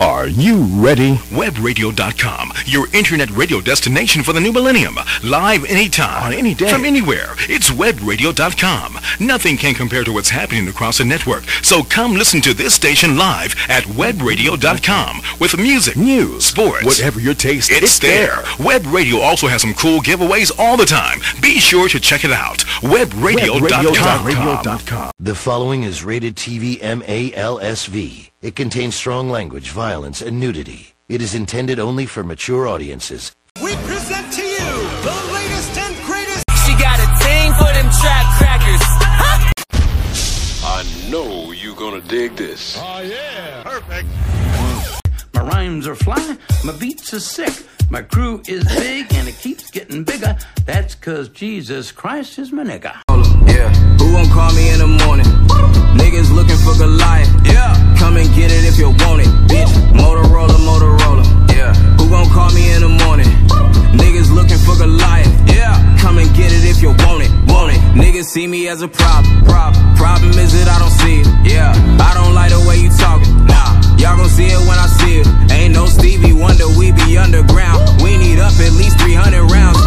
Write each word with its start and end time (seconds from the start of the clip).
Are 0.00 0.26
you 0.26 0.62
ready? 0.80 1.16
Webradio.com, 1.28 2.54
your 2.64 2.86
internet 2.94 3.28
radio 3.32 3.60
destination 3.60 4.22
for 4.22 4.32
the 4.32 4.40
new 4.40 4.50
millennium. 4.50 4.96
Live 5.22 5.66
anytime. 5.66 6.22
On 6.22 6.32
any 6.32 6.54
day. 6.54 6.70
From 6.70 6.86
anywhere. 6.86 7.34
It's 7.50 7.68
Webradio.com. 7.68 8.98
Nothing 9.20 9.58
can 9.58 9.74
compare 9.74 10.02
to 10.04 10.12
what's 10.12 10.30
happening 10.30 10.66
across 10.68 10.96
the 10.96 11.04
network. 11.04 11.44
So 11.62 11.82
come 11.82 12.14
listen 12.14 12.40
to 12.42 12.54
this 12.54 12.72
station 12.72 13.18
live 13.18 13.54
at 13.68 13.84
Webradio.com 13.84 15.20
with 15.38 15.58
music, 15.58 15.98
News, 15.98 16.46
sports, 16.46 16.86
whatever 16.86 17.20
your 17.20 17.34
taste, 17.34 17.70
It's, 17.70 17.98
there. 17.98 18.42
Web 18.58 18.86
Radio 18.86 19.18
also 19.18 19.48
has 19.48 19.60
some 19.60 19.74
cool 19.74 20.00
giveaways 20.00 20.50
all 20.58 20.78
the 20.78 20.86
time. 20.86 21.20
Be 21.42 21.58
sure 21.58 21.90
to 21.90 22.00
check 22.00 22.24
it 22.24 22.32
out. 22.32 22.60
Webradio.com. 22.80 24.26
Webradio.com. 24.26 25.10
The 25.18 25.34
following 25.34 25.82
is 25.82 26.02
rated 26.02 26.36
TV 26.36 26.80
MALSV. 26.80 28.29
It 28.42 28.56
contains 28.56 28.94
strong 28.94 29.28
language, 29.28 29.70
violence, 29.70 30.22
and 30.22 30.40
nudity. 30.40 30.94
It 31.10 31.20
is 31.20 31.34
intended 31.34 31.78
only 31.78 32.06
for 32.06 32.24
mature 32.24 32.66
audiences. 32.66 33.32
We 33.62 33.74
present 33.84 34.32
to 34.32 34.42
you 34.42 34.70
the 35.04 35.30
latest 35.34 35.76
and 35.76 35.94
greatest. 36.06 36.44
She 36.64 36.72
got 36.72 36.98
a 36.98 37.08
ting 37.22 37.52
for 37.52 37.70
them 37.74 37.90
trap 38.00 38.38
crackers. 38.38 38.80
Huh? 39.20 39.52
I 40.64 41.10
know 41.10 41.52
you 41.52 41.74
gonna 41.74 42.00
dig 42.00 42.34
this. 42.36 42.78
Ah 42.78 43.00
yeah, 43.00 43.62
perfect. 43.62 44.08
My 45.34 45.42
rhymes 45.42 45.86
are 45.86 45.94
fly, 45.94 46.38
my 46.64 46.72
beats 46.78 47.12
are 47.12 47.20
sick. 47.20 47.52
My 47.90 48.00
crew 48.00 48.40
is 48.48 48.64
big 48.64 49.12
and 49.12 49.28
it 49.28 49.36
keeps 49.36 49.70
getting 49.70 50.02
bigger. 50.02 50.34
That's 50.64 50.94
cause 50.94 51.28
Jesus 51.28 51.92
Christ 51.92 52.38
is 52.38 52.52
my 52.52 52.64
nigga. 52.64 53.02
Yeah, 53.46 53.68
who 53.98 54.14
won't 54.14 54.30
call 54.30 54.50
me 54.54 54.70
in 54.72 54.78
the 54.78 54.86
morning? 54.86 55.89
Niggas 56.10 56.34
looking 56.34 56.58
for 56.58 56.74
Goliath. 56.74 57.30
Yeah, 57.46 57.70
come 57.96 58.16
and 58.16 58.26
get 58.34 58.50
it 58.50 58.66
if 58.66 58.78
you 58.78 58.90
want 59.06 59.22
it, 59.22 59.30
bitch. 59.46 59.70
Motorola, 59.94 60.58
Motorola. 60.58 61.22
Yeah, 61.54 61.72
who 62.02 62.10
gon' 62.10 62.28
call 62.30 62.50
me 62.50 62.74
in 62.74 62.82
the 62.82 62.88
morning? 63.06 63.30
Niggas 63.94 64.34
looking 64.34 64.58
for 64.58 64.74
Goliath. 64.74 65.30
Yeah, 65.46 65.78
come 66.02 66.18
and 66.18 66.26
get 66.34 66.50
it 66.50 66.66
if 66.66 66.82
you 66.82 66.88
want 67.06 67.22
it, 67.22 67.30
want 67.46 67.74
it. 67.74 67.80
Niggas 67.94 68.24
see 68.24 68.48
me 68.48 68.66
as 68.66 68.82
a 68.82 68.88
problem. 68.88 69.44
Problem, 69.44 69.94
problem 69.94 70.30
is 70.32 70.50
that 70.58 70.66
I 70.66 70.80
don't 70.82 70.90
see 70.90 71.22
it. 71.22 71.30
Yeah, 71.46 71.70
I 72.02 72.10
don't 72.18 72.34
like 72.34 72.50
the 72.50 72.58
way 72.66 72.82
you 72.82 72.90
talking. 72.90 73.30
Nah, 73.46 73.78
y'all 73.94 74.18
gon' 74.18 74.28
see 74.28 74.50
it 74.50 74.58
when 74.66 74.82
I 74.82 74.90
see 74.98 75.22
it. 75.22 75.28
Ain't 75.52 75.74
no 75.74 75.86
Stevie 75.86 76.32
Wonder, 76.32 76.66
we 76.74 76.90
be 76.90 77.18
underground. 77.18 78.02
We 78.02 78.18
need 78.18 78.40
up 78.40 78.50
at 78.58 78.72
least 78.74 78.98
300 78.98 79.46
rounds. 79.46 79.78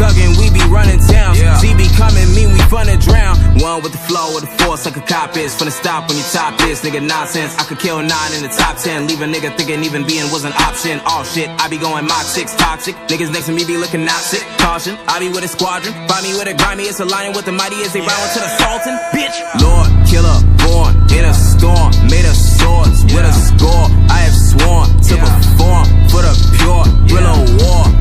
We 0.00 0.06
be 0.06 0.12
thuggin', 0.12 0.32
we 0.40 0.48
be 0.48 0.64
running 0.72 0.96
towns. 0.96 1.36
See 1.60 1.76
be 1.76 1.84
coming, 1.92 2.24
mean 2.32 2.56
we 2.56 2.58
fun 2.72 2.86
to 2.86 2.96
drown. 2.96 3.36
One 3.60 3.82
with 3.82 3.92
the 3.92 4.00
flow, 4.08 4.32
with 4.32 4.48
the 4.48 4.64
force, 4.64 4.86
like 4.86 4.96
a 4.96 5.04
cop 5.04 5.36
is. 5.36 5.52
Finna 5.52 5.70
stop 5.70 6.08
when 6.08 6.16
you 6.16 6.24
top 6.32 6.56
this, 6.56 6.80
nigga 6.80 7.04
nonsense. 7.04 7.54
I 7.58 7.64
could 7.64 7.78
kill 7.78 8.00
nine 8.00 8.32
in 8.32 8.40
the 8.42 8.48
top 8.48 8.78
ten. 8.78 9.06
Leave 9.06 9.20
a 9.20 9.26
nigga 9.26 9.54
thinking 9.58 9.84
even 9.84 10.06
being 10.06 10.24
was 10.32 10.44
an 10.44 10.52
option. 10.56 11.00
All 11.04 11.22
shit, 11.24 11.50
I 11.60 11.68
be 11.68 11.76
going 11.76 12.06
my 12.06 12.22
chicks 12.32 12.56
toxic. 12.56 12.96
Niggas 13.12 13.30
next 13.30 13.46
to 13.46 13.52
me 13.52 13.64
be 13.66 13.76
looking 13.76 14.08
out 14.08 14.24
sick. 14.24 14.40
Caution, 14.56 14.96
I 15.06 15.20
be 15.20 15.28
with 15.28 15.44
a 15.44 15.48
squadron. 15.48 15.92
Find 16.08 16.24
me 16.24 16.32
with 16.32 16.48
a 16.48 16.54
grimy, 16.56 16.84
it's 16.84 17.00
aligning 17.00 17.36
with 17.36 17.44
the 17.44 17.52
mighty 17.52 17.76
as 17.84 17.92
they 17.92 18.00
ride 18.00 18.30
to 18.32 18.40
the 18.40 18.48
Sultan. 18.56 18.96
Bitch, 19.12 19.36
Lord, 19.60 19.88
killer, 20.08 20.40
born 20.64 20.96
in 21.12 21.28
a 21.28 21.34
storm. 21.34 21.92
Made 22.08 22.24
of 22.24 22.36
swords 22.36 23.04
with 23.04 23.28
a 23.28 23.34
score. 23.36 23.92
I 24.08 24.24
have 24.24 24.32
sworn 24.32 24.88
to 25.12 25.14
perform 25.20 25.84
for 26.08 26.24
the 26.24 26.32
pure 26.56 26.88
will 27.12 27.26
of 27.28 27.44
war. 27.60 27.99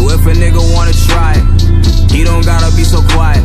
So 0.00 0.08
if 0.08 0.24
a 0.24 0.32
nigga 0.32 0.62
wanna 0.72 0.94
try 0.94 1.34
it, 1.36 2.10
he 2.10 2.24
don't 2.24 2.42
gotta 2.42 2.74
be 2.74 2.84
so 2.84 3.02
quiet. 3.12 3.44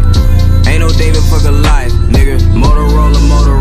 Ain't 0.66 0.80
no 0.80 0.90
David 0.90 1.22
for 1.28 1.42
Goliath, 1.44 1.92
nigga. 2.08 2.40
Motorola, 2.56 3.20
Motorola, 3.28 3.55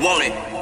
you 0.00 0.59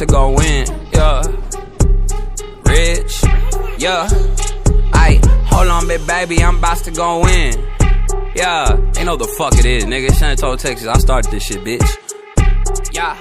to 0.00 0.06
go 0.06 0.40
in. 0.40 0.66
Yeah, 0.94 1.22
rich. 2.64 3.22
Yeah, 3.76 4.08
I 4.94 5.20
hold 5.44 5.68
on, 5.68 5.86
bit 5.86 6.06
baby, 6.06 6.42
I'm 6.42 6.56
about 6.56 6.78
to 6.84 6.90
go 6.90 7.26
in. 7.26 7.52
Yeah, 8.34 8.80
they 8.94 9.04
know 9.04 9.16
the 9.16 9.28
fuck 9.36 9.58
it 9.58 9.66
is, 9.66 9.84
nigga. 9.84 10.10
San 10.12 10.38
Texas. 10.56 10.86
I 10.86 10.98
started 10.98 11.30
this 11.30 11.42
shit, 11.42 11.62
bitch. 11.62 12.94
Yeah, 12.94 13.20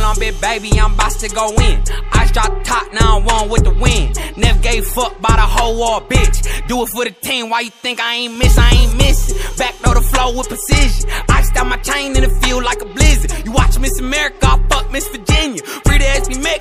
hold 0.00 0.16
on, 0.16 0.20
bit 0.20 0.40
baby, 0.40 0.70
I'm 0.78 0.94
about 0.94 1.12
to 1.12 1.28
go 1.28 1.48
in. 1.60 1.82
I 2.12 2.26
shot 2.26 2.64
top, 2.64 2.92
now 2.92 3.18
I'm 3.18 3.24
one 3.24 3.48
with 3.48 3.64
the 3.64 3.70
win. 3.70 4.12
Never 4.36 4.58
gave 4.60 4.86
fuck 4.86 5.20
by 5.20 5.34
the 5.36 5.42
whole 5.42 5.76
war, 5.76 6.00
bitch. 6.00 6.66
Do 6.68 6.82
it 6.82 6.88
for 6.88 7.04
the 7.04 7.10
team. 7.10 7.50
Why 7.50 7.60
you 7.60 7.70
think 7.70 8.00
I 8.00 8.14
ain't 8.14 8.38
miss? 8.38 8.56
I 8.58 8.70
ain't 8.70 8.96
missing. 8.96 9.36
Back 9.58 9.74
throw 9.74 9.94
the 9.94 10.00
flow 10.00 10.36
with 10.36 10.48
precision. 10.48 11.10
I 11.28 11.42
style 11.42 11.64
my 11.66 11.76
chain 11.78 12.16
in 12.16 12.22
the 12.22 12.30
field 12.40 12.64
like 12.64 12.80
a 12.80 12.86
blizzard. 12.86 13.32
You 13.44 13.52
watch 13.52 13.78
Miss 13.78 13.98
America, 13.98 14.46
I 14.46 14.58
fuck 14.68 14.90
Miss 14.90 15.08
Virginia. 15.08 15.62
Free 15.62 15.98
to 15.98 16.04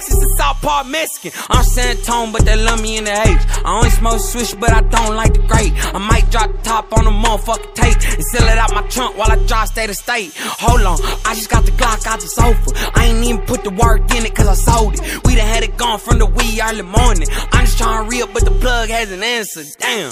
it's 0.10 0.24
a 0.24 0.38
South 0.38 0.62
Park 0.62 0.88
Mexican. 0.88 1.32
I'm 1.50 1.64
San 1.64 1.98
Antonio, 1.98 2.32
but 2.32 2.46
they 2.46 2.56
love 2.56 2.82
me 2.82 2.98
in 2.98 3.04
the 3.04 3.12
H. 3.12 3.42
I 3.66 3.78
only 3.78 3.90
smoke 3.90 4.20
swish, 4.20 4.54
but 4.54 4.72
I 4.72 4.82
don't 4.82 5.16
like 5.16 5.34
the 5.34 5.44
grape. 5.46 5.74
I 5.94 5.98
might 5.98 6.30
drop 6.32 6.52
the 6.52 6.58
top 6.60 6.92
on 6.98 7.06
the 7.06 7.12
motherfucking 7.12 7.74
tape 7.76 7.96
and 7.96 8.24
sell 8.32 8.48
it 8.48 8.58
out 8.58 8.74
my 8.74 8.82
trunk 8.88 9.18
while 9.18 9.32
I 9.32 9.36
drive 9.46 9.68
state 9.70 9.88
to 9.88 9.94
state. 9.94 10.32
Hold 10.36 10.82
on, 10.82 10.98
I 11.26 11.36
just 11.36 11.50
got 11.50 11.66
the 11.66 11.72
Glock 11.72 12.06
out 12.08 12.20
the 12.20 12.28
sofa. 12.28 12.72
I 12.96 13.06
ain't 13.06 13.20
even 13.30 13.46
put 13.46 13.64
the 13.64 13.70
work 13.70 14.02
in 14.16 14.26
it 14.26 14.34
cause 14.36 14.48
I 14.48 14.56
sold 14.56 14.96
it. 14.96 15.02
We 15.26 15.36
done 15.36 15.48
had 15.48 15.64
it 15.64 15.78
gone 15.78 16.00
from 16.00 16.18
the 16.20 16.26
wee 16.26 16.60
early 16.62 16.82
morning. 16.82 17.28
I'm 17.52 17.66
just 17.66 17.78
trying 17.78 18.04
to 18.04 18.10
re 18.10 18.24
but 18.34 18.44
the 18.44 18.52
plug 18.52 18.90
has 18.90 19.12
an 19.12 19.24
answer. 19.24 19.64
Damn, 19.78 20.12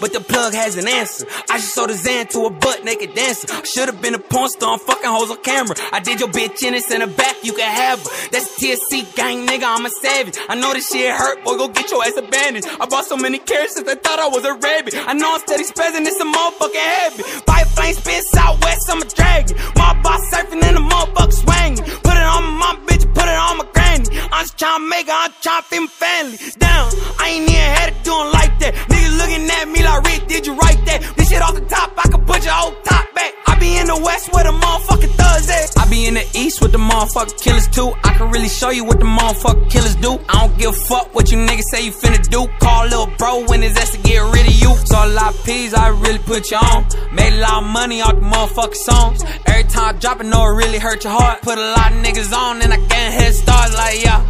but 0.00 0.12
the 0.12 0.20
plug 0.20 0.52
has 0.54 0.76
an 0.76 0.88
answer. 0.88 1.26
I 1.50 1.58
just 1.58 1.74
sold 1.74 1.90
a 1.90 1.94
Zan 1.94 2.26
to 2.28 2.46
a 2.46 2.50
butt 2.50 2.84
naked 2.84 3.14
dancer. 3.14 3.48
Should've 3.64 4.02
been 4.02 4.14
a 4.14 4.18
porn 4.18 4.48
star, 4.48 4.78
fucking 4.78 5.08
hoes 5.08 5.30
on 5.30 5.42
camera. 5.42 5.76
I 5.92 6.00
did 6.00 6.20
your 6.20 6.28
bitch 6.28 6.62
in 6.62 6.74
it, 6.74 6.90
in 6.90 7.00
the 7.00 7.06
back, 7.06 7.36
you 7.42 7.52
can 7.52 7.70
have 7.70 8.00
her. 8.02 8.10
That's 8.30 8.58
TSC 8.58 9.14
gang, 9.14 9.46
nigga, 9.46 9.64
I'm 9.64 9.86
a 9.86 9.90
savage. 9.90 10.36
I 10.48 10.54
know 10.54 10.72
this 10.72 10.90
shit 10.90 11.14
hurt, 11.14 11.44
boy, 11.44 11.56
go 11.56 11.68
get 11.68 11.90
your 11.90 12.02
ass 12.04 12.16
abandoned. 12.16 12.66
I 12.80 12.86
bought 12.86 13.04
so 13.06 13.16
many 13.16 13.38
carrots 13.38 13.74
since 13.74 13.88
I 13.88 13.94
thought 13.94 14.18
I 14.18 14.28
was 14.28 14.44
a 14.44 14.54
rabbit. 14.54 14.94
I 14.96 15.14
know 15.14 15.34
I'm 15.34 15.40
steady 15.40 15.64
spazzing, 15.64 16.06
it's 16.06 16.20
a 16.20 16.24
motherfucking 16.24 16.86
habit. 16.98 17.26
Fire 17.46 17.64
flame 17.64 17.94
spin 17.94 18.22
southwest, 18.22 18.90
I'm 18.90 19.02
a 19.02 19.06
dragon. 19.06 19.56
My 19.76 19.98
boss 20.02 20.20
surfing 20.32 20.62
and 20.62 20.76
the 20.76 20.80
motherfucker 20.80 21.32
swanging. 21.32 21.84
Put 22.02 22.16
it 22.16 22.26
on 22.26 22.44
my 22.44 22.55
bitch, 22.86 23.04
put 23.14 23.26
it 23.28 23.38
on 23.38 23.58
my 23.58 23.66
granny. 23.72 24.06
I'm 24.32 24.44
just 24.44 24.58
trying 24.58 24.80
to 24.80 24.88
make 24.88 25.06
it, 25.08 25.14
I'm 25.14 25.32
trying 25.42 25.62
to 25.62 25.68
feed 25.68 25.80
my 25.80 25.86
family. 25.86 26.36
Down, 26.58 26.90
I 27.20 27.28
ain't 27.28 27.50
even 27.50 27.70
had 27.76 27.86
to 27.92 28.04
doing 28.04 28.30
like 28.32 28.58
that. 28.60 28.74
Niggas 28.88 29.18
looking 29.18 29.50
at 29.50 29.68
me 29.68 29.84
like, 29.84 30.02
Rick, 30.04 30.28
did 30.28 30.46
you 30.46 30.54
write 30.54 30.84
that? 30.86 31.02
This 31.16 31.28
shit 31.28 31.42
off 31.42 31.54
the 31.54 31.62
top, 31.62 31.92
I 31.96 32.08
can 32.08 32.24
put 32.24 32.44
your 32.44 32.54
whole 32.54 32.74
top 32.82 33.12
back. 33.14 33.32
I 33.46 33.58
be 33.58 33.76
in 33.76 33.86
the 33.86 33.96
west 33.96 34.32
where 34.32 34.44
the 34.44 34.52
motherfucking 34.52 35.14
thugs 35.16 35.25
I 35.50 35.88
be 35.88 36.06
in 36.06 36.14
the 36.14 36.26
east 36.34 36.60
with 36.60 36.72
the 36.72 36.78
motherfucking 36.78 37.40
killers 37.40 37.68
too. 37.68 37.92
I 38.02 38.14
can 38.14 38.30
really 38.30 38.48
show 38.48 38.70
you 38.70 38.84
what 38.84 38.98
the 38.98 39.04
motherfucking 39.04 39.70
killers 39.70 39.96
do. 39.96 40.18
I 40.28 40.46
don't 40.46 40.58
give 40.58 40.70
a 40.70 40.72
fuck 40.72 41.14
what 41.14 41.30
you 41.30 41.38
niggas 41.38 41.68
say 41.70 41.84
you 41.84 41.92
finna 41.92 42.22
do. 42.28 42.46
Call 42.58 42.84
little 42.84 43.06
bro 43.18 43.44
when 43.46 43.62
his 43.62 43.76
ass 43.76 43.90
to 43.92 43.98
get 43.98 44.20
rid 44.32 44.46
of 44.46 44.54
you. 44.54 44.74
So 44.86 44.96
a 44.96 45.08
lot 45.08 45.34
of 45.34 45.44
P's, 45.44 45.74
I 45.74 45.88
really 45.88 46.18
put 46.18 46.50
you 46.50 46.56
on. 46.56 46.86
Made 47.12 47.34
a 47.34 47.40
lot 47.40 47.62
of 47.62 47.68
money 47.70 48.00
off 48.00 48.14
the 48.14 48.22
motherfucking 48.22 48.74
songs. 48.74 49.24
Every 49.46 49.64
time 49.64 49.94
I 49.94 49.98
drop 49.98 50.20
it, 50.20 50.26
know 50.26 50.44
it 50.46 50.56
really 50.56 50.78
hurt 50.78 51.04
your 51.04 51.12
heart. 51.12 51.42
Put 51.42 51.58
a 51.58 51.70
lot 51.76 51.92
of 51.92 51.98
niggas 52.04 52.32
on 52.36 52.62
and 52.62 52.72
I 52.72 52.78
can't 52.78 53.14
head 53.14 53.34
start 53.34 53.72
like 53.72 54.02
yeah. 54.02 54.24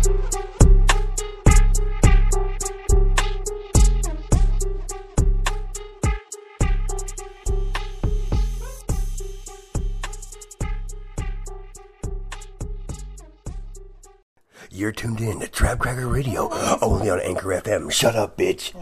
You're 14.77 14.93
tuned 14.93 15.23
in 15.23 15.41
to 15.41 15.49
Trap 15.49 15.79
Cracker 15.79 16.07
Radio, 16.07 16.51
only 16.83 17.09
on 17.09 17.19
Anchor 17.21 17.49
FM. 17.49 17.91
Shut 17.91 18.15
up, 18.15 18.37
bitch. 18.37 18.75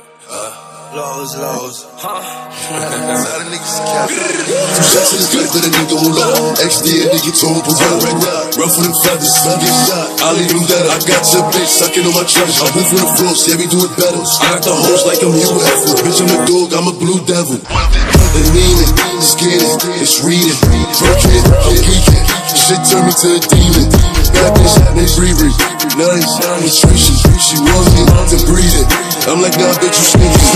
Lows, 0.96 1.36
lows, 1.36 1.84
huh? 2.00 2.24
Of 2.24 3.52
niggas 3.52 3.76
cap. 3.84 4.08
Two 4.08 4.80
shots 4.80 5.12
in 5.12 5.20
the 5.20 5.28
gut, 5.28 5.44
but 5.52 5.60
a 5.60 5.70
nigga 5.76 5.92
hold 5.92 6.16
on. 6.16 6.56
XD, 6.56 6.88
a 7.04 7.12
nigga 7.12 7.36
told 7.36 7.60
him 7.60 7.68
right 7.68 8.56
Ruffle 8.56 8.80
them 8.80 8.96
feathers, 9.04 9.28
get 9.60 9.76
shot. 9.84 10.08
I 10.24 10.32
leave 10.40 10.48
them 10.48 10.64
dead. 10.64 10.88
I 10.88 10.96
got 11.04 11.20
your 11.36 11.44
bitch 11.52 11.68
sucking 11.68 12.00
on 12.00 12.16
my 12.16 12.24
treasure. 12.24 12.64
I'm 12.64 12.72
moving 12.72 12.96
the 12.96 13.12
floor, 13.12 13.36
yeah, 13.44 13.60
we 13.60 13.68
do 13.68 13.84
it 13.84 13.92
better. 14.00 14.24
I 14.24 14.56
got 14.56 14.64
the 14.64 14.72
hoes 14.72 15.04
like 15.04 15.20
I'm 15.20 15.36
Hugh 15.36 15.60
Hefner. 15.60 16.00
Bitch, 16.00 16.20
I'm 16.24 16.32
a 16.32 16.38
dog, 16.48 16.72
I'm 16.72 16.88
a 16.88 16.94
blue 16.96 17.20
devil. 17.28 17.60
The 17.60 18.42
meaning, 18.56 18.92
just 19.20 19.36
get 19.36 19.52
it, 19.52 20.00
it's 20.00 20.24
reading. 20.24 20.56
Work 20.64 21.20
it, 21.28 21.44
I'm 21.60 21.76
geeking. 21.76 22.24
Shit 22.56 22.80
turned 22.88 23.04
me 23.04 23.12
to 23.12 23.28
a 23.36 23.40
demon. 23.52 23.84
Bad 24.32 24.48
bitch, 24.56 24.80
named 24.96 25.12
Riri. 25.20 25.52
Nice, 26.00 26.80
free, 26.80 27.25
she, 27.38 27.56
wants 27.60 27.90
me 27.92 28.02
to 28.06 28.38
breathe 28.48 28.76
it. 28.80 28.88
I'm 29.28 29.42
like, 29.42 29.56
nah, 29.58 29.74
bitch, 29.82 29.96
you 29.96 30.06
sneaky. 30.14 30.46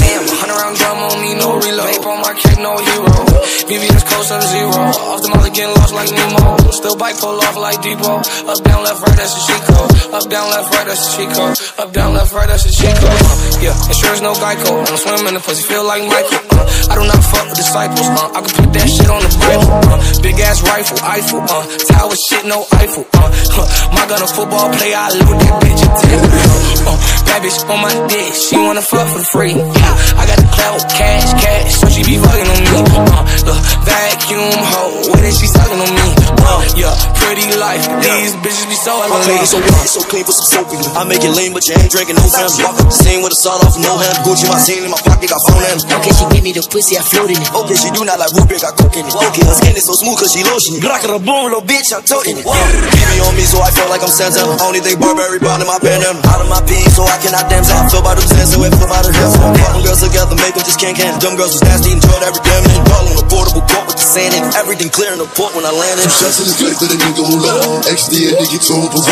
Damn, 0.00 0.24
100 0.26 0.56
round 0.56 0.76
drum 0.76 0.98
on 0.98 1.16
me, 1.22 1.34
no 1.36 1.60
reload. 1.60 1.86
Vape 1.86 2.06
on 2.06 2.18
my 2.24 2.34
cake, 2.34 2.58
no 2.58 2.76
hero. 2.78 3.44
VVS 3.64 4.04
code 4.04 4.26
sub 4.28 4.42
zero. 4.44 4.76
Off 5.08 5.22
the 5.24 5.28
mother 5.32 5.48
getting 5.48 5.72
lost 5.76 5.94
like 5.96 6.12
Nemo. 6.12 6.56
Still 6.72 6.96
bike 6.96 7.16
pull 7.16 7.40
off 7.40 7.56
like 7.56 7.80
Depot. 7.80 8.20
Up, 8.20 8.60
down, 8.64 8.84
left, 8.84 9.00
right, 9.00 9.16
that's 9.16 9.36
a 9.36 9.56
code. 9.68 9.90
Up, 10.12 10.24
down, 10.28 10.52
left, 10.52 10.68
right, 10.74 10.86
that's 10.88 11.16
a 11.16 11.24
code. 11.32 11.56
Up, 11.80 11.92
down, 11.92 12.12
left, 12.12 12.32
right, 12.32 12.48
that's 12.48 12.64
a 12.64 12.72
code. 12.72 13.04
Uh, 13.04 13.64
yeah, 13.64 13.76
insurance 13.88 14.20
no 14.20 14.32
Geico. 14.36 14.84
I'm 14.84 14.96
swimming 15.00 15.32
in 15.32 15.34
the 15.34 15.40
pussy, 15.40 15.64
feel 15.64 15.84
like 15.84 16.04
Michael. 16.04 16.40
Uh, 16.52 16.92
I 16.92 16.94
do 16.96 17.04
not 17.08 17.20
fuck 17.24 17.48
with 17.48 17.56
disciples. 17.56 18.04
Uh, 18.04 18.36
I 18.36 18.40
can 18.44 18.52
put 18.52 18.68
that 18.72 18.88
shit 18.88 19.08
on 19.08 19.20
the 19.24 19.32
Bible. 19.40 19.68
Uh, 19.92 20.00
big 20.20 20.36
ass 20.44 20.60
rifle, 20.60 21.00
Eiffel. 21.00 21.40
Uh, 21.44 21.64
tower 21.88 22.16
shit, 22.16 22.44
no 22.44 22.68
Eiffel. 22.80 23.08
Uh, 23.16 23.32
huh, 23.48 23.66
my 23.96 24.04
gun 24.08 24.20
a 24.20 24.28
football 24.28 24.68
player, 24.76 24.96
I 24.96 25.08
load 25.12 25.40
that 25.40 25.54
bitch 25.64 25.80
at 25.80 25.83
10. 25.83 25.83
Uh, 25.84 26.96
bad 27.24 27.40
bitch 27.44 27.60
on 27.68 27.80
my 27.80 27.92
dick, 28.08 28.32
she 28.34 28.56
wanna 28.56 28.82
fuck 28.82 29.08
for 29.08 29.24
free. 29.32 29.56
Yeah, 29.56 30.20
I 30.20 30.24
got 30.28 30.38
the 30.40 30.48
clout, 30.52 30.80
cash, 30.88 31.32
cash, 31.40 31.80
so 31.80 31.88
she 31.88 32.04
be 32.04 32.16
fucking 32.16 32.48
on 32.48 32.60
me. 32.60 32.80
Uh, 33.08 33.24
the 33.44 33.54
vacuum 33.84 34.52
hoe, 34.72 35.12
when 35.12 35.24
is 35.24 35.36
she 35.40 35.48
sucking 35.48 35.80
on 35.80 35.92
me? 35.92 36.08
Uh, 36.44 36.60
yeah, 36.76 36.92
pretty 37.24 37.48
life, 37.56 37.84
these 38.04 38.36
bitches 38.44 38.68
be 38.68 38.76
so 38.76 38.92
My 39.08 39.20
lady 39.24 39.44
so 39.48 39.60
white, 39.60 39.88
so 39.88 40.00
clean, 40.04 40.24
put 40.24 40.36
some 40.36 40.48
soap 40.48 40.72
in. 40.76 40.84
I 40.96 41.04
make 41.08 41.24
it 41.24 41.32
lean, 41.32 41.52
but 41.52 41.64
you 41.68 41.76
ain't 41.76 41.88
drinking 41.88 42.16
no 42.16 42.24
fam. 42.28 42.48
Walk 42.64 42.76
up 42.80 42.88
the 42.88 42.96
scene 42.96 43.24
with 43.24 43.32
a 43.32 43.38
sawed 43.38 43.64
off, 43.64 43.76
no 43.80 43.96
hand. 43.96 44.24
Gucci 44.28 44.48
my 44.48 44.60
scene 44.60 44.84
in 44.84 44.92
my 44.92 45.00
pocket, 45.04 45.32
got 45.32 45.40
phone 45.48 45.64
in. 45.68 45.80
Okay, 46.00 46.12
she 46.12 46.24
give 46.32 46.44
me 46.44 46.52
the 46.52 46.64
pussy, 46.68 47.00
I 47.00 47.02
float 47.04 47.32
in 47.32 47.40
it. 47.40 47.48
Okay, 47.48 47.76
she 47.76 47.88
do 47.96 48.04
not 48.04 48.20
like 48.20 48.32
Rubik, 48.36 48.60
got 48.60 48.76
coke 48.76 48.96
in 48.96 49.08
it. 49.08 49.14
Okay, 49.16 49.44
her 49.44 49.56
skin 49.56 49.76
is 49.76 49.88
so 49.88 49.96
smooth, 49.96 50.20
cause 50.20 50.32
she 50.32 50.44
lotion 50.44 50.76
it. 50.76 50.84
Rock 50.84 51.04
a 51.04 51.16
boom, 51.16 51.48
little 51.48 51.64
bitch, 51.64 51.92
I'm 51.92 52.04
toting 52.04 52.36
it. 52.36 52.44
me 52.44 53.16
on 53.24 53.32
me, 53.36 53.44
so 53.48 53.60
I 53.64 53.72
feel 53.72 53.88
like 53.88 54.04
I'm 54.04 54.12
Santa. 54.12 54.44
Only 54.64 54.80
thing 54.84 55.00
Burberry 55.00 55.40
bought 55.40 55.60
in 55.60 55.68
my 55.68 55.73
pandem. 55.80 56.20
Out 56.28 56.40
of 56.40 56.48
my 56.48 56.60
pee, 56.68 56.84
so 56.92 57.02
I 57.08 57.18
cannot 57.18 57.50
dance. 57.50 57.70
I 57.70 57.88
feel 57.88 58.02
by 58.02 58.14
them 58.14 58.26
sands, 58.26 58.52
so 58.54 58.62
it 58.62 58.74
feel 58.76 58.86
by 58.86 59.02
the 59.02 59.10
hills. 59.10 59.34
Fuck 59.38 59.82
girls 59.82 60.00
together, 60.04 60.36
make 60.38 60.54
them 60.54 60.64
just 60.64 60.78
can't 60.78 60.96
can. 60.96 61.18
Dumb 61.18 61.34
girls 61.34 61.56
was 61.56 61.64
nasty, 61.64 61.90
enjoyed 61.90 62.22
every 62.22 62.42
damn 62.44 62.62
minute. 62.62 62.84
Ball 62.86 63.08
on 63.08 63.16
a 63.18 63.26
portable 63.26 63.64
court 63.66 63.86
with 63.88 63.98
the 63.98 64.03
sand 64.14 64.30
in. 64.38 64.46
Everything 64.54 64.86
clear 64.94 65.10
in 65.10 65.18
the 65.18 65.26
port 65.34 65.50
when 65.58 65.66
I 65.66 65.74
landed. 65.74 66.06
Two 66.06 66.22
Shots 66.22 66.38
in 66.38 66.46
the 66.46 66.54
gut, 66.54 66.74
but 66.78 66.94
a 66.94 66.96
nigga 67.02 67.22
hold 67.26 67.42
on. 67.50 67.82
XD, 67.90 68.30
a 68.30 68.38
nigga 68.38 68.58
told 68.62 68.86
him 68.86 69.02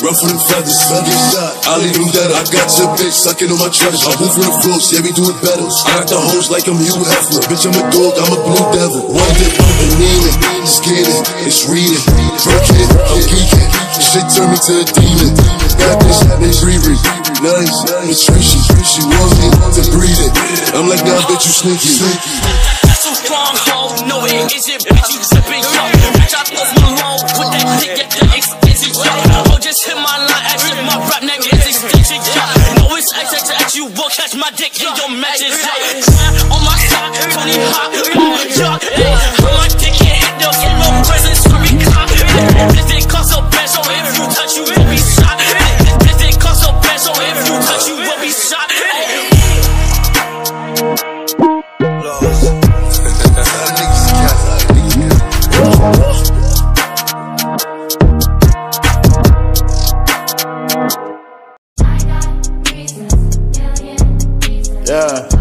Ruffle 0.00 0.28
them 0.32 0.40
feathers, 0.40 0.80
some 0.88 1.04
get 1.04 1.20
shot. 1.36 1.52
I 1.68 1.76
leave 1.84 1.92
them 1.92 2.08
dead. 2.16 2.32
I 2.32 2.40
got 2.48 2.66
your 2.80 2.88
bitch 2.96 3.12
sucking 3.12 3.52
on 3.52 3.60
my 3.60 3.68
treasure. 3.68 4.08
I'm 4.08 4.16
moving 4.24 4.48
the 4.48 4.52
floor, 4.64 4.80
yeah, 4.88 5.04
we 5.04 5.12
do 5.12 5.28
it 5.28 5.36
better. 5.44 5.68
I 5.68 6.00
got 6.00 6.08
the 6.08 6.16
hoes 6.16 6.48
like 6.48 6.64
I'm 6.64 6.80
Hugh 6.80 7.04
Hefner. 7.04 7.44
Bitch, 7.44 7.68
I'm 7.68 7.76
a 7.76 7.84
dog, 7.92 8.16
I'm 8.16 8.32
a 8.32 8.38
blue 8.40 8.66
devil. 8.72 9.12
One 9.12 9.32
dip, 9.36 9.52
and 9.52 9.92
mean 10.00 10.22
it. 10.24 10.36
Just 10.64 10.80
get 10.88 11.04
it, 11.04 11.22
it's 11.44 11.68
reading. 11.68 12.00
It, 12.00 12.88
I'm 13.12 13.20
geeking. 13.28 13.68
Shit 14.00 14.26
turned 14.32 14.56
me 14.56 14.58
to 14.64 14.72
a 14.80 14.84
demon. 14.96 15.32
Bad 15.76 16.00
bitch, 16.00 16.20
named 16.40 16.56
Riri. 16.64 16.96
Nice, 17.44 17.76
it's 18.08 18.24
she, 18.24 18.56
she 18.80 19.02
wants 19.04 19.36
me 19.36 19.48
to 19.76 19.82
breathe 19.92 20.20
it. 20.24 20.32
I'm 20.72 20.88
like, 20.88 21.04
nah, 21.04 21.20
bitch, 21.28 21.44
you 21.44 21.76
sneaky. 21.76 22.71
That's 23.12 23.20
a 23.20 23.28
stronghold, 23.28 24.08
no 24.08 24.24
it 24.24 24.48
isn't, 24.56 24.88
bitch, 24.88 25.12
you 25.12 25.20
tripping, 25.20 25.60
yo. 25.60 25.84
Bitch, 26.16 26.32
I 26.32 26.48
thought 26.48 26.64
you 26.72 26.80
alone 26.80 27.20
with 27.36 27.50
that 27.52 27.68
dick 27.76 28.00
at 28.00 28.08
the 28.08 28.24
expensive, 28.32 28.96
yo. 28.96 29.12
Oh, 29.52 29.60
just 29.60 29.84
hit 29.84 30.00
my 30.00 30.16
line, 30.16 30.56
if 30.56 30.80
my 30.80 30.96
rap 31.12 31.20
name 31.20 31.44
is 31.44 31.60
extension, 31.60 32.24
yo. 32.24 32.40
No, 32.80 32.96
it's 32.96 33.12
XXX, 33.12 33.76
you 33.76 33.92
will 33.92 34.08
catch 34.16 34.32
my 34.32 34.48
dick 34.56 34.80
in 34.80 34.96
your 34.96 35.12
matches, 35.12 35.60
yo. 35.60 36.56
On 36.56 36.64
my 36.64 36.72
side, 36.88 37.12
Tony 37.36 37.60
Hawk, 37.76 37.92
yo, 38.56 38.80
hey. 38.80 39.12
On 39.44 39.60
my 39.60 39.68
dick, 39.76 39.92
hit 39.92 40.24
no, 40.40 40.48
get 40.48 40.72
no 40.80 40.88
presents, 41.04 41.44
sorry, 41.44 41.68
cop. 41.84 42.08
This 42.72 42.88
dick 42.88 43.04
cost 43.12 43.36
so 43.36 43.44
bad, 43.52 43.68
so 43.68 43.84
if 43.92 44.08
you 44.16 44.24
touch, 44.32 44.56
you 44.56 44.64
will 44.64 44.88
be 44.88 44.96
shot. 44.96 45.36
Yeah. 64.92 65.31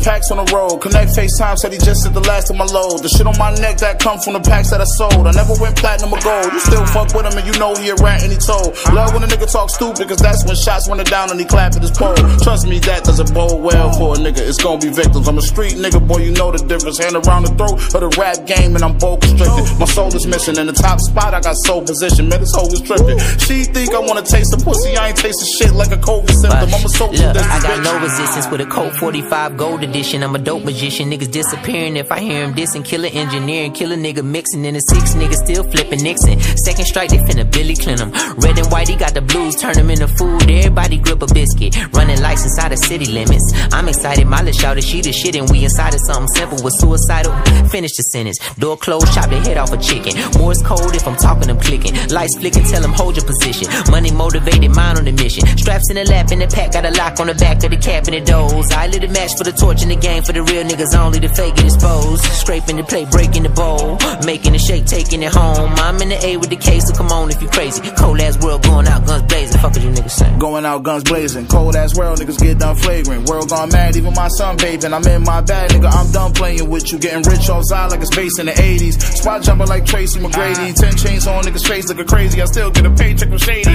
Packs 0.00 0.30
on 0.30 0.38
the 0.42 0.48
road. 0.52 0.80
Connect 0.80 1.12
FaceTime 1.12 1.56
said 1.56 1.72
he 1.72 1.78
just 1.78 2.04
did 2.04 2.14
the 2.14 2.24
last 2.24 2.50
of 2.50 2.56
my 2.56 2.64
load. 2.64 3.04
The 3.04 3.08
shit 3.08 3.26
on 3.26 3.36
my 3.38 3.52
neck 3.60 3.78
that 3.78 4.00
come 4.00 4.18
from 4.18 4.34
the 4.34 4.40
packs 4.40 4.70
that 4.70 4.80
I 4.80 4.88
sold. 4.96 5.28
I 5.28 5.32
never 5.32 5.54
went 5.60 5.76
platinum 5.76 6.12
or 6.12 6.20
gold. 6.20 6.52
You 6.52 6.60
still 6.60 6.84
fuck 6.86 7.12
with 7.14 7.28
him 7.28 7.36
and 7.36 7.46
you 7.46 7.54
know 7.60 7.76
he 7.76 7.92
a 7.92 7.96
rat 8.00 8.24
and 8.24 8.32
he 8.32 8.38
told. 8.40 8.74
Love 8.92 9.12
when 9.12 9.22
a 9.22 9.28
nigga 9.28 9.46
talk 9.50 9.70
stupid, 9.70 10.08
cause 10.08 10.18
that's 10.18 10.44
when 10.44 10.56
shots 10.56 10.88
went 10.88 11.04
down 11.08 11.30
and 11.30 11.38
he 11.38 11.46
clapped 11.46 11.76
at 11.76 11.82
his 11.82 11.92
pole. 11.92 12.16
Trust 12.40 12.66
me, 12.66 12.80
that 12.88 13.04
doesn't 13.04 13.32
bode 13.32 13.60
well 13.60 13.92
for 13.92 14.16
a 14.16 14.18
nigga. 14.18 14.40
It's 14.40 14.58
gonna 14.58 14.80
be 14.80 14.90
victims. 14.90 15.28
I'm 15.28 15.38
a 15.38 15.42
street 15.42 15.76
nigga, 15.76 16.00
boy, 16.00 16.24
you 16.24 16.32
know 16.32 16.50
the 16.50 16.64
difference. 16.64 16.98
Hand 16.98 17.14
around 17.14 17.46
the 17.46 17.54
throat 17.54 17.78
of 17.94 18.00
the 18.00 18.10
rap 18.16 18.46
game 18.46 18.74
and 18.74 18.82
I'm 18.84 18.96
bold 18.98 19.22
constricted. 19.22 19.78
My 19.78 19.86
soul 19.86 20.10
is 20.14 20.26
missing. 20.26 20.56
In 20.56 20.66
the 20.66 20.76
top 20.76 21.00
spot, 21.00 21.34
I 21.34 21.40
got 21.40 21.56
soul 21.56 21.82
position. 21.84 22.28
Man, 22.28 22.40
this 22.40 22.52
hoe 22.56 22.66
is 22.72 22.80
tripping. 22.82 23.18
She 23.38 23.64
think 23.64 23.94
I 23.94 24.00
wanna 24.00 24.22
taste 24.22 24.50
the 24.50 24.60
pussy. 24.62 24.96
I 24.96 25.08
ain't 25.12 25.18
tasting 25.18 25.48
shit 25.58 25.72
like 25.76 25.92
a 25.92 26.00
COVID 26.00 26.32
symptom. 26.32 26.72
I'm 26.72 26.84
a 26.84 26.88
soul 26.88 27.10
Look, 27.10 27.36
I 27.36 27.60
got 27.60 27.82
no 27.82 27.98
resistance 28.00 28.46
with 28.50 28.60
a 28.60 28.66
Colt 28.66 28.94
45 28.94 29.56
gold 29.56 29.82
edition. 29.90 30.22
I'm 30.22 30.34
a 30.34 30.38
dope 30.38 30.64
magician. 30.64 31.10
Niggas 31.10 31.30
disappearing 31.30 31.96
if 31.96 32.10
I 32.10 32.20
hear 32.20 32.44
him 32.44 32.54
dissing. 32.54 32.84
Killer 32.84 33.10
engineering, 33.12 33.72
killer 33.72 33.96
nigga 33.96 34.24
mixing. 34.24 34.66
And 34.66 34.76
the 34.76 34.80
six 34.80 35.14
niggas 35.14 35.42
still 35.46 35.64
flipping 35.64 36.02
Nixon. 36.02 36.40
Second 36.40 36.86
strike, 36.86 37.10
they 37.10 37.18
finna 37.18 37.50
Billy 37.50 37.76
Clinton. 37.76 38.10
Red 38.38 38.58
and 38.58 38.68
white, 38.72 38.88
he 38.88 38.96
got 38.96 39.14
the 39.14 39.22
blues. 39.22 39.56
Turn 39.56 39.76
him 39.76 39.90
into 39.90 40.08
food. 40.08 40.50
Everybody 40.50 40.98
grip 40.98 41.22
a 41.22 41.26
biscuit. 41.26 41.76
Running 41.94 42.20
business 42.40 42.56
inside 42.56 42.72
the 42.72 42.76
city 42.76 43.06
limits. 43.06 43.52
I'm 43.72 43.88
excited, 43.88 44.26
my 44.26 44.42
little 44.42 44.52
shout 44.52 44.82
she 44.82 45.00
the 45.00 45.12
shit, 45.12 45.36
and 45.36 45.48
we 45.50 45.64
inside 45.64 45.94
of 45.94 46.00
something 46.00 46.28
simple 46.28 46.58
with 46.62 46.74
suicidal. 46.78 47.32
Finish 47.68 47.96
the 47.96 48.02
sentence. 48.02 48.38
Door 48.56 48.78
closed, 48.78 49.12
chop 49.12 49.30
the 49.30 49.40
head 49.40 49.58
off 49.58 49.72
a 49.72 49.78
chicken. 49.78 50.12
Morse 50.38 50.62
code 50.62 50.94
if 50.94 51.06
I'm 51.06 51.16
talking, 51.16 51.50
I'm 51.50 51.60
clicking. 51.60 51.94
Lights 52.08 52.36
flicking, 52.38 52.64
tell 52.64 52.82
them 52.82 52.92
hold 52.92 53.16
your 53.16 53.26
position. 53.26 53.68
Money 53.90 54.10
motivated, 54.10 54.74
mind 54.74 54.98
on 54.98 55.04
the 55.04 55.12
mission. 55.12 55.46
Straps 55.58 55.90
in 55.90 55.96
the 55.96 56.04
lap, 56.04 56.32
in 56.32 56.38
the 56.38 56.46
pack, 56.46 56.72
got 56.72 56.84
a 56.84 56.92
lock 56.96 57.20
on 57.20 57.26
the 57.26 57.34
back 57.34 57.62
of 57.64 57.70
the 57.70 57.76
cabinet 57.76 58.26
doors. 58.26 58.70
I 58.72 58.86
lit 58.86 59.04
a 59.04 59.08
match 59.08 59.36
for 59.36 59.44
the 59.44 59.52
torch 59.52 59.79
in 59.82 59.88
the 59.88 59.96
game 59.96 60.22
for 60.22 60.32
the 60.32 60.42
real 60.42 60.64
niggas 60.64 60.94
only. 60.96 61.18
The 61.18 61.28
fake 61.28 61.56
get 61.56 61.64
exposed. 61.64 62.22
Scraping 62.24 62.76
the 62.76 62.84
plate, 62.84 63.10
breaking 63.10 63.42
the 63.42 63.48
bowl. 63.48 63.98
Making 64.24 64.52
the 64.52 64.58
shake, 64.58 64.86
taking 64.86 65.22
it 65.22 65.32
home. 65.32 65.70
I'm 65.76 66.00
in 66.02 66.08
the 66.10 66.18
A 66.26 66.36
with 66.36 66.50
the 66.50 66.56
K, 66.56 66.80
so 66.80 66.94
come 66.94 67.10
on 67.12 67.30
if 67.30 67.40
you 67.42 67.48
crazy. 67.48 67.82
Cold 67.96 68.20
ass 68.20 68.38
world 68.42 68.62
going 68.62 68.86
out, 68.86 69.06
guns 69.06 69.22
blazing. 69.24 69.60
Fuck 69.60 69.72
what 69.72 69.82
you 69.82 69.90
niggas 69.90 70.10
saying. 70.10 70.38
Going 70.38 70.64
out, 70.64 70.82
guns 70.82 71.04
blazing. 71.04 71.46
Cold 71.46 71.76
ass 71.76 71.96
world, 71.96 72.18
niggas 72.18 72.38
get 72.40 72.58
done 72.58 72.76
flagrant. 72.76 73.28
World 73.28 73.48
gone 73.48 73.70
mad, 73.70 73.96
even 73.96 74.14
my 74.14 74.28
son 74.28 74.56
bathing. 74.56 74.92
I'm 74.92 75.06
in 75.06 75.22
my 75.22 75.40
bag, 75.40 75.70
nigga. 75.70 75.90
I'm 75.92 76.10
done 76.12 76.32
playing 76.32 76.68
with 76.68 76.92
you. 76.92 76.98
Getting 76.98 77.22
rich 77.22 77.48
off 77.48 77.64
side 77.64 77.90
like 77.90 78.00
it's 78.00 78.14
based 78.14 78.38
in 78.38 78.46
the 78.46 78.52
80s. 78.52 79.00
Spot 79.00 79.42
jumping 79.42 79.68
like 79.68 79.84
Tracy 79.84 80.20
McGrady. 80.20 80.72
Ah. 80.72 80.74
Ten 80.76 80.96
chains 80.96 81.26
on 81.26 81.44
niggas' 81.44 81.66
face 81.66 81.88
looking 81.88 82.06
crazy. 82.06 82.40
I 82.42 82.44
still 82.46 82.70
get 82.70 82.86
a 82.86 82.90
paycheck 82.90 83.28
from 83.28 83.38
Shady. 83.38 83.70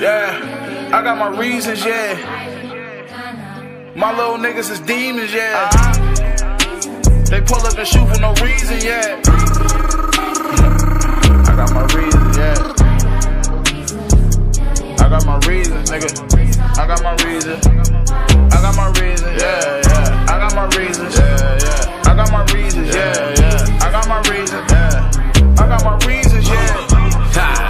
yeah, 0.00 0.90
I 0.92 1.02
got 1.02 1.18
my 1.18 1.38
reasons, 1.38 1.84
yeah. 1.84 2.55
My 3.96 4.14
little 4.14 4.36
niggas 4.36 4.70
is 4.70 4.80
demons, 4.80 5.32
yeah. 5.32 5.70
Uh-huh. 5.72 5.94
They 7.30 7.40
pull 7.40 7.64
up 7.64 7.78
and 7.78 7.88
shoot 7.88 8.06
for 8.06 8.20
no 8.20 8.34
reason, 8.44 8.76
yeah. 8.84 9.22
I 11.48 11.56
got 11.56 11.72
my 11.72 11.80
reasons, 11.96 12.36
yeah. 12.36 12.74
I 15.00 15.08
got 15.08 15.24
my 15.24 15.38
reasons, 15.48 15.88
nigga. 15.88 16.12
I 16.78 16.86
got 16.86 17.02
my 17.02 17.14
reasons. 17.24 17.66
I 17.66 18.60
got 18.60 18.76
my 18.76 18.88
reasons, 19.00 19.40
yeah, 19.40 19.80
yeah. 19.86 20.26
I 20.28 20.38
got 20.40 20.54
my 20.54 20.66
reasons, 20.76 21.16
yeah, 21.16 21.58
yeah. 21.58 22.02
I 22.04 22.14
got 22.14 22.30
my 22.30 22.44
reasons, 22.52 22.94
yeah, 22.94 23.34
yeah. 23.38 23.78
I 23.80 23.90
got 23.90 24.06
my 24.08 24.20
reasons, 24.30 24.70
yeah. 24.72 25.10
I 25.58 25.66
got 25.66 25.82
my 25.82 25.96
reasons, 26.06 26.46
yeah. 26.46 27.65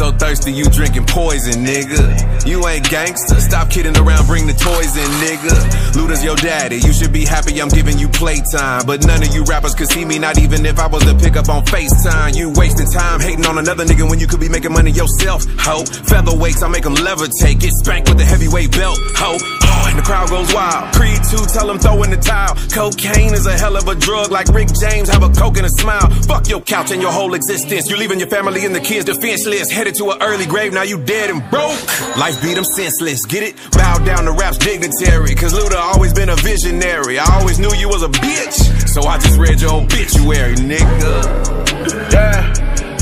You 0.00 0.06
so 0.06 0.16
thirsty, 0.16 0.50
you 0.52 0.64
drinking 0.64 1.04
poison, 1.04 1.62
nigga. 1.62 2.46
You 2.46 2.66
ain't 2.66 2.88
gangster. 2.88 3.38
Stop 3.38 3.68
kidding 3.68 3.94
around, 3.98 4.26
bring 4.26 4.46
the 4.46 4.54
toys 4.54 4.96
in, 4.96 5.10
nigga. 5.20 5.52
Luda's 5.92 6.24
your 6.24 6.36
daddy. 6.36 6.76
You 6.76 6.94
should 6.94 7.12
be 7.12 7.26
happy 7.26 7.60
I'm 7.60 7.68
giving 7.68 7.98
you 7.98 8.08
playtime. 8.08 8.86
But 8.86 9.04
none 9.04 9.22
of 9.22 9.34
you 9.34 9.44
rappers 9.44 9.74
could 9.74 9.90
see 9.90 10.06
me, 10.06 10.18
not 10.18 10.38
even 10.38 10.64
if 10.64 10.78
I 10.78 10.86
was 10.86 11.04
to 11.04 11.14
pick 11.16 11.36
up 11.36 11.50
on 11.50 11.66
FaceTime. 11.66 12.34
You 12.34 12.50
wasting 12.56 12.86
time 12.86 13.20
hating 13.20 13.44
on 13.44 13.58
another 13.58 13.84
nigga 13.84 14.08
when 14.08 14.18
you 14.18 14.26
could 14.26 14.40
be 14.40 14.48
making 14.48 14.72
money 14.72 14.90
yourself, 14.90 15.44
ho. 15.60 15.84
Featherweights, 15.84 16.62
I 16.62 16.68
make 16.68 16.84
them 16.84 16.96
levitate. 16.96 17.60
Get 17.60 17.72
spanked 17.84 18.08
with 18.08 18.20
a 18.20 18.24
heavyweight 18.24 18.72
belt, 18.72 18.98
ho. 19.20 19.36
Oh, 19.36 19.86
and 19.88 19.98
the 19.98 20.02
crowd 20.02 20.30
goes 20.30 20.48
wild. 20.54 20.94
Creed 20.94 21.20
2, 21.28 21.44
tell 21.52 21.66
them 21.66 21.78
throw 21.78 22.02
in 22.04 22.10
the 22.10 22.16
towel. 22.16 22.56
Cocaine 22.72 23.34
is 23.34 23.44
a 23.44 23.52
hell 23.52 23.76
of 23.76 23.86
a 23.86 23.94
drug, 23.94 24.30
like 24.30 24.48
Rick 24.48 24.68
James, 24.80 25.10
have 25.10 25.22
a 25.22 25.28
coke 25.28 25.58
and 25.58 25.66
a 25.66 25.70
smile. 25.70 26.08
Fuck 26.24 26.48
your 26.48 26.62
couch 26.62 26.90
and 26.90 27.02
your 27.02 27.12
whole 27.12 27.34
existence. 27.34 27.90
You're 27.90 27.98
leaving 27.98 28.18
your 28.18 28.28
family 28.28 28.64
and 28.64 28.74
the 28.74 28.80
kids 28.80 29.04
defenseless. 29.04 29.70
Headed 29.70 29.89
to 29.96 30.10
an 30.10 30.18
early 30.20 30.46
grave, 30.46 30.72
now 30.72 30.82
you 30.82 30.98
dead 31.02 31.30
and 31.30 31.40
broke. 31.50 31.78
Life 32.16 32.40
beat 32.42 32.54
them 32.54 32.64
senseless, 32.64 33.24
get 33.26 33.42
it? 33.42 33.56
Bow 33.72 33.98
down 34.04 34.24
to 34.24 34.32
rap's 34.32 34.58
dignitary, 34.58 35.34
cause 35.34 35.52
Luda 35.52 35.76
always 35.76 36.12
been 36.12 36.28
a 36.28 36.36
visionary. 36.36 37.18
I 37.18 37.24
always 37.38 37.58
knew 37.58 37.72
you 37.74 37.88
was 37.88 38.02
a 38.02 38.08
bitch, 38.08 38.88
so 38.88 39.02
I 39.02 39.18
just 39.18 39.38
read 39.38 39.60
your 39.60 39.74
obituary, 39.74 40.56
nigga. 40.56 42.12
Yeah, 42.12 42.52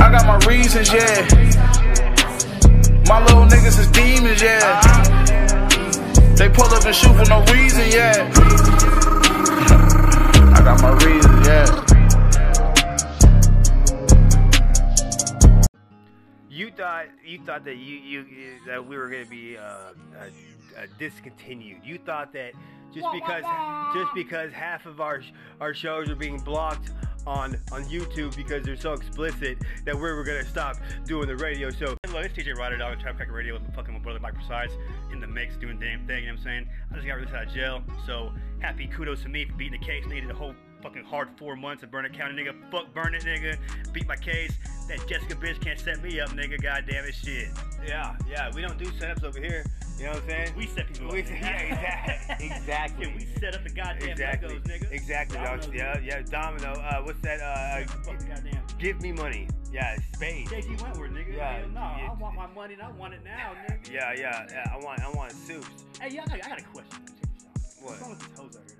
I 0.01 0.11
got 0.11 0.27
my 0.27 0.39
reasons, 0.47 0.93
yeah. 0.93 1.27
My 3.09 3.25
little 3.25 3.47
niggas 3.47 3.79
is 3.79 3.91
demons, 3.91 4.43
yeah. 4.43 4.81
They 6.37 6.49
pull 6.49 6.67
up 6.67 6.85
and 6.85 6.95
shoot 6.95 7.15
for 7.17 7.29
no 7.29 7.43
reason, 7.53 7.85
yeah. 7.91 8.31
I 10.55 10.61
got 10.63 10.81
my 10.83 10.93
reasons, 11.05 11.47
yeah. 11.47 11.98
You 16.59 16.73
thought 16.73 17.07
you 17.25 17.39
thought 17.39 17.65
that 17.67 17.77
you 17.77 17.99
you 17.99 18.27
that 18.67 18.85
we 18.85 18.97
were 18.97 19.09
gonna 19.09 19.25
be 19.27 19.57
uh, 19.57 19.63
uh, 19.63 19.93
uh, 20.77 20.87
discontinued. 20.99 21.83
You 21.85 21.99
thought 21.99 22.33
that 22.33 22.53
just 22.93 23.07
because 23.13 23.45
just 23.95 24.13
because 24.13 24.53
half 24.53 24.85
of 24.85 25.01
our 25.01 25.23
our 25.61 25.73
shows 25.73 26.11
are 26.11 26.17
being 26.17 26.41
blocked 26.41 26.91
on 27.29 27.57
on 27.71 27.85
YouTube 27.85 28.35
because 28.35 28.65
they're 28.65 28.75
so 28.75 28.93
explicit 28.93 29.59
that 29.85 29.95
we 29.95 30.01
were 30.01 30.25
gonna 30.25 30.45
stop 30.45 30.75
doing 31.05 31.29
the 31.29 31.37
radio 31.37 31.71
show. 31.71 31.97
Hello, 32.05 32.19
it's 32.23 32.35
TJ 32.35 32.57
Ryder 32.57 32.79
Dog, 32.79 32.99
Trap 32.99 33.19
Cracker 33.19 33.33
Radio 33.33 33.55
with 33.55 33.63
my 33.63 33.71
fucking 33.77 33.95
my 33.95 34.01
brother 34.01 34.19
Mike 34.19 34.35
Precise 34.35 34.73
in 35.13 35.21
the 35.21 35.29
mix 35.29 35.57
doing 35.59 35.79
the 35.79 35.87
damn 35.87 36.09
thing, 36.09 36.25
you 36.25 36.27
know 36.27 36.33
what 36.33 36.41
I'm 36.41 36.45
saying? 36.45 36.69
I 36.91 36.95
just 36.97 37.07
got 37.07 37.15
released 37.15 37.35
out 37.35 37.47
of 37.47 37.55
jail, 37.55 37.85
so 38.05 38.33
happy 38.59 38.89
kudos 38.89 39.23
to 39.23 39.29
me 39.29 39.45
for 39.45 39.53
beating 39.53 39.79
the 39.79 39.87
case. 39.87 40.05
Needed 40.07 40.29
a 40.29 40.35
whole 40.35 40.57
fucking 40.83 41.05
hard 41.05 41.29
four 41.39 41.57
months 41.57 41.83
in 41.83 41.91
Burnett 41.91 42.13
County, 42.13 42.35
nigga. 42.43 42.55
Fuck 42.71 42.93
burn 42.95 43.15
it, 43.15 43.23
nigga. 43.25 43.57
Beat 43.93 44.07
my 44.07 44.17
case. 44.17 44.53
That 44.89 45.07
Jessica 45.07 45.35
bitch 45.35 45.61
can't 45.61 45.79
set 45.79 46.03
me 46.03 46.19
up, 46.21 46.31
nigga. 46.31 46.61
God 46.63 46.85
damn 46.89 47.05
it, 47.05 47.15
shit. 47.15 47.49
Yeah, 47.87 48.17
yeah, 48.29 48.51
we 48.55 48.63
don't 48.63 48.79
do 48.79 48.87
setups 48.87 49.23
over 49.25 49.39
here. 49.39 49.65
You 49.99 50.05
know 50.05 50.13
what 50.13 50.23
I'm 50.23 50.29
saying? 50.29 50.53
We 50.57 50.67
set 50.67 50.87
people 50.87 51.09
We- 51.11 51.21
up. 51.23 51.29
yeah, 51.29 51.59
exactly. 51.61 52.47
exactly. 52.57 53.07
Yeah, 53.07 53.15
we 53.17 53.41
set 53.41 53.55
up 53.55 53.65
the 53.65 53.71
goddamn 53.71 54.09
exactly. 54.11 54.55
Legos, 54.57 54.63
nigga. 54.63 54.93
Exactly, 54.93 55.37
dog. 55.39 55.61
Dominoes. 55.61 55.75
Yeah, 55.75 56.01
yeah, 56.03 56.23
Domino. 56.23 56.73
Uh, 56.73 57.03
what's 57.03 57.21
that? 57.21 57.41
Uh, 57.41 57.87
Fuck, 58.05 58.19
goddamn. 58.29 58.63
give 58.79 59.01
me 59.03 59.13
money. 59.13 59.49
Yeah, 59.73 59.97
spade. 60.15 60.47
JG 60.47 60.81
Wentworth, 60.81 61.11
nigga. 61.11 61.37
Yeah, 61.37 61.65
no, 61.75 61.81
yeah. 61.81 62.09
I 62.11 62.15
want 62.19 62.35
my 62.37 62.47
money 62.47 62.75
and 62.75 62.83
I 62.83 62.91
want 62.93 63.13
it 63.13 63.21
now, 63.25 63.53
nigga. 63.69 63.93
Yeah, 63.93 64.15
yeah, 64.17 64.47
yeah. 64.51 64.73
I 64.73 64.79
want, 64.83 65.01
I 65.03 65.11
want 65.11 65.33
soups. 65.33 65.67
Hey, 66.01 66.15
yeah, 66.15 66.23
I 66.31 66.37
got, 66.39 66.47
I 66.47 66.49
got 66.49 66.61
a 66.61 66.65
question. 66.65 66.99
What? 67.83 67.91
What's 67.91 68.01
wrong 68.01 68.11
with 68.11 68.21
these 68.21 68.39
hoes 68.39 68.57
out 68.57 68.63
here, 68.67 68.78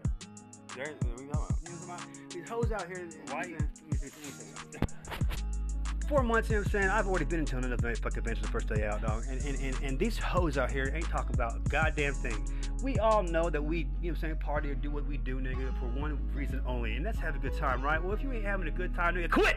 There, 0.79 0.95
what 1.01 1.19
are 1.19 1.25
we 1.25 1.29
talking 1.29 1.49
about? 1.49 1.51
You 1.65 1.71
know 1.71 1.77
what 1.77 1.83
I'm 1.83 1.89
talking 1.89 1.91
about? 1.91 2.31
These 2.31 2.49
hoes 2.49 2.71
out 2.71 2.87
here. 2.87 3.09
Why? 3.31 3.43
you 3.43 3.51
know, 3.51 3.67
let 3.91 3.91
me 3.91 3.97
see, 3.97 4.03
let 4.03 4.03
me 4.03 4.09
see 4.11 4.45
something. 4.55 6.09
Four 6.09 6.23
months, 6.23 6.49
you 6.49 6.55
know 6.55 6.61
what 6.61 6.67
I'm 6.67 6.71
saying? 6.71 6.89
I've 6.89 7.09
already 7.09 7.25
been 7.25 7.41
into 7.41 7.57
another 7.59 7.97
fucking 7.97 8.23
bench 8.23 8.41
the 8.41 8.47
first 8.47 8.69
day 8.69 8.87
out, 8.87 9.03
dog. 9.03 9.25
And, 9.29 9.45
and, 9.45 9.59
and, 9.59 9.77
and 9.83 9.99
these 9.99 10.17
hoes 10.17 10.57
out 10.57 10.71
here 10.71 10.93
ain't 10.95 11.09
talking 11.09 11.35
about 11.35 11.57
a 11.57 11.69
goddamn 11.69 12.15
thing. 12.15 12.49
We 12.81 12.97
all 13.01 13.25
know 13.25 13.51
that 13.51 13.61
we, 13.61 13.79
you 13.79 13.85
know 13.85 13.91
what 14.01 14.09
I'm 14.11 14.17
saying, 14.21 14.37
party 14.37 14.71
or 14.71 14.77
do 14.77 14.93
what 14.93 15.05
we 15.09 15.17
do, 15.17 15.41
nigga, 15.41 15.77
for 15.81 15.87
one 16.01 16.17
reason 16.33 16.63
only, 16.65 16.95
and 16.95 17.05
that's 17.05 17.19
have 17.19 17.35
a 17.35 17.41
good 17.41 17.57
time, 17.59 17.83
right? 17.83 18.01
Well, 18.01 18.13
if 18.13 18.23
you 18.23 18.31
ain't 18.33 18.45
having 18.45 18.69
a 18.69 18.71
good 18.71 18.95
time, 18.95 19.17
nigga, 19.17 19.33
quit! 19.33 19.57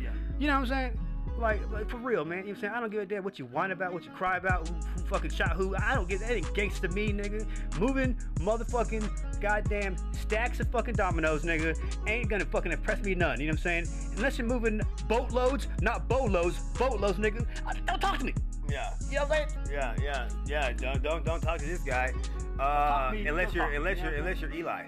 Yeah. 0.00 0.12
You 0.38 0.46
know 0.46 0.60
what 0.60 0.60
I'm 0.60 0.66
saying? 0.68 1.00
Like, 1.38 1.60
like 1.72 1.90
for 1.90 1.96
real, 1.96 2.24
man. 2.24 2.38
You 2.38 2.44
know 2.44 2.48
what 2.50 2.56
I'm 2.56 2.60
saying? 2.60 2.72
I 2.74 2.80
don't 2.80 2.90
give 2.90 3.02
a 3.02 3.06
damn 3.06 3.24
what 3.24 3.38
you 3.38 3.46
whine 3.46 3.72
about, 3.72 3.92
what 3.92 4.04
you 4.04 4.10
cry 4.10 4.36
about, 4.36 4.68
who, 4.68 4.74
who 4.74 5.02
fucking 5.08 5.30
shot 5.30 5.56
who. 5.56 5.74
I 5.76 5.94
don't 5.94 6.08
get 6.08 6.20
that. 6.20 6.30
ain't 6.30 6.46
gangsta 6.46 6.92
me, 6.92 7.12
nigga. 7.12 7.46
Moving 7.80 8.16
motherfucking 8.36 9.40
goddamn 9.40 9.96
stacks 10.12 10.60
of 10.60 10.70
fucking 10.70 10.94
dominoes, 10.94 11.42
nigga, 11.42 11.76
ain't 12.06 12.28
gonna 12.28 12.44
fucking 12.44 12.70
impress 12.72 13.02
me 13.02 13.14
none. 13.14 13.40
You 13.40 13.46
know 13.46 13.52
what 13.52 13.66
I'm 13.66 13.86
saying? 13.86 13.88
Unless 14.16 14.38
you're 14.38 14.46
moving 14.46 14.80
boatloads, 15.08 15.66
not 15.80 16.08
boatloads, 16.08 16.58
boatloads, 16.78 17.18
nigga. 17.18 17.46
Uh, 17.66 17.74
Don't 17.86 18.00
talk 18.00 18.18
to 18.18 18.24
me. 18.24 18.34
Yeah. 18.68 18.94
You 19.10 19.16
know 19.16 19.26
what 19.26 19.40
I'm 19.40 19.48
saying? 19.50 19.68
Yeah, 19.72 19.94
yeah, 20.02 20.28
yeah. 20.46 20.72
Don't 20.72 21.02
don't 21.02 21.24
don't 21.24 21.40
talk 21.40 21.58
to 21.58 21.66
this 21.66 21.80
guy. 21.80 22.12
Uh, 22.58 23.10
to 23.12 23.26
unless 23.26 23.52
you're 23.52 23.64
talk 23.64 23.72
to 23.74 23.80
me, 23.80 23.90
unless 23.90 23.98
you're 23.98 24.14
unless 24.14 24.40
you're 24.40 24.52
Eli. 24.52 24.84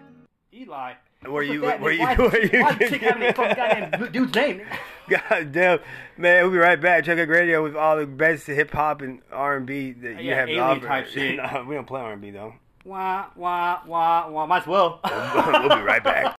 Eli. 0.53 0.93
Where 1.29 1.43
you 1.43 1.61
with 1.63 1.81
where 1.81 1.93
you 1.93 2.01
Why- 2.01 2.15
where 2.17 2.45
you 2.47 2.63
why 2.63 2.73
the 2.75 2.99
having 2.99 3.23
a 3.23 3.33
goddamn 3.33 4.13
dude's 4.13 4.35
name? 4.35 4.63
God 5.09 5.53
damn, 5.53 5.79
man, 6.17 6.43
we'll 6.45 6.51
be 6.53 6.59
right 6.59 6.81
back. 6.81 7.05
Check 7.05 7.19
out 7.19 7.29
radio 7.29 7.63
with 7.63 7.77
all 7.77 7.97
the 7.99 8.07
best 8.07 8.47
hip 8.47 8.71
hop 8.71 9.01
and 9.03 9.21
R 9.33 9.57
and 9.57 9.67
B 9.67 9.93
that 9.93 10.23
you 10.23 10.31
Yeah, 10.31 10.37
have 10.37 10.47
to 10.49 10.53
alien 10.53 10.79
offer. 10.79 10.87
type 10.87 11.07
shit. 11.09 11.37
No, 11.53 11.65
we 11.69 11.75
don't 11.75 11.87
play 11.87 12.01
R 12.01 12.13
and 12.13 12.23
B 12.23 12.31
though. 12.31 12.55
Wah, 12.85 13.27
wah, 13.37 13.81
wah, 13.87 14.29
wah. 14.29 14.47
Might 14.47 14.63
as 14.63 14.67
well. 14.67 15.01
we'll 15.05 15.77
be 15.77 15.83
right 15.83 16.03
back. 16.05 16.37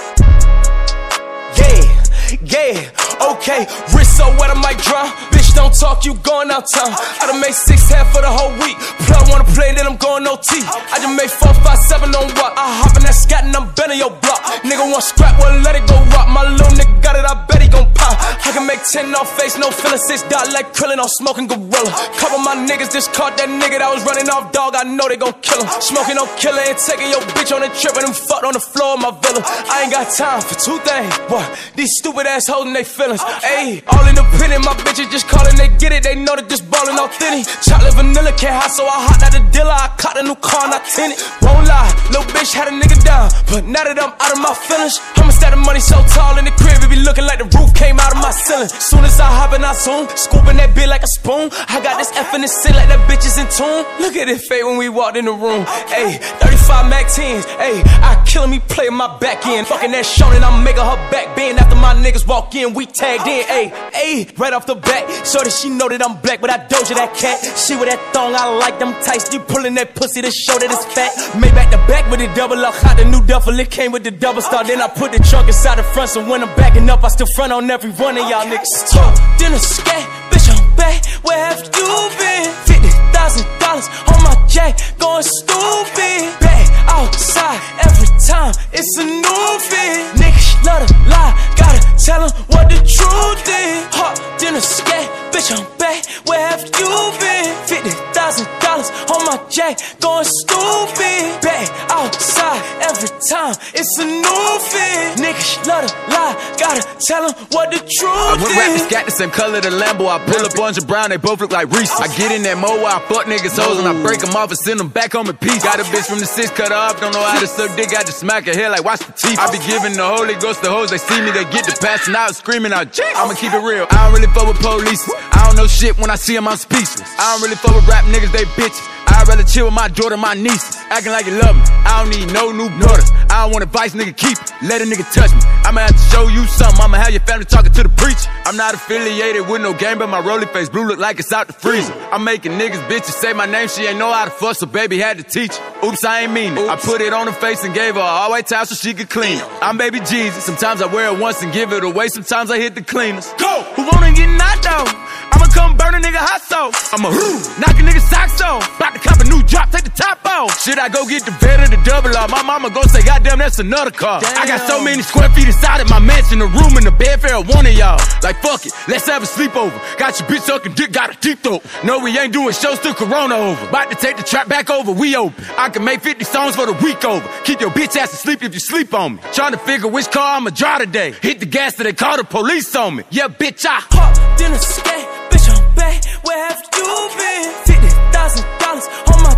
Yeah, 1.56 2.37
yeah, 2.42 2.90
okay. 3.32 3.66
Wrist 3.94 4.16
so 4.16 4.28
wet, 4.36 4.50
I 4.50 4.58
might 4.60 4.78
drown. 4.78 5.08
Bitch, 5.32 5.54
don't 5.54 5.72
talk, 5.72 6.04
you 6.04 6.14
going 6.20 6.50
out 6.50 6.68
town. 6.68 6.92
I 6.92 7.26
done 7.30 7.40
made 7.40 7.54
six 7.54 7.88
half 7.88 8.12
for 8.12 8.20
the 8.20 8.30
whole 8.30 8.52
week. 8.60 8.76
Plug 9.08 9.28
wanna 9.30 9.48
play, 9.56 9.72
then 9.74 9.86
I'm 9.86 9.96
going 9.96 10.26
OT. 10.26 10.60
I 10.64 11.00
just 11.00 11.14
made 11.16 11.30
four, 11.30 11.54
five, 11.64 11.78
seven 11.78 12.14
on 12.14 12.28
what? 12.36 12.52
I 12.56 12.66
hop 12.82 12.96
in 12.96 13.02
that 13.04 13.14
scat 13.16 13.44
and 13.44 13.54
I'm 13.56 13.72
bending 13.74 13.98
your 13.98 14.10
block. 14.10 14.42
Nigga 14.62 14.84
want 14.90 15.04
scrap, 15.04 15.38
well 15.38 15.54
let 15.60 15.76
it 15.76 15.86
go 15.86 15.96
rock. 16.12 16.28
My 16.28 16.44
little 16.44 16.72
nigga 16.76 16.94
got 17.02 17.16
it, 17.16 17.24
I 17.24 17.34
bet 17.46 17.62
he 17.62 17.68
gon' 17.68 17.88
pop. 17.94 18.16
I 18.44 18.52
can 18.52 18.66
make 18.66 18.82
10 18.84 19.14
off 19.14 19.30
face, 19.38 19.56
no 19.56 19.70
feeling. 19.70 19.98
Six 19.98 20.22
dot 20.28 20.52
like 20.52 20.74
krillin 20.74 20.98
on 20.98 21.08
smoking 21.08 21.46
gorilla. 21.46 21.90
Couple 22.18 22.38
my 22.38 22.54
niggas 22.56 22.92
just 22.92 23.12
caught 23.12 23.36
that 23.38 23.48
nigga 23.48 23.78
that 23.80 23.88
was 23.88 24.04
running 24.04 24.28
off 24.28 24.52
dog. 24.52 24.74
I 24.76 24.84
know 24.84 25.08
they 25.08 25.16
gon' 25.16 25.34
kill 25.40 25.62
him. 25.62 25.68
Smoking 25.80 26.16
no 26.16 26.26
killer 26.36 26.60
and 26.60 26.76
taking 26.78 27.08
your 27.08 27.22
bitch 27.34 27.54
on 27.54 27.62
a 27.62 27.70
trip 27.72 27.96
and 27.96 28.06
them 28.06 28.14
fucked 28.14 28.44
on 28.44 28.52
the 28.52 28.60
floor 28.60 28.94
of 28.94 29.00
my 29.00 29.12
villa. 29.22 29.40
I 29.44 29.84
ain't 29.84 29.92
got 29.92 30.12
time 30.12 30.42
for 30.42 30.54
two 30.58 30.78
things. 30.84 31.12
What? 31.32 31.46
These 31.76 31.96
stupid 31.98 32.26
ass 32.26 32.46
holding 32.46 32.72
they 32.72 32.84
feelings. 33.18 33.44
Ayy, 33.44 33.83
all 33.87 34.06
independent. 34.09 34.64
My 34.64 34.75
bitches 34.83 35.11
just 35.11 35.28
calling, 35.28 35.56
they 35.56 35.68
get 35.78 35.92
it. 35.92 36.02
They 36.02 36.14
know 36.14 36.37
that 36.37 36.49
this 36.49 36.61
ballin' 36.61 36.99
authentic. 36.99 37.47
Chocolate 37.62 37.94
vanilla 37.94 38.33
can't 38.33 38.54
hot, 38.54 38.71
so 38.71 38.85
I 38.87 38.99
hot 39.06 39.23
out 39.23 39.33
the 39.33 39.42
dealer. 39.52 39.75
I 39.75 39.88
caught 39.99 40.18
a 40.18 40.23
new 40.23 40.37
car, 40.37 40.68
not 40.68 40.85
tinted. 40.87 41.18
Won't 41.42 41.66
lie, 41.68 41.90
little 42.11 42.26
bitch 42.35 42.54
had 42.54 42.68
a 42.68 42.75
nigga 42.75 42.99
down. 43.04 43.30
But 43.50 43.64
now 43.64 43.85
that 43.85 43.99
I'm 43.99 44.14
out 44.14 44.33
of 44.33 44.40
my 44.40 44.54
feelings, 44.54 44.99
I'ma 45.16 45.30
stack 45.30 45.52
the 45.52 45.61
money 45.61 45.80
so 45.80 45.99
tall 46.14 46.38
in 46.38 46.44
the 46.44 46.54
crib, 46.56 46.83
it 46.83 46.90
be 46.90 47.00
looking 47.00 47.26
like 47.26 47.38
the 47.38 47.49
roof 47.56 47.75
came 47.75 47.99
out 48.00 48.12
of 48.14 48.21
my 48.21 48.30
ceiling. 48.30 48.68
Soon 48.68 49.04
as 49.04 49.18
I 49.21 49.28
hop 49.28 49.54
in, 49.54 49.64
I 49.64 49.75
zoom, 49.75 50.09
scooping 50.16 50.56
that 50.59 50.75
bit 50.75 50.88
like 50.88 51.02
a 51.02 51.11
spoon. 51.11 51.50
I 51.68 51.80
got 51.80 51.99
this 51.99 52.11
F 52.16 52.35
in 52.35 52.42
the 52.42 52.49
sit 52.49 52.75
like 52.75 52.88
that 52.88 53.02
bitch 53.09 53.26
is 53.26 53.38
in 53.38 53.47
tune. 53.50 53.85
Look 54.00 54.16
at 54.16 54.28
it 54.28 54.40
fade 54.40 54.64
when 54.64 54.78
we 54.78 54.88
walked 54.88 55.16
in 55.16 55.25
the 55.26 55.37
room. 55.37 55.64
Ayy, 55.92 56.18
35 56.40 56.90
Mac 56.90 57.06
10s. 57.06 57.44
Ayy, 57.61 57.83
I 58.02 58.23
killing 58.26 58.50
me 58.50 58.59
playing 58.59 58.94
my 58.94 59.18
back 59.18 59.47
end. 59.47 59.66
Fucking 59.66 59.92
that 59.92 60.04
Shonen, 60.04 60.42
I'm 60.42 60.64
making 60.64 60.85
her 60.85 60.99
back 61.11 61.37
bend. 61.37 61.59
After 61.59 61.76
my 61.76 61.94
niggas 61.94 62.26
walk 62.26 62.54
in, 62.54 62.75
we 62.75 62.87
tagged 63.04 63.28
in. 63.28 63.44
Ayy, 63.44 63.68
ayy, 63.92 64.38
right 64.38 64.52
off 64.52 64.66
the 64.66 64.75
bat. 64.75 65.04
So 65.26 65.42
that 65.44 65.52
she 65.52 65.68
know 65.68 65.88
that 65.88 66.00
I'm 66.00 66.16
black, 66.20 66.40
but 66.40 66.50
I 66.50 66.58
doja 66.58 66.94
that 66.96 67.12
cat. 67.14 67.38
She 67.58 67.76
with 67.76 67.88
that 67.88 68.00
thong, 68.12 68.34
I 68.34 68.56
like 68.56 68.78
them 68.78 68.92
tights. 69.04 69.32
You 69.32 69.40
pulling 69.40 69.75
that 69.75 69.94
pussy 69.94 70.23
to 70.23 70.30
show 70.30 70.56
that 70.58 70.70
it's 70.70 70.87
fat. 70.96 71.12
Made 71.37 71.54
back 71.54 71.70
to 71.70 71.78
back 71.90 72.11
with 72.11 72.20
the 72.20 72.28
double 72.34 72.64
up. 72.64 72.75
Hot 72.84 72.96
the 72.96 73.04
new 73.04 73.23
duffel, 73.26 73.58
it 73.61 73.70
came 73.70 73.92
with 73.92 74.04
the 74.04 74.11
double 74.11 74.42
star. 74.42 74.64
Then 74.64 74.80
I 74.80 74.88
put 74.88 75.12
the 75.12 75.20
trunk 75.20 75.49
inside 75.49 75.76
the 75.76 75.84
front, 75.94 76.11
so 76.11 76.25
when 76.25 76.42
I'm 76.42 76.54
backing 76.56 76.88
up, 76.88 77.04
I 77.04 77.08
still 77.08 77.28
front 77.37 77.52
on 77.52 77.70
every 77.70 77.90
one 77.92 78.16
of 78.16 78.28
y'all 78.28 78.46
niggas. 78.46 78.73
Talk, 78.90 79.12
dinner, 79.38 79.58
scat, 79.58 80.04
bitch, 80.30 80.49
I'm 80.49 80.63
back. 80.76 81.04
Where 81.22 81.38
have 81.38 81.62
you 81.64 81.90
been? 82.18 82.46
Fifty 82.66 82.90
thousand 83.12 83.46
dollars 83.60 83.88
on 84.10 84.18
my 84.22 84.34
jack, 84.48 84.78
going 84.98 85.22
stupid. 85.22 86.20
Back 86.40 86.66
outside 86.88 87.60
every 87.86 88.08
time, 88.20 88.52
it's 88.72 88.96
a 88.98 89.04
new 89.04 89.46
fit. 89.68 89.98
Niggas 90.20 90.64
love 90.66 90.86
to 90.86 90.94
lie, 91.08 91.32
gotta 91.56 91.80
tell 92.04 92.22
'em 92.24 92.30
what 92.52 92.68
the 92.68 92.78
truth 92.96 93.48
is. 93.48 93.84
Hot 93.96 94.14
dinner, 94.38 94.60
scat, 94.60 95.06
bitch, 95.32 95.50
I'm 95.56 95.64
back. 95.78 96.04
Where 96.26 96.40
have 96.50 96.64
you 96.78 96.90
been? 97.20 97.48
Fifty 97.66 97.90
thousand 98.12 98.46
dollars 98.60 98.90
on 99.12 99.24
my 99.26 99.38
jack, 99.50 99.78
going 100.00 100.24
stupid. 100.24 101.40
Back 101.42 101.66
outside 101.90 102.60
every 102.80 103.10
time, 103.30 103.54
it's 103.74 103.98
a 103.98 104.04
new 104.04 104.58
fit. 104.70 105.18
Niggas 105.24 105.66
love 105.66 105.86
to 105.86 105.94
lie, 106.14 106.34
gotta 106.58 106.82
tell 106.98 107.24
'em 107.26 107.34
what 107.50 107.70
the 107.70 107.80
uh, 107.80 107.88
truth 107.98 108.38
I 108.40 108.42
went 108.42 108.56
rapping 108.56 108.76
is. 108.76 108.82
scat 108.82 109.04
the 109.06 109.12
same 109.12 109.30
color 109.30 109.60
the 109.60 109.70
Lambo. 109.70 110.08
I 110.08 110.18
pull 110.24 110.44
up 110.44 110.54
orange 110.64 110.78
and 110.78 110.88
brown, 110.88 111.11
they 111.11 111.21
both 111.21 111.40
look 111.40 111.52
like 111.52 111.68
Reese. 111.68 111.92
I 112.00 112.09
get 112.16 112.33
in 112.33 112.42
that 112.49 112.56
mo 112.56 112.73
I 112.88 112.97
fuck 113.04 113.28
niggas 113.28 113.61
hoes 113.61 113.76
and 113.76 113.85
I 113.85 113.92
break 114.00 114.25
them 114.25 114.33
off 114.33 114.49
and 114.49 114.59
send 114.59 114.80
them 114.80 114.88
back 114.88 115.12
home 115.12 115.28
in 115.28 115.37
peace. 115.37 115.62
Got 115.62 115.78
a 115.78 115.85
bitch 115.92 116.09
from 116.09 116.18
the 116.18 116.26
six 116.26 116.49
cut 116.50 116.73
off, 116.73 117.00
don't 117.00 117.12
know 117.12 117.21
how 117.21 117.38
to 117.38 117.47
suck 117.47 117.76
dick, 117.76 117.92
I 117.92 118.00
just 118.00 118.25
smack 118.25 118.49
her 118.49 118.56
hair 118.56 118.71
like 118.71 118.83
watch 118.83 119.04
the 119.04 119.12
teeth. 119.12 119.38
I 119.38 119.52
be 119.52 119.61
giving 119.68 119.92
the 119.92 120.09
Holy 120.09 120.35
Ghost 120.40 120.64
to 120.64 120.71
hoes, 120.73 120.88
they 120.88 120.99
see 120.99 121.21
me, 121.21 121.30
they 121.37 121.44
get 121.52 121.68
the 121.68 121.76
passing 121.76 122.16
out, 122.16 122.35
screaming 122.35 122.73
out, 122.73 122.88
Jeez. 122.97 123.12
I'ma 123.12 123.37
keep 123.37 123.52
it 123.52 123.61
real. 123.61 123.87
I 123.92 124.09
don't 124.09 124.16
really 124.16 124.33
fuck 124.33 124.49
with 124.49 124.61
police. 124.64 125.04
I 125.37 125.44
don't 125.44 125.56
know 125.56 125.68
shit 125.68 125.99
when 126.00 126.09
I 126.09 126.16
see 126.16 126.35
them, 126.35 126.49
I'm 126.49 126.56
speechless. 126.56 127.04
I 127.21 127.37
don't 127.37 127.44
really 127.44 127.61
fuck 127.61 127.76
with 127.76 127.87
rap 127.87 128.09
niggas, 128.09 128.33
they 128.33 128.49
bitches. 128.56 128.93
I'd 129.14 129.28
rather 129.28 129.44
chill 129.44 129.66
with 129.66 129.75
my 129.75 129.88
daughter, 129.88 130.16
my 130.16 130.35
niece. 130.35 130.76
Acting 130.90 131.12
like 131.12 131.26
you 131.26 131.38
love 131.38 131.56
me. 131.56 131.62
I 131.87 132.02
don't 132.02 132.11
need 132.11 132.33
no 132.33 132.52
new 132.52 132.68
daughters. 132.78 133.11
I 133.30 133.42
don't 133.44 133.52
want 133.52 133.62
advice, 133.62 133.94
nigga, 133.94 134.16
keep 134.16 134.37
it. 134.37 134.52
Let 134.62 134.83
a 134.83 134.85
nigga 134.85 135.06
touch 135.14 135.33
me. 135.33 135.40
I'ma 135.64 135.80
have 135.80 135.97
to 135.97 136.04
show 136.12 136.28
you 136.28 136.44
something. 136.47 136.80
I'ma 136.83 136.99
have 136.99 137.11
your 137.11 137.23
family 137.23 137.44
talking 137.44 137.73
to 137.73 137.83
the 137.83 137.88
preacher. 137.88 138.28
I'm 138.44 138.56
not 138.56 138.75
affiliated 138.75 139.49
with 139.49 139.62
no 139.62 139.73
game, 139.73 139.99
but 139.99 140.09
my 140.09 140.21
rolling 140.21 140.49
face 140.49 140.68
blue 140.68 140.87
look 140.87 140.99
like 140.99 141.18
it's 141.18 141.33
out 141.33 141.47
the 141.47 141.52
freezer. 141.52 141.92
I'm 142.12 142.25
making 142.25 142.52
niggas 142.52 142.87
bitches 142.88 143.14
say 143.16 143.33
my 143.33 143.47
name. 143.47 143.68
She 143.68 143.87
ain't 143.87 143.99
know 143.99 144.12
how 144.12 144.25
to 144.25 144.30
fuss, 144.30 144.59
so 144.59 144.66
baby 144.66 144.99
had 144.99 145.16
to 145.18 145.25
teach 145.25 145.56
her. 145.56 145.87
Oops, 145.87 146.04
I 146.04 146.23
ain't 146.23 146.33
mean 146.33 146.56
it. 146.59 146.68
I 146.68 146.76
put 146.76 147.00
it 147.00 147.12
on 147.12 147.26
her 147.26 147.33
face 147.33 147.64
and 147.64 147.75
gave 147.75 147.94
her 147.94 148.00
a 148.00 148.04
all 148.04 148.30
white 148.30 148.47
towel 148.47 148.66
so 148.66 148.75
she 148.75 148.94
could 148.94 149.09
clean 149.11 149.38
it. 149.38 149.44
I'm 149.62 149.78
baby 149.78 150.00
Jesus. 150.00 150.44
Sometimes 150.44 150.83
I 150.83 150.87
wear 150.87 151.14
it 151.14 151.18
once 151.18 151.42
and 151.42 151.52
give 151.52 151.73
it 151.73 151.83
away. 151.83 152.09
Sometimes 152.09 152.50
I 152.50 152.59
hit 152.59 152.75
the 152.75 152.83
cleaners. 152.83 153.26
Go! 153.38 153.62
Who 153.76 153.83
wanna 153.90 154.12
get 154.12 154.28
knocked 154.28 154.66
out? 154.66 154.88
I'ma 155.33 155.47
come 155.52 155.76
burn 155.76 155.94
a 155.94 155.99
nigga 155.99 156.21
hot 156.21 156.42
sauce. 156.42 156.92
I'ma 156.92 157.11
knock 157.59 157.76
a 157.80 157.83
nigga 157.83 158.00
socks 158.00 158.40
off. 158.40 158.76
About 158.76 158.94
to 158.94 159.00
cop 159.04 159.20
a 159.20 159.25
new 159.25 159.42
drop, 159.44 159.70
take 159.70 159.84
the 159.84 159.90
top 159.90 160.25
off. 160.25 160.58
Should 160.61 160.78
I 160.78 160.88
go 160.88 161.06
get 161.06 161.25
the 161.25 161.37
bed 161.40 161.61
or 161.61 161.68
the 161.68 161.80
double 161.84 162.16
R? 162.16 162.28
My 162.28 162.42
mama 162.42 162.70
gon' 162.70 162.88
say, 162.88 163.02
goddamn, 163.02 163.38
that's 163.38 163.58
another 163.58 163.90
car. 163.90 164.20
I 164.25 164.46
got 164.46 164.66
so 164.66 164.82
many 164.82 165.02
square 165.02 165.28
feet 165.30 165.46
inside 165.46 165.80
of 165.80 165.90
my 165.90 165.99
mansion, 165.99 166.38
the 166.38 166.46
room 166.46 166.76
and 166.76 166.87
the 166.87 166.90
bed 166.90 167.20
for 167.20 167.28
one 167.52 167.66
of 167.66 167.75
y'all. 167.75 168.00
Like 168.23 168.40
fuck 168.40 168.64
it, 168.66 168.73
let's 168.88 169.06
have 169.06 169.23
a 169.23 169.26
sleepover. 169.26 169.76
Got 169.99 170.18
your 170.18 170.28
bitch 170.28 170.40
sucking 170.40 170.73
dick, 170.73 170.92
got 170.92 171.14
a 171.14 171.20
deep 171.20 171.40
throat. 171.40 171.62
No, 171.84 171.99
we 172.00 172.18
ain't 172.18 172.32
doing 172.32 172.52
shows 172.52 172.78
till 172.80 172.94
Corona 172.94 173.34
over. 173.37 173.68
About 173.68 173.90
to 173.90 173.96
take 173.96 174.16
the 174.16 174.23
trap 174.23 174.49
back 174.49 174.70
over, 174.70 174.90
we 174.90 175.14
open. 175.16 175.44
I 175.58 175.68
can 175.68 175.84
make 175.84 176.00
50 176.00 176.25
songs 176.25 176.56
for 176.56 176.66
the 176.66 176.73
week 176.84 177.04
over. 177.04 177.26
Keep 177.44 177.61
your 177.61 177.70
bitch 177.70 177.96
ass 177.96 178.12
asleep 178.12 178.42
if 178.42 178.54
you 178.54 178.61
sleep 178.61 178.94
on 178.94 179.16
me. 179.16 179.23
Trying 179.32 179.52
to 179.52 179.58
figure 179.58 179.88
which 179.88 180.11
car 180.11 180.37
I'ma 180.37 180.50
drive 180.50 180.80
today. 180.80 181.12
Hit 181.20 181.40
the 181.40 181.46
gas 181.46 181.75
till 181.75 181.84
they 181.84 181.92
call 181.92 182.16
the 182.16 182.25
police 182.25 182.75
on 182.75 182.96
me. 182.96 183.04
Yeah, 183.11 183.28
bitch, 183.28 183.64
I 183.66 183.80
Hot 183.90 184.38
dinner, 184.38 184.58
scat, 184.58 185.30
bitch, 185.30 185.49
I'm 185.50 185.75
back. 185.75 186.04
Where 186.25 186.49
have 186.49 186.62
you 186.76 187.11
been? 187.18 187.54
Fifty 187.64 187.88
thousand 188.12 188.63
dollars 188.74 188.88
on 189.10 189.22
my 189.22 189.34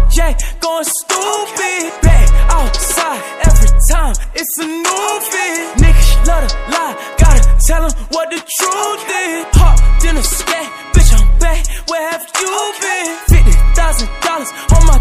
going 0.61 0.85
stupid. 0.85 1.93
Back 2.03 2.29
outside 2.51 3.23
every 3.45 3.71
time, 3.91 4.15
it's 4.35 4.59
a 4.59 4.67
new 4.67 5.21
fit. 5.31 5.79
Niggas 5.79 6.27
love 6.27 6.49
to 6.49 6.57
lie, 6.73 6.95
gotta 7.19 7.43
tell 7.67 7.85
'em 7.85 7.93
what 8.11 8.31
the 8.31 8.41
truth 8.59 9.05
is. 9.21 9.47
Dinner, 10.03 10.23
scat, 10.23 10.69
bitch, 10.93 11.13
I'm 11.19 11.39
back. 11.39 11.67
Where 11.89 12.11
have 12.11 12.27
you 12.41 12.73
been? 12.81 13.17
Fifty 13.29 13.53
thousand 13.75 14.09
dollars 14.23 14.53
on 14.75 14.87
my 14.87 14.99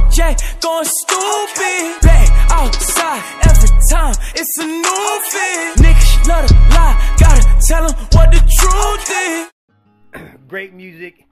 going 0.61 0.85
stupid. 0.85 2.01
Back 2.01 2.29
outside 2.51 3.21
every 3.43 3.69
time, 3.89 4.15
it's 4.35 4.57
a 4.59 4.65
new 4.65 5.21
fit. 5.31 5.77
Niggas 5.83 6.27
love 6.27 6.47
to 6.47 6.55
lie, 6.75 6.95
gotta 7.19 7.43
tell 7.67 7.83
'em 7.87 7.95
what 8.13 8.31
the 8.31 8.41
truth 8.59 9.09
is. 9.25 9.51
Great 10.47 10.73
music 10.73 11.25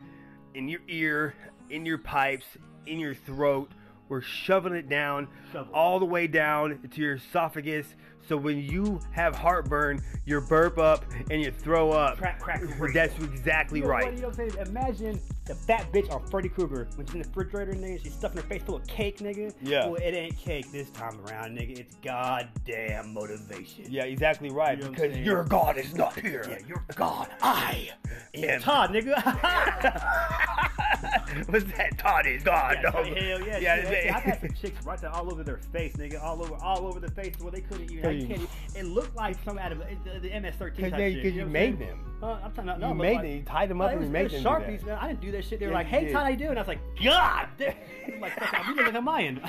in 0.54 0.68
your 0.68 0.82
ear, 0.88 1.34
in 1.70 1.86
your 1.86 1.98
pipes, 1.98 2.46
in 2.86 3.00
your 3.00 3.14
throat. 3.14 3.72
We're 4.10 4.22
shoving 4.22 4.74
it 4.74 4.90
down 4.90 5.28
all 5.74 6.00
the 6.00 6.06
way 6.06 6.28
down 6.28 6.80
to 6.92 7.02
your 7.02 7.16
esophagus. 7.16 7.88
So 8.28 8.38
when 8.38 8.60
you 8.60 9.00
have 9.12 9.36
heartburn, 9.36 10.02
you 10.26 10.40
burp 10.42 10.78
up 10.78 11.06
and 11.32 11.42
you 11.42 11.52
throw 11.52 11.92
up. 11.92 12.18
Crack, 12.18 12.40
crack. 12.40 12.62
That's 12.94 13.18
exactly 13.18 13.80
You 13.80 13.86
know 13.86 13.92
what, 13.92 14.04
right. 14.04 14.14
you 14.14 14.22
know 14.22 14.28
what 14.30 14.40
I'm 14.40 14.50
saying? 14.52 14.68
Imagine 14.68 15.20
the 15.46 15.54
fat 15.56 15.92
bitch 15.92 16.10
on 16.14 16.26
Freddy 16.28 16.48
Krueger 16.50 16.88
when 16.96 17.06
she's 17.06 17.16
in 17.16 17.22
the 17.22 17.28
refrigerator, 17.28 17.74
nigga. 17.74 18.02
She's 18.02 18.14
stuffing 18.14 18.38
her 18.42 18.48
face 18.48 18.64
full 18.64 18.76
of 18.76 18.88
cake, 18.88 19.18
nigga. 19.20 19.54
Yeah. 19.62 19.88
Well, 19.88 19.96
it 19.96 20.14
ain't 20.14 20.38
cake 20.38 20.72
this 20.72 20.90
time 20.92 21.20
around, 21.26 21.58
nigga. 21.58 21.80
It's 21.80 21.96
goddamn 21.96 23.14
motivation. 23.14 23.86
Yeah, 23.90 24.04
exactly 24.06 24.50
right. 24.50 24.78
You 24.78 24.86
know 24.86 24.90
because 24.92 25.18
your 25.18 25.44
God 25.44 25.78
is 25.78 25.94
not 25.96 26.18
here. 26.18 26.46
Yeah, 26.50 26.60
your 26.68 26.84
God, 26.96 27.28
I 27.42 27.90
am. 28.34 28.62
Todd, 28.62 28.92
nigga. 28.92 29.14
What's 31.50 31.66
that? 31.76 31.98
Todd 31.98 32.26
is 32.28 32.44
God. 32.44 32.78
Yeah, 32.82 32.92
dog. 32.92 33.06
hell 33.06 33.42
yeah, 33.42 33.58
Yeah, 33.58 33.76
shit. 33.82 34.06
man. 34.06 34.14
I've 34.16 34.24
had 34.24 34.40
some 34.42 34.52
chicks 34.54 34.86
right 34.86 35.00
there 35.00 35.10
all 35.10 35.32
over 35.32 35.44
their 35.44 35.58
face, 35.58 35.94
nigga, 35.98 36.24
all 36.24 36.42
over, 36.42 36.56
all 36.64 36.88
over 36.88 37.00
the 37.00 37.12
face, 37.12 37.34
where 37.40 37.52
they 37.52 37.62
couldn't 37.62 37.92
even. 37.92 38.04
Cause 38.04 38.14
You 38.14 38.22
you- 38.22 38.28
can't 38.28 38.42
even 38.42 38.48
it 38.76 38.86
looked 38.86 39.16
like 39.16 39.36
some 39.44 39.58
out 39.58 39.72
of 39.72 39.80
the, 39.80 40.20
the 40.20 40.30
MS-13 40.40 40.76
Because 40.76 40.92
type 40.92 41.00
they- 41.00 41.14
shit. 41.16 41.24
'cause 41.24 41.26
you, 41.26 41.32
you 41.32 41.38
know 41.40 41.46
what 41.46 41.52
made 41.52 41.80
them. 41.80 42.00
Uh, 42.22 42.26
I'm 42.36 42.42
talking 42.52 42.64
about, 42.64 42.80
no, 42.80 42.90
You 42.90 42.94
made 42.96 43.12
looked 43.14 43.24
them. 43.24 43.32
You 43.36 43.42
tied 43.44 43.70
them 43.70 43.82
up 43.82 43.90
it 43.90 43.94
and 43.94 44.02
was- 44.02 44.10
made 44.10 44.30
them 44.32 44.44
do 44.44 44.50
Sharpies, 44.50 44.86
man. 44.86 44.98
I 45.02 45.08
didn't 45.08 45.22
do 45.22 45.32
that 45.34 45.44
shit. 45.46 45.60
They 45.60 45.66
were 45.68 45.72
Yeah, 45.74 45.78
like, 45.80 45.88
"Hey. 45.88 46.12
Todd, 46.12 46.24
how 46.24 46.30
you 46.30 46.38
doing?" 46.38 46.58
I 46.58 46.62
was 46.62 46.68
like, 46.68 46.80
"God, 47.04 47.48
damn." 47.58 47.76
I'm 48.16 48.20
like, 48.22 48.34
fuck, 48.40 48.68
we 48.68 48.74
look 48.76 48.86
like 48.86 48.96
a 48.96 49.02
Mayan. 49.02 49.40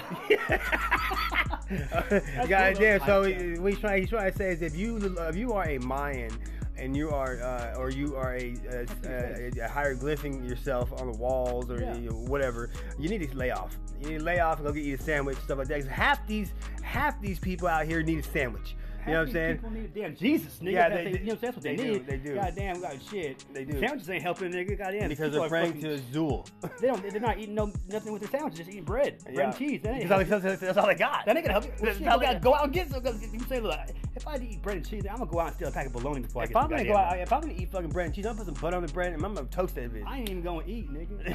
God 2.49 2.77
damn. 2.79 3.01
So 3.07 3.23
Like, 3.23 3.39
yeah. 3.39 3.59
what 3.59 3.73
he's 3.73 3.81
trying, 3.81 4.07
to 4.07 4.33
say 4.37 4.51
is 4.53 4.63
if 4.63 4.77
you 4.77 4.97
if 4.99 5.37
you 5.37 5.53
are 5.53 5.69
a 5.69 5.79
Mayan 5.79 6.31
and 6.77 6.97
you 6.97 7.11
are 7.11 7.41
uh, 7.43 7.75
or 7.79 7.91
you 7.91 8.17
are 8.17 8.35
a, 8.37 8.55
a, 8.71 8.87
a, 9.07 9.51
a 9.65 9.69
hieroglyphing 9.69 10.45
yourself 10.49 10.93
on 11.01 11.11
the 11.13 11.19
walls 11.19 11.71
or 11.71 11.81
Yeah. 11.81 11.97
you 11.97 12.11
whatever, 12.11 12.71
you 12.99 13.09
need 13.09 13.29
to 13.29 13.37
lay 13.37 13.51
off. 13.51 13.77
You 14.01 14.09
need 14.11 14.19
to 14.19 14.25
lay 14.25 14.41
off 14.41 14.59
and 14.59 14.67
go 14.67 14.73
get 14.73 14.85
you 14.85 14.95
a 14.97 14.99
sandwich 15.01 15.39
stuff 15.39 15.59
like 15.59 15.69
that. 15.69 15.85
half 15.87 16.27
these 16.27 16.53
half 16.83 17.21
these 17.21 17.39
people 17.39 17.69
out 17.69 17.87
here 17.87 18.03
need 18.03 18.19
a 18.19 18.23
sandwich. 18.23 18.77
You 19.07 19.13
know 19.13 19.19
what 19.21 19.27
I'm 19.29 19.33
saying? 19.35 19.55
People 19.57 19.71
need 19.71 19.95
damn 19.95 20.17
Jesus, 20.17 20.59
nigga. 20.63 20.73
Yeah, 20.73 20.89
they- 20.89 21.05
they, 21.05 21.19
you 21.21 21.25
know 21.27 21.35
that's 21.35 21.57
what 21.57 21.63
they, 21.63 21.77
they 21.77 21.85
do, 21.85 21.93
need. 21.93 22.07
they 22.07 22.17
do. 22.17 22.35
Goddamn, 22.35 22.81
God, 22.81 22.99
shit. 23.11 23.45
They 23.53 23.65
do. 23.65 23.79
Sandwiches 23.79 24.09
ain't 24.11 24.23
helping, 24.23 24.51
nigga. 24.53 24.79
Goddamn. 24.79 25.09
Because 25.09 25.33
they're 25.33 25.49
praying 25.49 25.81
to 25.81 25.95
Azul. 25.95 26.47
They 26.81 26.87
don't. 26.89 27.03
They're 27.11 27.21
not 27.21 27.39
eating 27.39 27.55
no 27.55 27.73
nothing 27.89 28.13
with 28.13 28.23
their 28.23 28.31
sandwiches. 28.31 28.59
Just 28.59 28.71
eating 28.71 28.85
bread, 28.85 29.23
bread 29.25 29.35
Yeah. 29.37 29.45
and 29.49 29.57
cheese. 29.57 29.81
That 29.83 29.95
ain't 29.95 30.09
That's 30.09 30.33
all, 30.33 30.41
that's, 30.41 30.61
that's 30.61 30.79
all 30.79 30.87
they 30.87 30.95
got. 30.95 31.25
That 31.27 31.37
ain't 31.37 31.47
gonna 31.47 31.61
help 31.61 31.65
you. 31.67 31.73
Well, 31.81 31.87
That's 31.87 31.99
shit, 31.99 32.09
all 32.09 32.19
they 32.19 32.27
gotta 32.27 32.39
got. 32.39 32.43
go 32.43 32.55
out 32.55 32.65
and 32.65 32.73
get 32.73 32.91
some. 32.91 33.03
Cause 33.03 33.21
you 33.33 33.41
say, 33.49 33.61
look, 33.61 33.79
If 34.17 34.27
I 34.27 34.33
had 34.33 34.41
to 34.41 34.49
eat 34.49 34.63
bread 34.63 34.77
and 34.79 34.89
cheese, 34.89 35.05
I'm 35.11 35.19
gonna 35.19 35.31
go 35.31 35.41
out 35.41 35.49
and 35.49 35.57
steal 35.57 35.69
a 35.69 35.73
pack 35.73 35.87
of 35.87 35.93
bologna 35.93 36.21
before 36.21 36.43
I 36.43 36.45
If 36.45 36.51
get 36.53 36.59
I'm 36.63 36.71
gonna 36.71 36.85
go 36.85 36.97
out, 36.97 37.19
if 37.19 37.33
I'm 37.33 37.41
gonna 37.43 37.53
eat 37.55 37.71
fucking 37.71 37.91
bread 37.91 38.07
and 38.07 38.15
cheese, 38.15 38.27
I'm 38.27 38.37
gonna 38.37 38.45
put 38.47 38.55
some 38.57 38.63
butter 38.63 38.77
on 38.77 38.87
the 38.87 38.93
bread 38.93 39.13
and 39.13 39.25
I'm 39.25 39.35
gonna 39.35 39.47
toast 39.49 39.75
that 39.75 39.93
bitch. 39.93 40.07
I 40.07 40.19
ain't 40.21 40.31
even 40.31 40.43
gonna 40.43 40.63
eat, 40.67 40.91
nigga. 40.93 41.35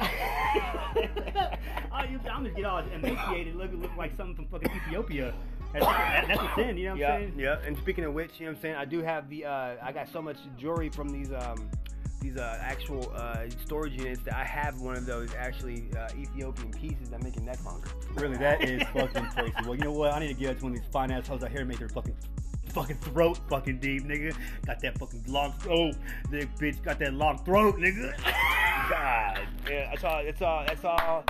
I, 1.92 2.04
I'm 2.04 2.18
gonna 2.24 2.50
get 2.50 2.64
all 2.64 2.78
emaciated, 2.92 3.54
look 3.56 3.70
look 3.74 3.96
like 3.96 4.16
something 4.16 4.34
from 4.36 4.46
fucking 4.46 4.70
Ethiopia. 4.76 5.32
That's, 5.72 5.84
that, 5.84 6.24
that's 6.28 6.40
a 6.40 6.52
sin, 6.56 6.76
you 6.76 6.84
know 6.86 6.90
what 6.92 7.00
yeah, 7.00 7.12
I'm 7.12 7.20
saying? 7.20 7.34
Yeah, 7.38 7.56
and 7.64 7.76
speaking 7.78 8.04
of 8.04 8.12
which, 8.12 8.32
you 8.38 8.46
know 8.46 8.52
what 8.52 8.56
I'm 8.56 8.62
saying? 8.62 8.74
I 8.76 8.84
do 8.84 9.02
have 9.02 9.28
the, 9.28 9.44
uh, 9.44 9.76
I 9.82 9.92
got 9.92 10.08
so 10.08 10.20
much 10.20 10.36
jewelry 10.58 10.88
from 10.88 11.10
these, 11.10 11.32
um, 11.32 11.70
these 12.20 12.36
uh, 12.36 12.58
actual 12.60 13.12
uh, 13.14 13.44
storage 13.64 13.92
units 13.94 14.20
that 14.24 14.34
I 14.34 14.44
have 14.44 14.80
one 14.80 14.96
of 14.96 15.06
those 15.06 15.32
actually 15.34 15.84
uh, 15.96 16.08
Ethiopian 16.18 16.70
pieces 16.70 17.08
that 17.10 17.22
make 17.22 17.36
a 17.36 17.40
neck 17.40 17.64
longer. 17.64 17.88
Really, 18.14 18.36
that 18.38 18.62
is 18.62 18.82
fucking 18.92 19.26
crazy. 19.26 19.54
Well, 19.64 19.74
you 19.74 19.84
know 19.84 19.92
what? 19.92 20.12
I 20.12 20.20
need 20.20 20.28
to 20.28 20.34
get 20.34 20.50
it 20.50 20.58
to 20.58 20.64
one 20.64 20.72
of 20.72 20.78
these 20.78 20.90
fine 20.92 21.10
ass 21.10 21.26
hoes 21.26 21.42
out 21.42 21.50
here 21.50 21.60
and 21.60 21.68
make 21.68 21.78
their 21.78 21.88
fucking 21.88 22.16
fucking 22.70 22.96
throat 22.98 23.38
fucking 23.48 23.78
deep, 23.78 24.04
nigga. 24.04 24.34
Got 24.66 24.80
that 24.80 24.98
fucking 24.98 25.24
long 25.26 25.52
throat. 25.54 25.94
That 26.30 26.54
bitch 26.56 26.82
got 26.82 26.98
that 26.98 27.14
long 27.14 27.38
throat, 27.44 27.76
nigga. 27.76 28.16
God, 28.90 29.40
yeah, 29.68 29.90
that's 29.90 30.04
all. 30.04 30.24
That's 30.24 30.42
all. 30.42 30.64
That's 30.66 30.84
all. 30.84 31.24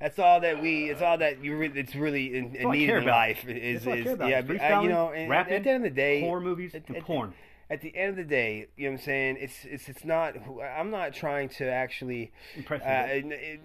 That's 0.00 0.18
all 0.18 0.40
that 0.40 0.60
we. 0.60 0.90
It's 0.90 1.00
all 1.02 1.18
that 1.18 1.42
you. 1.42 1.56
Re- 1.56 1.72
it's 1.74 1.94
really 1.94 2.36
in, 2.36 2.54
in 2.54 2.70
need 2.70 2.90
in 2.90 3.04
life. 3.04 3.46
Is, 3.48 3.84
That's 3.84 3.86
all 3.86 3.92
I 3.92 3.96
is 3.96 4.04
yeah, 4.30 4.40
is 4.40 4.46
but, 4.46 4.56
uh, 4.56 4.60
freestyling, 4.60 4.82
you 4.82 4.88
know, 4.90 5.10
and 5.10 5.30
rapping, 5.30 5.54
at 5.54 5.64
the 5.64 5.70
end 5.70 5.86
of 5.86 5.90
the 5.90 5.96
day, 5.96 6.20
horror 6.20 6.40
movies, 6.40 6.74
at, 6.74 6.86
and 6.88 6.98
at- 6.98 7.04
porn. 7.04 7.34
At 7.68 7.80
the 7.80 7.96
end 7.96 8.10
of 8.10 8.16
the 8.16 8.22
day, 8.24 8.68
you 8.76 8.84
know 8.84 8.92
what 8.92 9.00
I'm 9.00 9.04
saying? 9.06 9.38
It's 9.40 9.64
it's 9.64 9.88
it's 9.88 10.04
not. 10.04 10.36
I'm 10.62 10.90
not 10.90 11.14
trying 11.14 11.48
to 11.50 11.68
actually. 11.68 12.30
Impress 12.54 12.80
uh, 12.80 13.06
it- 13.10 13.60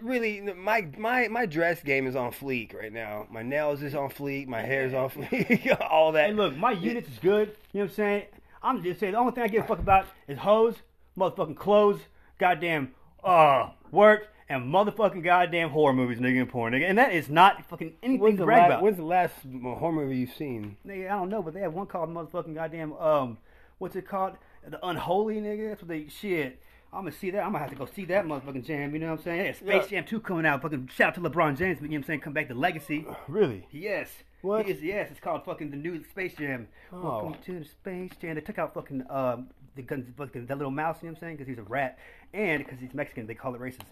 really, 0.00 0.40
my 0.40 0.86
my 0.96 1.26
my 1.26 1.46
dress 1.46 1.82
game 1.82 2.06
is 2.06 2.14
on 2.14 2.30
fleek 2.30 2.74
right 2.74 2.92
now. 2.92 3.26
My 3.30 3.42
nails 3.42 3.82
is 3.82 3.94
on 3.94 4.10
fleek. 4.10 4.46
My 4.46 4.62
hair 4.62 4.84
is 4.84 4.94
on 4.94 5.10
fleek. 5.10 5.80
all 5.90 6.12
that. 6.12 6.28
Hey, 6.28 6.32
look, 6.34 6.56
my 6.56 6.70
units 6.72 7.08
is 7.08 7.18
good. 7.18 7.56
You 7.72 7.80
know 7.80 7.84
what 7.86 7.90
I'm 7.90 7.94
saying? 7.96 8.22
I'm 8.62 8.82
just 8.84 9.00
saying 9.00 9.12
the 9.12 9.18
only 9.18 9.32
thing 9.32 9.42
I 9.44 9.48
give 9.48 9.64
a 9.64 9.66
fuck 9.66 9.78
about 9.78 10.06
is 10.28 10.38
hoes, 10.38 10.76
motherfucking 11.18 11.56
clothes, 11.56 12.00
goddamn 12.38 12.94
uh 13.24 13.70
work, 13.90 14.28
and 14.50 14.64
motherfucking 14.64 15.22
goddamn 15.24 15.70
horror 15.70 15.92
movies, 15.94 16.18
nigga, 16.18 16.40
and 16.40 16.48
porn, 16.50 16.72
nigga. 16.74 16.88
And 16.88 16.98
that 16.98 17.12
is 17.12 17.28
not 17.30 17.64
fucking 17.70 17.94
anything 18.02 18.20
When's 18.20 18.38
to 18.40 18.44
brag 18.44 18.62
la- 18.62 18.66
about. 18.66 18.82
when's 18.82 18.96
the 18.96 19.04
last 19.04 19.34
horror 19.62 19.92
movie 19.92 20.16
you've 20.18 20.34
seen? 20.34 20.76
Nigga, 20.86 21.06
I 21.06 21.14
don't 21.14 21.30
know, 21.30 21.40
but 21.40 21.54
they 21.54 21.60
have 21.60 21.72
one 21.72 21.86
called 21.86 22.10
motherfucking 22.10 22.54
goddamn 22.54 22.92
um, 22.94 23.38
what's 23.78 23.96
it 23.96 24.06
called? 24.06 24.34
The 24.68 24.84
Unholy, 24.86 25.36
nigga. 25.36 25.70
That's 25.70 25.82
what 25.82 25.88
they 25.88 26.08
shit. 26.08 26.60
I'm 26.92 27.02
gonna 27.02 27.12
see 27.12 27.30
that. 27.30 27.38
I'm 27.44 27.52
gonna 27.52 27.60
have 27.60 27.70
to 27.70 27.76
go 27.76 27.86
see 27.86 28.04
that 28.06 28.26
motherfucking 28.26 28.66
jam. 28.66 28.92
You 28.92 28.98
know 28.98 29.10
what 29.12 29.20
I'm 29.20 29.24
saying? 29.24 29.44
Yeah, 29.46 29.52
Space 29.52 29.90
Yeah. 29.92 30.00
Jam 30.00 30.04
2 30.06 30.20
coming 30.20 30.44
out. 30.44 30.60
Fucking 30.62 30.90
shout 30.92 31.08
out 31.10 31.14
to 31.14 31.20
LeBron 31.30 31.56
James. 31.56 31.80
You 31.80 31.86
know 31.86 31.92
what 31.92 31.96
I'm 31.98 32.02
saying? 32.04 32.20
Come 32.20 32.32
back 32.32 32.48
to 32.48 32.54
Legacy. 32.54 33.06
Really? 33.28 33.66
Yes. 33.70 34.10
What? 34.42 34.66
He 34.66 34.72
yes, 34.72 35.08
it's 35.10 35.20
called 35.20 35.44
fucking 35.44 35.70
the 35.70 35.76
new 35.76 36.02
Space 36.10 36.34
Jam. 36.34 36.66
Oh. 36.92 37.00
Welcome 37.02 37.36
to 37.46 37.58
the 37.60 37.64
Space 37.64 38.10
Jam. 38.20 38.34
They 38.34 38.40
took 38.40 38.58
out 38.58 38.74
fucking 38.74 39.04
um 39.08 39.48
the 39.76 39.82
guns, 39.82 40.06
fucking 40.18 40.46
that 40.46 40.58
little 40.58 40.72
mouse. 40.72 40.96
You 41.00 41.08
know 41.08 41.12
what 41.12 41.18
I'm 41.18 41.20
saying? 41.20 41.36
Because 41.36 41.48
he's 41.48 41.58
a 41.58 41.62
rat, 41.62 41.96
and 42.34 42.64
because 42.64 42.80
he's 42.80 42.92
Mexican, 42.92 43.26
they 43.28 43.34
call 43.34 43.54
it 43.54 43.60
racist. 43.60 43.82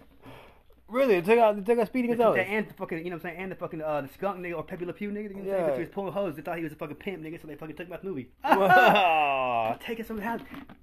Really? 0.89 1.19
They 1.19 1.33
took 1.35 1.39
out 1.39 1.55
they 1.55 1.61
took 1.61 1.79
out 1.79 1.87
Speedy 1.87 2.07
They 2.07 2.15
took 2.15 2.35
that 2.35 2.47
and 2.47 2.67
the 2.67 2.73
fucking 2.73 2.97
you 2.99 3.05
know 3.05 3.17
what 3.17 3.25
I'm 3.25 3.31
saying, 3.31 3.37
and 3.43 3.51
the 3.51 3.55
fucking 3.55 3.81
uh, 3.81 4.01
the 4.01 4.07
skunk 4.09 4.39
nigga 4.39 4.55
or 4.57 4.63
Pepe 4.63 4.85
Le 4.85 4.93
Pew 4.93 5.11
nigga, 5.11 5.23
you 5.23 5.29
know 5.29 5.35
what 5.35 5.39
I'm 5.41 5.45
saying? 5.45 5.57
Yeah. 5.59 5.63
Because 5.65 5.77
he 5.77 5.83
was 5.85 5.93
pulling 5.93 6.13
hoes. 6.13 6.35
They 6.35 6.41
thought 6.41 6.57
he 6.57 6.63
was 6.63 6.73
a 6.73 6.75
fucking 6.75 6.95
pimp 6.95 7.23
nigga, 7.23 7.39
so 7.41 7.47
they 7.47 7.55
fucking 7.55 7.75
took 7.75 7.87
him 7.87 7.93
out 7.93 8.01
the 8.01 8.09
movie. 8.09 8.29
Wow. 8.43 9.77
Taking 9.85 10.05
some 10.05 10.19
out. 10.21 10.41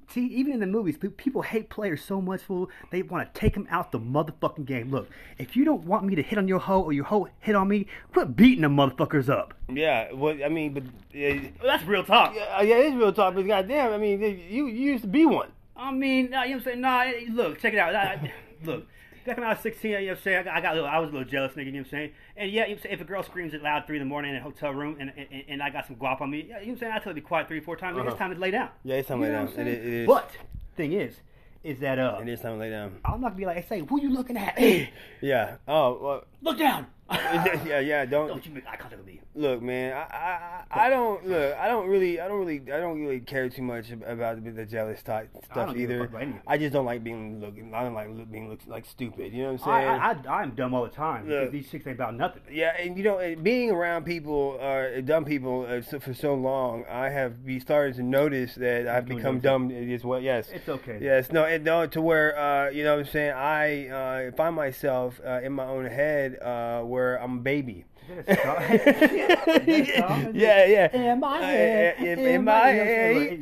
See, 0.09 0.27
even 0.27 0.53
in 0.53 0.61
the 0.61 0.66
movies, 0.66 0.97
people 1.16 1.42
hate 1.42 1.69
players 1.69 2.03
so 2.03 2.21
much, 2.21 2.42
fool. 2.42 2.71
They 2.90 3.03
want 3.03 3.33
to 3.35 3.40
take 3.40 3.55
them 3.55 3.66
out 3.71 3.90
the 3.90 3.99
motherfucking 3.99 4.64
game. 4.64 4.90
Look, 4.90 5.09
if 5.38 5.57
you 5.57 5.64
don't 5.64 5.85
want 5.85 6.05
me 6.05 6.14
to 6.14 6.23
hit 6.23 6.38
on 6.38 6.47
your 6.47 6.61
hoe 6.61 6.83
or 6.83 6.92
your 6.92 7.05
hoe 7.05 7.29
hit 7.40 7.57
on 7.57 7.69
me, 7.69 7.87
quit 8.12 8.37
beating 8.37 8.62
the 8.62 8.69
motherfuckers 8.69 9.29
up. 9.29 9.55
Yeah, 9.69 10.12
well, 10.12 10.37
I 10.45 10.49
mean, 10.49 10.75
but 10.75 10.85
uh, 10.85 11.49
That's 11.62 11.85
real 11.85 12.05
talk. 12.05 12.35
yeah, 12.35 12.62
yeah, 12.62 12.77
it 12.77 12.87
is 12.87 12.95
real 12.95 13.12
talk. 13.12 13.35
But 13.35 13.47
goddamn, 13.47 13.92
I 13.92 13.99
mean, 13.99 14.21
you 14.21 14.66
you 14.69 14.92
used 14.92 15.03
to 15.03 15.09
be 15.09 15.27
one. 15.27 15.49
I 15.77 15.90
mean, 15.90 16.31
nah, 16.31 16.45
you 16.45 16.51
know 16.57 16.57
what 16.57 16.59
I'm 16.59 16.64
saying? 16.64 16.81
Nah, 16.81 17.42
look, 17.42 17.59
check 17.61 17.75
it 17.75 17.79
out. 17.79 17.95
I- 17.95 18.33
look, 18.64 18.87
back 19.26 19.36
when 19.36 19.46
I 19.46 19.50
was 19.50 19.60
16, 19.60 19.90
you 19.90 19.98
know 19.98 20.04
what 20.06 20.10
I'm 20.18 20.22
saying? 20.22 20.38
I 20.38 20.42
got, 20.42 20.54
I 20.56 20.60
got 20.60 20.72
a 20.72 20.74
little, 20.76 20.88
I 20.88 20.98
was 20.98 21.10
a 21.10 21.12
little 21.12 21.28
jealous, 21.28 21.52
nigga, 21.52 21.66
you 21.66 21.72
know 21.72 21.78
what 21.78 21.86
I'm 21.86 21.90
saying? 21.90 22.12
And 22.36 22.50
yeah, 22.50 22.62
you 22.62 22.68
know 22.68 22.72
what 22.72 22.78
I'm 22.78 22.82
saying? 22.84 22.94
if 22.94 23.00
a 23.00 23.04
girl 23.04 23.22
screams 23.22 23.54
it 23.54 23.62
loud 23.62 23.86
three 23.86 23.96
in 23.96 24.00
the 24.02 24.08
morning 24.08 24.30
in 24.32 24.36
a 24.38 24.42
hotel 24.42 24.72
room 24.72 24.96
and, 25.00 25.12
and, 25.16 25.44
and 25.48 25.62
I 25.62 25.70
got 25.70 25.86
some 25.86 25.96
guap 25.96 26.20
on 26.20 26.30
me, 26.30 26.38
yeah, 26.38 26.44
you 26.44 26.50
know 26.52 26.58
what 26.58 26.68
I'm 26.68 26.78
saying? 26.78 26.92
I 26.92 26.94
tell 26.96 27.04
her 27.04 27.10
to 27.10 27.14
be 27.14 27.20
quiet 27.20 27.48
three, 27.48 27.60
four 27.60 27.76
times. 27.76 27.98
Uh-huh. 27.98 28.08
It's 28.08 28.18
time 28.18 28.32
to 28.34 28.40
lay 28.40 28.50
down. 28.50 28.70
Yeah, 28.84 28.96
it's 28.96 29.08
time 29.08 29.20
to 29.20 29.26
lay 29.26 29.32
down. 29.32 29.46
what 29.46 29.58
It 29.58 29.66
it 29.66 29.84
is. 29.84 30.06
But, 30.06 30.30
thing 30.76 30.92
is, 30.92 31.16
is 31.64 31.78
that, 31.80 31.98
uh, 31.98 32.18
It 32.22 32.28
is 32.28 32.40
time 32.40 32.52
to 32.52 32.58
lay 32.58 32.70
down. 32.70 32.98
I'm 33.04 33.20
not 33.20 33.28
gonna 33.28 33.34
be 33.34 33.46
like, 33.46 33.56
hey, 33.56 33.80
say, 33.80 33.86
who 33.86 34.00
you 34.00 34.10
looking 34.12 34.36
at? 34.36 34.56
Yeah. 35.20 35.56
Oh, 35.66 35.98
well, 36.00 36.24
Look 36.42 36.58
down. 36.58 36.86
Yeah, 37.11 37.81
yeah. 37.81 38.05
Don't 38.05 38.29
Don't 38.29 38.45
you 38.47 38.53
make 38.53 38.66
eye 38.66 38.77
contact 38.77 38.99
with 38.99 39.07
me. 39.07 39.21
look, 39.35 39.62
man. 39.62 39.92
I, 39.92 40.01
I, 40.01 40.64
I 40.71 40.87
I 40.87 40.90
don't 40.90 41.27
look. 41.27 41.57
I 41.57 41.69
don't 41.69 41.88
really, 41.88 42.21
I 42.21 42.29
don't 42.29 42.38
really, 42.40 42.61
I 42.73 42.81
don't 42.81 43.01
really 43.01 43.21
care 43.21 43.49
too 43.49 43.62
much 43.62 43.90
about 43.90 44.42
the, 44.45 44.51
the 44.51 44.66
jealous 44.66 45.03
type 45.03 45.31
stuff 45.45 45.75
a 45.75 45.77
either. 45.77 46.01
fuck 46.01 46.09
about 46.11 46.23
any 46.23 46.31
of 46.33 46.37
it. 46.38 46.42
I 46.47 46.59
just 46.59 46.73
don't 46.73 46.85
like 46.85 47.05
being 47.05 47.40
looking. 47.40 47.73
I 47.75 47.83
don't 47.85 47.95
like 47.95 48.09
look, 48.11 48.31
being 48.31 48.49
look, 48.49 48.61
like 48.66 48.85
stupid. 48.87 49.33
You 49.33 49.45
know 49.45 49.53
what 49.53 49.66
I'm 49.66 49.83
saying? 50.03 50.29
I, 50.29 50.35
I, 50.35 50.40
I'm 50.42 50.51
dumb 50.55 50.75
all 50.75 50.83
the 50.83 50.90
time 50.90 51.27
because 51.27 51.53
these 51.53 51.71
chicks 51.71 51.87
ain't 51.87 51.97
about 51.97 52.14
nothing. 52.14 52.42
Yeah, 52.51 52.73
and 52.79 52.97
you 52.99 53.05
know, 53.05 53.37
being 53.42 53.71
around 53.71 54.05
people, 54.05 54.59
uh, 54.61 55.01
dumb 55.01 55.25
people, 55.25 55.66
uh, 55.69 55.83
so, 55.83 56.01
for 56.01 56.14
so 56.14 56.35
long, 56.35 56.85
I 56.90 57.09
have 57.11 57.45
be 57.45 57.61
started 57.61 57.95
to 57.97 58.03
notice 58.03 58.55
that 58.57 58.88
I've 58.88 59.07
doing 59.07 59.19
become 59.19 59.38
dumb 59.40 59.71
as 59.71 60.05
well. 60.05 60.21
Yes, 60.21 60.49
It's 60.53 60.69
okay. 60.69 60.99
Yes, 61.01 61.31
no, 61.31 61.45
and 61.45 61.64
no, 61.64 61.87
to 61.87 62.01
where 62.01 62.37
uh, 62.37 62.71
you 62.71 62.83
know, 62.83 62.97
what 62.97 63.07
I'm 63.07 63.12
saying 63.12 63.33
I 63.33 63.88
uh, 63.88 64.33
find 64.37 64.57
myself 64.57 65.21
uh, 65.25 65.40
in 65.42 65.53
my 65.53 65.64
own 65.66 65.87
head 65.87 66.38
uh, 66.42 66.83
where 66.96 67.22
I'm 67.22 67.38
a 67.38 67.40
baby. 67.42 67.85
yeah, 68.28 68.64
yeah. 70.32 70.88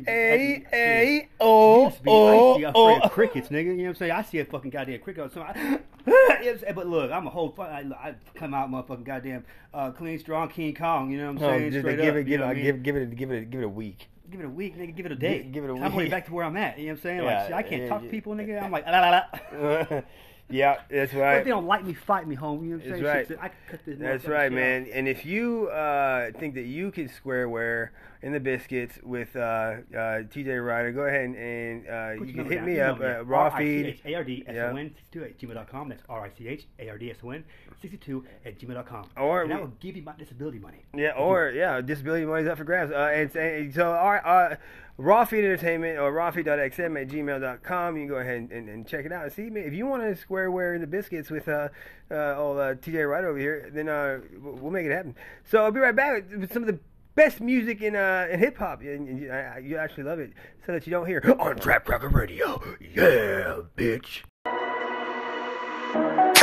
Hey, 0.05 0.65
eh, 0.73 1.27
oh, 1.39 1.85
used 1.85 1.97
to 1.97 2.03
be, 2.03 2.11
I 2.11 2.33
used 2.33 2.55
to 2.55 2.59
be 2.59 2.65
oh, 2.65 2.69
afraid 2.69 2.75
oh. 2.75 2.99
of 3.05 3.11
crickets, 3.11 3.47
nigga. 3.47 3.65
You 3.65 3.73
know 3.75 3.83
what 3.83 3.89
I'm 3.89 3.95
saying? 3.95 4.11
I 4.11 4.23
see 4.23 4.39
a 4.39 4.45
fucking 4.45 4.71
goddamn 4.71 4.99
cricket 4.99 5.21
all 5.21 5.29
the 5.29 5.35
time. 5.39 5.53
I, 5.55 5.59
you 6.07 6.11
know 6.11 6.15
what 6.27 6.47
I'm 6.47 6.59
saying? 6.59 6.75
but 6.75 6.87
look, 6.87 7.11
I'm 7.11 7.27
a 7.27 7.29
whole. 7.29 7.51
fu- 7.51 7.61
I, 7.61 7.85
I 7.97 8.15
come 8.33 8.53
out, 8.53 8.69
motherfucking 8.69 9.05
goddamn 9.05 9.45
uh, 9.73 9.91
clean, 9.91 10.19
strong 10.19 10.49
King 10.49 10.73
Kong. 10.73 11.11
You 11.11 11.19
know 11.19 11.27
what 11.27 11.35
I'm 11.37 11.41
No, 11.41 11.57
saying? 11.57 11.71
just 11.71 11.81
Straight 11.83 11.97
give 11.97 12.09
up, 12.09 12.15
it, 12.15 12.19
you 12.19 12.23
give 12.25 12.39
know 12.39 12.45
it, 12.45 12.47
what 12.47 12.51
I 12.51 12.55
mean? 12.55 12.65
give, 12.65 12.83
give 12.83 12.95
it, 12.97 13.15
give 13.15 13.31
it, 13.31 13.49
give 13.51 13.61
it 13.61 13.65
a 13.65 13.69
week. 13.69 14.09
Give 14.29 14.39
it 14.41 14.45
a 14.47 14.49
week, 14.49 14.77
nigga. 14.77 14.95
Give 14.95 15.05
it 15.05 15.11
a 15.11 15.15
day. 15.15 15.43
Give- 15.43 15.51
give 15.53 15.63
it 15.65 15.69
a 15.69 15.75
I'm 15.75 15.95
week. 15.95 16.09
back 16.11 16.25
to 16.25 16.33
where 16.33 16.43
I'm 16.43 16.57
at. 16.57 16.79
You 16.79 16.87
know 16.87 16.93
what 16.93 16.97
I'm 16.97 17.03
saying? 17.03 17.19
Like, 17.19 17.29
Yeah, 17.29 17.45
shit, 17.45 17.53
I 17.55 17.61
can't 17.63 17.81
yeah, 17.83 17.89
talk 17.89 18.01
yeah. 18.01 18.07
to 18.07 18.11
people, 18.11 18.33
nigga. 18.33 18.63
I'm 18.63 18.71
like, 18.71 18.85
la 18.87 18.99
la 18.99 19.09
la. 19.11 20.01
Yeah, 20.49 20.81
that's 20.89 21.11
But 21.11 21.19
right. 21.19 21.37
if 21.39 21.43
they 21.43 21.49
don't 21.49 21.65
like 21.65 21.83
me, 21.83 21.93
fight 21.93 22.27
me, 22.27 22.35
home. 22.35 22.63
You 22.63 22.71
know 22.71 22.77
what 22.77 22.85
I'm 22.85 22.91
saying? 22.93 23.03
right. 23.03 23.27
Shit, 23.27 23.39
I 23.41 23.47
can 23.49 23.57
cut 23.69 23.79
this. 23.85 23.99
That's 23.99 24.25
right, 24.25 24.51
man. 24.51 24.87
And 24.93 25.07
if 25.07 25.25
you 25.25 25.67
uh, 25.69 26.31
think 26.39 26.53
that 26.55 26.65
you 26.65 26.91
can 26.91 27.09
squareware 27.09 27.89
in 28.21 28.31
the 28.31 28.39
biscuits 28.39 28.99
with 29.03 29.35
uh, 29.35 29.39
uh, 29.39 29.75
TJ 29.93 30.65
Ryder, 30.65 30.91
go 30.91 31.01
ahead 31.01 31.25
and, 31.25 31.35
and 31.35 31.87
uh, 31.87 32.23
you 32.25 32.33
can 32.33 32.45
hit 32.45 32.57
number 32.57 32.71
me 32.71 32.75
down. 32.77 32.95
up 32.95 33.01
at 33.01 33.27
raw 33.27 33.49
feed. 33.55 33.99
R-I-C-H-A-R-D-S-O-N 34.05 34.95
62 35.01 35.25
at 35.25 35.39
gmail.com. 35.39 35.89
That's 35.89 36.03
R-I-C-H-A-R-D-S-O-N 36.09 37.43
62 37.81 38.25
at 38.45 38.59
gmail.com. 38.59 39.09
Or 39.17 39.43
and 39.43 39.53
I 39.53 39.59
will 39.59 39.73
give 39.79 39.95
you 39.95 40.03
my 40.03 40.13
disability 40.17 40.59
money. 40.59 40.83
Yeah, 40.93 41.11
or 41.11 41.51
yeah, 41.51 41.81
disability 41.81 42.25
money's 42.25 42.47
up 42.47 42.57
for 42.57 42.63
grabs. 42.63 42.91
Uh, 42.91 43.27
and, 43.35 43.73
so 43.73 43.91
our 43.91 44.25
uh, 44.25 44.55
feed 44.97 45.39
entertainment 45.39 45.99
or 45.99 46.11
rawfeed.xm 46.11 47.01
at 47.01 47.07
gmail.com. 47.07 47.95
You 47.95 48.01
can 48.01 48.07
go 48.07 48.15
ahead 48.15 48.37
and, 48.37 48.51
and, 48.51 48.69
and 48.69 48.87
check 48.87 49.05
it 49.05 49.11
out 49.11 49.31
see. 49.31 49.43
If 49.43 49.73
you 49.73 49.85
want 49.85 50.03
to 50.03 50.25
squareware 50.25 50.75
in 50.75 50.81
the 50.81 50.87
biscuits 50.87 51.29
with 51.29 51.47
uh, 51.47 51.69
uh, 52.09 52.35
old 52.35 52.57
uh, 52.57 52.75
TJ 52.75 53.09
right 53.09 53.23
over 53.23 53.37
here, 53.37 53.69
then 53.73 53.89
uh, 53.89 54.19
we'll 54.39 54.71
make 54.71 54.85
it 54.85 54.91
happen. 54.91 55.15
So 55.43 55.63
I'll 55.63 55.71
be 55.71 55.79
right 55.79 55.95
back 55.95 56.23
with 56.29 56.51
some 56.53 56.63
of 56.63 56.67
the 56.67 56.79
best 57.15 57.41
music 57.41 57.81
in 57.81 57.95
uh, 57.95 58.27
in 58.29 58.39
hip 58.39 58.57
hop, 58.57 58.81
and, 58.81 59.19
you, 59.19 59.31
you 59.63 59.77
actually 59.77 60.03
love 60.03 60.19
it, 60.19 60.31
so 60.65 60.73
that 60.73 60.85
you 60.85 60.91
don't 60.91 61.07
hear 61.07 61.21
on 61.39 61.57
Trap 61.57 61.85
Cracker 61.85 62.09
Radio. 62.09 62.61
Yeah, 62.79 63.61
bitch. 63.75 64.23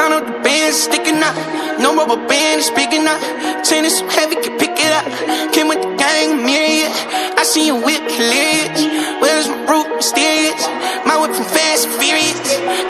Count 0.02 0.14
up 0.14 0.26
the 0.26 0.42
bands 0.42 0.82
sticking 0.82 1.22
out. 1.22 1.38
No 1.78 1.94
rubber 1.94 2.18
band 2.26 2.58
is 2.58 2.66
speaking 2.66 3.06
out. 3.06 3.22
Chain 3.62 3.84
is 3.84 4.02
so 4.02 4.08
heavy, 4.10 4.34
can 4.34 4.58
pick 4.58 4.74
it 4.74 4.90
up. 4.98 5.06
Came 5.54 5.68
with 5.68 5.78
the 5.78 5.94
gang, 5.94 6.42
myriad. 6.42 6.90
I 7.38 7.46
see 7.46 7.70
you 7.70 7.78
whip 7.78 8.02
hilarious. 8.10 8.82
Where's 9.22 9.46
my 9.46 9.62
root 9.70 9.86
mysterious? 9.94 10.58
My 11.06 11.14
whip 11.22 11.30
from 11.30 11.46
fast 11.46 11.86
and 11.86 11.94
furious. 12.02 12.34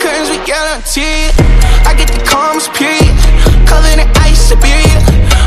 Curtains 0.01 0.33
with 0.33 0.48
yellow 0.48 0.81
interior. 0.81 1.37
I 1.85 1.92
get 2.01 2.09
the 2.09 2.25
calmest 2.25 2.72
period. 2.72 3.12
Covered 3.68 4.01
in 4.01 4.09
ice, 4.16 4.48
Siberia. 4.48 4.96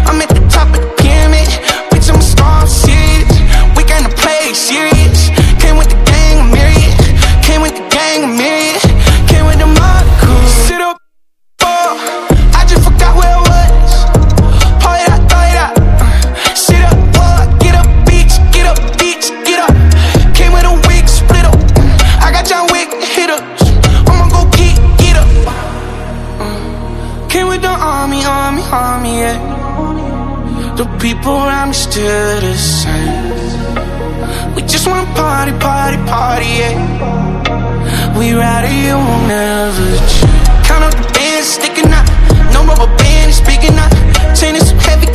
I'm 0.05 0.21
at 0.21 0.29
the 0.29 0.45
top 0.53 0.69
of 0.69 0.85
the 0.85 0.91
pyramid. 1.01 1.49
Bitch, 1.89 2.13
I'm 2.13 2.21
a 2.21 2.29
star, 2.29 2.61
I'm 2.61 2.69
serious. 2.69 3.25
We 3.73 3.89
gonna 3.89 4.13
play 4.21 4.53
serious. 4.53 5.33
Came 5.57 5.81
with 5.81 5.89
the 5.89 5.97
gang, 6.05 6.45
myriad. 6.53 6.93
Came 7.41 7.65
with 7.65 7.73
the 7.73 7.85
gang, 7.89 8.37
myriad. 8.37 8.64
With 27.55 27.61
the 27.61 27.69
army, 27.69 28.21
army, 28.25 28.61
army, 28.71 29.19
yeah. 29.23 30.75
The 30.75 30.85
people 30.99 31.31
around 31.31 31.69
me 31.69 31.73
still 31.73 32.41
the 32.41 32.55
same. 32.57 34.55
We 34.55 34.61
just 34.63 34.85
wanna 34.87 35.07
party, 35.15 35.53
party, 35.59 35.97
party, 36.05 36.49
yeah. 36.59 36.75
We 38.17 38.33
ride 38.33 38.65
it, 38.65 38.75
you 38.87 38.97
won't 39.07 39.27
never 39.27 39.87
change. 40.11 40.67
Count 40.67 40.83
up 40.87 40.93
the 40.99 41.07
bands, 41.15 41.47
sticking 41.57 41.91
up. 41.99 42.05
No 42.53 42.59
rubber 42.67 42.91
band 42.97 43.33
speaking 43.33 43.77
up. 43.83 43.91
Chain 44.35 44.55
is 44.55 44.71
heavy, 44.87 45.07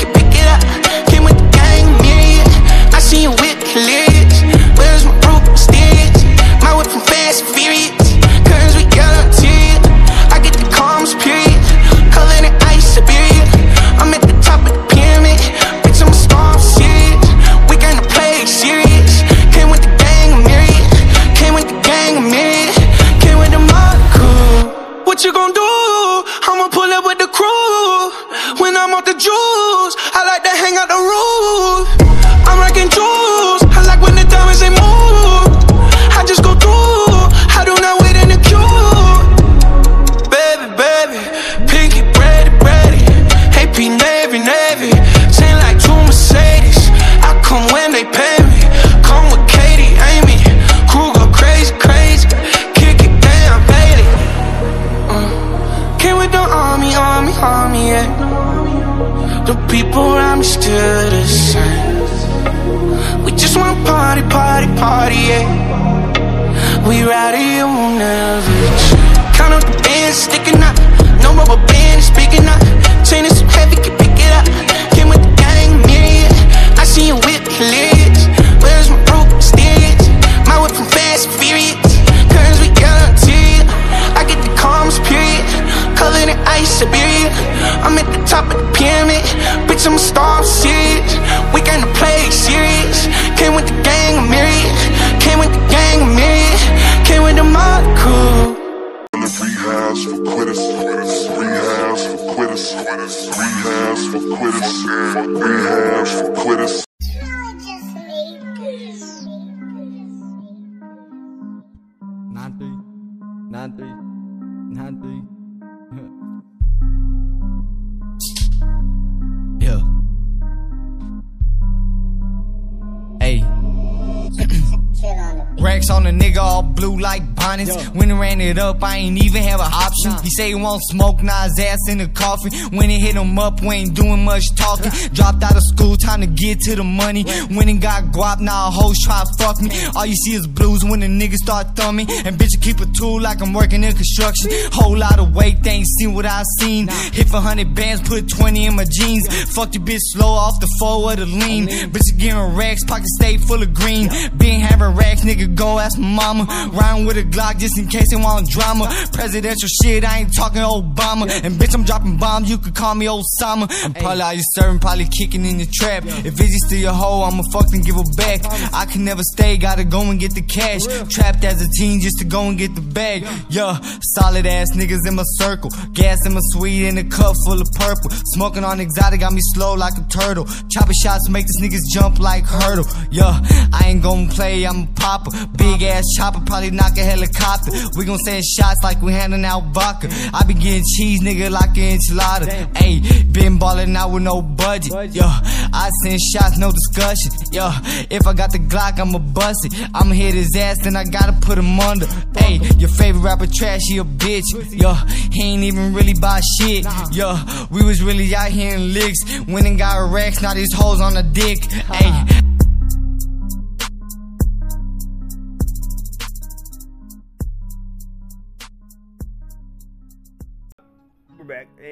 say 130.41 130.49
he 130.49 130.55
won't 130.55 130.83
smoke, 130.85 131.21
his 131.21 131.59
ass 131.59 131.89
in 131.89 131.99
the 131.99 132.09
coffin. 132.09 132.53
When 132.77 132.89
he 132.89 132.99
hit 132.99 133.10
him 133.21 133.39
up, 133.39 133.61
we 133.61 133.75
ain't 133.75 133.95
doing 133.95 134.25
much 134.25 134.45
talking. 134.57 134.91
Dropped 135.13 135.43
out 135.43 135.57
of 135.57 135.63
school, 135.63 135.97
time 135.97 136.21
to 136.21 136.27
get 136.27 136.61
to 136.61 136.77
the 136.77 136.85
money. 136.85 137.25
When 137.51 137.69
he 137.69 137.75
got 137.75 138.05
guap, 138.13 138.41
now 138.41 138.69
a 138.69 138.71
hoes 138.71 138.97
try 139.05 139.23
to 139.25 139.31
fuck 139.39 139.61
me. 139.61 139.71
All 139.97 140.07
you 140.07 140.15
see 140.15 140.35
is 140.35 140.47
blues 140.47 140.85
when 140.85 141.01
the 141.01 141.07
niggas 141.07 141.43
start 141.43 141.77
thumbing. 141.77 142.07
And 142.11 142.37
bitch, 142.39 142.61
keep 142.61 142.81
a 142.81 142.87
tool 142.87 143.21
like 143.21 143.41
I'm 143.41 143.53
working 143.53 143.85
in 143.85 143.93
construction. 143.93 144.51
Whole 144.73 144.97
lot 144.97 145.19
of 145.19 145.35
weight, 145.35 145.63
they 145.63 145.83
ain't 145.83 145.89
seen 145.99 146.15
what 146.15 146.27
I 146.27 146.43
seen. 146.59 146.89
Hit 147.13 147.29
for 147.29 147.43
100 147.43 147.75
bands, 147.75 148.07
put 148.09 148.29
20 148.29 148.67
in 148.67 148.77
my 148.77 148.85
jeans. 148.91 149.27
Fuck 149.55 149.75
your 149.75 149.85
bitch 149.85 150.01
slow 150.15 150.33
off 150.33 150.61
the 150.61 150.69
four 150.79 151.11
of 151.11 151.19
the 151.19 151.27
lean. 151.27 151.67
Bitch, 151.67 152.07
you 152.13 152.19
getting 152.19 152.57
racks, 152.57 152.85
pocket 152.85 153.07
stay 153.07 153.37
full 153.37 153.63
of 153.63 153.75
green. 153.75 154.09
Been 154.37 154.61
having 154.61 154.97
racks, 154.97 155.23
nigga, 155.23 155.55
go 155.55 155.79
ask 155.79 155.99
my 155.99 156.21
mama. 156.21 156.71
Round 156.73 157.07
with 157.07 157.17
a 157.17 157.23
Glock 157.23 157.59
just 157.59 157.79
in 157.79 157.87
case 157.89 158.11
they 158.11 158.17
want 158.17 158.49
drama. 158.49 158.87
Presidential 159.13 159.69
shit, 159.83 160.05
I 160.05 160.21
ain't 160.21 160.35
talking 160.35 160.63
Obama. 160.63 161.29
And 161.45 161.55
bitch, 161.55 161.75
I'm 161.75 161.85
dropping 161.85 162.19
bombs, 162.19 162.51
you 162.51 162.59
could 162.59 162.75
call 162.75 162.95
me 162.95 163.07
Osama. 163.11 163.69
I'm 163.85 163.95
probably 163.95 164.23
out 164.23 164.37
you 164.37 164.43
serving, 164.55 164.81
probably 164.81 165.07
kicking 165.07 165.45
in 165.45 165.59
the 165.59 165.67
trap. 165.67 166.05
If 166.07 166.41
Izzy 166.41 166.59
still 166.67 166.79
your 166.79 166.93
hoe, 166.93 167.23
I'ma 167.23 167.43
fuck 167.53 167.67
and 167.73 167.85
give 167.85 167.97
her 167.97 168.05
back. 168.17 168.41
I 168.73 168.87
can 168.87 169.05
never 169.05 169.23
stay, 169.23 169.57
gotta 169.57 169.85
go 169.85 170.03
and 170.11 170.19
get 170.19 170.35
the 170.35 170.43
cash. 170.43 170.85
Trapped 171.09 171.45
as 171.45 171.63
a 171.63 171.69
teen 171.79 172.01
just 172.01 172.19
to 172.19 172.25
go 172.25 172.49
and 172.49 172.57
get 172.59 172.75
the 172.75 172.81
bag. 172.81 173.27
Yeah, 173.49 173.81
solid 174.15 174.47
ass 174.47 174.73
niggas 174.77 175.07
in 175.07 175.15
my 175.15 175.25
circle. 175.39 175.71
Gas 175.93 176.27
in 176.27 176.35
my 176.35 176.41
sweet 176.53 176.87
in 176.87 176.99
a 176.99 177.05
cup 177.05 177.35
full 177.47 177.61
of 177.61 177.69
purple. 177.73 178.11
Smoking 178.35 178.65
on 178.65 178.81
exotic, 178.81 179.21
got 179.21 179.33
me 179.33 179.41
slow 179.55 179.75
like 179.75 179.95
a 179.99 180.07
turtle. 180.09 180.47
Chopping 180.71 180.95
shots 181.03 181.29
make 181.29 181.47
these 181.47 181.61
niggas 181.61 181.87
jump 181.93 182.19
like 182.19 182.45
hurdle. 182.45 182.87
Yeah, 183.11 183.41
I 183.73 183.87
ain't 183.89 184.03
gonna 184.03 184.29
play, 184.29 184.65
I'm 184.65 184.83
a 184.83 184.87
popper. 184.95 185.31
Big 185.57 185.83
ass 185.83 186.05
chopper, 186.17 186.41
probably 186.47 186.71
knock 186.71 186.97
a 186.97 187.03
helicopter. 187.03 187.73
We 187.97 188.05
gon' 188.05 188.19
send 188.19 188.45
shots 188.45 188.81
like 188.83 189.01
we 189.03 189.13
handing 189.13 189.45
out 189.45 189.65
vodka. 189.73 190.09
I 190.33 190.45
be 190.45 190.55
getting 190.55 190.85
cheese, 190.97 191.21
nigga, 191.23 191.51
like 191.51 191.77
an 191.77 191.99
enchilada. 191.99 192.73
Ayy, 192.75 193.00
been 193.33 193.59
ballin' 193.59 193.97
out 193.97 194.11
with 194.11 194.23
no 194.23 194.43
budget. 194.43 194.93
Yo, 195.15 195.25
I 195.25 195.91
send 196.03 196.21
shots, 196.33 196.59
no 196.59 196.73
discussion. 196.73 197.33
Yo, 197.53 197.71
if 198.11 198.27
I 198.27 198.33
got 198.33 198.53
the 198.53 198.59
Glock, 198.59 198.99
I'ma 198.99 199.19
bust 199.19 199.67
it. 199.67 199.75
I'ma 199.95 200.15
hit 200.15 200.35
his 200.35 200.55
ass, 200.57 200.79
then 200.83 200.97
I 200.97 201.05
gotta 201.05 201.33
put 201.41 201.59
him 201.59 201.79
under. 201.81 202.07
Hey, 202.37 202.59
your 202.79 202.89
favorite 202.89 203.23
rapper 203.23 203.47
trash, 203.47 203.81
he 203.89 203.99
a 203.99 204.05
bitch. 204.05 204.45
Yo, 204.71 204.95
he 205.33 205.43
ain't 205.43 205.63
even 205.63 205.95
really 205.95 206.15
buy 206.15 206.41
shit. 206.59 206.87
Yo, 207.13 207.37
we 207.71 207.85
was 207.85 208.03
really 208.03 208.35
out 208.35 208.51
here 208.51 208.75
in 208.75 208.93
licks. 208.93 209.19
Went 209.47 209.67
and 209.67 209.79
got 209.79 210.11
racks, 210.11 210.43
now 210.43 210.55
these 210.55 210.73
hoes 210.73 211.01
on 211.01 211.15
the 211.15 211.23
dick. 211.23 211.61
Ayy. 211.89 212.50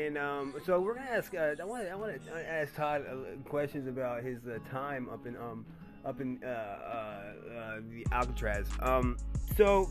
And 0.08 0.16
um, 0.16 0.54
so 0.64 0.80
we're 0.80 0.94
gonna 0.94 1.10
ask. 1.10 1.34
Uh, 1.34 1.54
I 1.60 1.64
want. 1.64 1.86
I 1.86 1.94
want 1.94 2.18
to 2.24 2.50
ask 2.50 2.74
Todd 2.74 3.04
uh, 3.06 3.48
questions 3.48 3.86
about 3.86 4.24
his 4.24 4.38
uh, 4.46 4.58
time 4.70 5.08
up 5.10 5.26
in 5.26 5.36
um, 5.36 5.66
up 6.04 6.20
in 6.22 6.40
uh, 6.42 6.48
uh, 6.48 7.80
the 7.90 8.06
Alcatraz. 8.10 8.66
Um, 8.80 9.18
so 9.54 9.90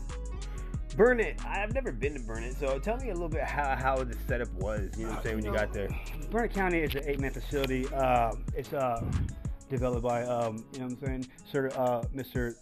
Burnett, 0.96 1.40
I've 1.46 1.72
never 1.72 1.92
been 1.92 2.14
to 2.14 2.20
Burnett, 2.20 2.56
so 2.56 2.80
tell 2.80 2.96
me 2.96 3.10
a 3.10 3.12
little 3.12 3.28
bit 3.28 3.44
how, 3.44 3.76
how 3.76 4.02
the 4.02 4.16
setup 4.26 4.52
was. 4.54 4.90
You 4.96 5.04
know 5.04 5.10
what 5.10 5.18
I'm 5.18 5.22
saying 5.22 5.36
when 5.36 5.44
you 5.44 5.52
got 5.52 5.72
there. 5.72 5.88
Burnett 6.30 6.52
County 6.52 6.80
is 6.80 6.94
an 6.96 7.02
eight-man 7.06 7.32
facility. 7.32 7.86
It's 8.56 8.72
uh, 8.72 9.04
developed 9.68 10.02
by, 10.02 10.24
um, 10.24 10.64
you 10.72 10.80
know 10.80 10.86
what 10.86 10.94
I'm 10.94 11.06
saying, 11.06 11.28
Sir 11.52 11.68
Mr. 12.12 12.54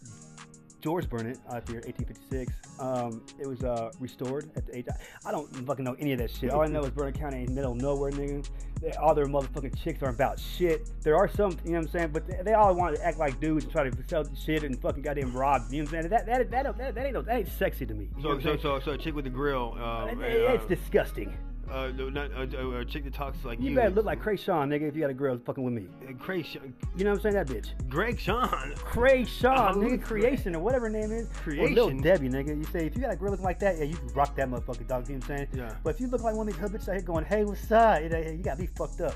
George 0.86 1.10
Burnett 1.10 1.38
out 1.50 1.66
there, 1.66 1.80
1856. 1.80 2.52
Um, 2.78 3.20
it 3.40 3.46
was 3.48 3.64
uh, 3.64 3.90
restored 3.98 4.48
at 4.54 4.68
the 4.68 4.78
age. 4.78 4.86
I 5.24 5.32
don't 5.32 5.52
fucking 5.66 5.84
know 5.84 5.96
any 5.98 6.12
of 6.12 6.20
that 6.20 6.30
shit. 6.30 6.50
All 6.50 6.60
I 6.60 6.68
know 6.68 6.84
is 6.84 6.90
Burnett 6.90 7.18
County 7.18 7.38
ain't 7.38 7.50
middle 7.50 7.72
of 7.72 7.78
nowhere, 7.78 8.12
nigga. 8.12 8.48
They, 8.80 8.92
all 8.92 9.12
their 9.12 9.26
motherfucking 9.26 9.82
chicks 9.82 10.00
are 10.04 10.10
about 10.10 10.38
shit. 10.38 10.88
There 11.02 11.16
are 11.16 11.26
some, 11.26 11.58
you 11.64 11.72
know 11.72 11.78
what 11.78 11.86
I'm 11.86 11.88
saying, 11.88 12.10
but 12.12 12.28
they, 12.28 12.40
they 12.44 12.54
all 12.54 12.72
want 12.72 12.94
to 12.94 13.04
act 13.04 13.18
like 13.18 13.40
dudes 13.40 13.64
and 13.64 13.72
try 13.72 13.90
to 13.90 13.96
sell 14.06 14.28
shit 14.36 14.62
and 14.62 14.80
fucking 14.80 15.02
goddamn 15.02 15.32
rob. 15.32 15.62
You 15.70 15.82
know 15.82 15.90
what 15.90 15.96
I'm 15.96 16.02
saying? 16.02 16.10
That 16.10 16.26
that 16.26 16.50
that 16.52 16.78
that, 16.78 16.94
that, 16.94 17.04
ain't 17.04 17.14
no, 17.14 17.22
that 17.22 17.36
ain't 17.36 17.48
sexy 17.48 17.84
to 17.84 17.92
me. 17.92 18.08
You 18.16 18.22
know 18.22 18.38
So 18.38 18.54
so 18.54 18.56
so 18.56 18.78
so 18.78 18.90
a 18.92 18.98
chick 18.98 19.16
with 19.16 19.24
the 19.24 19.30
grill. 19.30 19.76
Um, 19.82 20.22
it's 20.22 20.64
uh, 20.64 20.68
disgusting. 20.68 21.36
Uh, 21.70 21.88
no, 21.96 22.08
not 22.08 22.30
uh, 22.32 22.46
uh, 22.58 22.70
a 22.80 22.84
chick 22.84 23.04
that 23.04 23.12
talks 23.12 23.44
like 23.44 23.60
you. 23.60 23.70
You 23.70 23.76
better 23.76 23.90
look 23.90 24.04
like 24.04 24.20
Cray 24.20 24.36
Sean, 24.36 24.70
nigga, 24.70 24.82
if 24.88 24.94
you 24.94 25.00
got 25.00 25.10
a 25.10 25.14
girl 25.14 25.36
fucking 25.44 25.64
with 25.64 25.74
me. 25.74 25.86
Cray 26.20 26.42
Sean. 26.42 26.72
You 26.96 27.04
know 27.04 27.10
what 27.10 27.24
I'm 27.26 27.32
saying? 27.32 27.34
That 27.34 27.46
bitch. 27.48 27.88
Greg 27.88 28.18
Sean. 28.20 28.72
Cray 28.76 29.24
Sean, 29.24 29.74
Oh, 29.74 29.78
nigga, 29.80 30.00
Creation 30.02 30.54
or 30.54 30.60
whatever 30.60 30.86
her 30.86 30.90
name 30.92 31.10
is. 31.10 31.28
Or 31.46 31.52
Lil 31.68 31.86
Creation. 31.88 32.00
Debbie, 32.02 32.28
nigga. 32.28 32.56
You 32.56 32.64
say, 32.64 32.86
if 32.86 32.94
you 32.94 33.02
got 33.02 33.12
a 33.12 33.16
girl 33.16 33.30
looking 33.30 33.44
like 33.44 33.58
that, 33.60 33.78
yeah, 33.78 33.84
you 33.84 33.96
can 33.96 34.06
rock 34.08 34.36
that 34.36 34.48
motherfucker, 34.48 34.86
dog. 34.86 35.08
You 35.08 35.14
know 35.16 35.20
what 35.20 35.30
I'm 35.30 35.36
saying? 35.36 35.48
Yeah. 35.54 35.74
But 35.82 35.94
if 35.96 36.00
you 36.00 36.06
look 36.06 36.22
like 36.22 36.34
one 36.36 36.48
of 36.48 36.54
these 36.54 36.62
hood 36.62 36.72
bitches 36.72 36.88
out 36.88 36.92
here 36.94 37.02
going, 37.02 37.24
hey, 37.24 37.44
what's 37.44 37.70
up? 37.72 38.00
You, 38.02 38.08
know, 38.10 38.18
you 38.18 38.36
got 38.38 38.58
me 38.58 38.68
fucked 38.76 39.00
up. 39.00 39.14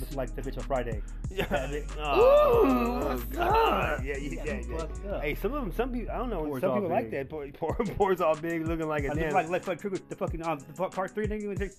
looking 0.00 0.16
like 0.16 0.34
the 0.36 0.42
bitch 0.42 0.58
on 0.58 0.64
Friday. 0.64 1.02
Yeah. 1.30 1.46
Oh, 2.00 2.64
Ooh, 2.66 3.04
what's 3.08 3.22
God. 3.24 3.98
up? 3.98 4.04
Yeah, 4.04 4.16
yeah, 4.16 4.42
yeah. 4.44 4.60
yeah. 4.68 4.76
up. 5.12 5.22
Hey, 5.22 5.34
some 5.34 5.52
of 5.54 5.62
them, 5.62 5.72
some 5.72 5.92
people, 5.92 6.10
I 6.12 6.16
don't 6.18 6.30
know, 6.30 6.44
Poor's 6.44 6.60
some 6.62 6.70
all 6.70 6.76
people 6.76 6.90
like 6.90 7.10
big. 7.10 7.28
that. 7.28 7.30
Poor, 7.30 7.46
poor, 7.52 7.74
poor's 7.96 8.20
all 8.20 8.34
big, 8.34 8.66
looking 8.66 8.88
like 8.88 9.04
a 9.04 9.08
I 9.08 9.10
look 9.10 9.18
damn. 9.20 9.32
like 9.32 9.48
like 9.48 9.62
Fred 9.64 9.78
Krueger, 9.80 9.98
the 10.08 10.16
fucking 10.16 10.42
um, 10.46 10.58
the 10.58 10.72
part- 10.72 10.92
part 10.92 11.10
three 11.10 11.26
nigga. 11.26 11.58
like, 11.58 11.72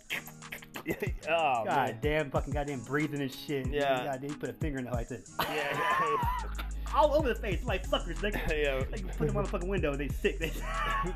oh, 1.29 1.63
God 1.63 1.65
man. 1.65 1.97
damn, 2.01 2.31
fucking 2.31 2.53
goddamn 2.53 2.81
breathing 2.81 3.21
and 3.21 3.33
shit. 3.33 3.67
Yeah. 3.67 4.05
Goddamn, 4.05 4.29
he 4.29 4.35
put 4.35 4.49
a 4.49 4.53
finger 4.53 4.79
in 4.79 4.87
it 4.87 4.93
like 4.93 5.07
this. 5.07 5.31
Yeah. 5.39 6.17
All 6.95 7.13
over 7.13 7.27
the 7.29 7.35
face, 7.35 7.63
like 7.65 7.87
fuckers, 7.87 8.15
nigga. 8.15 8.39
Yeah. 8.63 8.83
Like 8.91 9.01
you 9.01 9.07
put 9.15 9.27
them 9.27 9.37
on 9.37 9.43
the 9.43 9.49
fucking 9.49 9.69
window, 9.69 9.91
and 9.91 9.99
they 9.99 10.07
sick. 10.07 10.39
They 10.39 10.51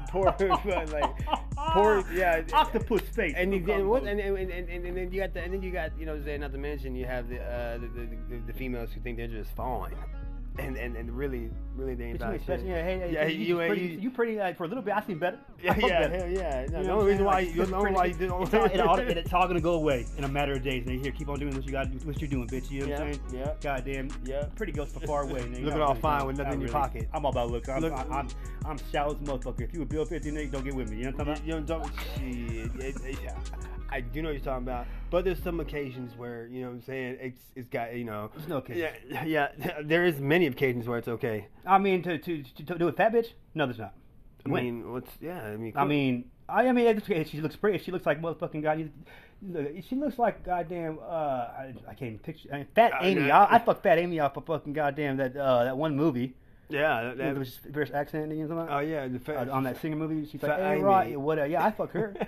poor, 0.09 0.25
like 0.25 1.17
poor, 1.57 2.05
yeah. 2.13 2.43
Octopus 2.53 3.01
face. 3.01 3.33
And, 3.35 3.51
you, 3.51 3.73
and, 3.73 3.89
what, 3.89 4.03
and, 4.03 4.19
and, 4.19 4.37
and, 4.37 4.51
and, 4.51 4.85
and 4.85 4.97
then 4.97 5.11
you 5.11 5.21
got 5.21 5.33
the, 5.33 5.41
and 5.41 5.51
then 5.51 5.63
you 5.63 5.71
got, 5.71 5.97
you 5.97 6.05
know, 6.05 6.15
not 6.15 6.51
to 6.51 6.57
mention 6.59 6.95
you 6.95 7.05
have 7.05 7.27
the, 7.27 7.39
uh, 7.41 7.79
the, 7.79 7.87
the, 7.87 8.09
the, 8.29 8.41
the 8.47 8.53
females 8.53 8.91
who 8.93 9.01
think 9.01 9.17
they're 9.17 9.27
just 9.27 9.49
fine, 9.55 9.95
and 10.59 10.77
and, 10.77 10.95
and 10.95 11.11
really, 11.11 11.49
really 11.75 11.95
they 11.95 12.05
ain't 12.05 12.17
about 12.17 12.39
shit. 12.45 12.61
yeah, 12.65 12.83
hey, 12.83 13.09
yeah, 13.11 13.25
you, 13.25 13.37
you, 13.39 13.45
you, 13.61 13.67
pretty, 13.67 13.81
you, 13.81 13.99
you 13.99 14.09
pretty 14.11 14.37
like 14.37 14.55
for 14.57 14.65
a 14.65 14.67
little 14.67 14.83
bit. 14.83 14.93
I 14.95 15.01
seen 15.01 15.17
better. 15.19 15.39
Yeah, 15.63 15.75
yeah, 15.77 16.07
better. 16.07 16.17
hell 16.17 16.29
yeah. 16.29 16.65
No, 16.69 16.77
You 16.79 16.83
the 16.85 16.91
only 16.91 17.05
reason 17.11 17.25
why 17.25 17.39
you- 17.39 17.53
Like, 17.53 17.69
the 17.69 17.75
only 17.75 17.81
pretty- 17.81 17.95
why 17.95 18.05
you 18.05 18.13
did- 18.13 18.23
it's 18.23 18.53
all, 18.53 18.65
it 18.65 18.79
all, 18.81 18.99
it's 18.99 19.33
all 19.33 19.47
gonna 19.47 19.61
go 19.61 19.73
away 19.75 20.05
in 20.17 20.23
a 20.25 20.27
matter 20.27 20.53
of 20.53 20.61
days. 20.63 20.85
And 20.87 21.01
here, 21.01 21.11
keep 21.11 21.29
on 21.29 21.39
doing 21.39 21.55
what 21.55 21.65
you 21.65 21.71
got, 21.71 21.87
what 22.05 22.19
you're 22.21 22.29
doing, 22.29 22.47
bitch. 22.47 22.69
You 22.69 22.81
know 22.81 22.91
what 22.93 23.01
I'm 23.01 23.13
saying? 23.13 23.23
yeah. 23.33 23.53
Goddamn. 23.61 24.09
Yeah. 24.25 24.45
Pretty 24.55 24.73
goes 24.73 24.91
for 24.91 24.99
far 25.01 25.23
away. 25.23 25.41
Nigga. 25.41 25.63
Looking 25.65 25.81
all 25.81 25.89
really, 25.89 26.01
fine 26.01 26.27
with 26.27 26.37
nothing 26.37 26.53
in 26.53 26.59
your 26.61 26.67
really. 26.69 26.79
pocket. 26.81 27.09
I'm 27.13 27.25
all 27.25 27.31
about 27.31 27.49
look. 27.49 27.69
I'm, 27.69 27.81
Look- 27.81 27.93
I'm, 27.93 28.11
I'm, 28.11 28.27
I'm 28.65 28.77
shallow 28.91 29.15
as 29.15 29.21
a 29.21 29.23
motherfucker. 29.31 29.61
If 29.61 29.73
you 29.73 29.81
a 29.81 29.85
Bill 29.85 30.05
50 30.05 30.31
nigga, 30.31 30.51
don't 30.51 30.63
get 30.65 30.75
with 30.75 30.89
me. 30.91 30.97
You 30.97 31.03
know 31.05 31.11
what 31.11 31.27
I'm 31.29 31.35
talking 31.35 31.47
You 31.49 31.61
don't, 31.61 31.89
shit, 32.17 32.75
it- 32.85 33.01
it- 33.05 33.17
yeah. 33.23 33.33
I 33.93 34.01
do 34.01 34.21
know 34.21 34.29
what 34.29 34.33
you're 34.35 34.43
talking 34.43 34.63
about, 34.67 34.87
but 35.11 35.23
there's 35.25 35.41
some 35.41 35.59
occasions 35.59 36.17
where 36.17 36.47
you 36.47 36.61
know 36.61 36.67
what 36.67 36.73
I'm 36.75 36.81
saying 36.81 37.17
it's 37.21 37.41
it's 37.55 37.69
got 37.69 37.95
you 37.95 38.03
know. 38.05 38.29
There's 38.35 38.47
no 38.47 38.57
occasions. 38.57 38.93
Yeah, 39.09 39.23
yeah. 39.25 39.47
There 39.83 40.05
is 40.05 40.19
many 40.19 40.47
occasions 40.47 40.87
where 40.87 40.97
it's 40.97 41.07
okay. 41.07 41.47
I 41.65 41.77
mean, 41.77 42.01
to, 42.03 42.17
to, 42.17 42.43
to, 42.43 42.65
to 42.65 42.77
do 42.77 42.87
a 42.87 42.91
fat 42.93 43.13
bitch? 43.13 43.27
No, 43.53 43.65
there's 43.65 43.77
not. 43.79 43.93
I 44.45 44.49
When? 44.49 44.63
mean, 44.63 44.91
what's 44.91 45.11
yeah? 45.21 45.41
I 45.43 45.55
mean, 45.57 45.73
I 45.75 45.85
mean, 45.85 46.25
I, 46.49 46.67
I 46.67 46.71
mean. 46.71 47.01
She 47.25 47.39
looks 47.41 47.55
pretty. 47.55 47.77
She 47.83 47.91
looks 47.91 48.05
like 48.05 48.21
motherfucking 48.21 48.61
god. 48.63 48.89
Look, 49.45 49.67
she 49.87 49.95
looks 49.95 50.17
like 50.17 50.43
goddamn. 50.45 50.99
Uh, 50.99 51.11
I, 51.11 51.73
I 51.87 51.93
can't 51.93 52.01
even 52.13 52.19
picture. 52.19 52.49
I 52.51 52.57
mean, 52.57 52.67
Fat 52.75 52.93
Uh, 52.93 52.97
Amy. 53.01 53.21
no. 53.23 53.31
I, 53.33 53.55
I 53.55 53.59
fucked 53.59 53.83
Fat 53.83 53.97
Amy 53.99 54.19
off 54.19 54.35
of 54.37 54.45
fucking 54.45 54.73
goddamn 54.73 55.17
that 55.17 55.35
uh, 55.37 55.65
that 55.65 55.77
one 55.77 55.95
movie. 55.95 56.33
yeah. 56.69 57.13
That, 57.15 57.37
was 57.37 57.59
British 57.69 57.93
accent 57.93 58.31
and 58.31 58.47
something. 58.47 58.67
oh 58.69 58.79
yeah, 58.79 59.07
the 59.07 59.19
uh, 59.39 59.53
on 59.55 59.63
that 59.63 59.79
singing 59.81 59.99
movie. 59.99 60.25
She's 60.29 60.41
Fat 60.41 60.49
like, 60.49 60.59
hey, 60.59 60.73
Amy. 60.73 60.81
right, 60.83 61.19
whatever. 61.19 61.47
Yeah, 61.47 61.65
I 61.65 61.71
fuck 61.71 61.91
her. 61.91 62.15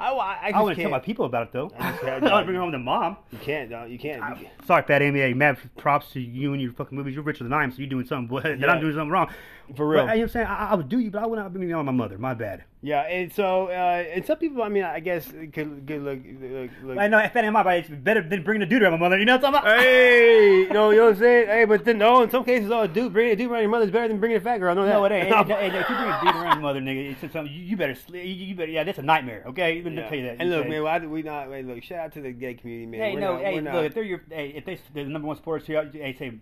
I, 0.00 0.10
I, 0.12 0.14
I, 0.14 0.50
I 0.54 0.62
wouldn't 0.62 0.80
tell 0.80 0.90
my 0.90 0.98
people 1.00 1.24
about 1.24 1.48
it 1.48 1.52
though. 1.52 1.72
I 1.78 1.90
just 1.90 2.02
can't, 2.02 2.24
I 2.32 2.42
bring 2.44 2.56
it 2.56 2.60
home 2.60 2.72
to 2.72 2.78
mom. 2.78 3.16
You 3.32 3.38
can't. 3.38 3.70
No, 3.70 3.84
you 3.84 3.98
can't. 3.98 4.40
You- 4.40 4.48
Sorry, 4.66 4.82
Fat 4.84 5.02
Amy. 5.02 5.20
Hey, 5.20 5.34
mad 5.34 5.58
props 5.76 6.12
to 6.12 6.20
you 6.20 6.52
and 6.52 6.62
your 6.62 6.72
fucking 6.72 6.96
movies. 6.96 7.14
You're 7.14 7.24
richer 7.24 7.44
than 7.44 7.52
I 7.52 7.64
am, 7.64 7.72
so 7.72 7.78
you're 7.78 7.88
doing 7.88 8.06
something 8.06 8.36
that 8.42 8.58
Yeah. 8.60 8.66
I'm 8.72 8.80
doing 8.80 8.92
something 8.94 9.10
wrong. 9.10 9.28
For 9.76 9.86
real. 9.88 10.06
But, 10.06 10.12
you 10.12 10.18
know 10.18 10.20
what 10.20 10.22
I'm 10.22 10.28
saying? 10.32 10.46
I, 10.46 10.68
I 10.70 10.74
would 10.76 10.88
do 10.88 10.98
you, 10.98 11.10
but 11.10 11.22
I 11.22 11.26
would 11.26 11.38
not 11.38 11.52
bring 11.52 11.66
me 11.66 11.72
on 11.72 11.84
my 11.84 11.92
mother. 11.92 12.16
My 12.16 12.32
bad. 12.34 12.64
Yeah, 12.80 13.00
and 13.02 13.32
so 13.32 13.66
uh, 13.66 14.04
and 14.14 14.24
some 14.24 14.38
people, 14.38 14.62
I 14.62 14.68
mean, 14.68 14.84
I 14.84 15.00
guess 15.00 15.26
could, 15.26 15.52
could 15.52 16.00
look, 16.02 16.20
look, 16.40 16.70
look. 16.84 16.96
I 16.98 17.08
know 17.08 17.18
Amy, 17.34 17.50
my 17.50 17.64
bad. 17.64 17.78
It's 17.80 17.88
better 17.88 18.22
than 18.22 18.44
bringing 18.44 18.62
a 18.62 18.66
dude 18.66 18.82
around 18.84 18.92
my 18.92 18.98
mother. 18.98 19.18
You 19.18 19.24
know 19.24 19.36
what 19.36 19.44
I'm 19.46 19.52
talking 19.52 19.68
about? 19.68 19.80
Hey, 19.80 20.58
you 20.62 20.68
know, 20.70 20.90
you 20.90 20.98
know 20.98 21.04
what 21.06 21.14
I'm 21.14 21.18
saying? 21.18 21.46
Hey, 21.48 21.64
but 21.64 21.84
then, 21.84 21.98
no, 21.98 22.22
in 22.22 22.30
some 22.30 22.44
cases, 22.44 22.70
oh, 22.70 22.86
dude, 22.86 23.12
bringing 23.12 23.32
a 23.32 23.36
dude 23.36 23.50
around 23.50 23.62
your 23.62 23.70
mother 23.70 23.84
is 23.84 23.90
better 23.90 24.06
than 24.06 24.20
bringing 24.20 24.38
a 24.38 24.40
fat 24.40 24.58
girl. 24.58 24.70
I 24.70 24.74
know 24.74 24.86
that. 24.86 24.92
No, 24.92 25.04
it 25.06 25.12
ain't. 25.12 25.28
Hey, 25.48 25.54
hey, 25.54 25.70
hey, 25.70 25.78
if 25.80 25.88
you 25.90 25.96
bring 25.96 26.08
a 26.08 26.20
dude 26.22 26.34
around 26.36 26.52
your 26.54 26.62
mother, 26.62 26.80
nigga, 26.80 27.10
it's 27.10 27.20
something 27.32 27.46
you, 27.52 27.62
you 27.64 27.76
better 27.76 27.96
sleep. 27.96 28.24
You, 28.24 28.32
you 28.46 28.54
better, 28.54 28.70
yeah, 28.70 28.84
that's 28.84 28.98
a 28.98 29.02
nightmare. 29.02 29.42
Okay, 29.46 29.82
let 29.82 29.92
me 29.92 29.98
Yeah. 29.98 30.08
tell 30.08 30.18
you 30.18 30.24
that. 30.26 30.36
And 30.38 30.48
You 30.48 30.54
look, 30.56 30.64
say- 30.66 30.70
man, 30.70 30.82
why 30.84 30.98
do 31.00 31.10
we 31.10 31.22
not? 31.22 31.50
Wait, 31.50 31.66
look, 31.66 31.82
shout 31.82 31.98
out 31.98 32.12
to 32.12 32.20
the 32.20 32.30
gay 32.30 32.54
community, 32.54 32.86
man. 32.86 33.00
Hey, 33.00 33.14
We're 33.14 33.20
no, 33.20 33.32
not- 33.34 33.42
hey, 33.42 33.54
look, 33.56 33.64
not- 33.64 33.84
if 33.86 33.94
they're 33.94 34.04
your, 34.04 34.22
hey, 34.30 34.50
if 34.54 34.64
they 34.64 34.78
they're 34.94 35.02
the 35.04 35.10
number 35.10 35.26
one 35.26 35.36
sports 35.36 35.66
here, 35.66 35.84
hey, 35.92 36.14
say, 36.16 36.32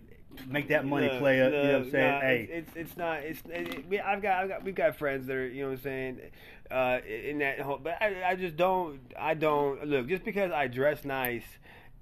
make 0.46 0.68
that 0.68 0.84
money 0.84 1.08
play 1.18 1.40
up. 1.40 1.52
you 1.52 1.58
know 1.58 1.78
what 1.78 1.86
I'm 1.86 1.90
saying? 1.90 2.20
hey, 2.20 2.48
it's, 2.50 2.68
it's 2.68 2.76
it's 2.90 2.96
not 2.96 3.18
it's 3.20 3.42
it, 3.48 4.00
I've 4.04 4.22
got 4.22 4.42
I've 4.42 4.48
got 4.48 4.64
we've 4.64 4.74
got 4.74 4.96
friends 4.96 5.26
that 5.26 5.36
are 5.36 5.48
you 5.48 5.62
know 5.62 5.70
what 5.70 5.78
I'm 5.78 5.82
saying 5.82 6.20
uh 6.70 6.98
in 7.06 7.38
that 7.38 7.60
whole 7.60 7.78
but 7.78 7.96
I, 8.00 8.30
I 8.30 8.34
just 8.34 8.56
don't 8.56 9.00
I 9.18 9.34
don't 9.34 9.86
look 9.86 10.08
just 10.08 10.24
because 10.24 10.50
I 10.50 10.66
dress 10.66 11.04
nice 11.04 11.44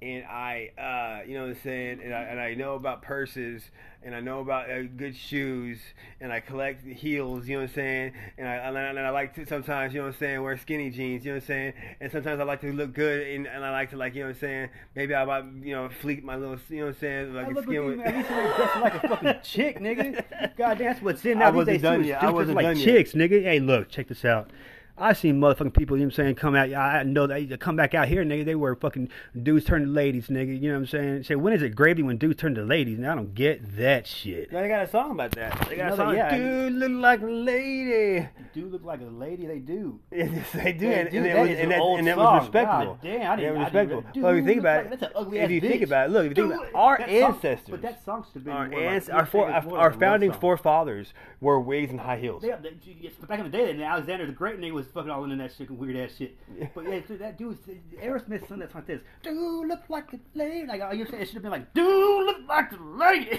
and 0.05 0.25
I 0.25 0.71
uh 0.79 1.27
you 1.27 1.35
know 1.35 1.43
what 1.43 1.57
I'm 1.57 1.63
saying 1.63 2.01
and 2.03 2.15
I, 2.15 2.21
and 2.23 2.41
I 2.41 2.55
know 2.55 2.75
about 2.75 3.03
purses 3.03 3.63
and 4.03 4.15
I 4.15 4.21
know 4.21 4.41
about 4.41 4.71
uh, 4.71 4.83
good 4.83 5.17
shoes 5.17 5.79
and 6.21 6.31
I 6.31 6.41
collect 6.41 6.85
heels 6.87 7.49
you 7.49 7.57
know 7.57 7.63
what 7.63 7.71
I'm 7.71 7.75
saying 7.75 8.13
and 8.37 8.47
I 8.47 8.55
and 8.57 8.77
I, 8.79 8.83
and 8.83 8.99
I 8.99 9.11
like 9.11 9.35
to 9.37 9.47
sometimes 9.47 9.95
you 9.95 10.01
know 10.01 10.07
what 10.07 10.15
I'm 10.15 10.19
saying 10.19 10.43
wear 10.43 10.59
skinny 10.59 10.91
jeans 10.91 11.25
you 11.25 11.33
know 11.33 11.37
what 11.37 11.45
I'm 11.45 11.47
saying 11.47 11.73
and 12.01 12.13
sometimes 12.13 12.41
I 12.41 12.45
like 12.45 12.61
to 12.61 12.73
look 12.73 12.93
good 12.93 13.27
and, 13.27 13.47
and 13.47 13.65
I 13.65 13.71
like 13.71 13.91
to 13.91 13.97
like 13.97 14.15
you 14.15 14.23
know 14.23 14.29
what 14.29 14.37
I'm 14.37 14.41
saying 14.41 14.69
maybe 14.95 15.15
I 15.15 15.25
might 15.25 15.45
you 15.63 15.75
know 15.75 15.89
fleek 16.03 16.23
my 16.23 16.37
little 16.37 16.59
you 16.69 16.81
know 16.81 16.87
what 16.87 16.95
I'm 16.97 17.01
saying 17.01 17.35
like 17.35 17.47
Hey, 17.47 17.51
a 17.51 17.55
look 17.55 17.65
at 17.65 17.69
skin 17.69 17.75
you, 17.75 17.85
with 17.85 17.99
man. 17.99 18.15
At 18.15 18.31
you 18.31 18.37
ain't 18.37 18.81
like 18.81 19.05
a 19.05 19.09
fucking 19.09 19.35
chick, 19.43 19.79
nigga. 19.81 20.57
God, 20.57 20.79
that's 20.79 21.01
what's 21.03 21.25
in 21.25 21.39
I 21.39 21.51
now. 21.51 21.51
These 21.51 21.57
wasn't 21.57 21.83
done 21.83 22.05
yet. 22.05 22.23
I 22.23 22.31
wasn't 22.31 22.57
like 22.57 22.65
done 22.65 22.77
yet. 22.77 22.85
chicks, 22.85 23.13
nigga. 23.13 23.43
Hey, 23.43 23.61
look, 23.61 23.89
check 23.89 24.09
this 24.09 24.25
out. 24.25 24.51
I 24.97 25.13
seen 25.13 25.41
motherfucking 25.41 25.75
people, 25.77 25.97
you 25.97 26.05
know 26.05 26.07
what 26.07 26.19
I'm 26.21 26.25
saying, 26.25 26.35
come 26.37 26.55
out. 26.55 26.73
I 26.73 27.03
know 27.03 27.27
they 27.27 27.45
they 27.47 27.57
come 27.57 27.75
back 27.75 27.95
out 27.95 28.07
here, 28.07 28.23
nigga. 28.25 28.45
They 28.45 28.55
were 28.55 28.77
fucking 28.77 29.09
dudes 29.43 29.65
turn 29.65 29.83
to 29.87 29.89
ladies, 29.91 30.29
nigga. 30.29 30.55
You 30.61 30.69
know 30.69 30.75
what 30.75 30.81
I'm 30.83 30.87
saying? 30.87 31.25
Say, 31.25 31.35
when 31.35 31.53
is 31.53 31.63
it 31.63 31.71
gravy 31.75 32.05
when 32.05 32.17
dudes 32.17 32.41
turn 32.41 32.55
to 32.55 32.63
ladies? 32.63 32.99
And 32.99 33.07
I 33.09 33.17
don't 33.17 33.35
get 33.35 33.77
that 33.77 34.07
shit. 34.07 34.53
They 34.53 34.69
got 34.69 34.85
a 34.85 34.89
song 34.89 35.11
about 35.11 35.33
that. 35.33 35.67
They 35.69 35.77
got 35.77 35.95
a 35.95 35.97
song. 35.97 36.15
yeah. 36.15 36.37
Dude, 36.37 36.75
look 36.75 36.93
like 36.93 37.23
a 37.23 37.27
lady. 37.27 38.29
Do 38.55 38.67
look 38.67 38.85
like 38.85 39.01
a 39.01 39.05
lady? 39.07 39.47
They 39.47 39.59
do. 39.59 39.99
Yes, 40.13 40.53
they 40.53 40.73
do, 40.73 40.89
They 40.89 41.01
and, 41.01 41.11
do. 41.11 41.17
and, 41.19 41.27
That 41.27 41.33
that 41.35 41.41
was, 41.43 41.51
is 41.51 41.59
and, 41.59 41.71
that, 41.73 41.81
and 41.81 42.07
that 42.07 42.17
was 42.17 42.43
respectable. 42.45 42.95
God 42.95 42.99
damn, 43.03 43.21
I 43.21 43.25
That 43.25 43.37
didn't- 43.43 43.59
was 43.59 43.67
I 43.67 43.71
didn't 43.71 43.75
respectable. 43.75 44.05
really- 44.15 44.23
well, 44.23 44.33
if 44.33 44.37
you 44.39 44.45
think 44.47 44.61
about 44.61 44.77
like- 44.77 44.87
it, 44.87 44.91
that's 44.91 45.03
an 45.03 45.09
ugly 45.17 45.39
if 45.39 45.45
ass 45.45 45.51
you 45.51 45.61
think 45.61 45.83
about 45.83 46.07
it, 46.07 46.13
look, 46.13 46.25
if 46.25 46.31
you 46.31 46.35
think 46.35 46.47
Dude, 46.49 46.55
about 46.55 46.67
it, 46.69 46.75
our 46.77 46.99
that 46.99 47.09
song- 47.09 47.33
ancestors, 47.35 47.69
but 47.71 47.83
that 47.83 48.05
song 48.05 48.25
should 48.25 48.35
have 48.35 48.45
been 48.45 48.53
our, 48.55 48.69
more 48.69 48.79
like- 48.81 48.89
ans- 48.91 49.09
your 49.09 49.17
our, 49.17 49.27
fore, 49.27 49.47
favorite 49.53 49.65
more 49.71 49.79
our 49.79 49.91
than 49.91 49.93
a 49.93 49.93
love 49.93 50.01
founding 50.01 50.31
song. 50.33 50.41
forefathers 50.41 51.15
wore 51.41 51.61
wigs 51.61 51.91
and 51.91 52.01
high 52.01 52.17
heels. 52.19 52.43
They, 52.43 52.49
they, 52.63 53.11
but 53.19 53.29
back 53.29 53.41
in 53.41 53.51
the 53.51 53.51
day, 53.51 53.83
Alexander 53.83 54.27
the 54.27 54.33
Great 54.33 54.61
nigga 54.61 54.73
was 54.73 54.84
fucking 54.93 55.11
all 55.11 55.25
in 55.25 55.39
that 55.39 55.53
shit, 55.57 55.69
and 55.69 55.79
weird 55.79 55.97
ass 55.97 56.17
shit. 56.17 56.37
Yeah. 56.59 56.69
But 56.75 56.85
yeah, 56.85 57.01
dude, 57.01 57.19
that 57.21 57.39
dude, 57.39 57.59
Aerosmith 58.03 58.49
song 58.49 58.59
that's 58.59 58.75
like 58.75 58.87
this. 58.87 59.01
Dude, 59.23 59.69
look 59.69 59.83
like 59.89 60.13
a 60.13 60.21
lady. 60.35 60.67
Like, 60.67 60.81
you 60.97 61.07
saying 61.07 61.23
it 61.23 61.27
should 61.27 61.35
have 61.35 61.43
been 61.43 61.53
like, 61.53 61.73
dude, 61.75 62.27
look 62.27 62.49
like 62.49 62.73
a 62.73 62.77
lady. 62.77 63.29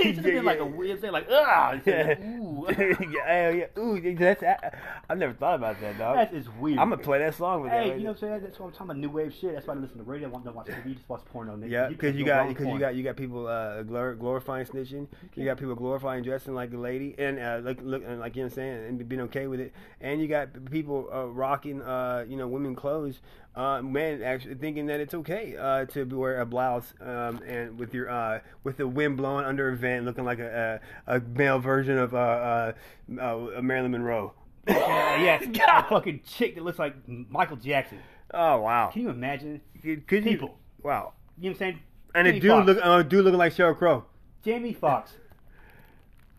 it 0.00 0.14
should 0.14 0.16
have 0.16 0.24
been 0.24 0.44
like 0.44 0.60
a 0.60 0.66
weird 0.66 1.00
thing, 1.00 1.12
like, 1.12 1.26
ah. 1.30 1.78
Yeah. 1.86 2.20
Ooh. 2.20 2.66
yeah, 2.68 3.50
yeah, 3.50 3.64
ooh, 3.78 4.16
that's, 4.16 4.42
I, 4.42 4.72
I've 5.08 5.18
never 5.18 5.32
thought 5.32 5.54
about 5.54 5.80
that, 5.80 5.98
dog. 5.98 6.16
That 6.16 6.34
is 6.34 6.48
weird. 6.60 6.78
I'm 6.78 6.90
gonna 6.90 7.02
play 7.02 7.18
that 7.18 7.34
song 7.34 7.62
with 7.62 7.72
Hey, 7.72 7.90
that. 7.90 7.98
you 7.98 8.04
know 8.04 8.10
what 8.10 8.22
I'm 8.22 8.28
saying? 8.28 8.40
That's 8.42 8.58
what 8.58 8.66
I'm 8.66 8.72
talking 8.72 8.86
about. 8.86 8.96
New 8.98 9.10
wave 9.10 9.34
shit. 9.34 9.54
That's 9.54 9.66
why 9.66 9.74
I 9.74 9.78
listen 9.78 9.98
to 9.98 10.04
radio. 10.04 10.28
I 10.28 10.32
don't 10.32 10.54
watch 10.54 10.66
TV. 10.66 10.94
Just 10.94 11.08
watch 11.08 11.24
porno. 11.26 11.56
Nigga. 11.56 11.70
Yeah, 11.70 11.88
because 11.88 12.16
you 12.16 12.24
go 12.24 12.32
got 12.32 12.48
because 12.48 12.66
you 12.66 12.78
got 12.78 12.94
you 12.94 13.02
got 13.02 13.16
people 13.16 13.46
uh, 13.46 13.82
glor- 13.82 14.18
glorifying 14.18 14.66
snitching. 14.66 15.06
You 15.34 15.44
got 15.44 15.56
people 15.58 15.74
glorifying 15.74 16.22
dressing 16.22 16.54
like 16.54 16.72
a 16.72 16.76
lady 16.76 17.14
and 17.18 17.38
uh, 17.38 17.60
look 17.62 17.78
look 17.82 18.02
like 18.06 18.36
you 18.36 18.42
know 18.42 18.46
what 18.46 18.52
I'm 18.52 18.54
saying 18.54 18.86
and 18.86 19.08
being 19.08 19.22
okay 19.22 19.46
with 19.46 19.60
it. 19.60 19.72
And 20.00 20.20
you 20.20 20.28
got 20.28 20.52
p- 20.52 20.60
people 20.88 21.10
uh, 21.12 21.26
rocking 21.26 21.82
uh, 21.82 22.24
you 22.28 22.36
know 22.36 22.48
women 22.48 22.74
clothes. 22.74 23.20
Uh, 23.54 23.82
men 23.82 24.22
actually 24.22 24.54
thinking 24.54 24.86
that 24.86 25.00
it's 25.00 25.14
okay 25.14 25.56
uh, 25.56 25.84
to 25.86 26.04
wear 26.04 26.40
a 26.40 26.46
blouse 26.46 26.94
um, 27.00 27.40
and 27.46 27.78
with 27.78 27.92
your 27.92 28.08
uh, 28.08 28.40
with 28.64 28.76
the 28.76 28.86
wind 28.86 29.16
blowing 29.16 29.44
under 29.44 29.68
a 29.68 29.76
vent, 29.76 30.04
looking 30.04 30.24
like 30.24 30.38
a 30.38 30.80
a, 31.06 31.16
a 31.16 31.20
male 31.20 31.58
version 31.58 31.98
of 31.98 32.14
uh, 32.14 32.18
uh, 32.18 32.72
uh, 33.20 33.60
Marilyn 33.62 33.92
Monroe. 33.92 34.32
Yeah, 34.68 35.22
yes, 35.22 35.58
a 35.68 35.88
fucking 35.88 36.20
chick 36.26 36.54
that 36.54 36.62
looks 36.62 36.78
like 36.78 36.94
Michael 37.06 37.56
Jackson. 37.56 38.00
Oh 38.34 38.60
wow! 38.60 38.90
Can 38.92 39.02
you 39.02 39.08
imagine? 39.08 39.62
Could, 39.82 40.06
could 40.06 40.24
you? 40.24 40.32
People. 40.32 40.58
Wow. 40.82 41.14
You 41.38 41.44
know 41.44 41.52
what 41.52 41.54
I'm 41.54 41.58
saying? 41.58 41.78
And 42.14 42.26
a 42.26 42.30
Jamie 42.32 42.40
dude 42.40 42.50
Foxx. 42.50 42.66
look 42.66 42.78
uh, 42.82 43.02
dude 43.02 43.24
looking 43.24 43.38
like 43.38 43.54
Sheryl 43.54 43.76
Crow. 43.76 44.04
Jamie 44.44 44.74
Foxx. 44.74 45.12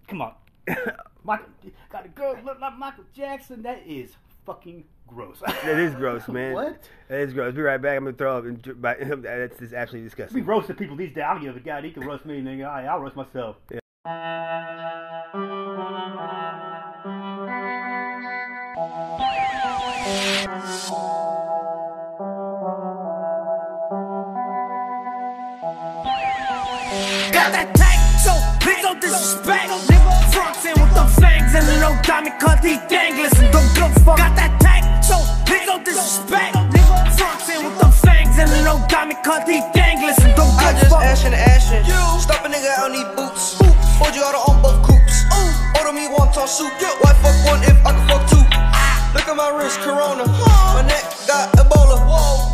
Come 0.07 0.21
on. 0.21 0.33
Michael 1.23 1.47
got 1.89 2.05
a 2.05 2.09
girl 2.09 2.37
look 2.45 2.59
like 2.59 2.77
Michael 2.77 3.05
Jackson. 3.15 3.63
That 3.63 3.81
is 3.85 4.15
fucking 4.49 4.83
gross. 5.05 5.41
That 5.45 5.79
is 5.79 5.93
gross, 5.93 6.27
man. 6.27 6.53
What? 6.53 6.89
That 7.07 7.19
is 7.19 7.33
gross. 7.33 7.53
Be 7.53 7.61
right 7.61 7.79
back. 7.79 7.97
I'm 7.97 8.05
gonna 8.05 8.17
throw 8.17 8.37
up. 8.39 8.45
And, 8.45 8.59
dr- 8.61 8.81
by- 8.81 8.95
that's 8.99 9.59
just 9.59 9.73
absolutely 9.73 10.07
disgusting. 10.07 10.35
We 10.35 10.41
roast 10.41 10.61
roasting 10.69 10.75
people 10.77 10.95
these 10.95 11.13
days. 11.13 11.23
I 11.27 11.33
don't 11.33 11.43
give 11.43 11.55
a 11.55 11.59
god. 11.59 11.83
He 11.83 11.91
can 11.91 12.03
roast 12.03 12.25
me, 12.25 12.41
nigga. 12.41 12.67
I, 12.67 12.85
I'll 12.85 12.99
roast 12.99 13.15
myself. 13.15 13.57
Got 27.31 27.51
that 27.53 27.71
tank, 27.75 28.19
so 28.19 28.33
please 28.59 28.81
don't 28.81 28.99
disrespect. 28.99 30.18
Fronts 30.39 30.63
in 30.63 30.71
with 30.79 30.93
them 30.95 31.09
fangs 31.19 31.51
and 31.51 31.67
the 31.67 31.75
low 31.83 31.99
diamond 31.99 32.39
cut 32.39 32.63
these 32.63 32.79
danglers 32.87 33.35
and 33.43 33.51
don't 33.51 33.67
give 33.75 33.91
fuck. 34.07 34.23
Got 34.23 34.39
that 34.39 34.55
tank, 34.63 34.87
so 35.03 35.19
please 35.43 35.67
don't 35.67 35.83
disrespect. 35.83 36.55
Fronts 37.19 37.51
in 37.51 37.59
with 37.67 37.75
them 37.75 37.91
fangs 37.91 38.39
and 38.39 38.47
the 38.47 38.63
low 38.63 38.79
diamond 38.87 39.19
cut 39.19 39.43
these 39.43 39.67
danglers 39.75 40.15
and 40.23 40.31
don't 40.39 40.55
I 40.55 40.71
give 40.71 40.87
just 40.87 40.95
fuck. 40.95 41.03
ashin' 41.03 41.35
and 41.35 41.43
ashin'. 41.43 41.83
Stop 42.23 42.47
a 42.47 42.47
nigga 42.47 42.71
out 42.79 42.95
need 42.95 43.09
boots. 43.19 43.59
Hold 43.99 44.15
you 44.15 44.23
out 44.23 44.31
on 44.47 44.63
both 44.63 44.79
coops. 44.87 45.27
Order 45.75 45.91
me 45.91 46.07
one 46.07 46.31
ton 46.31 46.47
soup. 46.47 46.71
Why 47.03 47.11
fuck 47.19 47.35
one 47.43 47.59
if 47.67 47.75
I 47.83 47.91
can 47.91 48.07
fuck 48.07 48.23
two? 48.31 48.39
Look 49.11 49.27
at 49.27 49.35
my 49.35 49.51
wrist, 49.59 49.83
Corona. 49.83 50.23
My 50.23 50.87
neck 50.87 51.03
got 51.27 51.51
Ebola. 51.59 51.99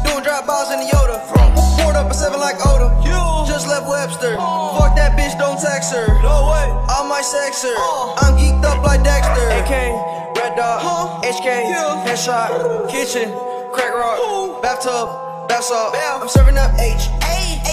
Doing 0.09 0.25
bars 0.25 0.73
in 0.73 0.81
the 0.81 0.89
Yoda. 0.89 1.64
Up 1.95 2.11
a 2.11 2.13
seven 2.13 2.41
like 2.41 2.59
Odom. 2.59 2.91
You 3.07 3.15
just 3.47 3.67
left 3.67 3.87
Webster. 3.87 4.35
Oh. 4.37 4.75
Fuck 4.77 4.97
that 4.97 5.15
bitch, 5.17 5.31
don't 5.39 5.55
text 5.55 5.93
her. 5.95 6.07
No 6.19 6.51
way. 6.51 6.67
I 6.91 7.07
might 7.07 7.23
sex 7.23 7.63
her. 7.63 7.71
Oh. 7.71 8.19
I'm 8.19 8.35
geeked 8.35 8.67
up 8.67 8.83
like 8.83 9.01
Dexter. 9.01 9.47
AK, 9.63 10.35
Red 10.35 10.59
Dot, 10.59 11.23
HK, 11.23 11.71
Headshot, 12.03 12.89
Kitchen, 12.91 13.31
Crack 13.71 13.95
Rock, 13.95 14.61
Bathtub, 14.61 15.47
Bath 15.47 15.63
salt. 15.63 15.95
I'm 15.95 16.27
serving 16.27 16.57
up 16.57 16.75
H. 16.79 17.07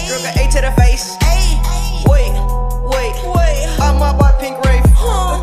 Drip 0.07 0.23
an 0.23 0.39
A 0.39 0.47
to 0.55 0.59
the 0.63 0.71
face. 0.79 1.19
Wait, 2.07 2.31
wait, 2.87 3.15
wait. 3.27 3.67
I'm 3.83 3.99
out 4.01 4.17
by 4.17 4.31
Pink 4.39 4.55
Wraith. 4.63 4.87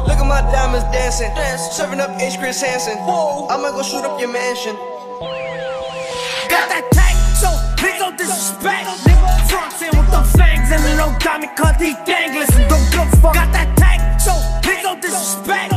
Look 0.09 0.17
at 0.17 0.27
my 0.27 0.41
diamonds 0.53 0.89
dancing. 0.89 1.29
Dance. 1.35 1.77
Serving 1.77 2.01
up 2.01 2.17
H. 2.19 2.39
Chris 2.39 2.63
Hansen. 2.63 2.97
Whoa. 3.05 3.47
I'ma 3.49 3.73
go 3.73 3.83
shoot 3.83 4.05
up 4.09 4.19
your 4.19 4.33
mansion. 4.33 4.77
Don't 8.11 8.19
disrespect. 8.19 8.89
Frontin' 9.49 9.99
with 9.99 10.11
them 10.11 10.25
fangs 10.25 10.71
and 10.71 10.97
no 10.97 11.17
diamond 11.19 11.57
cut 11.57 11.81
he 11.81 11.95
danglers 12.05 12.49
and 12.57 12.69
don't 12.69 12.91
give 12.91 13.01
a 13.01 13.17
fuck. 13.17 13.35
Got 13.35 13.53
that 13.53 13.77
tank, 13.77 14.21
so 14.21 14.33
please 14.63 14.83
don't 14.83 15.01
disrespect. 15.01 15.73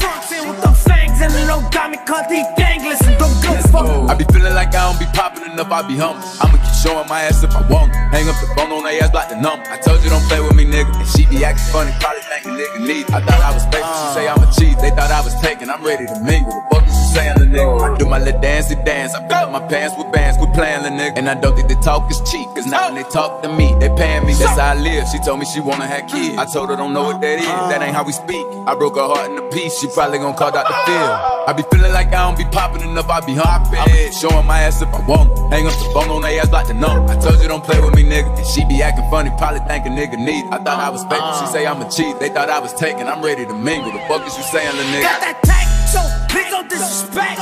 Frontin' 0.00 0.48
with 0.48 0.62
them 0.62 0.74
fangs 0.74 0.95
and 1.20 1.32
the 1.32 1.46
no 1.46 1.62
diamond 1.70 2.04
cut 2.06 2.30
he 2.30 2.42
danglers 2.56 3.00
and 3.02 3.18
don't 3.18 3.36
a 3.46 3.68
fuck. 3.68 4.10
I 4.10 4.14
be 4.14 4.24
feeling 4.32 4.54
like 4.54 4.74
I 4.74 4.90
don't 4.90 4.98
be 4.98 5.06
popping 5.12 5.50
enough, 5.50 5.70
I 5.70 5.82
be 5.82 5.96
humble. 5.96 6.22
I'ma 6.40 6.56
keep 6.58 6.74
showing 6.74 7.08
my 7.08 7.22
ass 7.22 7.42
if 7.42 7.54
I 7.54 7.62
want. 7.68 7.92
Hang 8.12 8.28
up 8.28 8.36
the 8.40 8.48
phone 8.54 8.72
on 8.72 8.84
their 8.84 9.02
ass 9.02 9.12
like 9.14 9.28
the 9.28 9.36
number. 9.36 9.64
I 9.68 9.78
told 9.78 10.02
you 10.04 10.10
don't 10.10 10.24
play 10.28 10.40
with 10.40 10.54
me, 10.54 10.64
nigga. 10.64 10.92
And 10.94 11.08
she 11.08 11.26
be 11.26 11.44
acting 11.44 11.72
funny, 11.72 11.92
probably 12.00 12.22
think 12.22 12.44
a 12.46 12.50
nigga 12.52 12.78
need. 12.86 13.04
I 13.10 13.20
thought 13.20 13.40
I 13.40 13.52
was 13.52 13.64
fake, 13.72 13.84
she 13.84 14.06
say 14.14 14.28
I'm 14.28 14.42
a 14.42 14.48
cheat. 14.52 14.78
They 14.78 14.90
thought 14.90 15.10
I 15.10 15.20
was 15.22 15.34
taking, 15.40 15.70
I'm 15.70 15.82
ready 15.84 16.06
to 16.06 16.18
mingle. 16.20 16.52
The 16.52 16.62
fuck 16.70 16.84
is 16.86 16.94
you 16.94 17.06
saying, 17.14 17.38
the 17.38 17.46
nigga? 17.48 17.94
I 17.94 17.98
do 17.98 18.06
my 18.06 18.18
little 18.18 18.40
dancey 18.40 18.76
dance. 18.84 19.14
I 19.14 19.26
fill 19.28 19.48
up 19.48 19.52
my 19.52 19.64
pants 19.68 19.94
with 19.96 20.12
bands, 20.12 20.36
quit 20.38 20.52
playing, 20.54 20.82
the 20.82 20.90
nigga. 20.90 21.18
And 21.18 21.28
I 21.28 21.34
don't 21.34 21.56
think 21.56 21.68
they 21.68 21.80
talk 21.80 22.10
is 22.10 22.20
cheap, 22.30 22.46
cause 22.54 22.66
now 22.66 22.92
when 22.92 23.02
they 23.02 23.08
talk 23.08 23.42
to 23.42 23.48
me, 23.48 23.74
they 23.80 23.88
paying 23.96 24.26
me. 24.26 24.34
That's 24.34 24.58
how 24.58 24.72
I 24.72 24.74
live. 24.74 25.08
She 25.08 25.18
told 25.20 25.40
me 25.40 25.46
she 25.46 25.60
wanna 25.60 25.86
have 25.86 26.08
kids. 26.08 26.36
I 26.38 26.44
told 26.44 26.70
her 26.70 26.76
don't 26.76 26.92
know 26.92 27.04
what 27.04 27.20
that 27.20 27.38
is. 27.38 27.46
That 27.46 27.82
ain't 27.82 27.94
how 27.94 28.04
we 28.04 28.12
speak. 28.12 28.44
I 28.66 28.74
broke 28.74 28.96
her 28.96 29.06
heart 29.06 29.30
in 29.30 29.38
a 29.38 29.46
piece. 29.50 29.78
She 29.80 29.88
probably 29.88 30.18
gon' 30.18 30.34
call 30.34 30.52
Dr. 30.52 30.74
Phil. 30.86 31.05
I 31.10 31.52
be 31.52 31.62
feeling 31.70 31.92
like 31.92 32.08
I 32.08 32.26
don't 32.26 32.38
be 32.38 32.44
popping 32.44 32.82
enough, 32.82 33.08
I 33.08 33.20
be 33.20 33.34
humping. 33.34 33.78
I 33.78 33.86
be 33.86 34.12
showing 34.12 34.46
my 34.46 34.60
ass 34.62 34.82
if 34.82 34.88
I 34.88 35.00
want. 35.06 35.30
Hang 35.52 35.66
up 35.66 35.72
the 35.78 35.90
phone 35.94 36.10
on 36.10 36.22
their 36.22 36.40
ass 36.40 36.50
like 36.50 36.68
the 36.68 36.74
number. 36.74 37.12
I 37.12 37.16
told 37.20 37.40
you 37.40 37.48
don't 37.48 37.64
play 37.64 37.80
with 37.80 37.94
me, 37.94 38.02
nigga. 38.02 38.36
And 38.36 38.46
she 38.46 38.64
be 38.66 38.82
acting 38.82 39.08
funny, 39.10 39.30
probably 39.38 39.60
think 39.68 39.86
a 39.86 39.90
nigga 39.90 40.18
need. 40.18 40.44
I 40.50 40.58
thought 40.58 40.80
I 40.80 40.90
was 40.90 41.04
fake. 41.06 41.22
She 41.40 41.46
say 41.52 41.66
I'm 41.66 41.80
a 41.82 41.88
cheat. 41.90 42.18
They 42.18 42.28
thought 42.28 42.50
I 42.50 42.58
was 42.58 42.74
taking. 42.74 43.06
I'm 43.06 43.22
ready 43.22 43.46
to 43.46 43.54
mingle. 43.54 43.92
The 43.92 44.02
fuck 44.08 44.26
is 44.26 44.36
you 44.36 44.44
saying, 44.44 44.74
little 44.74 44.90
nigga? 44.92 45.06
Got 45.06 45.20
that 45.22 45.38
tank, 45.42 45.68
so 45.88 46.00
please 46.28 46.50
don't 46.50 46.68
disrespect. 46.68 47.40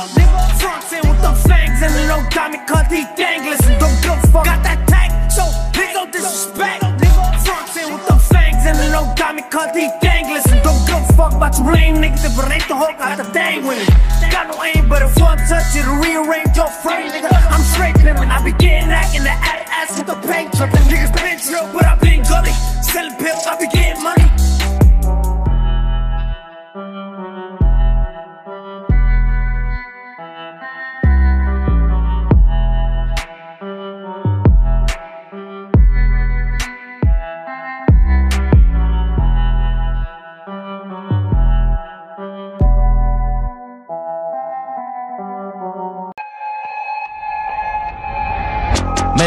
Frontin' 0.61 1.03
with 1.09 1.21
them 1.21 1.35
fangs 1.47 1.81
and 1.81 1.93
the 1.93 2.07
no 2.07 2.17
diamond 2.29 2.67
cut 2.67 2.87
he 2.91 3.03
danglers 3.15 3.61
and 3.65 3.79
don't 3.79 3.97
give 4.01 4.21
fuck. 4.31 4.45
Got 4.45 4.63
that 4.63 4.81
tank, 4.87 5.11
so 5.31 5.43
please 5.73 5.93
don't 5.93 6.11
disrespect. 6.11 6.94
And 8.65 8.91
no 8.91 9.13
diamond 9.15 9.49
cut 9.51 9.75
he 9.75 9.89
danglers 10.01 10.45
and 10.47 10.61
don't 10.63 10.81
give 10.87 10.97
a 10.97 11.13
fuck 11.13 11.33
about 11.33 11.57
you 11.57 11.65
lame 11.71 11.95
niggas 11.97 12.21
that 12.23 12.33
break 12.33 12.67
the 12.67 12.75
whole 12.75 12.93
got 12.97 13.17
the 13.17 13.23
thing 13.25 13.65
with 13.65 13.77
it. 13.77 13.89
Got 14.31 14.49
no 14.49 14.63
aim, 14.63 14.89
but 14.89 15.01
if 15.01 15.15
one 15.19 15.37
touch 15.37 15.75
it, 15.75 15.85
rearrange 16.01 16.55
your 16.57 16.69
frame, 16.81 17.11
nigga. 17.11 17.29
I'm 17.31 17.61
straight 17.61 17.95
pimpin', 17.95 18.29
I 18.29 18.43
be 18.43 18.51
getting 18.57 18.89
that 18.89 19.13
in 19.15 19.23
the 19.23 19.29
attic 19.29 19.69
ass 19.69 19.97
with 19.97 20.07
the 20.07 20.17
paint 20.27 20.51
trippin'. 20.53 20.81
Niggas 20.89 21.13
been 21.13 21.37
drill, 21.37 21.71
but 21.73 21.85
I 21.85 21.95
been 21.95 22.23
gully. 22.23 22.51
Selling 22.81 23.15
pills, 23.17 23.45
I 23.45 23.59
be 23.59 23.67
getting 23.67 24.01
money. 24.01 24.54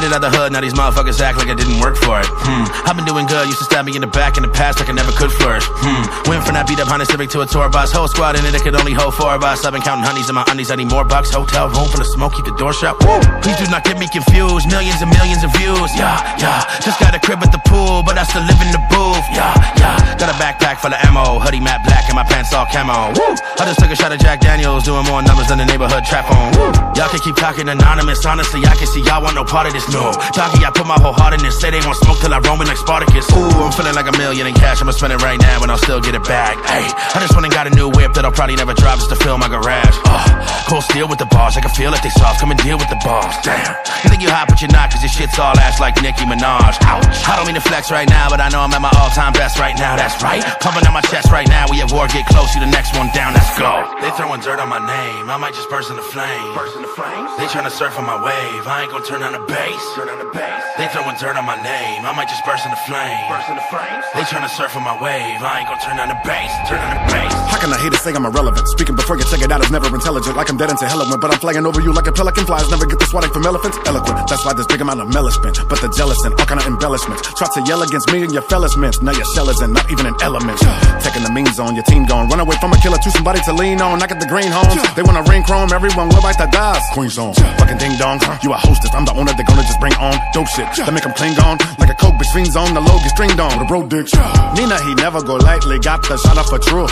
It 0.09 0.15
out 0.17 0.25
the 0.25 0.33
hood, 0.33 0.53
now 0.53 0.61
these 0.65 0.73
motherfuckers 0.73 1.21
act 1.21 1.37
like 1.37 1.53
I 1.53 1.55
didn't 1.55 1.79
work 1.81 1.97
for 2.01 2.19
it. 2.19 2.27
Hmm. 2.27 2.65
I've 2.89 2.97
been 2.97 3.05
doing 3.05 3.29
good, 3.29 3.45
used 3.45 3.61
to 3.61 3.69
stab 3.69 3.85
me 3.85 3.93
in 3.93 4.01
the 4.01 4.09
back 4.09 4.41
in 4.41 4.43
the 4.43 4.49
past 4.49 4.81
like 4.81 4.89
I 4.89 4.97
never 4.97 5.13
could 5.13 5.31
flourish. 5.31 5.69
Hmm. 5.69 6.05
Went 6.29 6.43
from 6.45 6.57
that 6.57 6.65
beat 6.67 6.81
up 6.81 6.89
Honda 6.89 7.05
Civic 7.05 7.29
to 7.37 7.45
a 7.45 7.47
tour 7.47 7.69
bus. 7.69 7.93
Whole 7.93 8.09
squad 8.09 8.41
in 8.41 8.45
it, 8.49 8.57
it 8.57 8.63
could 8.65 8.75
only 8.75 8.97
hold 8.97 9.15
four 9.15 9.37
of 9.37 9.45
us. 9.45 9.65
I've 9.65 9.77
been 9.77 9.85
counting 9.85 10.05
honeys 10.05 10.29
in 10.29 10.35
my 10.35 10.45
undies, 10.49 10.71
I 10.73 10.77
need 10.77 10.89
more 10.89 11.05
bucks. 11.05 11.31
Hotel 11.31 11.69
room 11.69 11.89
full 11.93 12.01
of 12.01 12.09
smoke, 12.09 12.35
keep 12.35 12.49
the 12.49 12.57
door 12.57 12.73
shut. 12.73 12.97
Woo. 13.05 13.21
Please 13.45 13.59
do 13.61 13.69
not 13.69 13.85
get 13.85 14.01
me 14.01 14.09
confused. 14.09 14.65
Millions 14.73 15.05
and 15.05 15.13
millions 15.13 15.45
of 15.45 15.53
views. 15.53 15.91
Yeah, 15.93 16.17
yeah. 16.41 16.65
Just 16.81 16.99
got 17.01 17.13
a 17.13 17.21
crib 17.21 17.45
at 17.45 17.53
the 17.53 17.61
pool, 17.69 18.03
but 18.03 18.17
I 18.17 18.25
still 18.25 18.45
live 18.49 18.61
in 18.65 18.71
the 18.73 18.83
booth. 18.89 19.27
Yeah, 19.35 19.53
yeah. 19.77 20.17
Got 20.17 20.33
a 20.33 20.37
backpack 20.41 20.81
full 20.81 20.95
of 20.95 21.01
ammo, 21.05 21.39
hoodie 21.39 21.61
matte 21.61 21.85
black, 21.85 22.09
and 22.09 22.17
my 22.17 22.25
pants 22.25 22.55
all 22.55 22.67
camo. 22.67 23.13
Woo. 23.13 23.37
I 23.61 23.67
just 23.69 23.81
took 23.81 23.91
a 23.91 23.97
shot 23.97 24.13
of 24.13 24.21
Jack 24.21 24.41
Daniels, 24.41 24.85
doing 24.85 25.05
more 25.05 25.23
numbers 25.23 25.49
than 25.49 25.59
the 25.59 25.67
neighborhood 25.67 26.05
trap 26.05 26.31
on. 26.31 26.55
Woo. 26.57 26.73
Y'all 26.97 27.11
can 27.11 27.21
keep 27.21 27.37
talking 27.37 27.69
anonymous. 27.69 28.25
Honestly, 28.25 28.65
I 28.65 28.75
can 28.77 28.87
see 28.87 29.03
y'all 29.03 29.23
want 29.23 29.35
no 29.35 29.45
part 29.45 29.67
of 29.67 29.73
this. 29.73 29.87
No. 29.91 29.98
Doggy, 30.33 30.65
I 30.65 30.71
put 30.71 30.87
my 30.87 30.99
whole 31.01 31.13
heart 31.13 31.35
in 31.35 31.41
this. 31.43 31.59
Say 31.59 31.71
they 31.71 31.83
want 31.83 31.99
smoke 31.99 32.19
till 32.21 32.33
I 32.33 32.39
roam 32.41 32.61
in 32.63 32.69
like 32.69 32.79
Spartacus. 32.79 33.27
Ooh, 33.35 33.51
I'm 33.63 33.73
feeling 33.73 33.95
like 33.95 34.07
a 34.07 34.17
million 34.17 34.47
in 34.47 34.55
cash. 34.55 34.81
I'ma 34.81 34.93
spend 34.93 35.13
it 35.13 35.23
right 35.23 35.41
now 35.41 35.63
and 35.63 35.71
I'll 35.71 35.81
still 35.81 36.01
get 36.01 36.15
it 36.15 36.25
back. 36.25 36.57
Hey, 36.67 36.87
I 36.87 37.19
just 37.21 37.35
went 37.35 37.47
and 37.47 37.55
got 37.55 37.67
a 37.67 37.73
new 37.75 37.89
whip 37.91 38.15
that 38.15 38.25
I'll 38.25 38.35
probably 38.35 38.57
never 38.57 38.75
drive 38.75 38.99
just 38.99 39.11
to 39.11 39.19
fill 39.19 39.39
my 39.39 39.49
garage. 39.49 39.97
Oh, 40.07 40.23
cold 40.69 40.85
steel 40.85 41.09
with 41.09 41.19
the 41.19 41.27
bars. 41.27 41.57
I 41.57 41.61
can 41.61 41.71
feel 41.71 41.91
like 41.91 42.03
they 42.03 42.15
soft. 42.15 42.41
Come 42.41 42.51
and 42.51 42.61
deal 42.61 42.79
with 42.79 42.89
the 42.89 43.01
boss. 43.03 43.35
Damn. 43.43 43.75
You 44.05 44.11
think 44.11 44.23
you 44.23 44.31
hot, 44.31 44.47
but 44.47 44.63
you're 44.63 44.71
not, 44.71 44.91
cause 44.95 45.03
your 45.03 45.11
shit's 45.11 45.39
all 45.39 45.57
ass 45.59 45.81
like 45.81 45.99
Nicki 46.03 46.23
Minaj. 46.23 46.79
Ouch. 46.87 47.07
I 47.27 47.35
don't 47.35 47.47
mean 47.47 47.59
to 47.59 47.65
flex 47.65 47.91
right 47.91 48.09
now, 48.09 48.31
but 48.31 48.41
I 48.41 48.49
know 48.49 48.61
I'm 48.61 48.73
at 48.73 48.83
my 48.83 48.93
all 49.01 49.11
time 49.11 49.33
best 49.33 49.59
right 49.59 49.75
now. 49.75 49.97
That's 49.97 50.23
right. 50.23 50.45
Pumping 50.61 50.87
out 50.87 50.95
my 50.95 51.03
chest 51.03 51.33
right 51.33 51.49
now. 51.49 51.67
We 51.71 51.83
at 51.83 51.91
war, 51.91 52.07
get 52.07 52.27
close. 52.27 52.55
You 52.55 52.61
the 52.61 52.71
next 52.71 52.95
one 52.95 53.11
down. 53.11 53.35
Let's 53.35 53.51
go. 53.59 53.89
They 54.01 54.11
throwing 54.15 54.41
dirt 54.41 54.61
on 54.61 54.69
my 54.69 54.79
name. 54.79 55.31
I 55.31 55.37
might 55.37 55.55
just 55.55 55.69
burst 55.71 55.91
into 55.91 56.03
flames. 56.03 56.55
Burst 56.55 56.77
into 56.77 56.89
flames. 56.95 57.35
They 57.39 57.47
trying 57.49 57.67
to 57.67 57.75
surf 57.75 57.99
on 57.99 58.07
my 58.07 58.19
wave. 58.21 58.67
I 58.67 58.83
ain't 58.83 58.93
gonna 58.93 59.05
turn 59.05 59.23
on 59.23 59.33
the 59.33 59.43
bass. 59.51 59.88
Turn 59.97 60.09
on 60.09 60.19
the 60.19 60.31
bass. 60.37 60.65
They 60.77 60.87
throwing 60.93 61.17
dirt 61.17 61.37
on 61.37 61.47
my 61.49 61.57
name. 61.65 62.05
I 62.05 62.13
might 62.13 62.29
just 62.29 62.45
burst 62.45 62.67
into 62.69 62.77
flames. 62.85 63.25
Burst 63.27 63.49
into 63.49 63.65
flames. 63.73 64.05
They 64.13 64.23
trying 64.29 64.45
to 64.45 64.53
surf 64.53 64.77
on 64.77 64.85
my 64.85 64.95
wave. 65.01 65.41
I 65.41 65.65
ain't 65.65 65.69
gonna 65.69 65.81
turn 65.81 65.97
on 65.97 66.13
the 66.13 66.21
bass. 66.29 66.53
Turn 66.69 66.79
on 66.79 66.93
the 66.93 67.03
bass. 67.09 67.33
How 67.49 67.59
can 67.59 67.73
I 67.73 67.79
hate 67.81 67.97
to 67.97 68.01
say 68.01 68.13
I'm 68.13 68.27
irrelevant? 68.29 68.69
Speaking 68.69 68.95
before 68.95 69.17
you 69.17 69.25
check 69.25 69.41
it 69.41 69.51
out 69.51 69.65
is 69.65 69.73
never 69.73 69.89
intelligent. 69.89 70.37
Like 70.37 70.51
I'm 70.51 70.59
dead 70.61 70.71
into 70.71 70.87
hell 70.87 71.01
but 71.09 71.33
I'm 71.33 71.41
flying 71.41 71.65
over 71.65 71.81
you 71.81 71.93
like 71.97 72.07
a 72.07 72.13
pelican 72.13 72.45
flies. 72.45 72.69
Never 72.69 72.85
get 72.85 72.99
the 73.01 73.07
swatting 73.07 73.33
from 73.33 73.47
elephants. 73.49 73.79
Eloquent. 73.89 74.29
That's 74.29 74.45
why 74.45 74.53
there's 74.53 74.69
big 74.69 74.81
amount 74.81 75.01
of 75.01 75.09
spent. 75.33 75.57
But 75.69 75.81
the 75.81 75.89
jealous 75.89 76.21
and 76.25 76.35
all 76.37 76.47
kind 76.47 76.61
of 76.61 76.67
embellishments. 76.67 77.23
Try 77.35 77.49
to 77.49 77.61
yell 77.65 77.81
against 77.83 78.13
me 78.13 78.23
and 78.23 78.33
your 78.33 78.45
fellas 78.45 78.77
mints. 78.77 79.01
Now 79.01 79.17
your 79.17 79.27
shell 79.33 79.49
isn't 79.49 79.73
not 79.73 79.91
even 79.91 80.05
an 80.05 80.17
element. 80.21 80.61
Taking 81.01 81.25
the 81.25 81.33
means 81.33 81.59
on 81.59 81.75
your 81.75 81.85
team 81.85 82.05
gone. 82.05 82.29
Run 82.29 82.41
away 82.41 82.57
from 82.61 82.73
a 82.73 82.79
killer 82.79 82.99
to 82.99 83.11
somebody 83.11 83.41
to 83.49 83.53
lean 83.53 83.81
on. 83.81 84.03
I 84.03 84.05
at 84.05 84.21
the 84.21 84.29
green 84.29 84.53
homes. 84.53 84.79
They 84.95 85.03
wanna 85.03 85.25
ring 85.25 85.43
chrome. 85.43 85.73
Everyone 85.73 86.09
will 86.09 86.23
bite 86.23 86.39
the 86.39 86.47
dice. 86.53 86.85
Queen 86.93 87.11
zone. 87.11 87.35
Fucking 87.35 87.79
ding 87.79 87.97
dong. 87.97 88.21
You 88.43 88.53
a 88.53 88.59
hostess. 88.59 88.93
I'm 88.93 89.05
the 89.05 89.15
owner. 89.15 89.33
They're 89.33 89.49
gonna 89.49 89.63
just 89.63 89.78
bring 89.81 89.95
on 89.95 90.15
dope 90.33 90.49
shit. 90.49 90.67
That 90.77 90.93
make 90.93 91.03
them 91.03 91.15
cling 91.15 91.39
on. 91.41 91.59
Like 91.79 91.91
a 91.91 91.99
coke 91.99 92.19
fiends 92.35 92.57
on. 92.57 92.75
The 92.75 92.81
low 92.81 92.99
get 92.99 93.11
stringed 93.15 93.41
on. 93.41 93.61
A 93.61 93.65
bro 93.65 93.87
dicks. 93.87 94.13
Nina, 94.55 94.79
he 94.85 94.95
never 94.95 95.23
go 95.23 95.37
lightly. 95.37 95.79
Got 95.79 96.03
the 96.07 96.17
shot 96.19 96.39
up 96.39 96.47
for 96.47 96.59
true. 96.59 96.89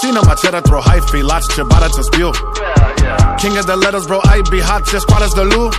She 0.00 0.12
know 0.12 0.22
my 0.22 0.34
cheddar 0.34 0.62
throw 0.62 0.82
feet. 0.82 1.24
Lots 1.24 1.48
ciabatta 1.54 1.88
to 1.96 2.02
spew. 2.04 2.32
King 3.40 3.58
of 3.58 3.66
the 3.66 3.76
letters, 3.76 4.06
bro. 4.06 4.20
I 4.24 4.42
be 4.50 4.60
hot. 4.60 4.84
Just 4.86 5.06
squad 5.08 5.22
as 5.22 5.32
the 5.32 5.44
loo. 5.44 5.70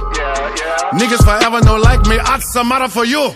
Niggas 0.95 1.23
forever 1.23 1.61
no 1.61 1.75
like 1.75 2.05
me. 2.07 2.17
I'd 2.19 2.41
some 2.41 2.69
matter 2.69 2.87
for 2.87 3.05
you. 3.05 3.35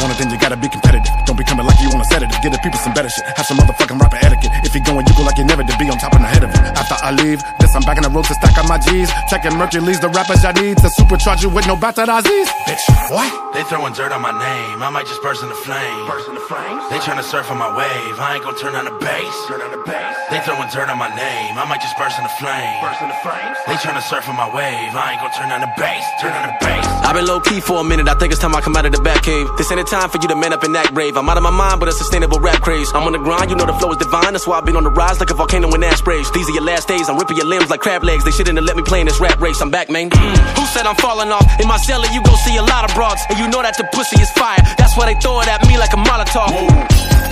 Want 0.00 0.16
it, 0.16 0.18
then 0.18 0.32
you 0.32 0.38
gotta 0.40 0.56
be 0.56 0.68
competitive. 0.68 1.12
Don't 1.28 1.36
be 1.36 1.44
coming 1.44 1.66
like 1.66 1.76
you 1.80 1.92
want 1.92 2.00
a 2.00 2.08
sedative. 2.08 2.40
Get 2.40 2.52
the 2.52 2.60
people 2.64 2.80
some 2.80 2.96
better 2.96 3.12
shit. 3.12 3.24
Have 3.36 3.44
some 3.44 3.60
motherfucking 3.60 4.00
rapper 4.00 4.16
etiquette. 4.16 4.50
If 4.64 4.74
you 4.74 4.80
going, 4.80 5.04
you 5.06 5.12
go 5.12 5.22
like 5.22 5.36
you 5.36 5.44
never 5.44 5.62
did. 5.62 5.76
Be 5.76 5.88
on 5.92 5.98
top 6.00 6.14
and 6.16 6.24
ahead 6.24 6.44
of 6.44 6.50
it. 6.50 6.60
After 6.72 6.96
I 7.04 7.12
leave, 7.12 7.44
this 7.60 7.76
I'm 7.76 7.84
back 7.84 8.00
in 8.00 8.04
the 8.04 8.10
road 8.10 8.24
to 8.24 8.34
stack 8.34 8.56
up 8.56 8.64
my 8.68 8.78
G's. 8.80 9.12
Checking 9.28 9.52
Mercury's 9.60 10.00
the 10.00 10.08
rappers 10.08 10.44
I 10.44 10.52
need 10.56 10.80
to 10.80 10.88
supercharge 10.88 11.42
you 11.42 11.50
with 11.52 11.66
no 11.68 11.76
battered 11.76 12.08
Aziz. 12.08 12.48
Bitch, 12.64 12.84
what? 13.12 13.28
They 13.52 13.62
throwing 13.68 13.92
dirt 13.92 14.12
on 14.12 14.22
my 14.22 14.32
name. 14.32 14.82
I 14.82 14.88
might 14.88 15.06
just 15.06 15.20
burst 15.22 15.42
into 15.42 15.54
flames. 15.68 16.08
Burst 16.08 16.28
into 16.28 16.40
flames. 16.48 16.80
They 16.88 16.98
trying 17.04 17.20
to 17.20 17.26
surf 17.26 17.50
on 17.50 17.58
my 17.58 17.68
wave. 17.76 18.16
I 18.16 18.40
ain't 18.40 18.44
gonna 18.44 18.56
turn 18.56 18.74
on 18.74 18.84
the 18.88 18.96
bass. 19.04 19.34
Turn 19.48 19.60
on 19.60 19.70
the 19.70 19.82
bass. 19.84 20.16
They 20.30 20.40
throwing 20.40 20.70
dirt 20.72 20.88
on 20.88 20.96
my 20.96 21.12
name. 21.12 21.58
I 21.60 21.68
might 21.68 21.82
just 21.84 21.98
burst 22.00 22.16
into 22.16 22.32
flames. 22.40 22.80
Burst 22.80 23.02
into 23.04 23.18
flames. 23.20 23.58
They 23.66 23.76
trying 23.84 24.00
to 24.00 24.06
surf 24.08 24.24
on 24.28 24.36
my 24.36 24.48
wave. 24.48 24.96
I 24.96 25.12
ain't 25.12 25.20
gonna 25.20 25.34
turn 25.36 25.52
on 25.52 25.60
the 25.60 25.72
bass. 25.76 26.06
Turn 26.24 26.32
on 26.32 26.48
the 26.48 26.56
bass. 26.64 26.86
I've 27.04 27.14
been 27.18 27.26
low 27.26 27.40
key 27.40 27.60
for 27.60 27.82
a 27.82 27.84
minute. 27.84 28.08
I 28.08 28.14
think 28.14 28.32
it's 28.32 28.40
time 28.40 28.54
I 28.54 28.60
come 28.60 28.76
out 28.76 28.86
of 28.86 28.92
the 28.92 29.02
back 29.02 29.22
cave. 29.26 29.50
This 29.58 29.70
ain't 29.70 29.80
a 29.80 29.84
time 29.90 30.08
for 30.08 30.22
you 30.22 30.28
to 30.28 30.36
man 30.36 30.52
up 30.52 30.62
and 30.62 30.76
act 30.76 30.94
brave. 30.94 31.16
I'm 31.16 31.28
out 31.28 31.36
of 31.36 31.42
my 31.42 31.50
mind, 31.50 31.80
but 31.80 31.88
a 31.88 31.92
sustainable 31.92 32.38
rap 32.38 32.62
craze. 32.62 32.94
I'm 32.94 33.02
on 33.02 33.12
the 33.12 33.18
grind, 33.18 33.50
you 33.50 33.56
know 33.56 33.66
the 33.66 33.74
flow 33.74 33.90
is 33.90 33.98
divine. 33.98 34.32
That's 34.32 34.46
why 34.46 34.58
I've 34.58 34.64
been 34.64 34.76
on 34.76 34.84
the 34.84 34.90
rise 34.90 35.18
like 35.18 35.30
a 35.30 35.34
volcano 35.34 35.66
in 35.74 35.82
ash 35.82 35.98
sprays. 35.98 36.30
These 36.30 36.48
are 36.48 36.54
your 36.54 36.62
last 36.62 36.86
days. 36.86 37.10
I'm 37.10 37.18
ripping 37.18 37.36
your 37.36 37.46
limbs 37.46 37.70
like 37.70 37.80
crab 37.80 38.04
legs. 38.04 38.24
They 38.24 38.30
shouldn't 38.30 38.56
have 38.56 38.64
let 38.64 38.76
me 38.76 38.84
play 38.84 39.00
in 39.00 39.06
this 39.06 39.20
rap 39.20 39.40
race. 39.40 39.60
I'm 39.60 39.70
back, 39.70 39.90
man. 39.90 40.08
Mm. 40.10 40.36
Who 40.58 40.64
said 40.66 40.86
I'm 40.86 40.94
falling 40.96 41.32
off? 41.32 41.44
In 41.58 41.66
my 41.66 41.76
cellar, 41.76 42.06
you 42.14 42.22
gon' 42.22 42.38
see 42.38 42.56
a 42.56 42.62
lot 42.62 42.88
of 42.88 42.94
broads, 42.94 43.20
and 43.28 43.38
you 43.38 43.48
know 43.50 43.62
that 43.62 43.76
the 43.76 43.84
pussy 43.92 44.22
is 44.22 44.30
fire. 44.30 44.62
That's 44.78 44.96
why 44.96 45.12
they 45.12 45.18
throw 45.18 45.40
it 45.40 45.48
at 45.48 45.66
me 45.66 45.76
like 45.76 45.92
a 45.92 45.98
Molotov. 45.98 46.54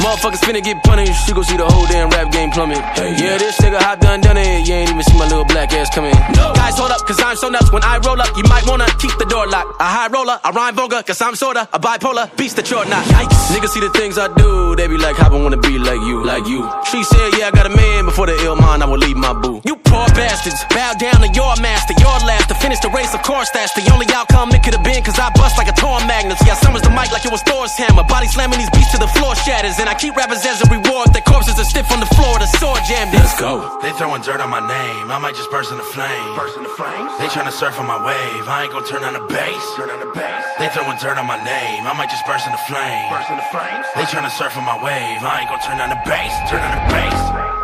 Motherfuckers 0.03 0.43
finna 0.43 0.63
get 0.63 0.83
punished. 0.83 1.29
You 1.29 1.35
gon' 1.35 1.45
see 1.45 1.57
the 1.57 1.67
whole 1.67 1.87
damn 1.87 2.11
rap 2.11 2.31
game 2.33 2.51
plummet. 2.51 2.79
Yeah, 3.19 3.39
this 3.39 3.59
nigga 3.61 3.79
hot 3.79 4.01
done 4.01 4.21
done 4.21 4.37
it. 4.37 4.67
You 4.67 4.75
ain't 4.75 4.91
even 4.91 5.03
see 5.03 5.19
my 5.19 5.27
little 5.27 5.45
black 5.45 5.73
ass 5.73 5.95
come 5.95 6.07
in. 6.07 6.15
Guys, 6.35 6.79
hold 6.79 6.91
up, 6.91 7.07
cause 7.07 7.21
I'm 7.23 7.37
so 7.37 7.49
nuts. 7.49 7.71
When 7.71 7.83
I 7.83 7.99
roll 7.99 8.21
up, 8.21 8.35
you 8.37 8.43
might 8.51 8.67
wanna 8.67 8.87
keep 8.99 9.15
the 9.19 9.27
door 9.27 9.47
locked. 9.47 9.81
A 9.81 9.85
high 9.85 10.09
roller, 10.09 10.39
a 10.43 10.53
rhyme 10.53 10.75
vulgar, 10.75 11.03
cause 11.03 11.21
I'm 11.21 11.35
sorta 11.35 11.69
a 11.73 11.79
bipolar 11.79 12.31
that 12.55 12.71
you're 12.71 12.85
not. 12.87 13.05
Yikes. 13.07 13.49
Niggas 13.55 13.69
see 13.69 13.81
the 13.81 13.91
things 13.91 14.19
I 14.19 14.29
do, 14.29 14.68
they 14.79 14.87
be 14.87 14.97
like, 14.97 15.17
how 15.17 15.35
I 15.35 15.43
wanna 15.43 15.59
be 15.59 15.77
like 15.77 16.01
you, 16.07 16.23
like 16.23 16.47
you. 16.47 16.63
She 16.87 17.03
said, 17.03 17.35
yeah, 17.35 17.49
I 17.49 17.51
got 17.51 17.67
a 17.67 17.75
man 17.75 18.07
before 18.07 18.27
the 18.31 18.39
ill 18.47 18.55
mind, 18.55 18.83
I 18.83 18.87
will 18.87 19.03
leave 19.03 19.17
my 19.19 19.35
boo. 19.35 19.61
You 19.67 19.75
poor 19.75 20.07
bastards, 20.15 20.63
bow 20.71 20.95
down 20.95 21.19
to 21.27 21.29
your 21.35 21.53
master, 21.59 21.99
your 21.99 22.15
last 22.23 22.49
to 22.49 22.55
finish 22.55 22.79
the 22.79 22.89
race, 22.95 23.13
of 23.13 23.23
course, 23.27 23.51
that's 23.51 23.75
the 23.75 23.83
only 23.91 24.07
outcome 24.15 24.55
it 24.55 24.63
could 24.63 24.79
have 24.79 24.87
been, 24.87 25.03
cause 25.03 25.19
I 25.19 25.35
bust 25.35 25.59
like 25.59 25.67
a 25.67 25.75
torn 25.75 26.07
magnet. 26.07 26.39
Yeah, 26.47 26.55
summers 26.55 26.83
the 26.83 26.95
mic 26.95 27.11
like 27.11 27.27
it 27.27 27.33
was 27.35 27.43
Thor's 27.43 27.75
hammer. 27.75 28.05
Body 28.05 28.29
slamming 28.29 28.59
these 28.63 28.71
beats 28.71 28.93
to 28.95 28.99
the 28.99 29.11
floor 29.19 29.35
shatters, 29.35 29.79
and 29.83 29.89
I 29.89 29.95
keep 29.95 30.15
rappers 30.15 30.47
as 30.47 30.63
a 30.63 30.69
reward. 30.71 31.11
Their 31.13 31.27
corpses 31.27 31.59
are 31.59 31.67
stiff 31.67 31.91
on 31.91 31.99
the 31.99 32.11
floor, 32.15 32.39
the 32.39 32.47
sword 32.47 32.81
jammed. 32.87 33.15
in. 33.15 33.21
Let's 33.21 33.39
go. 33.39 33.81
They 33.81 33.93
throwing 33.97 34.23
dirt 34.23 34.41
on 34.41 34.51
my 34.51 34.61
name. 34.61 35.11
I 35.11 35.19
might 35.19 35.35
just 35.35 35.51
burst 35.51 35.73
in 35.73 35.79
the 35.79 35.89
flame. 35.95 36.29
Burst 36.37 36.57
in 36.57 36.63
the 36.63 36.75
flames. 36.75 37.11
They 37.19 37.29
trying 37.29 37.47
to 37.47 37.57
surf 37.57 37.79
on 37.81 37.87
my 37.87 37.99
wave. 37.99 38.45
I 38.49 38.65
ain't 38.65 38.73
gonna 38.73 38.87
turn 38.87 39.03
on 39.03 39.15
the 39.15 39.25
bass. 39.31 39.65
Turn 39.77 39.91
on 39.91 40.01
the 40.01 40.13
bass. 40.13 40.45
They 40.59 40.69
throwing 40.71 40.99
dirt 40.99 41.17
on 41.17 41.27
my 41.27 41.41
name. 41.43 41.87
I 41.87 41.95
might 41.95 42.11
just 42.11 42.27
burst 42.27 42.45
in 42.47 42.53
the 42.53 42.65
flame. 42.69 43.07
Burst 43.09 43.31
in 43.31 43.39
the 43.39 43.49
flames. 43.55 43.87
They 43.97 44.05
trying 44.11 44.29
to 44.29 44.35
surf 44.35 44.57
on 44.59 44.65
my 44.65 44.68
wave. 44.77 45.23
I 45.23 45.41
ain't 45.41 45.49
gonna 45.49 45.63
turn 45.63 45.81
on 45.81 45.89
the 45.91 46.01
bass. 46.05 46.35
Turn 46.51 46.61
on 46.61 46.73
the 46.77 46.93
bass. 46.93 47.59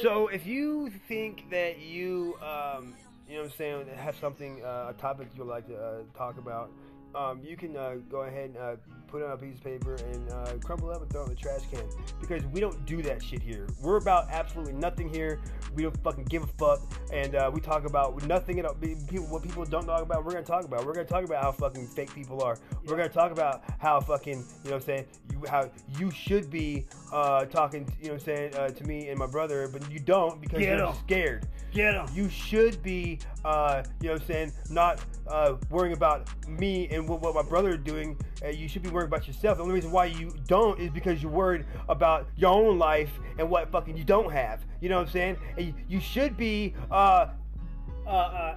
So 0.00 0.28
if 0.28 0.46
you 0.46 0.90
think 1.06 1.50
that 1.50 1.78
you, 1.78 2.36
um, 2.42 2.94
you 3.28 3.36
know 3.36 3.42
what 3.42 3.52
I'm 3.52 3.56
saying, 3.56 3.86
have 3.96 4.16
something, 4.16 4.64
uh, 4.64 4.88
a 4.90 4.94
topic 5.00 5.28
you'd 5.36 5.46
like 5.46 5.66
to 5.68 5.76
uh, 5.76 6.02
talk 6.16 6.38
about, 6.38 6.70
um, 7.14 7.40
you 7.44 7.56
can 7.56 7.76
uh, 7.76 7.96
go 8.10 8.22
ahead 8.22 8.50
and 8.50 8.56
uh, 8.56 8.76
put 9.12 9.20
it 9.20 9.26
on 9.26 9.32
a 9.32 9.36
piece 9.36 9.56
of 9.56 9.62
paper 9.62 9.94
and 10.10 10.30
uh, 10.30 10.52
crumple 10.64 10.90
it 10.90 10.96
up 10.96 11.02
and 11.02 11.10
throw 11.12 11.20
it 11.20 11.24
in 11.24 11.30
the 11.30 11.36
trash 11.36 11.60
can. 11.70 11.84
Because 12.18 12.42
we 12.46 12.60
don't 12.60 12.84
do 12.86 13.02
that 13.02 13.22
shit 13.22 13.42
here. 13.42 13.66
We're 13.82 13.98
about 13.98 14.30
absolutely 14.30 14.72
nothing 14.72 15.12
here. 15.12 15.38
We 15.74 15.82
don't 15.82 16.02
fucking 16.02 16.24
give 16.24 16.42
a 16.44 16.46
fuck. 16.46 16.80
And 17.12 17.34
uh, 17.36 17.50
we 17.52 17.60
talk 17.60 17.84
about 17.84 18.26
nothing 18.26 18.58
at 18.58 18.64
all. 18.64 18.74
People, 18.74 19.26
what 19.26 19.42
people 19.42 19.64
don't 19.66 19.84
talk 19.84 20.00
about, 20.00 20.24
we're 20.24 20.32
going 20.32 20.44
to 20.44 20.50
talk 20.50 20.64
about. 20.64 20.86
We're 20.86 20.94
going 20.94 21.06
to 21.06 21.12
talk 21.12 21.24
about 21.24 21.42
how 21.42 21.52
fucking 21.52 21.86
fake 21.88 22.14
people 22.14 22.42
are. 22.42 22.56
We're 22.86 22.96
going 22.96 23.08
to 23.08 23.14
talk 23.14 23.32
about 23.32 23.62
how 23.78 24.00
fucking, 24.00 24.38
you 24.64 24.70
know 24.70 24.70
what 24.70 24.74
I'm 24.76 24.80
saying, 24.80 25.04
you, 25.30 25.42
how 25.46 25.70
you 25.98 26.10
should 26.10 26.50
be 26.50 26.86
uh, 27.12 27.44
talking, 27.44 27.86
you 28.00 28.08
know 28.08 28.14
what 28.14 28.20
I'm 28.22 28.24
saying, 28.24 28.54
uh, 28.54 28.68
to 28.68 28.84
me 28.84 29.08
and 29.10 29.18
my 29.18 29.26
brother, 29.26 29.68
but 29.70 29.88
you 29.90 29.98
don't 30.00 30.40
because 30.40 30.58
Get 30.60 30.78
you're 30.78 30.86
'em. 30.88 30.94
scared. 31.04 31.46
Get 31.72 31.94
'em. 31.94 32.06
You 32.14 32.28
should 32.28 32.82
be, 32.82 33.18
uh, 33.44 33.82
you 34.00 34.08
know 34.08 34.14
what 34.14 34.22
I'm 34.22 34.26
saying, 34.26 34.52
not 34.68 35.00
uh, 35.26 35.56
worrying 35.70 35.96
about 35.96 36.28
me 36.46 36.88
and 36.90 37.08
what, 37.08 37.22
what 37.22 37.34
my 37.34 37.42
brother 37.42 37.70
is 37.70 37.78
doing. 37.78 38.16
Uh, 38.44 38.48
you 38.48 38.68
should 38.68 38.82
be 38.82 38.90
worrying 38.90 39.08
about 39.08 39.26
yourself. 39.26 39.56
The 39.56 39.62
only 39.62 39.74
reason 39.74 39.90
why 39.90 40.06
you 40.06 40.34
don't 40.46 40.78
is 40.78 40.90
because 40.90 41.22
you're 41.22 41.32
worried 41.32 41.64
about 41.88 42.28
your 42.36 42.50
own 42.50 42.78
life 42.78 43.10
and 43.38 43.48
what 43.48 43.70
fucking 43.70 43.96
you 43.96 44.04
don't 44.04 44.30
have. 44.30 44.64
You 44.80 44.90
know 44.90 44.96
what 44.98 45.06
I'm 45.06 45.12
saying? 45.12 45.36
And 45.56 45.66
you, 45.68 45.74
you 45.88 46.00
should 46.00 46.36
be, 46.36 46.74
uh, 46.90 47.28
uh, 48.06 48.10
uh, 48.10 48.56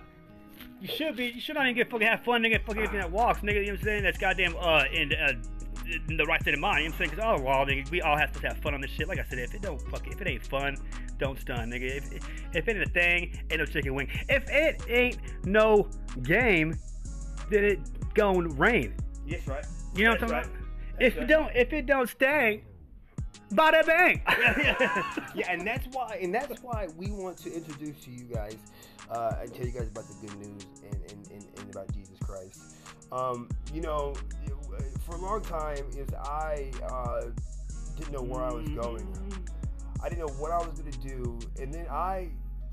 you 0.81 0.87
should 0.87 1.15
be. 1.15 1.27
You 1.27 1.41
should 1.41 1.55
not 1.55 1.65
even 1.65 1.75
get 1.75 1.89
fucking 1.89 2.05
have 2.05 2.23
fun, 2.23 2.43
nigga. 2.43 2.63
Fucking 2.65 2.81
anything 2.81 2.99
that 2.99 3.11
walks, 3.11 3.39
nigga. 3.39 3.55
You 3.55 3.67
know 3.67 3.71
what 3.71 3.79
I'm 3.79 3.85
saying? 3.85 4.03
That's 4.03 4.17
goddamn 4.17 4.55
uh 4.59 4.83
in 4.91 5.13
uh 5.13 5.33
in 6.09 6.17
the 6.17 6.25
right 6.25 6.41
state 6.41 6.53
of 6.53 6.59
mind. 6.59 6.83
You 6.83 6.89
know 6.89 6.95
what 6.95 7.01
I'm 7.01 7.09
saying? 7.09 7.19
Cause 7.19 7.39
oh 7.39 7.43
well, 7.43 7.65
we 7.91 8.01
all 8.01 8.17
have 8.17 8.31
to 8.33 8.47
have 8.47 8.57
fun 8.57 8.73
on 8.73 8.81
this 8.81 8.91
shit. 8.91 9.07
Like 9.07 9.19
I 9.19 9.23
said, 9.23 9.39
if 9.39 9.53
it 9.53 9.61
don't 9.61 9.81
fuck, 9.89 10.05
if 10.07 10.21
it 10.21 10.27
ain't 10.27 10.45
fun, 10.45 10.77
don't 11.17 11.39
stun, 11.39 11.69
nigga. 11.69 11.97
If 11.97 12.13
if 12.53 12.67
it 12.67 12.75
ain't 12.75 12.83
a 12.83 12.89
thing, 12.89 13.39
ain't 13.49 13.59
no 13.59 13.65
chicken 13.65 13.95
wing. 13.95 14.09
If 14.29 14.49
it 14.49 14.81
ain't 14.89 15.17
no 15.45 15.89
game, 16.23 16.77
then 17.49 17.63
it 17.63 17.79
gon' 18.13 18.49
rain. 18.57 18.93
Yes, 19.25 19.47
right. 19.47 19.65
You 19.95 20.05
know 20.05 20.11
what 20.11 20.23
I'm 20.23 20.29
That's 20.29 20.47
talking 20.47 20.51
right. 20.51 20.61
about? 20.61 21.01
If 21.01 21.17
it 21.17 21.27
don't, 21.27 21.55
if 21.55 21.73
it 21.73 21.85
don't 21.85 22.09
stink, 22.09 22.63
bada 23.51 23.85
bang. 23.85 24.21
yeah, 25.35 25.51
and 25.51 25.65
that's 25.65 25.87
why, 25.91 26.19
and 26.21 26.33
that's 26.33 26.61
why 26.61 26.87
we 26.97 27.11
want 27.11 27.37
to 27.39 27.53
introduce 27.53 27.99
to 28.05 28.11
you 28.11 28.23
guys 28.33 28.57
uh, 29.09 29.33
and 29.41 29.53
tell 29.53 29.65
you 29.65 29.71
guys 29.71 29.89
about 29.89 30.05
the 30.07 30.27
good 30.27 30.37
news 30.37 30.65
and, 30.83 31.01
and, 31.11 31.31
and, 31.31 31.45
and 31.57 31.75
about 31.75 31.91
Jesus 31.93 32.17
Christ. 32.19 32.75
Um, 33.11 33.49
you 33.73 33.81
know, 33.81 34.13
for 35.05 35.15
a 35.15 35.19
long 35.19 35.41
time, 35.41 35.85
is 35.97 36.09
I 36.13 36.71
uh, 36.89 37.25
didn't 37.97 38.11
know 38.11 38.23
where 38.23 38.43
I 38.43 38.51
was 38.51 38.67
going. 38.69 39.07
I 40.05 40.09
didn't 40.09 40.19
know 40.19 40.33
what 40.33 40.51
I 40.51 40.59
was 40.59 40.79
going 40.79 40.91
to 40.91 40.99
do, 40.99 41.39
and 41.59 41.73
then 41.73 41.87
I 41.89 42.27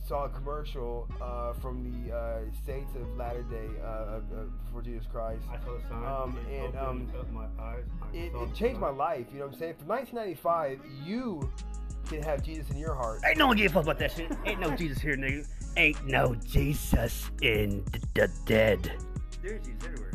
saw 0.07 0.27
a 0.27 0.29
commercial 0.29 1.09
uh, 1.19 1.55
from 1.55 1.83
the 1.83 2.15
uh, 2.15 2.41
Saints 2.67 2.95
of 2.95 3.17
Latter 3.17 3.43
Day 3.45 3.69
uh, 3.83 3.87
uh, 3.87 4.21
for 4.71 4.83
Jesus 4.83 5.07
Christ. 5.11 5.41
I 5.51 5.57
saw 5.65 5.73
the 5.73 5.89
sign. 5.89 6.05
Um, 6.05 6.39
It 6.51 6.67
and 6.67 6.77
um, 6.77 7.09
my 7.33 7.47
eyes. 7.59 7.85
I 8.03 8.15
it, 8.15 8.33
saw 8.33 8.43
it 8.43 8.51
the 8.51 8.55
changed 8.55 8.81
my 8.81 8.91
life. 8.91 9.25
You 9.33 9.39
know 9.39 9.47
what 9.47 9.55
I'm 9.55 9.59
saying? 9.61 9.75
From 9.79 9.89
1995, 9.89 10.81
you 11.07 11.51
can 12.07 12.23
have 12.23 12.43
Jesus 12.43 12.69
in 12.69 12.77
your 12.77 12.95
heart. 12.95 13.23
Ain't 13.27 13.39
no 13.39 13.47
one 13.47 13.57
give 13.57 13.71
a 13.71 13.75
fuck 13.77 13.85
about 13.85 13.99
that 14.01 14.13
shit. 14.13 14.31
Ain't 14.45 14.61
no 14.61 14.77
Jesus 14.77 14.99
here, 15.01 15.17
nigga. 15.17 15.49
Ain't 15.79 16.05
no 16.07 16.35
Jesus 16.35 17.31
in 17.41 17.83
the, 17.93 18.01
the 18.13 18.31
dead. 18.45 18.93
There's 19.43 19.65
Jesus 19.65 19.85
everywhere. 19.87 20.12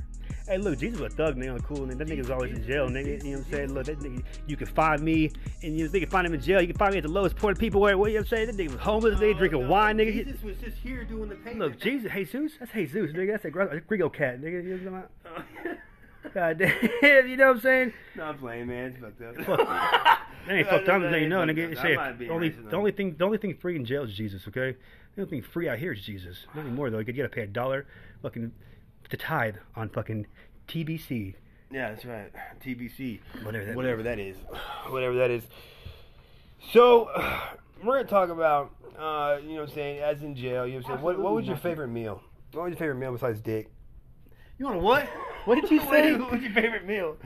Hey, 0.47 0.57
look, 0.57 0.79
Jesus 0.79 0.99
was 0.99 1.13
a 1.13 1.15
thug, 1.17 1.35
nigga, 1.35 1.61
cool, 1.63 1.79
nigga. 1.79 1.97
That 1.97 2.07
nigga's 2.07 2.29
always 2.29 2.53
in 2.53 2.65
jail, 2.65 2.87
nigga. 2.87 3.21
You 3.21 3.31
know 3.31 3.37
what 3.39 3.47
I'm 3.47 3.51
saying? 3.51 3.73
Look, 3.73 3.85
that 3.87 3.99
nigga, 3.99 4.23
you 4.47 4.55
can 4.55 4.67
find 4.67 5.01
me, 5.01 5.31
and 5.61 5.77
you, 5.77 5.89
they 5.89 5.99
can 5.99 6.09
find 6.09 6.25
him 6.25 6.33
in 6.33 6.39
jail. 6.39 6.61
You 6.61 6.67
can 6.67 6.77
find 6.77 6.93
me 6.93 6.99
at 6.99 7.03
the 7.03 7.11
lowest 7.11 7.35
point 7.35 7.57
of 7.57 7.59
people 7.59 7.81
where, 7.81 7.97
what 7.97 8.11
you 8.11 8.17
know 8.17 8.21
what 8.21 8.31
I'm 8.31 8.47
saying? 8.47 8.55
That 8.55 8.57
nigga 8.57 8.71
was 8.71 8.79
homeless, 8.79 9.19
nigga, 9.19 9.35
uh, 9.35 9.37
drinking 9.39 9.67
wine, 9.67 9.97
nigga. 9.97 10.13
Jesus 10.25 10.41
was 10.43 10.57
just 10.57 10.77
here 10.77 11.03
doing 11.03 11.27
the 11.27 11.35
payment. 11.35 11.59
Look, 11.59 11.79
Jesus, 11.81 12.11
Jesus, 12.13 12.53
that's 12.59 12.71
Jesus, 12.71 13.11
nigga. 13.11 13.31
That's 13.33 13.45
a 13.45 13.49
Gr- 13.51 13.63
Grigo 13.63 14.11
cat, 14.13 14.39
nigga. 14.41 14.63
You 14.63 14.77
know 14.77 14.91
what 14.91 15.09
I'm 15.25 15.35
talking 15.35 15.71
about? 15.71 15.77
God 16.33 16.57
damn, 16.57 17.27
you 17.29 17.37
know 17.37 17.47
what 17.47 17.55
I'm 17.57 17.61
saying? 17.61 17.93
No, 18.15 18.23
I'm 18.23 18.37
playing, 18.37 18.67
man. 18.67 18.91
It's 18.91 18.99
fucked 18.99 19.21
up. 19.21 19.45
Fuck. 19.45 19.67
That 19.67 20.55
ain't 20.55 20.67
fucked 20.69 20.87
up, 20.87 21.01
nigga. 21.01 21.21
You 21.21 21.29
know, 21.29 21.45
Fucked 21.45 21.57
nigga. 21.57 21.71
up. 21.77 21.83
Say, 21.83 21.93
I 21.93 21.95
might 21.95 22.19
be 22.19 22.27
the 22.27 22.33
only, 22.33 22.49
the 22.49 22.75
only 22.75 22.91
thing, 22.91 23.15
the 23.17 23.25
only 23.25 23.37
thing 23.37 23.53
free 23.57 23.75
in 23.75 23.83
jail 23.85 24.03
is 24.03 24.13
Jesus. 24.13 24.47
Okay, 24.47 24.75
the 25.15 25.21
only 25.23 25.29
thing 25.29 25.41
free 25.41 25.67
out 25.67 25.77
here 25.77 25.91
is 25.91 26.01
Jesus. 26.01 26.45
Not 26.55 26.61
anymore 26.65 26.89
though. 26.89 26.99
You 26.99 27.11
gotta 27.11 27.27
pay 27.29 27.41
a 27.41 27.47
dollar, 27.47 27.85
fucking, 28.21 28.51
to 29.09 29.17
tithe 29.17 29.55
on 29.75 29.89
fucking 29.89 30.27
TBC. 30.67 31.35
Yeah, 31.71 31.89
that's 31.89 32.05
right. 32.05 32.31
TBC. 32.63 33.19
Whatever 33.43 33.65
that 33.65 33.75
Whatever 33.75 34.03
that 34.03 34.19
is. 34.19 34.37
Whatever 34.89 35.15
that 35.15 35.31
is. 35.31 35.43
So, 36.71 37.09
we're 37.83 37.95
going 37.95 38.05
to 38.05 38.09
talk 38.09 38.29
about, 38.29 38.71
uh, 38.97 39.37
you 39.41 39.49
know 39.55 39.61
what 39.61 39.69
I'm 39.69 39.75
saying, 39.75 39.99
as 39.99 40.21
in 40.23 40.35
jail. 40.35 40.65
You 40.65 40.73
know 40.73 40.79
what 40.79 40.85
I'm 40.85 40.95
saying? 40.97 41.01
What, 41.03 41.19
what 41.19 41.33
was 41.33 41.45
your 41.45 41.57
favorite 41.57 41.89
meal? 41.89 42.21
What 42.53 42.63
was 42.63 42.71
your 42.71 42.79
favorite 42.79 42.95
meal 42.95 43.11
besides 43.11 43.41
dick? 43.41 43.69
You 44.57 44.65
want 44.65 44.81
what? 44.81 45.05
What 45.45 45.61
did 45.61 45.69
you 45.69 45.79
say? 45.89 46.15
what 46.15 46.31
was 46.31 46.41
your 46.41 46.51
favorite 46.51 46.85
meal? 46.85 47.17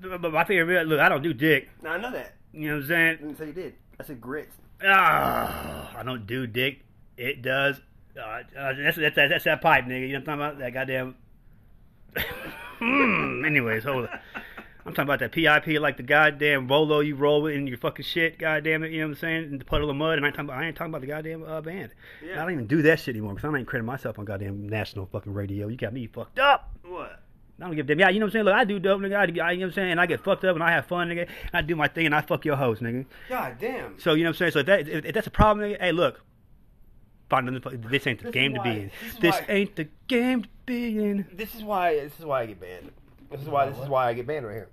But 0.00 0.32
my 0.32 0.44
favorite 0.44 0.66
meal. 0.66 0.84
Look, 0.84 1.00
I 1.00 1.08
don't 1.08 1.22
do 1.22 1.32
dick. 1.32 1.68
No, 1.82 1.90
I 1.90 1.98
know 1.98 2.10
that. 2.10 2.34
You 2.52 2.68
know 2.68 2.74
what 2.76 2.82
I'm 2.82 2.88
saying? 2.88 3.12
I 3.12 3.16
didn't 3.16 3.38
say 3.38 3.46
you 3.46 3.52
did. 3.52 3.74
I 3.98 4.04
said 4.04 4.20
grits. 4.20 4.56
Ah, 4.84 5.96
I 5.96 6.02
don't 6.02 6.26
do 6.26 6.46
dick. 6.46 6.80
It 7.16 7.42
does. 7.42 7.80
Uh, 8.16 8.42
uh, 8.58 8.72
that's, 8.76 8.96
that's 8.96 9.16
that's 9.16 9.44
that 9.44 9.60
pipe, 9.60 9.84
nigga. 9.86 10.08
You 10.08 10.12
know 10.14 10.20
what 10.20 10.28
I'm 10.28 10.38
talking 10.38 10.40
about? 10.40 10.58
That 10.58 10.72
goddamn. 10.72 11.14
Hmm, 12.80 13.44
anyways, 13.44 13.84
hold 13.84 14.08
on. 14.08 14.18
I'm 14.86 14.92
talking 14.92 15.04
about 15.04 15.20
that 15.20 15.32
PIP, 15.32 15.80
like 15.80 15.96
the 15.96 16.02
goddamn 16.02 16.68
Rolo 16.68 17.00
you 17.00 17.14
roll 17.14 17.40
with 17.40 17.54
in 17.54 17.66
your 17.66 17.78
fucking 17.78 18.04
shit. 18.04 18.38
Goddamn 18.38 18.82
it, 18.82 18.92
you 18.92 19.00
know 19.00 19.06
what 19.06 19.10
I'm 19.12 19.20
saying? 19.20 19.44
In 19.44 19.58
the 19.58 19.64
puddle 19.64 19.88
of 19.88 19.96
mud, 19.96 20.18
and 20.18 20.26
I 20.26 20.28
ain't 20.28 20.36
talking 20.36 20.50
about, 20.50 20.60
I 20.60 20.66
ain't 20.66 20.76
talking 20.76 20.90
about 20.90 21.00
the 21.00 21.06
goddamn 21.06 21.44
uh, 21.44 21.60
band. 21.62 21.92
Yeah. 22.22 22.34
I 22.34 22.42
don't 22.42 22.52
even 22.52 22.66
do 22.66 22.82
that 22.82 23.00
shit 23.00 23.14
anymore 23.14 23.34
because 23.34 23.48
I 23.48 23.56
ain't 23.56 23.66
crediting 23.66 23.86
myself 23.86 24.18
on 24.18 24.26
goddamn 24.26 24.68
national 24.68 25.06
fucking 25.06 25.32
radio. 25.32 25.68
You 25.68 25.76
got 25.76 25.94
me 25.94 26.06
fucked 26.06 26.38
up. 26.38 26.76
What? 26.84 27.20
I 27.60 27.66
don't 27.66 27.76
give 27.76 27.86
a 27.86 27.88
damn. 27.88 28.00
Yeah, 28.00 28.08
you 28.10 28.20
know 28.20 28.26
what 28.26 28.30
I'm 28.30 28.32
saying? 28.32 28.44
Look, 28.44 28.54
I 28.54 28.64
do 28.64 28.78
dope, 28.78 29.00
nigga. 29.00 29.16
I, 29.16 29.20
I, 29.20 29.24
you 29.24 29.60
know 29.60 29.66
what 29.66 29.68
I'm 29.68 29.72
saying? 29.72 29.90
And 29.92 30.00
I 30.00 30.06
get 30.06 30.20
fucked 30.20 30.44
up 30.44 30.54
and 30.54 30.62
I 30.62 30.72
have 30.72 30.86
fun, 30.86 31.08
nigga. 31.08 31.22
And 31.22 31.54
I 31.54 31.62
do 31.62 31.76
my 31.76 31.88
thing 31.88 32.06
and 32.06 32.14
I 32.14 32.20
fuck 32.20 32.44
your 32.44 32.56
host, 32.56 32.82
nigga. 32.82 33.06
God 33.28 33.56
damn. 33.58 33.98
So 33.98 34.12
you 34.12 34.24
know 34.24 34.30
what 34.30 34.34
I'm 34.34 34.38
saying? 34.38 34.52
So 34.52 34.58
if, 34.58 34.66
that, 34.66 34.88
if, 34.88 35.04
if 35.04 35.14
that's 35.14 35.28
a 35.28 35.30
problem, 35.30 35.70
nigga, 35.70 35.80
hey, 35.80 35.92
look, 35.92 36.20
find 37.28 37.48
another. 37.48 37.76
This 37.76 38.06
ain't 38.06 38.18
the 38.20 38.24
This 38.26 38.32
game 38.34 38.52
is 38.52 38.58
to 38.58 38.62
be 38.62 38.70
in. 38.80 38.90
this 39.02 39.14
This 39.20 39.34
why- 39.40 39.46
ain't 39.48 39.76
the 39.76 39.88
game 40.08 40.42
to 40.42 40.48
be 40.66 40.98
in. 40.98 41.26
This 41.32 41.54
is 41.54 41.62
why. 41.62 41.94
This 41.94 42.18
is 42.18 42.24
why 42.24 42.42
I 42.42 42.46
get 42.46 42.60
banned. 42.60 42.90
This 43.30 43.40
is 43.42 43.48
why. 43.48 43.66
This 43.68 43.78
is 43.78 43.88
why 43.88 44.08
I 44.08 44.12
get 44.14 44.26
banned 44.26 44.46
right 44.46 44.54
here. 44.54 44.68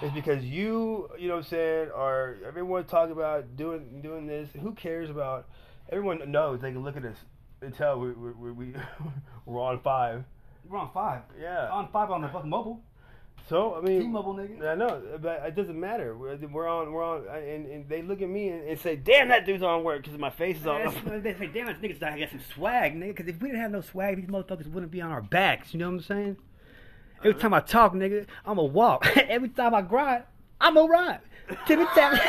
It's 0.00 0.14
because 0.14 0.42
you, 0.44 1.10
you 1.18 1.28
know 1.28 1.34
what 1.34 1.44
I'm 1.44 1.50
saying, 1.50 1.90
are 1.94 2.36
everyone 2.46 2.84
talking 2.84 3.12
about 3.12 3.56
doing 3.56 4.00
doing 4.02 4.26
this. 4.26 4.48
Who 4.60 4.72
cares 4.72 5.10
about? 5.10 5.48
Everyone 5.90 6.30
knows 6.30 6.60
they 6.60 6.72
can 6.72 6.82
look 6.82 6.96
at 6.96 7.04
us 7.04 7.16
and 7.60 7.74
tell 7.74 7.98
we 8.00 8.12
we 8.12 8.30
we, 8.32 8.52
we 8.52 8.74
we're 9.46 9.60
on 9.62 9.80
five. 9.80 10.24
We're 10.68 10.78
on 10.78 10.90
five. 10.92 11.22
Yeah. 11.40 11.68
On 11.70 11.88
five 11.92 12.10
on 12.10 12.22
the 12.22 12.28
fucking 12.28 12.48
mobile. 12.48 12.80
So 13.48 13.74
I 13.74 13.80
mean, 13.80 14.02
T-Mobile, 14.02 14.34
nigga. 14.34 14.66
I 14.66 14.74
know, 14.74 15.02
but 15.20 15.42
it 15.44 15.54
doesn't 15.56 15.78
matter. 15.78 16.16
We're, 16.16 16.36
we're 16.36 16.68
on, 16.68 16.92
we're 16.92 17.02
on, 17.04 17.24
and, 17.36 17.66
and 17.66 17.88
they 17.88 18.00
look 18.02 18.22
at 18.22 18.28
me 18.28 18.48
and, 18.48 18.66
and 18.68 18.78
say, 18.78 18.96
"Damn, 18.96 19.28
that 19.28 19.44
dude's 19.46 19.62
on 19.62 19.84
work 19.84 20.02
because 20.02 20.18
my 20.18 20.30
face 20.30 20.58
is 20.60 20.66
on." 20.66 20.82
They 21.22 21.34
say, 21.34 21.48
damn, 21.52 21.66
this 21.66 21.76
nigga's 21.78 21.98
got 21.98 22.16
some 22.30 22.40
swag, 22.54 22.94
nigga. 22.94 23.08
Because 23.08 23.26
if 23.28 23.40
we 23.42 23.48
didn't 23.48 23.60
have 23.62 23.72
no 23.72 23.80
swag, 23.80 24.16
these 24.16 24.26
motherfuckers 24.26 24.68
wouldn't 24.70 24.92
be 24.92 25.00
on 25.00 25.10
our 25.10 25.22
backs. 25.22 25.74
You 25.74 25.80
know 25.80 25.88
what 25.88 25.96
I'm 25.96 26.02
saying? 26.02 26.36
Every 27.24 27.34
time 27.34 27.52
I 27.54 27.60
talk, 27.60 27.94
nigga, 27.94 28.26
I'm 28.46 28.58
a 28.58 28.64
walk. 28.64 29.06
Every 29.16 29.48
time 29.48 29.74
I 29.74 29.82
grind, 29.82 30.24
I'm 30.60 30.76
a 30.76 30.84
ride. 30.84 31.20
Timmy 31.66 31.84
Tap. 31.94 32.20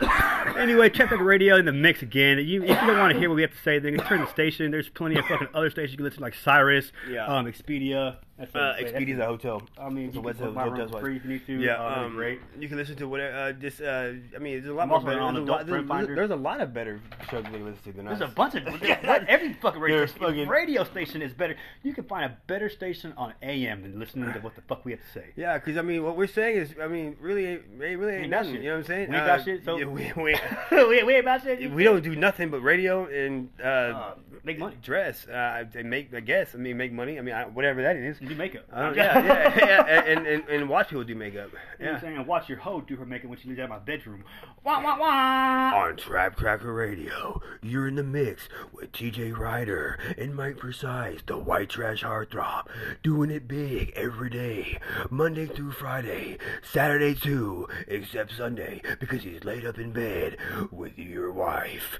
anyway, 0.56 0.88
check 0.90 1.12
out 1.12 1.18
the 1.18 1.24
radio 1.24 1.56
in 1.56 1.64
the 1.64 1.72
mix 1.72 2.02
again. 2.02 2.38
You, 2.38 2.62
if 2.62 2.68
you 2.70 2.74
don't 2.86 2.98
want 2.98 3.12
to 3.12 3.18
hear 3.18 3.28
what 3.28 3.36
we 3.36 3.42
have 3.42 3.52
to 3.52 3.58
say, 3.62 3.78
then 3.78 3.96
turn 3.98 4.20
the 4.20 4.26
station. 4.28 4.70
There's 4.70 4.88
plenty 4.88 5.18
of 5.18 5.26
fucking 5.26 5.48
other 5.54 5.70
stations 5.70 5.92
you 5.92 5.96
can 5.98 6.04
listen 6.04 6.18
to, 6.18 6.24
like 6.24 6.34
Sirius, 6.34 6.92
Yeah. 7.08 7.26
um, 7.26 7.46
Expedia. 7.46 8.16
That's 8.40 8.54
Uh, 8.56 8.74
Expedia's 8.80 9.18
a 9.20 9.26
hotel. 9.26 9.62
I 9.78 9.90
mean, 9.90 10.06
It's 10.06 10.14
you 10.16 10.22
can 10.22 10.34
hotel- 10.34 10.52
my 10.52 10.64
room 10.64 10.88
free 10.98 11.16
if 11.16 11.24
you 11.24 11.30
need 11.30 11.46
to. 11.46 11.52
Yeah, 11.60 11.74
Uh, 11.74 12.04
um, 12.06 12.12
great. 12.14 12.40
You 12.58 12.68
can 12.68 12.78
listen 12.78 12.96
to 12.96 13.06
whatever. 13.06 13.36
Uh, 13.36 13.52
just, 13.52 13.80
uh, 13.82 14.12
I 14.34 14.38
mean, 14.38 14.54
there's 14.62 14.66
a 14.68 14.72
lot 14.72 14.84
I'm 14.84 14.88
more 14.88 15.00
better. 15.02 15.20
on 15.20 15.34
There's 15.34 15.46
a, 15.46 15.52
lot, 15.52 15.66
there's, 15.66 16.16
there's 16.16 16.30
a 16.30 16.36
lot 16.36 16.60
of 16.62 16.72
better 16.72 17.00
shows 17.30 17.44
you 17.44 17.50
can 17.52 17.64
listen 17.66 17.82
to 17.84 17.92
than 17.92 18.06
There's 18.06 18.22
us. 18.22 18.32
a 18.32 18.34
bunch 18.34 18.54
of 18.54 18.66
every 19.28 19.52
fucking 19.52 19.80
radio 19.80 20.06
station. 20.06 20.26
fucking- 20.26 20.48
radio 20.48 20.84
station 20.84 21.20
is 21.22 21.32
better. 21.34 21.54
You 21.82 21.92
can 21.92 22.04
find 22.04 22.24
a 22.24 22.36
better 22.46 22.70
station 22.70 23.12
on 23.18 23.34
AM 23.42 23.82
than 23.82 23.98
listening 24.00 24.32
to 24.32 24.40
what 24.40 24.54
the 24.56 24.62
fuck 24.62 24.84
we 24.86 24.92
have 24.92 25.00
to 25.02 25.10
say. 25.12 25.26
Yeah, 25.36 25.58
because 25.58 25.76
I 25.76 25.82
mean, 25.82 26.02
what 26.02 26.16
we're 26.16 26.26
saying 26.26 26.56
is, 26.56 26.74
I 26.82 26.88
mean, 26.88 27.16
really, 27.20 27.44
ain't- 27.46 27.62
it 27.78 27.98
really 27.98 28.14
ain't 28.14 28.30
nothing. 28.30 28.54
You 28.56 28.62
know 28.62 28.70
what 28.70 28.76
I'm 28.78 28.84
saying? 28.86 29.10
We 29.10 29.16
ain't 29.16 29.26
got 29.26 29.44
shit, 29.44 29.64
so- 29.66 29.76
yeah, 29.76 29.84
we, 29.84 30.12
we, 30.16 30.34
we, 30.72 31.02
we 31.04 31.12
ain't 31.14 31.20
about 31.24 31.42
shit. 31.42 31.70
we 31.70 31.84
don't 31.84 32.02
do 32.02 32.16
nothing 32.16 32.48
but 32.50 32.60
radio 32.62 33.04
and 33.06 33.50
uh, 33.62 34.14
make 34.44 34.58
money. 34.58 34.76
dress. 34.82 35.28
Uh, 35.28 35.64
they 35.70 35.82
make, 35.82 36.14
I 36.14 36.20
guess. 36.20 36.54
I 36.54 36.58
mean, 36.58 36.78
make 36.78 36.92
money. 36.92 37.18
I 37.18 37.22
mean, 37.22 37.34
I, 37.34 37.44
whatever 37.44 37.82
that 37.82 37.96
is. 37.96 38.18
Do 38.30 38.36
makeup. 38.36 38.64
Uh, 38.72 38.92
yeah, 38.94 39.24
yeah, 39.24 39.58
yeah, 39.58 40.02
and, 40.06 40.26
and 40.26 40.48
and 40.48 40.68
watch 40.68 40.88
people 40.88 41.04
do 41.04 41.14
makeup. 41.14 41.50
You 41.78 41.84
know 41.86 41.90
I'm 41.90 41.94
Yeah. 41.96 42.00
saying? 42.00 42.16
And 42.16 42.26
watch 42.26 42.48
your 42.48 42.58
hoe 42.58 42.80
do 42.80 42.96
her 42.96 43.04
makeup 43.04 43.28
when 43.28 43.38
she 43.38 43.48
leaves 43.48 43.58
out 43.60 43.64
of 43.64 43.70
my 43.70 43.78
bedroom. 43.80 44.24
Wah, 44.64 44.82
wah, 44.82 44.98
wah. 44.98 45.84
On 45.86 45.96
Trap 45.96 46.36
Cracker 46.36 46.72
Radio, 46.74 47.40
you're 47.62 47.88
in 47.88 47.94
the 47.94 48.02
mix 48.02 48.46
with 48.74 48.92
TJ 48.92 49.36
Ryder 49.36 49.98
and 50.18 50.34
Mike 50.36 50.58
Precise, 50.58 51.20
the 51.26 51.38
white 51.38 51.70
trash 51.70 52.04
heartthrob, 52.04 52.66
doing 53.02 53.30
it 53.30 53.48
big 53.48 53.90
every 53.96 54.28
day, 54.28 54.78
Monday 55.08 55.46
through 55.46 55.70
Friday, 55.72 56.36
Saturday 56.62 57.14
too, 57.14 57.68
except 57.88 58.32
Sunday, 58.36 58.82
because 59.00 59.22
he's 59.22 59.44
laid 59.44 59.64
up 59.64 59.78
in 59.78 59.92
bed 59.92 60.36
with 60.70 60.98
your 60.98 61.32
wife. 61.32 61.98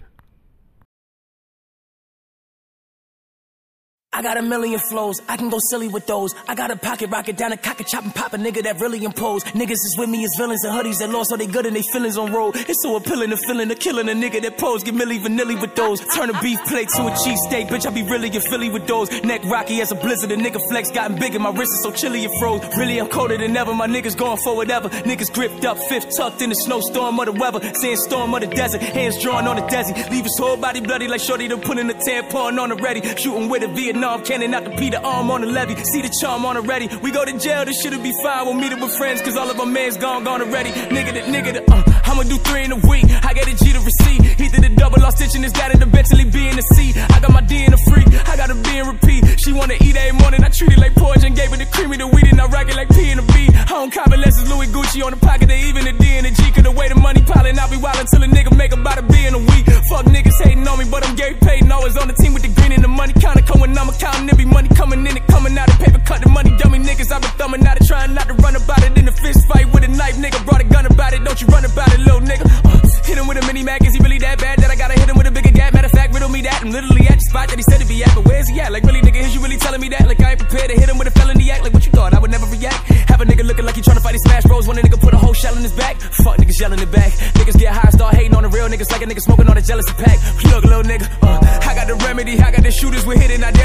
I 4.13 4.23
got 4.23 4.37
a 4.37 4.43
million 4.43 4.81
flows, 4.81 5.21
I 5.29 5.37
can 5.37 5.51
go 5.51 5.61
silly 5.71 5.87
with 5.87 6.09
those. 6.09 6.35
I 6.49 6.57
got 6.57 6.73
a 6.73 6.77
pocket 6.77 7.11
rocket 7.11 7.37
down 7.37 7.53
a 7.53 7.57
cock 7.57 7.81
chop 7.87 8.03
and 8.03 8.13
pop 8.13 8.33
a 8.33 8.39
nigga 8.39 8.61
that 8.65 8.81
really 8.81 9.05
impose. 9.05 9.45
Niggas 9.45 9.71
is 9.71 9.95
with 9.97 10.11
me 10.11 10.25
as 10.25 10.33
villains 10.37 10.65
and 10.65 10.75
hoodies 10.75 10.99
that 10.99 11.11
lost 11.11 11.31
all 11.31 11.39
they 11.39 11.47
good 11.47 11.65
and 11.65 11.77
they 11.77 11.83
feelings 11.83 12.19
on 12.19 12.33
roll. 12.33 12.51
It's 12.53 12.83
so 12.83 12.97
appealing, 12.97 13.31
the 13.31 13.37
feeling 13.37 13.71
of 13.71 13.79
killing 13.79 14.09
a 14.09 14.13
nigga 14.13 14.43
that 14.43 14.59
pose. 14.59 14.83
Get 14.83 14.97
Milli 14.97 15.21
Vanilli 15.21 15.61
with 15.61 15.77
those. 15.77 16.01
Turn 16.13 16.29
a 16.29 16.41
beef 16.43 16.59
plate 16.67 16.89
to 16.89 17.07
a 17.07 17.11
cheesesteak, 17.13 17.69
bitch. 17.69 17.87
I 17.87 17.91
be 17.91 18.03
really 18.03 18.35
in 18.35 18.43
Philly 18.43 18.69
with 18.69 18.89
those. 18.89 19.09
Neck 19.23 19.45
rocky 19.45 19.81
as 19.81 19.93
a 19.93 19.95
blizzard, 19.95 20.33
a 20.33 20.37
nigga 20.37 20.61
flex 20.69 20.91
gotten 20.91 21.17
bigger. 21.17 21.39
My 21.39 21.51
wrist 21.51 21.71
is 21.71 21.83
so 21.85 21.93
chilly 21.93 22.25
it 22.25 22.33
froze. 22.41 22.63
Really, 22.77 22.99
I'm 23.01 23.09
colder 23.09 23.39
than 23.39 23.57
ever. 23.57 23.73
My 23.73 23.87
niggas 23.87 24.17
going 24.17 24.39
for 24.39 24.57
whatever. 24.57 24.89
Niggas 24.89 25.33
gripped 25.33 25.65
up, 25.65 25.79
fifth 25.79 26.17
tucked 26.17 26.43
in 26.43 26.49
the 26.49 26.57
snowstorm 26.57 27.21
of 27.21 27.27
the 27.27 27.33
weather. 27.33 27.61
Sandstorm 27.75 28.35
of 28.35 28.41
the 28.41 28.49
desert, 28.49 28.83
hands 28.83 29.23
drawn 29.23 29.47
on 29.47 29.55
the 29.55 29.63
desi. 29.63 30.11
Leave 30.11 30.25
his 30.25 30.37
whole 30.37 30.57
body 30.57 30.81
bloody 30.81 31.07
like 31.07 31.21
Shorty 31.21 31.47
to 31.47 31.57
put 31.59 31.79
in 31.79 31.89
a 31.89 31.95
tampon 31.95 32.61
on 32.61 32.71
the 32.71 32.75
ready. 32.75 33.03
Shooting 33.17 33.49
with 33.49 33.63
a 33.63 33.69
Vietnam 33.69 34.00
cannon 34.31 34.55
out 34.55 34.65
the 34.65 34.71
Peter 34.71 34.99
arm 34.99 35.31
on 35.31 35.41
the 35.41 35.47
levee. 35.47 35.75
See 35.85 36.03
the 36.03 36.09
charm 36.21 36.45
on 36.45 36.57
already. 36.57 36.89
We 37.03 37.11
go 37.11 37.25
to 37.25 37.39
jail, 37.39 37.65
this 37.65 37.83
shit'll 37.83 38.03
be 38.03 38.13
fine. 38.23 38.47
We'll 38.47 38.55
meet 38.55 38.73
up 38.73 38.81
with 38.81 38.97
friends, 38.97 39.21
cause 39.21 39.37
all 39.37 39.51
of 39.51 39.59
our 39.61 39.67
mans 39.67 39.97
gone, 39.97 40.25
gone 40.25 40.41
already. 40.41 40.71
Nigga, 40.71 41.13
the 41.13 41.21
nigga, 41.21 41.53
the, 41.55 41.63
uh, 41.71 41.83
I'ma 42.05 42.23
do 42.23 42.37
three 42.39 42.65
in 42.65 42.73
a 42.73 42.77
week. 42.77 43.05
I 43.11 43.35
got 43.35 43.47
a 43.47 43.55
G 43.55 43.73
to 43.73 43.81
receive. 43.81 44.23
He 44.39 44.49
did 44.49 44.65
a 44.65 44.69
double, 44.75 45.01
lost 45.01 45.19
stitching 45.19 45.43
his 45.43 45.53
dad 45.53 45.73
and 45.73 45.83
eventually 45.83 46.25
be 46.25 46.49
in 46.49 46.57
the 46.57 46.63
C. 46.75 46.93
I 46.97 47.21
got 47.21 47.33
my 47.33 47.41
D 47.41 47.65
in 47.65 47.73
the 47.73 47.81
free. 47.89 48.05
I 48.27 48.37
got 48.37 48.51
a 48.51 48.55
B 48.55 48.79
in 48.79 48.87
repeat. 48.87 49.41
She 49.41 49.53
wanna 49.53 49.75
eat 49.81 49.97
every 49.97 50.19
morning. 50.19 50.45
I 50.45 50.49
treat 50.49 50.73
it 50.73 50.79
like 50.79 50.95
poison. 50.95 51.35
Gave 51.35 51.51
her 51.51 51.57
the 51.57 51.67
creamy, 51.67 51.97
the 51.97 52.07
weed, 52.07 52.29
and 52.31 52.41
I 52.41 52.47
rock 52.47 52.69
it 52.69 52.77
like 52.77 52.89
P 52.89 53.11
and 53.11 53.21
a 53.21 53.23
B. 53.23 53.49
I 53.53 53.65
don't 53.69 53.93
it's 54.31 54.49
Louis 54.49 54.69
Gucci 54.69 55.05
on 55.05 55.11
the 55.11 55.19
pocket. 55.19 55.49
They 55.49 55.61
even 55.69 55.85
the 55.85 55.93
D 55.93 56.07
and 56.17 56.27
the 56.27 56.31
G. 56.31 56.51
Cause 56.53 56.63
the 56.63 56.71
way 56.71 56.89
the 56.89 56.95
money 56.95 57.23
piling, 57.23 57.59
I'll 57.59 57.71
be 57.71 57.77
wild 57.77 57.99
until 57.99 58.23
a 58.23 58.29
nigga 58.31 58.57
make 58.57 58.73
about 58.73 58.99
a 58.99 59.03
B 59.03 59.27
in 59.27 59.35
a 59.35 59.39
week. 59.39 59.67
Fuck 59.91 60.07
niggas 60.07 60.39
hating 60.43 60.67
on 60.67 60.79
me, 60.79 60.87
but 60.89 61.07
I'm 61.07 61.17
Gary 61.17 61.35
Payton. 61.35 61.71
Always 61.73 61.97
on 61.97 62.07
the 62.07 62.15
team 62.15 62.33
with 62.33 62.43
the 62.43 62.53
green 62.55 62.73
and 62.73 62.85
the 62.85 62.89
money 62.89 63.13
counter. 63.15 63.43
Coming, 63.43 63.77
I'm 63.77 63.90
counting. 63.99 64.29
It 64.29 64.37
be 64.37 64.45
money 64.45 64.69
coming 64.69 65.01
in 65.07 65.17
and 65.17 65.27
coming 65.27 65.57
out. 65.59 65.69
The 65.69 65.77
paper 65.79 66.01
the 66.21 66.29
money, 66.29 66.51
dummy 66.59 66.79
niggas. 66.79 67.11
I've 67.11 67.23
been 67.23 67.31
thumbing 67.41 67.67
out 67.67 67.81
it, 67.81 67.87
trying 67.87 68.15
not 68.15 68.29
to 68.29 68.35
run 68.35 68.57
about 68.57 68.83
it 68.85 68.97
in 68.99 69.09
a 69.09 69.13
fist 69.13 69.47
fight 69.47 69.73
with 69.73 69.85
a 69.85 69.89
knife. 69.89 70.17
Nigga 70.17 70.45
brought 70.45 70.61
a 70.61 70.65
gun 70.65 70.87
about 70.87 71.13
it. 71.13 71.25
Don't 71.25 71.41
you 71.41 71.47
run 71.49 71.65
about 71.65 71.93
it, 71.93 72.01
little 72.01 72.21
nigga. 72.21 72.45
Uh, 72.65 72.81
hit 73.05 73.17
him 73.19 73.27
with 73.27 73.39
a 73.39 73.47
mini 73.47 73.63
mag. 73.63 73.85
Is 73.87 73.95
he 73.95 74.01
really 74.01 74.19
that 74.19 74.39
bad 74.39 74.59
that 74.61 74.71
I 74.71 74.77
gotta 74.77 74.95
hit 74.95 75.09
him 75.09 75.17
with 75.17 75.27
a 75.27 75.31
bigger 75.31 75.51
gap? 75.51 75.73
Matter 75.75 75.87
of 75.87 75.93
fact, 75.93 76.13
riddle 76.13 76.29
me 76.29 76.43
that. 76.43 76.63
I'm 76.63 76.71
literally 76.71 77.07
at 77.09 77.19
the 77.19 77.27
spot 77.31 77.49
that 77.49 77.59
he 77.59 77.65
said 77.65 77.81
to 77.81 77.87
be 77.87 78.03
at. 78.05 78.15
But 78.15 78.25
where's 78.27 78.49
he 78.49 78.61
at? 78.61 78.73
Like, 78.73 78.85
really, 78.85 79.01
nigga, 79.01 79.21
is 79.23 79.35
you 79.35 79.41
really 79.41 79.57
telling 79.57 79.81
me 79.81 79.89
that? 79.91 80.07
Like, 80.07 80.21
I 80.21 80.33
ain't 80.33 80.41
prepared 80.41 80.71
to 80.71 80.77
hit 80.77 80.89
him 80.89 80.99
with 80.99 81.09
a 81.09 81.15
felony 81.15 81.51
act. 81.51 81.65
Like, 81.65 81.73
what 81.73 81.85
you 81.87 81.93
thought? 81.93 82.15
I 82.15 82.19
would 82.19 82.31
never 82.31 82.47
react. 82.47 82.81
Have 83.11 83.21
a 83.21 83.25
nigga 83.25 83.45
looking 83.45 83.65
like 83.65 83.77
he 83.77 83.83
trying 83.83 83.97
to 83.97 84.03
fight 84.03 84.15
his 84.15 84.23
smash 84.23 84.45
bros. 84.45 84.67
When 84.67 84.79
a 84.79 84.83
nigga 84.83 85.01
put 85.01 85.15
a 85.15 85.19
whole 85.19 85.35
shell 85.35 85.57
in 85.57 85.63
his 85.63 85.73
back. 85.73 85.97
Fuck 86.01 86.37
niggas 86.39 86.61
yelling 86.61 86.81
it 86.81 86.91
back. 86.91 87.13
Niggas 87.39 87.59
get 87.59 87.73
high, 87.73 87.91
start 87.91 88.15
hating 88.15 88.35
on 88.35 88.43
the 88.43 88.49
real 88.49 88.69
niggas 88.69 88.91
like 88.91 89.03
a 89.03 89.07
nigga 89.07 89.21
smoking 89.21 89.49
on 89.49 89.57
a 89.57 89.63
jealousy 89.63 89.93
pack. 89.95 90.19
Look, 90.45 90.65
little 90.65 90.83
nigga, 90.83 91.07
uh, 91.23 91.69
I 91.69 91.75
got 91.75 91.87
the 91.87 91.95
remedy. 92.07 92.39
I 92.39 92.51
got 92.51 92.63
the 92.63 92.71
shooters 92.71 93.07
with 93.07 93.21
hidden 93.21 93.45
identities. 93.45 93.60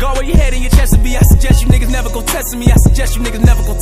Go 0.00 0.14
where 0.14 0.24
your 0.24 0.36
head 0.38 0.54
and 0.54 0.62
your 0.62 0.70
chest 0.70 0.94
to 0.94 0.98
be. 0.98 1.14
I 1.14 1.20
suggest 1.20 1.60
you 1.62 1.68
niggas 1.68 1.92
never 1.92 2.08
go 2.08 2.22
testing 2.22 2.58
me. 2.58 2.72
I 2.72 2.76
suggest 2.76 3.16
you 3.16 3.22
niggas 3.22 3.44
never 3.44 3.62
go 3.64 3.78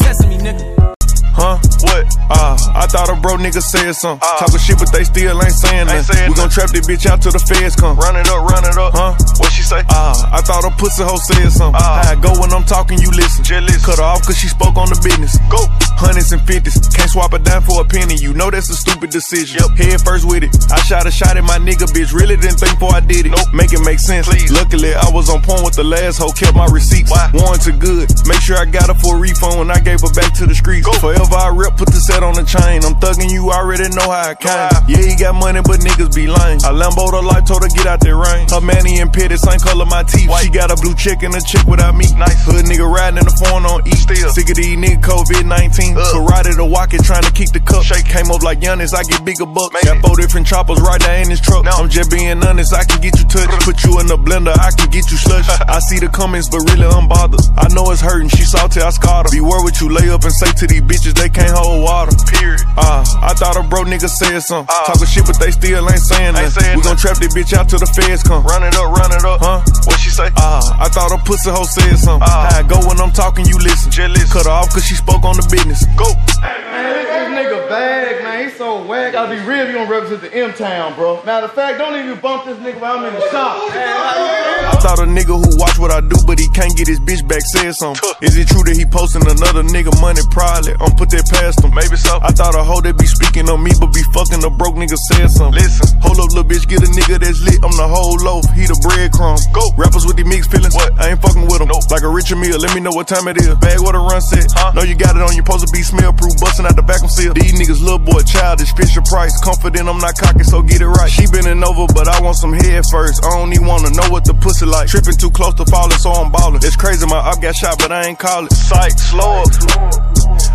A 3.19 3.21
bro 3.21 3.35
nigga 3.35 3.59
said 3.59 3.91
something. 3.99 4.23
Talking 4.39 4.63
shit, 4.63 4.79
but 4.79 4.95
they 4.95 5.03
still 5.03 5.43
ain't 5.43 5.51
saying 5.51 5.91
nothing. 5.91 6.31
We 6.31 6.39
gon' 6.39 6.55
trap 6.55 6.71
this 6.71 6.87
bitch 6.87 7.03
out 7.11 7.19
till 7.19 7.35
the 7.35 7.43
feds 7.43 7.75
come. 7.75 7.99
Run 7.99 8.15
it 8.15 8.31
up, 8.31 8.47
run 8.47 8.63
it 8.63 8.79
up. 8.79 8.95
Huh? 8.95 9.19
What 9.43 9.51
she 9.51 9.67
say? 9.67 9.83
Uh, 9.91 10.15
I 10.31 10.39
thought 10.39 10.63
a 10.63 10.71
pussy 10.79 11.03
hoe 11.03 11.19
said 11.19 11.51
something. 11.51 11.75
How 11.75 12.07
I 12.07 12.15
go 12.15 12.31
when 12.39 12.55
I'm 12.55 12.63
talking, 12.63 13.03
you 13.03 13.11
listen. 13.11 13.43
Cut 13.83 13.99
her 13.99 14.07
off 14.07 14.23
cause 14.23 14.39
she 14.39 14.47
spoke 14.47 14.77
on 14.77 14.87
the 14.87 15.01
business. 15.03 15.35
Go. 15.51 15.59
Hundreds 15.99 16.31
and 16.31 16.39
fifties. 16.47 16.79
Can't 16.95 17.11
swap 17.11 17.35
it 17.35 17.43
down 17.43 17.63
for 17.67 17.83
a 17.83 17.85
penny. 17.85 18.15
You 18.15 18.35
know 18.35 18.55
that's 18.55 18.71
a 18.71 18.79
stupid 18.79 19.11
decision. 19.11 19.59
Yep. 19.67 19.75
Head 19.75 19.99
first 20.07 20.23
with 20.23 20.47
it. 20.47 20.55
I 20.71 20.79
shot 20.87 21.09
a 21.09 21.11
shot 21.11 21.35
at 21.35 21.43
my 21.43 21.59
nigga, 21.59 21.91
bitch. 21.91 22.15
Really 22.15 22.39
didn't 22.39 22.63
think 22.63 22.79
before 22.79 22.95
I 22.95 23.01
did 23.01 23.27
it. 23.27 23.35
Nope. 23.35 23.51
Make 23.51 23.75
it 23.75 23.83
make 23.83 23.99
sense. 23.99 24.31
Luckily, 24.53 24.95
I 24.95 25.11
was 25.11 25.27
on 25.27 25.43
point 25.43 25.67
with 25.67 25.75
the 25.75 25.83
last 25.83 26.23
hoe. 26.23 26.31
Kept 26.31 26.55
my 26.55 26.71
receipts. 26.71 27.11
Warranted 27.35 27.83
good. 27.83 28.07
Make 28.31 28.39
sure 28.39 28.55
I 28.55 28.69
got 28.69 28.95
her 28.95 28.99
for 29.03 29.17
a 29.17 29.19
refund 29.19 29.59
when 29.59 29.75
I 29.75 29.83
gave 29.83 30.07
her 30.07 30.13
back 30.15 30.31
to 30.39 30.47
the 30.47 30.55
streets. 30.55 30.87
Go. 30.87 30.95
Forever 31.03 31.35
I 31.35 31.51
rep, 31.51 31.75
put 31.75 31.91
the 31.91 31.99
set 31.99 32.23
on 32.23 32.39
the 32.39 32.45
chain. 32.45 32.85
I'm 32.85 32.95
thugging 33.09 33.33
you, 33.33 33.51
already 33.51 33.89
know 33.89 34.11
how 34.13 34.31
I 34.31 34.35
came. 34.35 34.69
Yeah, 34.89 35.01
he 35.01 35.17
got 35.17 35.35
money, 35.35 35.61
but 35.65 35.81
niggas 35.81 36.13
be 36.15 36.29
lame. 36.29 36.61
I 36.61 36.73
Lambo 36.77 37.09
the 37.11 37.23
life, 37.25 37.45
told 37.49 37.65
her 37.65 37.73
get 37.73 37.87
out 37.87 38.01
that 38.01 38.13
rain. 38.15 38.49
Her 38.53 38.61
manny 38.61 39.01
and 39.01 39.13
pitted, 39.13 39.41
same 39.41 39.61
color 39.61 39.87
my 39.87 40.03
teeth. 40.05 40.29
She 40.45 40.51
got 40.51 40.71
a 40.71 40.77
blue 40.77 40.95
chick 40.95 41.23
and 41.23 41.35
a 41.35 41.41
chick 41.41 41.65
without 41.65 41.97
me. 41.97 42.05
Nice 42.17 42.45
hood 42.45 42.69
nigga 42.69 42.85
riding 42.85 43.19
in 43.19 43.25
the 43.25 43.37
phone 43.41 43.65
on 43.65 43.87
E. 43.89 43.93
Still. 43.97 44.31
Sick 44.31 44.51
of 44.51 44.57
these 44.57 44.77
niggas 44.77 45.01
COVID 45.01 45.49
19. 45.49 45.97
Karate 45.97 46.57
to 46.57 46.65
walk 46.65 46.93
it, 46.93 47.03
trying 47.05 47.25
to 47.25 47.33
keep 47.33 47.51
the 47.51 47.61
cup. 47.61 47.83
Shake 47.83 48.05
came 48.05 48.31
up 48.31 48.43
like 48.43 48.61
Giannis, 48.61 48.93
I 48.93 49.03
get 49.05 49.25
bigger 49.25 49.47
bucks. 49.47 49.73
Got 49.85 50.05
four 50.05 50.17
different 50.17 50.47
choppers 50.47 50.81
right 50.81 51.01
there 51.01 51.23
in 51.23 51.29
this 51.29 51.41
truck. 51.41 51.65
I'm 51.67 51.89
just 51.89 52.11
being 52.11 52.43
honest, 52.45 52.75
I 52.75 52.85
can 52.85 53.01
get 53.01 53.17
you 53.19 53.25
touched. 53.25 53.65
Put 53.69 53.85
you 53.85 54.01
in 54.01 54.07
the 54.07 54.19
blender, 54.19 54.53
I 54.53 54.71
can 54.77 54.91
get 54.91 55.09
you 55.11 55.17
slush. 55.17 55.49
I 55.69 55.81
see 55.81 55.99
the 55.99 56.09
comments, 56.09 56.49
but 56.49 56.61
really 56.71 56.87
I'm 56.87 57.09
bothered. 57.09 57.41
I 57.57 57.69
know 57.73 57.91
it's 57.91 58.01
hurting, 58.01 58.29
she 58.29 58.45
salty, 58.45 58.81
I 58.81 58.91
scarred 58.91 59.27
her. 59.27 59.33
Beware 59.33 59.63
what 59.65 59.81
you 59.81 59.89
lay 59.89 60.11
up 60.11 60.25
and 60.25 60.33
say 60.33 60.53
to 60.53 60.67
these 60.67 60.83
bitches, 60.83 61.15
they 61.17 61.29
can't 61.29 61.57
hold 61.57 61.83
water. 61.83 62.13
Period. 62.29 62.61
Uh, 62.77 62.98
I 63.21 63.35
thought 63.35 63.57
a 63.57 63.63
bro 63.67 63.85
nigga 63.85 64.09
said 64.09 64.41
something. 64.41 64.73
Talking 64.87 65.07
shit, 65.07 65.27
but 65.27 65.39
they 65.39 65.51
still 65.51 65.85
ain't 65.89 66.01
saying 66.01 66.35
nothing. 66.35 66.77
We 66.77 66.83
gon' 66.83 66.97
trap 66.97 67.19
this 67.19 67.35
bitch 67.35 67.53
out 67.53 67.69
till 67.69 67.79
the 67.79 67.91
feds 67.91 68.23
come. 68.23 68.45
Run 68.45 68.63
it 68.63 68.75
up, 68.77 68.89
run 68.95 69.13
it 69.13 69.25
up. 69.25 69.41
Huh? 69.41 69.61
What 69.85 69.99
she 70.01 70.11
say? 70.11 70.31
Uh, 70.37 70.63
I 70.79 70.89
thought 70.89 71.13
a 71.13 71.19
pussy 71.23 71.51
hoe 71.51 71.65
said 71.65 71.97
something. 71.99 72.27
How 72.27 72.59
I 72.59 72.63
go 72.63 72.81
when 72.87 73.01
I'm 73.01 73.13
talking, 73.13 73.45
you 73.47 73.59
listen. 73.59 73.91
Cut 74.29 74.47
her 74.47 74.53
off 74.53 74.71
cause 74.71 74.85
she 74.85 74.95
spoke 74.95 75.25
on 75.25 75.37
the 75.37 75.47
business. 75.51 75.85
Go. 75.97 76.07
Man, 76.41 76.95
this, 76.95 77.09
this 77.09 77.29
nigga 77.35 77.69
bag, 77.69 78.23
man. 78.23 78.45
He's 78.45 78.57
so 78.57 78.85
whack. 78.85 79.13
Gotta 79.13 79.35
be 79.35 79.41
real 79.43 79.67
if 79.67 79.69
you 79.69 79.75
don't 79.75 79.89
represent 79.89 80.21
the 80.21 80.33
M 80.33 80.53
Town, 80.55 80.95
bro. 80.95 81.23
Matter 81.25 81.47
of 81.47 81.53
fact, 81.53 81.79
don't 81.79 81.99
even 81.99 82.21
bump 82.21 82.45
this 82.45 82.59
nigga 82.59 82.79
while 82.81 82.99
I'm 82.99 83.05
in 83.07 83.15
the 83.15 83.25
shop. 83.31 83.59
I 83.73 84.77
thought 84.81 84.99
a 85.01 85.09
nigga 85.09 85.35
who 85.35 85.57
watch 85.59 85.79
what 85.79 85.91
I 85.91 86.01
do, 86.01 86.17
but 86.27 86.39
he 86.39 86.49
can't 86.51 86.77
get 86.77 86.87
his 86.87 87.01
bitch 87.01 87.27
back 87.27 87.41
said 87.43 87.75
something. 87.75 87.99
Is 88.23 88.37
it 88.37 88.49
true 88.49 88.63
that 88.65 88.77
he 88.77 88.85
posting 88.85 89.25
another 89.27 89.63
nigga 89.65 89.91
money? 90.01 90.21
Probably. 90.31 90.77
I'm 90.79 90.95
put 90.95 91.11
that 91.11 91.27
past 91.27 91.65
him. 91.65 91.75
Maybe 91.75 91.97
so. 91.97 92.21
I 92.23 92.31
thought 92.31 92.55
a 92.55 92.63
hoe 92.63 92.81
that 92.89 92.97
be 92.97 93.05
speaking 93.05 93.45
on 93.53 93.61
me, 93.61 93.69
but 93.77 93.93
be 93.93 94.01
fucking 94.17 94.41
a 94.41 94.49
broke 94.49 94.81
nigga 94.81 94.97
said 94.97 95.29
something. 95.29 95.61
Listen, 95.61 96.01
hold 96.01 96.17
up, 96.17 96.33
little 96.33 96.49
bitch, 96.49 96.65
get 96.65 96.81
a 96.81 96.89
nigga 96.89 97.21
that's 97.21 97.45
lit. 97.45 97.61
I'm 97.61 97.77
the 97.77 97.85
whole 97.85 98.17
loaf, 98.25 98.49
he 98.57 98.65
the 98.65 98.73
breadcrumb. 98.81 99.37
Go. 99.53 99.69
Rappers 99.77 100.09
with 100.09 100.17
these 100.17 100.25
mixed 100.25 100.49
feelings. 100.49 100.73
What? 100.73 100.97
I 100.97 101.13
ain't 101.13 101.21
fucking 101.21 101.45
with 101.45 101.61
them. 101.61 101.69
Nope. 101.69 101.85
Like 101.93 102.03
a 102.03 102.09
Richard 102.09 102.41
meal, 102.41 102.57
let 102.57 102.73
me 102.73 102.81
know 102.81 102.91
what 102.97 103.05
time 103.05 103.29
it 103.29 103.37
is. 103.37 103.53
Bag 103.61 103.85
what 103.85 103.93
a 103.93 104.01
run 104.01 104.25
set. 104.25 104.49
Huh? 104.57 104.73
Know 104.73 104.89
you 104.89 104.97
got 104.97 105.15
it 105.15 105.23
on, 105.23 105.37
you 105.37 105.45
supposed 105.45 105.69
to 105.69 105.71
be 105.71 105.85
smell 105.85 106.17
proof, 106.17 106.33
busting 106.41 106.65
out 106.65 106.81
the 106.81 106.87
vacuum 106.87 107.13
seal. 107.13 107.37
These 107.37 107.53
niggas 107.61 107.85
little 107.85 108.01
boy 108.01 108.25
childish, 108.25 108.73
Fisher 108.73 109.05
Price. 109.05 109.37
Confident 109.45 109.85
I'm 109.85 110.01
not 110.01 110.17
cocky, 110.17 110.49
so 110.49 110.65
get 110.65 110.81
it 110.81 110.89
right. 110.89 111.13
She 111.13 111.29
bending 111.29 111.61
over, 111.61 111.85
but 111.93 112.09
I 112.09 112.25
want 112.25 112.41
some 112.41 112.57
head 112.57 112.89
first. 112.89 113.21
I 113.21 113.37
don't 113.37 113.53
even 113.53 113.69
wanna 113.69 113.93
know 113.93 114.09
what 114.09 114.25
the 114.25 114.33
pussy 114.33 114.65
like. 114.65 114.89
Tripping 114.89 115.21
too 115.21 115.31
close 115.31 115.53
to 115.61 115.69
falling, 115.69 116.01
so 116.01 116.09
I'm 116.17 116.33
ballin'. 116.33 116.65
It's 116.65 116.77
crazy, 116.77 117.05
my 117.05 117.21
up 117.21 117.37
got 117.45 117.53
shot, 117.53 117.77
but 117.79 117.93
I 117.93 118.09
ain't 118.09 118.19
call 118.19 118.49
it. 118.49 118.53
Sight, 118.57 118.97
slow 118.97 119.45
up. 119.45 119.53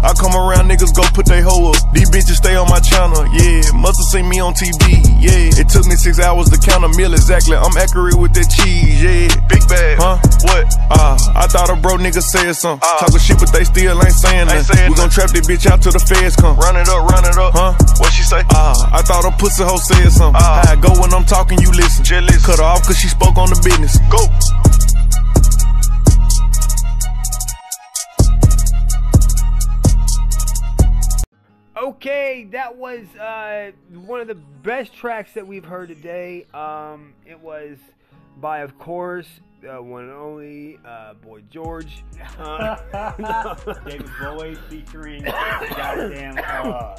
I 0.04 0.12
come 0.20 0.36
around, 0.36 0.68
niggas 0.68 0.96
go 0.96 1.04
put 1.14 1.26
they 1.26 1.42
hoe 1.42 1.72
up. 1.72 1.80
These 1.94 2.10
bitches 2.10 2.23
stay 2.32 2.56
on 2.56 2.70
my 2.72 2.80
channel, 2.80 3.28
yeah. 3.36 3.60
Must've 3.76 4.08
seen 4.08 4.30
me 4.30 4.40
on 4.40 4.54
TV, 4.54 5.04
yeah. 5.20 5.60
It 5.60 5.68
took 5.68 5.84
me 5.86 5.96
six 5.96 6.20
hours 6.20 6.48
to 6.50 6.58
count 6.58 6.88
a 6.88 6.90
meal 6.96 7.12
exactly. 7.12 7.58
I'm 7.60 7.76
accurate 7.76 8.16
with 8.16 8.32
that 8.40 8.48
cheese, 8.48 9.04
yeah. 9.04 9.28
Big 9.52 9.68
bag, 9.68 10.00
huh? 10.00 10.16
What? 10.48 10.64
Ah, 10.94 11.18
I 11.36 11.48
thought 11.48 11.70
a 11.70 11.76
bro 11.76 12.00
nigga 12.00 12.24
said 12.24 12.54
something. 12.54 12.80
Talking 12.80 13.20
shit, 13.20 13.40
but 13.40 13.52
they 13.52 13.64
still 13.64 14.00
ain't 14.00 14.16
saying 14.16 14.48
nothing. 14.48 14.90
We 14.90 14.96
gon' 14.96 15.10
trap 15.10 15.36
this 15.36 15.44
bitch 15.44 15.68
out 15.68 15.82
till 15.84 15.92
the 15.92 16.00
feds 16.00 16.36
come. 16.36 16.56
Run 16.56 16.78
it 16.78 16.88
up, 16.88 17.04
run 17.12 17.26
it 17.26 17.38
up, 17.38 17.54
huh? 17.54 17.74
What 18.00 18.14
she 18.14 18.24
say? 18.24 18.44
Ah, 18.56 18.76
I 18.94 19.02
thought 19.04 19.28
a 19.28 19.32
pussy 19.36 19.64
hoe 19.64 19.78
said 19.78 20.08
something. 20.12 20.40
How 20.40 20.72
I 20.72 20.76
go 20.80 20.96
when 21.02 21.14
I'm 21.14 21.26
talking, 21.26 21.60
you 21.60 21.72
listen. 21.72 22.04
Cut 22.44 22.60
her 22.60 22.64
off 22.64 22.84
cause 22.86 22.98
she 22.98 23.08
spoke 23.08 23.38
on 23.38 23.50
the 23.50 23.60
business. 23.64 23.98
Go. 24.12 24.63
Okay, 31.84 32.48
that 32.54 32.78
was 32.78 33.14
uh, 33.18 33.72
one 33.94 34.22
of 34.22 34.28
the 34.30 34.36
best 34.36 34.94
tracks 34.96 35.34
that 35.34 35.46
we've 35.46 35.66
heard 35.66 35.90
today. 35.90 36.46
Um, 36.54 37.14
it 37.26 37.38
was 37.38 37.78
by, 38.38 38.60
of 38.60 38.80
course, 38.80 39.28
uh, 39.70 39.84
one 39.84 40.04
and 40.04 40.14
only 40.14 40.80
uh, 40.86 41.16
Boy 41.16 41.42
George. 41.50 42.06
Uh, 42.40 42.78
David 43.86 44.10
Bowie 44.18 44.56
featuring 44.70 45.24
goddamn 45.24 46.38
uh, 46.38 46.96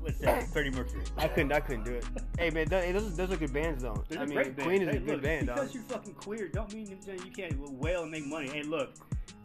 what's 0.00 0.18
that? 0.20 0.46
Freddie 0.52 0.70
Mercury. 0.70 1.02
I 1.16 1.26
couldn't. 1.26 1.50
I 1.50 1.58
couldn't 1.58 1.82
do 1.82 1.94
it. 1.94 2.04
Hey 2.38 2.50
man, 2.50 2.68
th- 2.68 2.94
those, 2.94 3.16
those 3.16 3.32
are 3.32 3.36
good 3.36 3.52
bands 3.52 3.82
though. 3.82 4.04
They're 4.08 4.20
I 4.20 4.26
mean, 4.26 4.34
great 4.34 4.54
band. 4.54 4.68
Queen 4.68 4.82
is 4.82 4.88
Hey, 4.90 4.96
a 4.96 5.00
good 5.00 5.08
look, 5.14 5.22
band, 5.22 5.46
dog. 5.48 5.56
Because 5.56 5.74
you're 5.74 5.82
fucking 5.82 6.14
queer, 6.14 6.46
don't 6.46 6.72
mean 6.72 6.86
you 6.86 7.32
can't 7.34 7.58
wail 7.58 8.02
and 8.02 8.12
make 8.12 8.26
money. 8.26 8.48
Hey, 8.48 8.62
look, 8.62 8.94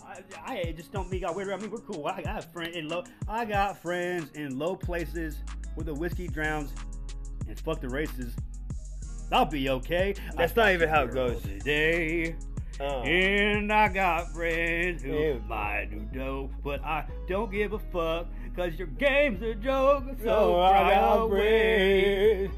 I, 0.07 0.21
I 0.45 0.73
just 0.75 0.91
don't 0.91 1.09
think 1.09 1.23
I 1.25 1.31
weird. 1.31 1.49
I 1.49 1.57
mean, 1.57 1.69
we're 1.69 1.79
cool. 1.79 2.07
I 2.07 2.21
got 2.21 2.43
friends 2.53 2.75
in 2.75 2.87
low. 2.87 3.03
I 3.27 3.45
got 3.45 3.81
friends 3.81 4.31
in 4.35 4.57
low 4.57 4.75
places 4.75 5.37
where 5.75 5.83
the 5.83 5.93
whiskey 5.93 6.27
drowns 6.27 6.71
and 7.47 7.59
fuck 7.59 7.81
the 7.81 7.89
races. 7.89 8.33
I'll 9.31 9.45
be 9.45 9.69
okay. 9.69 10.15
That's 10.35 10.55
not 10.55 10.71
even 10.71 10.87
how 10.87 11.03
it 11.03 11.13
goes. 11.13 11.41
Today. 11.41 12.35
Oh. 12.79 13.01
And 13.01 13.73
I 13.73 13.87
got 13.89 14.31
friends 14.33 15.01
who 15.01 15.09
Ew. 15.11 15.41
might 15.47 15.87
do 15.91 15.99
dope, 16.17 16.51
but 16.63 16.83
I 16.83 17.05
don't 17.27 17.51
give 17.51 17.73
a 17.73 17.79
fuck, 17.79 18.27
cause 18.55 18.73
your 18.77 18.87
game's 18.87 19.41
a 19.41 19.55
joke. 19.55 20.03
So 20.23 20.29
Oh, 20.29 20.59
I 20.61 20.93
got 20.93 21.15
away. 21.23 22.51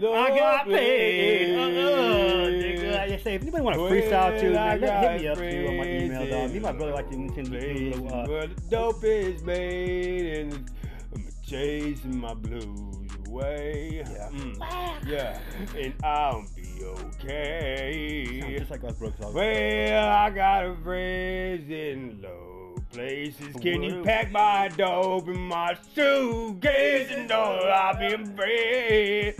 I 0.00 0.38
got 0.38 0.66
paid. 0.66 1.56
Uh, 1.56 1.62
uh, 1.62 2.46
nigga. 2.46 3.00
I 3.00 3.08
just 3.08 3.24
say, 3.24 3.34
if 3.34 3.42
anybody 3.42 3.62
want 3.62 3.76
to 3.76 3.82
freestyle 3.82 4.40
too, 4.40 4.52
man, 4.52 4.80
hit 4.80 5.20
me 5.20 5.28
up 5.28 5.38
too 5.38 5.66
on 5.68 5.76
my 5.76 5.88
email, 5.88 6.30
dog. 6.30 6.50
Me 6.50 6.56
and 6.56 6.62
my 6.62 6.72
brother 6.72 6.92
like 6.92 7.08
to 7.10 7.14
intend 7.14 7.52
to 7.52 7.60
do 7.60 7.66
a 7.66 7.90
little, 7.90 8.14
uh, 8.14 8.26
Where 8.26 8.46
the 8.46 8.60
dope 8.70 9.04
is 9.04 9.42
made 9.42 10.40
and 10.40 10.70
I'm 11.14 11.28
chasing 11.44 12.18
my 12.18 12.34
blues 12.34 13.10
away. 13.26 14.04
Yeah. 14.10 14.98
yeah. 15.06 15.40
And 15.76 15.94
I'll 16.04 16.44
be 16.54 16.84
okay. 16.84 18.40
Sounds 18.40 18.58
just 18.58 18.70
like 18.70 18.84
us 18.84 18.94
Brooks. 18.94 19.18
Well, 19.20 20.08
I 20.08 20.30
got 20.30 20.64
a 20.66 20.76
friends 20.82 21.70
in 21.70 22.20
low 22.22 22.76
places. 22.92 23.54
Can 23.60 23.82
you 23.82 24.02
pack 24.02 24.30
my 24.30 24.68
dope 24.76 25.28
in 25.28 25.40
my 25.40 25.76
suitcase 25.94 27.10
and 27.10 27.28
know 27.28 27.38
I'll 27.38 27.98
be 27.98 28.14
afraid? 28.14 29.36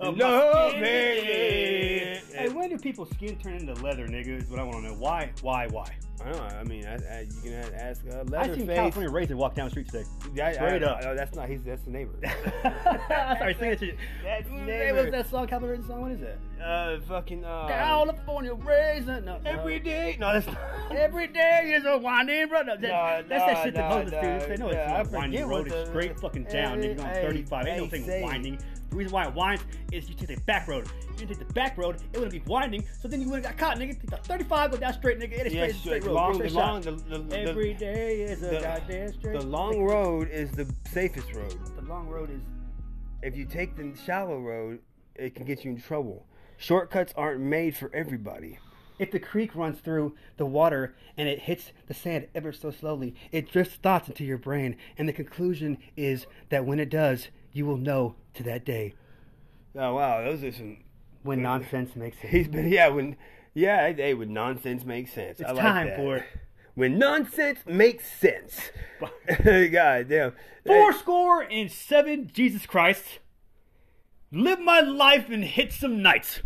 Of 0.00 0.16
Love 0.18 0.72
it. 0.76 2.24
Hey, 2.34 2.48
when 2.48 2.68
do 2.68 2.78
people's 2.78 3.10
skin 3.10 3.36
turn 3.36 3.54
into 3.54 3.74
leather, 3.74 4.06
nigga? 4.08 4.38
Is 4.42 4.48
what 4.50 4.58
I 4.58 4.64
want 4.64 4.84
to 4.84 4.90
know. 4.92 4.94
Why? 4.98 5.30
Why? 5.40 5.68
Why? 5.68 5.86
I 6.20 6.30
don't 6.30 6.36
know. 6.36 6.42
I 6.58 6.64
mean, 6.64 6.84
I, 6.86 6.94
I, 6.94 7.26
you 7.42 7.50
can 7.50 7.74
ask 7.74 8.02
uh, 8.10 8.16
I 8.18 8.22
Leatherface. 8.22 8.56
seen 8.56 8.66
California 8.66 9.10
Raisin 9.10 9.36
walk 9.36 9.54
down 9.54 9.66
the 9.66 9.70
street 9.70 9.86
today. 9.86 10.04
Yeah, 10.34 10.48
I- 10.48 10.52
Straight 10.52 10.82
I- 10.82 10.86
up. 10.86 11.04
I- 11.04 11.14
that's 11.14 11.36
not. 11.36 11.48
He's 11.48 11.62
that's 11.62 11.82
the 11.84 11.90
neighbor. 11.90 12.12
I 12.24 13.34
started 13.36 13.56
singing 13.58 13.70
that 13.70 13.78
shit. 13.80 13.96
That's 14.24 14.48
Hey, 14.48 14.64
neighbor. 14.66 14.96
what's 14.98 15.10
that 15.12 15.30
song? 15.30 15.46
California 15.46 15.76
Raisin 15.78 15.88
song? 15.88 16.00
What 16.02 16.10
is 16.12 16.20
that? 16.20 16.38
Uh, 16.64 17.00
fucking. 17.08 17.44
Uh, 17.44 17.66
California 18.24 18.54
Raisin. 18.54 19.24
No, 19.24 19.38
Every 19.44 19.78
no. 19.78 19.84
day. 19.84 20.16
No, 20.18 20.32
that's 20.32 20.46
not. 20.46 20.58
Every 20.90 21.26
day 21.26 21.72
is 21.76 21.84
a 21.84 21.98
winding 21.98 22.48
road. 22.48 22.66
That, 22.66 22.80
No, 22.80 23.22
that's 23.28 23.28
that 23.28 23.64
shit 23.64 23.74
that 23.74 23.88
no, 23.90 23.96
most 23.96 24.04
of 24.06 24.10
the 24.12 24.18
students 24.18 24.44
say. 24.46 24.56
No, 24.56 24.64
no, 24.66 24.68
it's 24.68 24.76
yeah, 24.76 24.86
not 24.86 24.96
I 24.96 25.00
a 25.00 25.12
winding 25.12 25.46
road. 25.48 25.66
It's 25.72 25.88
straight 25.90 26.20
fucking 26.20 26.44
down, 26.44 26.80
Hey, 26.82 26.94
nigga. 26.94 27.00
On 27.00 27.06
hey, 27.10 27.22
35. 27.22 27.66
Ain't 27.66 27.82
no 27.82 27.88
thing 27.88 28.04
say- 28.06 28.22
winding. 28.22 28.58
The 28.90 28.96
reason 28.96 29.12
why 29.12 29.26
it 29.26 29.34
winds 29.34 29.64
is 29.90 30.08
you 30.08 30.14
take 30.14 30.28
the 30.28 30.40
back 30.42 30.68
road. 30.68 30.88
If 31.14 31.20
you 31.20 31.26
take 31.26 31.38
the 31.40 31.52
back 31.52 31.76
road, 31.76 31.96
it 32.12 32.18
wouldn't 32.18 32.30
be 32.32 32.48
winding, 32.48 32.84
so 33.02 33.08
then 33.08 33.20
you 33.20 33.26
wouldn't 33.28 33.44
got 33.44 33.58
caught, 33.58 33.76
nigga. 33.76 33.90
Take 34.00 34.08
the 34.08 34.16
35, 34.18 34.70
go 34.70 34.76
down 34.76 34.92
straight, 34.92 35.18
nigga. 35.18 35.32
It 35.40 35.46
is 35.48 35.52
Yeah, 35.54 35.62
straight, 35.66 35.74
straight 35.74 36.02
straight, 36.02 36.04
road. 36.06 36.14
long, 36.14 36.34
straight 36.34 36.50
the 36.52 36.54
long, 36.58 36.80
the, 36.80 36.90
the, 36.92 37.18
the, 37.18 37.38
Every 37.40 37.74
day 37.74 38.20
is 38.22 38.42
a 38.44 38.60
goddamn 38.60 39.12
straight. 39.14 39.40
The 39.40 39.46
long 39.46 39.82
road 39.82 40.28
is 40.30 40.52
the 40.52 40.72
safest 40.92 41.32
road. 41.34 41.56
The 41.76 41.82
long 41.82 42.08
road 42.08 42.30
is. 42.30 42.40
If 43.22 43.36
you 43.36 43.46
take 43.46 43.74
the 43.76 43.92
shallow 44.06 44.38
road, 44.38 44.78
it 45.16 45.34
can 45.34 45.44
get 45.44 45.64
you 45.64 45.72
in 45.72 45.80
trouble. 45.80 46.24
Shortcuts 46.64 47.12
aren't 47.14 47.42
made 47.42 47.76
for 47.76 47.94
everybody. 47.94 48.58
If 48.98 49.10
the 49.10 49.18
creek 49.18 49.54
runs 49.54 49.80
through 49.80 50.14
the 50.38 50.46
water 50.46 50.94
and 51.14 51.28
it 51.28 51.40
hits 51.40 51.72
the 51.88 51.92
sand 51.92 52.28
ever 52.34 52.52
so 52.52 52.70
slowly, 52.70 53.14
it 53.30 53.52
drifts 53.52 53.74
thoughts 53.74 54.08
into 54.08 54.24
your 54.24 54.38
brain, 54.38 54.78
and 54.96 55.06
the 55.06 55.12
conclusion 55.12 55.76
is 55.94 56.26
that 56.48 56.64
when 56.64 56.80
it 56.80 56.88
does, 56.88 57.28
you 57.52 57.66
will 57.66 57.76
know 57.76 58.14
to 58.32 58.42
that 58.44 58.64
day. 58.64 58.94
Oh 59.76 59.96
wow, 59.96 60.24
those 60.24 60.42
are 60.42 60.52
some. 60.52 60.78
When 61.22 61.42
nonsense 61.42 61.94
makes 61.96 62.18
sense. 62.22 62.32
He's 62.32 62.48
been 62.48 62.70
yeah 62.70 62.88
when 62.88 63.18
yeah 63.52 63.92
hey 63.92 64.14
when 64.14 64.32
nonsense 64.32 64.86
makes 64.86 65.12
sense. 65.12 65.40
It's 65.40 65.50
I 65.50 65.52
like 65.52 65.62
time 65.62 65.92
for 65.96 66.16
it. 66.16 66.24
When 66.74 66.98
nonsense 66.98 67.58
makes 67.66 68.10
sense. 68.10 68.70
God 69.44 70.08
damn. 70.08 70.32
Four 70.64 70.94
score 70.94 71.42
and 71.42 71.70
seven, 71.70 72.30
Jesus 72.32 72.64
Christ. 72.64 73.04
Live 74.34 74.58
my 74.60 74.80
life 74.80 75.30
and 75.30 75.44
hit 75.44 75.72
some 75.72 76.02
nights. 76.02 76.40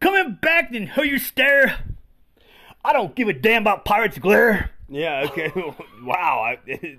Coming 0.00 0.38
back 0.40 0.72
and 0.72 0.88
who 0.88 1.02
you 1.02 1.18
stare. 1.18 1.76
I 2.82 2.92
don't 2.94 3.14
give 3.14 3.28
a 3.28 3.34
damn 3.34 3.62
about 3.62 3.84
pirates 3.84 4.18
glare. 4.18 4.70
Yeah. 4.88 5.24
Okay. 5.26 5.52
wow. 6.02 6.42
I, 6.42 6.58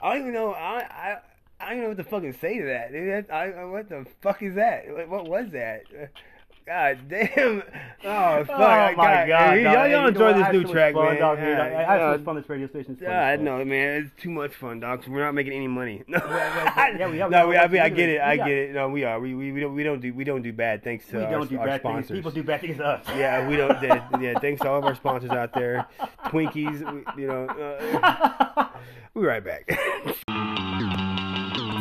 I 0.00 0.12
don't 0.14 0.22
even 0.22 0.32
know. 0.34 0.52
I, 0.52 0.78
I 0.82 1.16
I 1.60 1.64
don't 1.66 1.72
even 1.78 1.82
know 1.82 1.88
what 1.90 1.96
to 1.98 2.04
fucking 2.04 2.32
say 2.34 2.58
to 2.58 2.64
that. 2.66 2.92
Dude, 2.92 3.30
I, 3.30 3.50
I- 3.50 3.64
what 3.64 3.88
the 3.88 4.06
fuck 4.20 4.40
is 4.42 4.54
that? 4.54 4.84
What, 4.88 5.08
what 5.08 5.28
was 5.28 5.50
that? 5.52 5.82
God 6.64 6.98
damn. 7.08 7.62
Oh 8.04 8.44
fuck. 8.44 8.50
Oh 8.50 8.92
my 8.96 9.26
God, 9.26 9.28
Y'all, 9.28 9.56
y'all 9.56 9.86
You 9.86 9.92
know 9.92 10.06
enjoy 10.06 10.32
this 10.34 10.52
new 10.52 10.64
track, 10.72 10.94
fun, 10.94 11.04
man. 11.06 11.18
dog, 11.20 11.38
dude. 11.38 11.58
I- 11.58 11.66
I 11.82 11.82
had 11.82 11.98
so 12.00 12.10
much 12.18 12.24
fun 12.24 12.36
this 12.36 12.48
radio 12.48 12.66
station. 12.68 12.92
It's 12.92 13.00
fun 13.00 13.10
Yeah, 13.10 13.26
I 13.26 13.36
know, 13.36 13.64
man. 13.64 14.02
It's 14.14 14.22
too 14.22 14.30
much 14.30 14.54
fun, 14.54 14.78
dog. 14.80 15.00
'cause 15.00 15.08
We're 15.08 15.24
not 15.24 15.34
making 15.34 15.52
any 15.54 15.66
money. 15.68 16.04
No, 16.08 16.18
yeah, 16.18 17.08
we 17.08 17.20
are. 17.20 17.28
no, 17.30 17.48
we, 17.48 17.56
I, 17.56 17.66
mean, 17.66 17.80
I 17.82 17.88
get 17.88 18.08
it. 18.08 18.20
I 18.20 18.36
get 18.36 18.48
it. 18.48 18.74
No, 18.74 18.88
we 18.88 19.02
are. 19.04 19.18
We, 19.18 19.34
we, 19.34 19.50
we 19.52 19.60
don't 19.60 19.74
we 19.74 19.82
don't 19.82 20.00
do 20.00 20.14
we 20.14 20.22
don't 20.24 20.42
do 20.42 20.52
bad. 20.52 20.84
Thanks 20.84 21.04
to 21.08 21.18
We 21.18 21.24
our, 21.24 21.30
don't 21.32 21.50
do 21.50 21.58
our 21.58 21.66
bad 21.66 21.80
sponsors. 21.80 22.08
things. 22.08 22.18
People 22.18 22.30
do 22.30 22.42
bad 22.44 22.60
things 22.60 22.76
to 22.78 22.84
us. 22.86 23.06
Yeah, 23.16 23.48
we 23.48 23.56
don't. 23.56 23.82
Yeah, 23.82 24.06
yeah, 24.20 24.38
thanks 24.38 24.60
to 24.62 24.68
all 24.70 24.78
of 24.78 24.84
our 24.84 24.94
sponsors 24.94 25.30
out 25.30 25.52
there, 25.54 25.86
Twinkies. 26.26 26.80
We, 27.16 27.22
you 27.22 27.26
know, 27.28 27.46
uh, 27.46 28.68
we'll 29.14 29.22
be 29.22 29.28
right 29.28 29.44
back. 29.44 29.64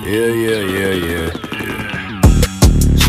Yeah, 0.03 0.25
yeah, 0.27 0.61
yeah, 0.61 0.93
yeah. 0.93 1.80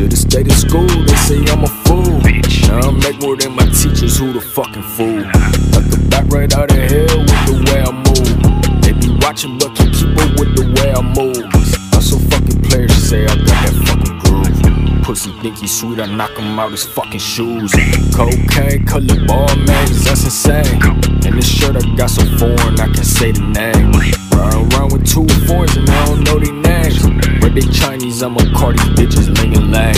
Should've 0.03 0.19
stayed 0.19 0.49
in 0.49 0.55
school, 0.55 0.89
they 1.07 1.15
say 1.15 1.39
I'm 1.47 1.63
a 1.63 1.69
fool. 1.87 2.19
Now 2.67 2.89
I 2.89 2.91
make 2.91 3.23
more 3.23 3.37
than 3.37 3.55
my 3.55 3.63
teachers, 3.67 4.19
who 4.19 4.33
the 4.33 4.41
fucking 4.41 4.83
fool? 4.83 5.23
Got 5.71 5.87
the 5.95 6.05
back 6.11 6.27
right 6.27 6.53
out 6.53 6.73
of 6.73 6.77
hell 6.91 7.23
with 7.23 7.47
the 7.47 7.55
way 7.71 7.79
I 7.87 7.93
move. 7.95 8.83
They 8.83 8.99
be 8.99 9.15
watching, 9.23 9.59
but 9.59 9.77
can 9.77 9.95
keep 9.95 10.11
up 10.19 10.35
with 10.43 10.59
the 10.59 10.67
way 10.75 10.91
I 10.91 11.03
move. 11.07 11.47
I'm 11.95 12.03
so 12.03 12.19
fucking 12.19 12.63
players 12.63 12.91
say 12.99 13.23
I 13.23 13.37
got 13.47 13.47
that 13.47 13.79
fucking 13.87 14.19
groove. 14.27 15.05
Pussy 15.05 15.31
think 15.39 15.59
he 15.59 15.69
sweet, 15.69 16.01
I 16.01 16.07
knock 16.07 16.35
him 16.37 16.59
out 16.59 16.73
his 16.73 16.83
fucking 16.83 17.21
shoes. 17.21 17.71
Cocaine, 18.11 18.85
color 18.85 19.25
ball 19.31 19.55
mags, 19.55 20.03
that's 20.03 20.25
insane. 20.25 20.83
And 21.23 21.39
this 21.39 21.47
shirt 21.47 21.77
I 21.77 21.95
got 21.95 22.11
so 22.11 22.27
foreign, 22.39 22.75
I 22.75 22.91
can't 22.91 23.07
say 23.07 23.31
the 23.31 23.47
name. 23.55 23.95
Ride 24.35 24.75
around 24.75 24.91
with 24.91 25.07
two 25.07 25.31
fours 25.47 25.77
and 25.77 25.89
I 25.89 26.07
don't 26.07 26.25
know 26.25 26.41
their 26.43 26.59
names. 26.59 27.22
But 27.43 27.55
they 27.55 27.67
Chinese, 27.73 28.23
I'm 28.23 28.37
a 28.37 28.45
Cardi 28.55 28.79
bitches, 28.95 29.27
ling 29.37 29.57
and 29.57 29.73
lang. 29.73 29.97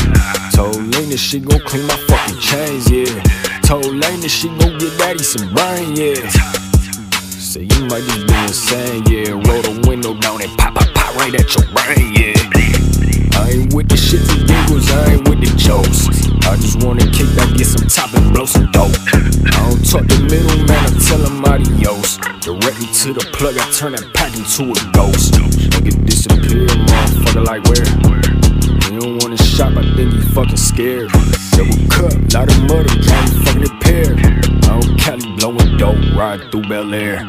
Told 0.53 0.77
Lena 0.77 1.17
she 1.19 1.41
gon' 1.41 1.61
clean 1.61 1.87
my 1.87 1.97
fucking 2.09 2.41
chains, 2.41 2.91
yeah. 2.91 3.23
Told 3.61 3.85
Lena 3.85 4.29
she 4.31 4.49
gon' 4.49 4.79
get 4.79 4.97
daddy 4.99 5.23
some 5.23 5.53
brain, 5.53 5.95
yeah. 5.95 6.27
Say 7.37 7.65
you 7.65 7.85
might 7.85 8.03
just 8.03 8.27
be 8.27 8.35
insane, 8.49 9.05
yeah. 9.13 9.31
Roll 9.33 9.61
the 9.61 9.85
window 9.87 10.19
down 10.19 10.41
and 10.41 10.57
pop, 10.57 10.75
pop, 10.75 10.89
pop 10.95 11.15
right 11.17 11.35
at 11.35 11.55
your 11.55 11.67
brain, 11.77 12.15
yeah. 12.17 13.39
I 13.39 13.51
ain't 13.51 13.75
with 13.75 13.91
the 13.91 13.97
shit 13.97 14.23
for 14.23 14.41
giggles, 14.47 14.91
I 14.91 15.13
ain't 15.13 15.29
with 15.29 15.41
the 15.41 15.55
jokes. 15.57 16.34
I 16.47 16.57
just 16.57 16.83
wanna 16.83 17.05
kick 17.11 17.29
back, 17.37 17.57
get 17.57 17.67
some 17.67 17.89
top 17.89 18.13
and 18.15 18.33
blow 18.33 18.45
some 18.45 18.71
dope. 18.73 18.93
I 19.13 19.69
don't 19.69 19.83
talk 19.85 20.07
to 20.07 20.19
middleman, 20.23 20.71
I 20.71 20.91
tell 21.01 21.25
him 21.25 21.45
adios. 21.45 22.19
Directly 22.41 22.87
to 23.03 23.13
the 23.15 23.27
plug, 23.33 23.57
I 23.57 23.65
turn 23.73 23.93
that 23.93 24.13
pack 24.15 24.37
into 24.37 24.71
a 24.71 24.93
ghost. 24.93 25.35
Nigga 25.35 26.05
disappear, 26.05 26.69
motherfucker, 26.69 27.45
like 27.45 27.65
where? 27.65 27.85
He 28.89 29.01
don't 29.01 29.23
wanna 29.23 29.39
shop, 29.39 29.73
I 29.77 29.83
think 29.97 30.13
he 30.13 30.21
fucking 30.35 30.57
scared. 30.57 31.11
Double 31.57 31.81
cup, 31.89 32.13
lot 32.35 32.49
of 32.51 32.61
mud, 32.69 32.91
I'm 32.91 33.01
trying 33.03 33.29
to 33.29 33.37
fucking 33.45 33.79
pair. 33.81 34.15
I 34.69 34.81
don't 34.81 34.99
Cali 34.99 35.27
blowing 35.37 35.77
dope, 35.77 35.97
ride 36.15 36.41
through 36.51 36.69
Bel 36.69 36.95
Air. 36.95 37.21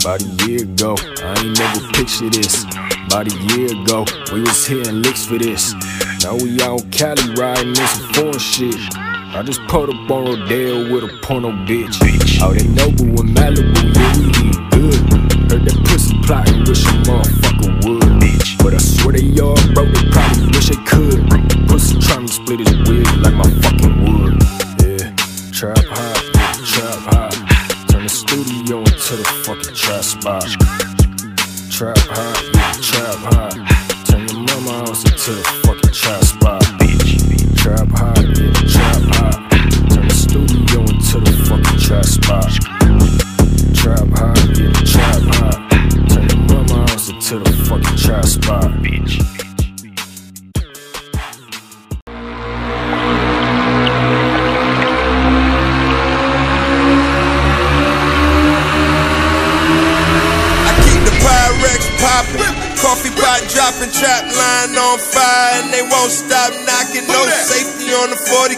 About 0.00 0.22
a 0.22 0.26
year 0.46 0.62
ago, 0.62 0.96
I 0.98 1.38
ain't 1.38 1.58
never 1.58 1.80
pictured 1.92 2.32
this. 2.32 2.64
About 3.06 3.30
a 3.30 3.36
year 3.54 3.70
ago, 3.70 4.04
we 4.32 4.40
was 4.40 4.66
hitting 4.66 5.02
licks 5.02 5.24
for 5.26 5.38
this. 5.38 5.74
Now 6.22 6.36
we 6.36 6.62
out 6.62 6.88
Cali 6.92 7.34
riding 7.34 7.74
this 7.74 7.98
foreign 8.14 8.38
shit. 8.38 8.76
I 8.94 9.42
just 9.44 9.60
pulled 9.66 9.90
up 9.90 10.08
on 10.08 10.24
Rodeo 10.26 10.92
with 10.92 11.02
a 11.02 11.18
porno 11.20 11.50
bitch. 11.66 12.40
Out 12.40 12.56
in 12.62 12.76
Nobu 12.76 13.18
in 13.18 13.34
Malibu, 13.34 13.82
yeah, 13.90 14.16
we 14.16 14.30
eat 14.46 14.58
good. 14.70 15.02
Heard 15.50 15.64
that 15.66 15.78
pussy 15.82 16.14
plotting, 16.22 16.62
wish 16.62 16.86
a 16.86 16.94
motherfucker 17.02 17.74
would. 17.82 18.62
But 18.62 18.74
I 18.74 18.78
swear 18.78 19.14
they 19.18 19.34
all 19.40 19.58
broke, 19.74 19.90
they 19.90 20.06
probably 20.14 20.46
wish 20.54 20.68
they 20.70 20.78
could. 20.86 21.26
Pussy 21.66 21.98
trying 21.98 22.26
to 22.28 22.32
split 22.32 22.60
his 22.60 22.70
wig 22.86 23.06
like 23.18 23.34
my 23.34 23.50
fucking 23.58 23.96
wood. 24.06 24.38
Yeah, 24.78 25.10
trap 25.50 25.82
hot, 25.90 26.22
trap 26.62 27.02
hot. 27.10 27.34
Turn 27.90 28.04
the 28.04 28.08
studio 28.08 28.78
into 28.78 29.16
the 29.18 29.26
fucking 29.42 29.74
trap 29.74 30.04
spot. 30.06 30.46
Trap 31.66 31.98
hot, 32.14 32.38
trap 32.78 33.18
hot. 33.26 33.58
Turn 34.06 34.28
your 34.28 34.38
mama 34.38 34.86
house 34.86 35.02
into 35.02 35.32
the 35.32 35.61
trap 35.92 36.24
spot. 36.24 36.62
Bitch. 36.80 37.56
Trap 37.56 37.88
hot, 37.90 38.18
yeah, 38.18 38.52
trap 38.66 39.02
hot. 39.14 39.36
Turn 39.92 40.08
the 40.08 40.14
studio 40.14 40.80
into 40.80 41.20
the 41.20 41.32
fucking 41.46 41.78
trap 41.78 42.04
spot. 42.04 42.50
Trap 43.76 44.08
hot, 44.16 44.38
yeah, 44.58 44.72
trap 44.88 45.22
hot. 45.36 45.58
Turn 46.08 46.24
your 46.28 46.40
mama 46.48 46.88
house 46.88 47.08
into 47.10 47.38
the 47.38 47.52
fucking 47.68 47.96
trap 47.98 48.24
spot. 48.24 48.70
Bitch. 48.82 49.20
I 60.64 60.72
keep 60.82 61.02
the 61.04 61.14
Pyrex 61.20 61.80
poppin', 62.00 62.54
coffee 62.80 63.12
pot 63.20 63.40
dropping, 63.52 63.92
trap 63.92 64.24
line 64.34 64.76
on 64.76 64.98
fire, 64.98 65.21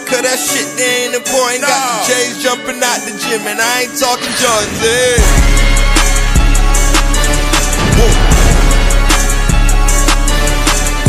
cause 0.05 0.21
that 0.21 0.37
shit 0.37 0.77
they 0.77 1.05
ain't 1.05 1.15
important. 1.15 1.61
Got 1.65 2.05
the 2.05 2.13
J's 2.13 2.37
jumping 2.43 2.77
out 2.77 3.01
the 3.09 3.17
gym, 3.17 3.41
and 3.49 3.59
I 3.59 3.89
ain't 3.89 3.97
talking 3.97 4.29
Jordans. 4.37 4.77
Yeah. 4.85 5.17
Whoa. 7.97 8.13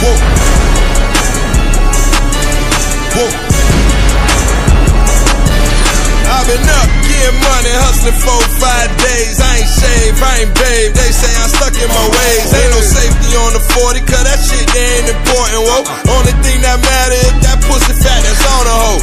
Whoa. 0.01 0.17
Whoa. 3.17 3.29
I've 6.29 6.47
been 6.49 6.69
up, 6.69 7.06
getting 7.17 7.41
money, 7.41 7.73
hustling 7.81 8.19
four, 8.21 8.41
five 8.61 8.91
days. 9.01 9.41
I 9.41 9.65
ain't 9.65 9.73
shaved, 9.73 10.19
I 10.21 10.33
ain't 10.45 10.53
babe. 10.53 10.91
They 10.93 11.11
say 11.13 11.33
I'm 11.41 11.49
stuck 11.49 11.75
in 11.77 11.89
my 11.89 12.07
ways. 12.13 12.49
Ain't 12.53 12.73
no 12.73 12.81
safety 12.85 13.31
on 13.41 13.51
the 13.57 13.63
40, 13.63 14.01
cause 14.05 14.25
that 14.25 14.41
shit 14.45 14.67
ain't 14.77 15.09
important. 15.09 15.65
Whoa, 15.65 15.83
only 16.13 16.35
thing 16.45 16.61
that 16.63 16.79
matter 16.81 17.17
is 17.17 17.35
that 17.45 17.59
pussy 17.65 17.95
fat 17.97 18.21
that's 18.21 18.45
on 18.45 18.65
the 18.69 18.77
hoe. 18.77 19.01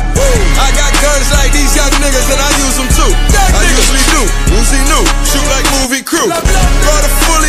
I 0.62 0.70
got 0.78 0.92
guns 1.02 1.28
like 1.34 1.52
these 1.54 1.74
young 1.74 1.94
niggas 2.00 2.28
and 2.30 2.42
I 2.42 2.50
use 2.62 2.76
them 2.78 2.90
too. 2.94 3.12
I 3.34 3.62
usually 3.66 4.06
do. 4.14 4.22
Uzi 4.62 4.80
new, 4.86 5.04
shoot 5.26 5.48
like 5.50 5.66
movie 5.82 6.06
crew. 6.06 6.30
Brother 6.30 7.12
fully 7.26 7.34
Call 7.34 7.43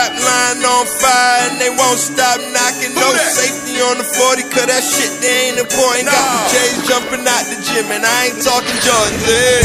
dropping, 0.00 0.22
trap 0.22 0.56
line 0.56 0.64
on 0.64 0.86
fire, 0.86 1.50
and 1.50 1.60
they 1.60 1.70
won't 1.70 1.98
stop 1.98 2.40
knocking. 2.40 2.94
No 2.94 3.12
safety 3.16 3.80
on 3.80 3.98
the 3.98 4.04
40, 4.04 4.42
cause 4.48 4.66
that 4.66 4.82
shit 4.82 5.20
they 5.20 5.50
ain't 5.50 5.58
important. 5.58 6.06
Got 6.06 6.16
the 6.16 6.56
J's 6.56 6.88
jumping 6.88 7.24
out 7.26 7.44
the 7.48 7.56
gym, 7.60 7.86
and 7.92 8.04
I 8.04 8.32
ain't 8.32 8.40
talking 8.42 8.78
Jordans. 8.80 9.24
Yeah. 9.28 9.60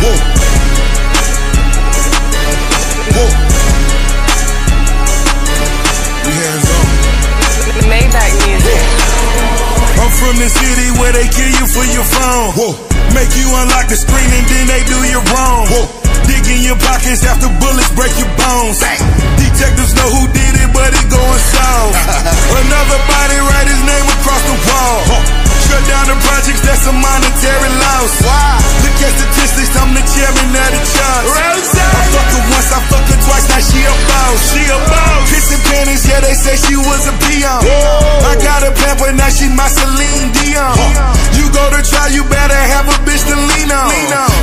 Whoa. 0.00 0.16
Whoa. 3.16 3.28
We 6.24 6.32
hands 6.32 6.68
on. 6.70 6.86
Maybach 7.90 8.32
music. 8.46 8.80
I'm 10.00 10.08
from 10.16 10.36
the 10.40 10.48
city 10.48 10.88
where 10.98 11.12
they 11.12 11.28
kill 11.28 11.52
you 11.52 11.66
for 11.68 11.84
your 11.92 12.04
phone. 12.04 12.52
Whoa. 12.56 12.72
Make 13.12 13.34
you 13.36 13.44
unlock 13.52 13.88
the 13.88 13.96
screen 13.96 14.30
and 14.32 14.46
then 14.46 14.66
they 14.68 14.82
do 14.86 14.96
you 15.10 15.20
wrong. 15.34 15.66
Whoa. 15.68 15.99
Dig 16.30 16.46
in 16.46 16.62
your 16.62 16.78
pockets 16.78 17.26
after 17.26 17.50
bullets 17.58 17.90
break 17.98 18.14
your 18.14 18.30
bones. 18.38 18.78
Detectives 19.34 19.98
know 19.98 20.08
who 20.14 20.30
did 20.30 20.54
it, 20.62 20.70
but 20.70 20.94
it 20.94 21.06
going 21.10 21.42
south. 21.58 21.90
Another 22.54 22.98
body 23.10 23.38
write 23.50 23.66
his 23.66 23.82
name 23.82 24.06
across 24.14 24.42
the 24.46 24.56
wall. 24.70 25.39
Shut 25.70 25.86
down 25.86 26.06
the 26.10 26.18
projects, 26.26 26.62
that's 26.66 26.82
a 26.90 26.94
monetary 26.98 27.70
loss. 27.78 28.10
Look 28.82 28.98
at 29.06 29.12
statistics, 29.14 29.70
I'm 29.78 29.94
the 29.94 30.02
chairman 30.02 30.50
of 30.50 30.70
the 30.74 30.82
charts. 30.82 31.30
I 31.30 32.02
fuck 32.10 32.26
her 32.26 32.42
once, 32.50 32.70
I 32.74 32.80
fuck 32.90 33.06
her 33.06 33.18
twice, 33.22 33.46
now 33.46 33.62
she 33.62 33.78
a 33.86 33.94
boss. 34.10 34.38
She 34.50 34.62
a 34.66 34.78
boss. 34.90 35.30
Kissing 35.30 35.62
panties, 35.70 36.02
yeah, 36.10 36.18
they 36.26 36.34
say 36.34 36.58
she 36.58 36.74
was 36.74 37.06
a 37.06 37.14
peon. 37.22 37.62
I 38.26 38.34
got 38.42 38.66
a 38.66 38.74
pamper, 38.74 39.14
now 39.14 39.30
she 39.30 39.46
my 39.54 39.70
Celine 39.70 40.34
Dion. 40.42 40.74
You 41.38 41.46
go 41.54 41.62
to 41.70 41.80
try, 41.86 42.10
you 42.10 42.26
better 42.26 42.60
have 42.74 42.90
a 42.90 42.96
bitch 43.06 43.22
to 43.30 43.36
lean 43.38 43.70
on. 43.70 43.94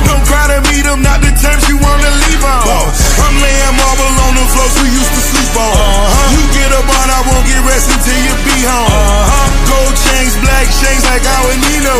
Don't 0.08 0.24
cry 0.24 0.48
to 0.48 0.64
meet 0.72 0.88
them, 0.88 1.04
not 1.04 1.20
the 1.20 1.28
terms 1.36 1.68
you 1.68 1.76
wanna 1.76 2.08
leave 2.24 2.40
on. 2.40 2.88
I'm 3.20 3.36
laying 3.36 3.76
marble 3.76 4.16
on 4.24 4.32
the 4.32 4.44
floors 4.48 4.74
we 4.80 4.88
used 4.96 5.12
to 5.12 5.22
sleep 5.28 5.47
on. 5.58 6.30
You 6.30 6.42
get 6.54 6.70
up 6.70 6.86
on, 6.86 7.06
I 7.10 7.20
won't 7.26 7.44
get 7.46 7.58
rest 7.66 7.90
until 7.90 8.18
you 8.22 8.34
be 8.46 8.58
home. 8.62 8.86
Uh-huh. 8.86 9.46
Gold 9.66 9.94
chains, 10.06 10.34
black 10.38 10.66
chains 10.70 11.02
like 11.10 11.26
I 11.26 11.38
our 11.38 11.54
Nino. 11.54 11.96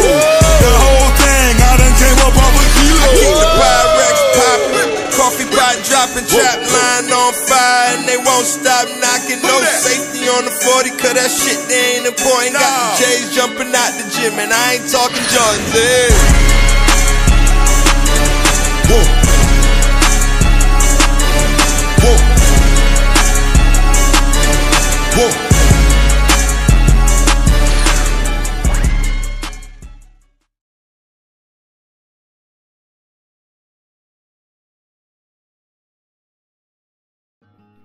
The 0.63 0.73
whole 0.75 1.11
thing, 1.19 1.55
I 1.63 1.73
done 1.79 1.95
came 1.99 2.19
up 2.27 2.35
off 2.35 2.55
a 2.55 2.65
kilo. 2.75 3.03
I 3.03 3.09
keep 3.15 3.35
the 3.39 3.49
Pyrex 3.59 4.15
poppin', 4.35 4.91
coffee 5.15 5.49
pot 5.55 5.77
dropping, 5.87 6.27
trap 6.27 6.59
line 6.59 7.07
on 7.11 7.33
fire, 7.35 7.99
and 7.99 8.03
they 8.07 8.19
won't 8.19 8.47
stop 8.47 8.87
knocking. 8.99 9.41
No 9.43 9.55
safety 9.63 10.27
on 10.27 10.47
the 10.47 10.55
40, 10.55 10.91
cause 10.99 11.15
that 11.15 11.31
shit 11.31 11.59
they 11.71 11.99
ain't 11.99 12.07
important. 12.07 12.59
Got 12.59 12.99
the 12.99 13.07
J's 13.07 13.35
jumping 13.35 13.71
out 13.71 13.93
the 13.99 14.07
gym, 14.11 14.35
and 14.39 14.51
I 14.51 14.79
ain't 14.79 14.87
talking 14.91 15.25
Jordans. 15.31 15.71
Yeah. 15.75 16.78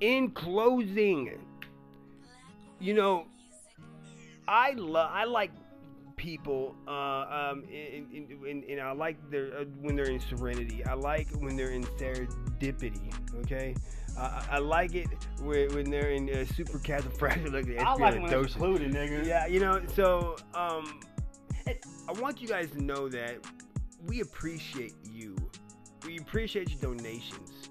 In 0.04 0.32
closing, 0.32 1.40
you 2.82 2.94
know, 2.94 3.26
I 4.50 4.72
love, 4.72 5.10
I 5.14 5.24
like 5.24 5.52
people, 6.18 6.76
uh, 6.86 6.92
um, 6.92 7.64
and, 7.74 8.12
and, 8.46 8.64
and, 8.66 8.82
I 8.82 8.92
like 8.92 9.16
their 9.32 9.58
uh, 9.58 9.64
when 9.80 9.96
they're 9.96 10.10
in 10.10 10.20
serenity. 10.20 10.84
I 10.84 10.96
like 10.96 11.30
when 11.40 11.56
they're 11.56 11.70
in 11.70 11.86
serendipity. 11.86 13.14
Okay, 13.46 13.76
uh, 14.18 14.44
I 14.52 14.56
I 14.56 14.58
like 14.58 14.94
it 14.94 15.08
when, 15.40 15.74
when 15.74 15.90
they're 15.90 16.12
in 16.12 16.30
uh, 16.30 16.44
super 16.54 16.80
califragilistic. 16.80 17.80
I 17.80 17.94
like 17.94 18.22
when 18.22 18.26
it's 18.26 18.56
included, 18.56 18.92
nigga. 18.92 19.26
Yeah, 19.26 19.46
you 19.46 19.62
know, 19.62 19.82
so 19.96 20.36
um, 20.54 21.00
I 21.66 22.12
want 22.20 22.42
you 22.42 22.50
guys 22.50 22.72
to 22.72 22.84
know 22.84 23.08
that 23.08 23.38
we 24.06 24.20
appreciate 24.20 24.96
you. 25.10 25.38
We 26.06 26.18
appreciate 26.18 26.72
your 26.72 26.94
donations. 26.94 27.70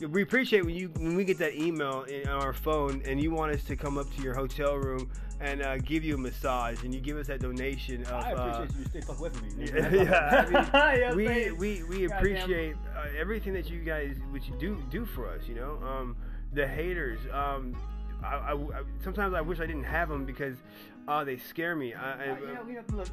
We 0.00 0.22
appreciate 0.22 0.64
when 0.64 0.74
you 0.74 0.88
when 0.96 1.14
we 1.14 1.24
get 1.24 1.38
that 1.38 1.54
email 1.54 2.02
in 2.02 2.28
our 2.28 2.52
phone 2.52 3.00
and 3.06 3.20
you 3.22 3.30
want 3.30 3.54
us 3.54 3.62
to 3.64 3.76
come 3.76 3.96
up 3.96 4.12
to 4.16 4.22
your 4.22 4.34
hotel 4.34 4.74
room 4.76 5.08
and 5.40 5.62
uh, 5.62 5.78
give 5.78 6.02
you 6.02 6.14
a 6.16 6.18
massage 6.18 6.82
and 6.82 6.92
you 6.92 7.00
give 7.00 7.16
us 7.16 7.28
that 7.28 7.40
donation 7.40 8.02
of. 8.06 8.12
I 8.12 8.32
uh, 8.32 8.48
appreciate 8.64 8.78
you 8.78 8.84
to 8.84 8.90
stay 8.90 9.00
fuck 9.02 9.20
with 9.20 9.40
me. 9.42 9.70
yeah, 9.72 10.46
yeah, 10.50 10.70
I 10.72 10.96
Yeah, 11.00 11.14
mean, 11.14 11.56
we, 11.58 11.82
we 11.82 11.82
we 11.84 12.04
appreciate 12.06 12.74
uh, 12.96 13.06
everything 13.16 13.52
that 13.54 13.70
you 13.70 13.82
guys 13.82 14.16
what 14.30 14.46
you 14.48 14.54
do 14.58 14.82
do 14.90 15.04
for 15.04 15.28
us. 15.28 15.42
You 15.46 15.54
know, 15.54 15.78
um, 15.86 16.16
the 16.52 16.66
haters. 16.66 17.20
Um, 17.32 17.76
I, 18.24 18.34
I- 18.36 18.52
I- 18.54 18.82
sometimes 19.02 19.32
I 19.34 19.42
wish 19.42 19.60
I 19.60 19.66
didn't 19.66 19.84
have 19.84 20.08
them 20.08 20.24
because 20.24 20.56
uh, 21.06 21.22
they 21.22 21.36
scare 21.36 21.76
me. 21.76 21.94
I, 21.94 22.10
I, 22.10 22.14
Uh, 22.14 22.36
you 22.40 22.46
know, 22.46 22.62
you 22.68 22.74
know, 22.74 22.82
look, 22.96 23.08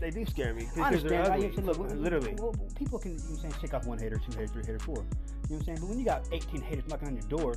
they 0.00 0.10
do 0.10 0.26
scare 0.26 0.52
me 0.52 0.66
I 0.76 0.80
understand. 0.88 1.14
I, 1.32 1.34
ugly. 1.36 1.46
you 1.46 1.54
said, 1.54 1.64
look, 1.64 1.78
literally. 1.78 2.36
people 2.76 2.98
can 2.98 3.12
you 3.12 3.18
know 3.18 3.24
what 3.24 3.30
I'm 3.30 3.36
saying 3.36 3.54
shake 3.60 3.72
off 3.74 3.86
one 3.86 3.98
hater, 3.98 4.16
two 4.16 4.32
hater, 4.36 4.48
three 4.52 4.64
hater, 4.66 4.78
four. 4.80 5.04
You 5.48 5.56
know 5.56 5.58
what 5.58 5.60
I'm 5.60 5.64
saying? 5.64 5.78
But 5.80 5.88
when 5.88 5.98
you 5.98 6.04
got 6.04 6.24
18 6.32 6.62
haters 6.62 6.84
knocking 6.88 7.08
on 7.08 7.16
your 7.16 7.26
door, 7.28 7.56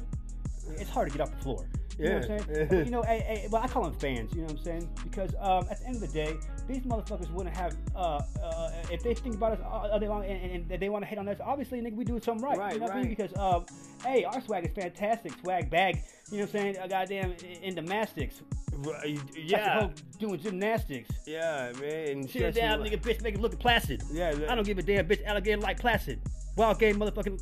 it's 0.75 0.89
hard 0.89 1.09
to 1.09 1.17
get 1.17 1.21
off 1.21 1.35
the 1.35 1.41
floor. 1.41 1.65
You 1.97 2.09
know 2.09 2.15
what 2.15 2.29
I'm 2.29 2.45
saying? 2.45 2.67
But, 2.69 2.85
you 2.85 2.91
know, 2.91 3.01
hey, 3.01 3.19
hey, 3.25 3.47
well, 3.49 3.63
I 3.63 3.67
call 3.67 3.83
them 3.83 3.93
fans. 3.93 4.31
You 4.33 4.41
know 4.41 4.47
what 4.47 4.57
I'm 4.57 4.63
saying? 4.63 4.89
Because 5.03 5.33
um, 5.39 5.65
at 5.71 5.79
the 5.79 5.87
end 5.87 5.95
of 5.95 6.01
the 6.01 6.07
day, 6.07 6.37
these 6.67 6.83
motherfuckers 6.83 7.31
wouldn't 7.31 7.55
have 7.55 7.75
uh, 7.95 8.21
uh, 8.43 8.71
if 8.91 9.01
they 9.01 9.15
think 9.15 9.35
about 9.35 9.53
us 9.53 9.59
all 9.65 9.99
day 9.99 10.07
long 10.07 10.23
and, 10.23 10.69
and, 10.69 10.79
they 10.79 10.89
want 10.89 11.03
to 11.03 11.07
hate 11.07 11.17
on 11.17 11.27
us. 11.27 11.37
Obviously, 11.43 11.81
nigga, 11.81 11.95
we 11.95 12.03
doing 12.03 12.21
something 12.21 12.45
right. 12.45 12.57
Right, 12.57 12.73
you 12.73 12.79
know 12.79 12.85
what 12.85 12.95
I 12.95 13.01
mean? 13.01 13.07
right. 13.07 13.17
Because 13.17 13.35
um, 13.37 13.65
hey, 14.03 14.25
our 14.25 14.39
swag 14.41 14.65
is 14.65 14.71
fantastic. 14.75 15.31
Swag 15.41 15.69
bag. 15.71 16.03
You 16.29 16.37
know 16.37 16.43
what 16.43 16.55
I'm 16.55 16.61
saying? 16.61 16.77
A 16.77 16.87
goddamn 16.87 17.35
in 17.63 17.73
gymnastics. 17.73 18.41
Right, 18.73 19.19
yeah. 19.35 19.89
doing 20.19 20.39
gymnastics. 20.39 21.09
Yeah, 21.25 21.71
man. 21.81 22.07
And 22.09 22.29
Sit 22.29 22.53
down, 22.53 22.81
nigga, 22.81 23.01
bitch, 23.01 23.23
make 23.23 23.33
it 23.33 23.41
look 23.41 23.57
placid. 23.57 24.03
Yeah, 24.11 24.35
I 24.47 24.53
don't 24.53 24.65
give 24.67 24.77
a 24.77 24.83
damn, 24.83 25.07
bitch, 25.07 25.25
alligator 25.25 25.61
like 25.61 25.79
placid. 25.79 26.21
Wild 26.55 26.77
game, 26.77 26.97
motherfucking 26.97 27.41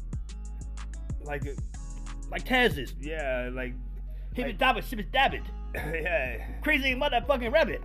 like 1.26 1.44
like 2.32 2.46
Taz's. 2.46 2.94
Yeah, 3.00 3.50
like 3.54 3.74
hip 4.34 4.48
it 4.48 4.58
dab 4.58 4.78
it, 4.78 4.86
ship 4.86 5.00
it 5.00 5.08
yeah. 5.76 6.46
Crazy 6.62 6.96
motherfucking 6.96 7.52
rabbit. 7.52 7.82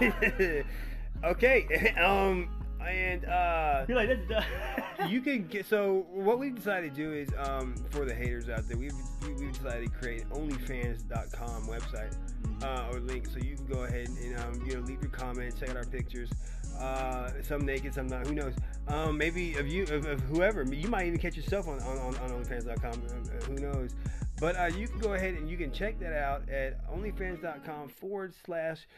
okay. 1.24 1.94
Um. 2.02 2.48
And 2.82 3.24
uh, 3.26 3.84
You're 3.86 3.96
like, 3.96 4.28
that's 4.28 4.44
you 5.08 5.20
can 5.20 5.46
get 5.46 5.66
so 5.66 6.04
what 6.10 6.40
we 6.40 6.50
decided 6.50 6.94
to 6.94 6.96
do 7.00 7.12
is 7.12 7.28
um 7.38 7.76
for 7.90 8.04
the 8.04 8.12
haters 8.12 8.48
out 8.48 8.66
there 8.68 8.76
we've 8.76 8.92
we, 9.22 9.34
we've 9.34 9.52
decided 9.52 9.84
to 9.84 9.90
create 9.98 10.28
onlyfans.com 10.30 11.66
website 11.66 12.16
uh, 12.62 12.88
or 12.92 12.98
link 13.00 13.26
so 13.26 13.38
you 13.38 13.54
can 13.54 13.66
go 13.66 13.84
ahead 13.84 14.08
and 14.08 14.36
um, 14.40 14.66
you 14.66 14.74
know 14.74 14.80
leave 14.80 15.00
your 15.00 15.10
comments 15.10 15.58
check 15.58 15.70
out 15.70 15.76
our 15.76 15.84
pictures 15.84 16.28
uh, 16.78 17.30
some 17.42 17.64
naked 17.64 17.94
some 17.94 18.06
not 18.06 18.26
who 18.26 18.34
knows? 18.34 18.54
Um, 18.88 19.16
maybe 19.16 19.54
of 19.54 19.68
you 19.68 19.84
of, 19.84 20.06
of 20.06 20.20
whoever 20.22 20.62
you 20.62 20.88
might 20.88 21.06
even 21.06 21.18
catch 21.18 21.36
yourself 21.36 21.68
on 21.68 21.80
on, 21.80 21.98
on, 21.98 22.16
on 22.16 22.30
onlyfans.com 22.30 22.92
uh, 22.92 23.44
who 23.46 23.54
knows? 23.54 23.94
But 24.40 24.58
uh, 24.58 24.64
you 24.76 24.88
can 24.88 24.98
go 24.98 25.14
ahead 25.14 25.34
and 25.34 25.48
you 25.48 25.56
can 25.56 25.70
check 25.70 26.00
that 26.00 26.12
out 26.12 26.48
at 26.48 26.84
onlyfans.com 26.92 27.88
forward 27.90 28.34
slash 28.44 28.88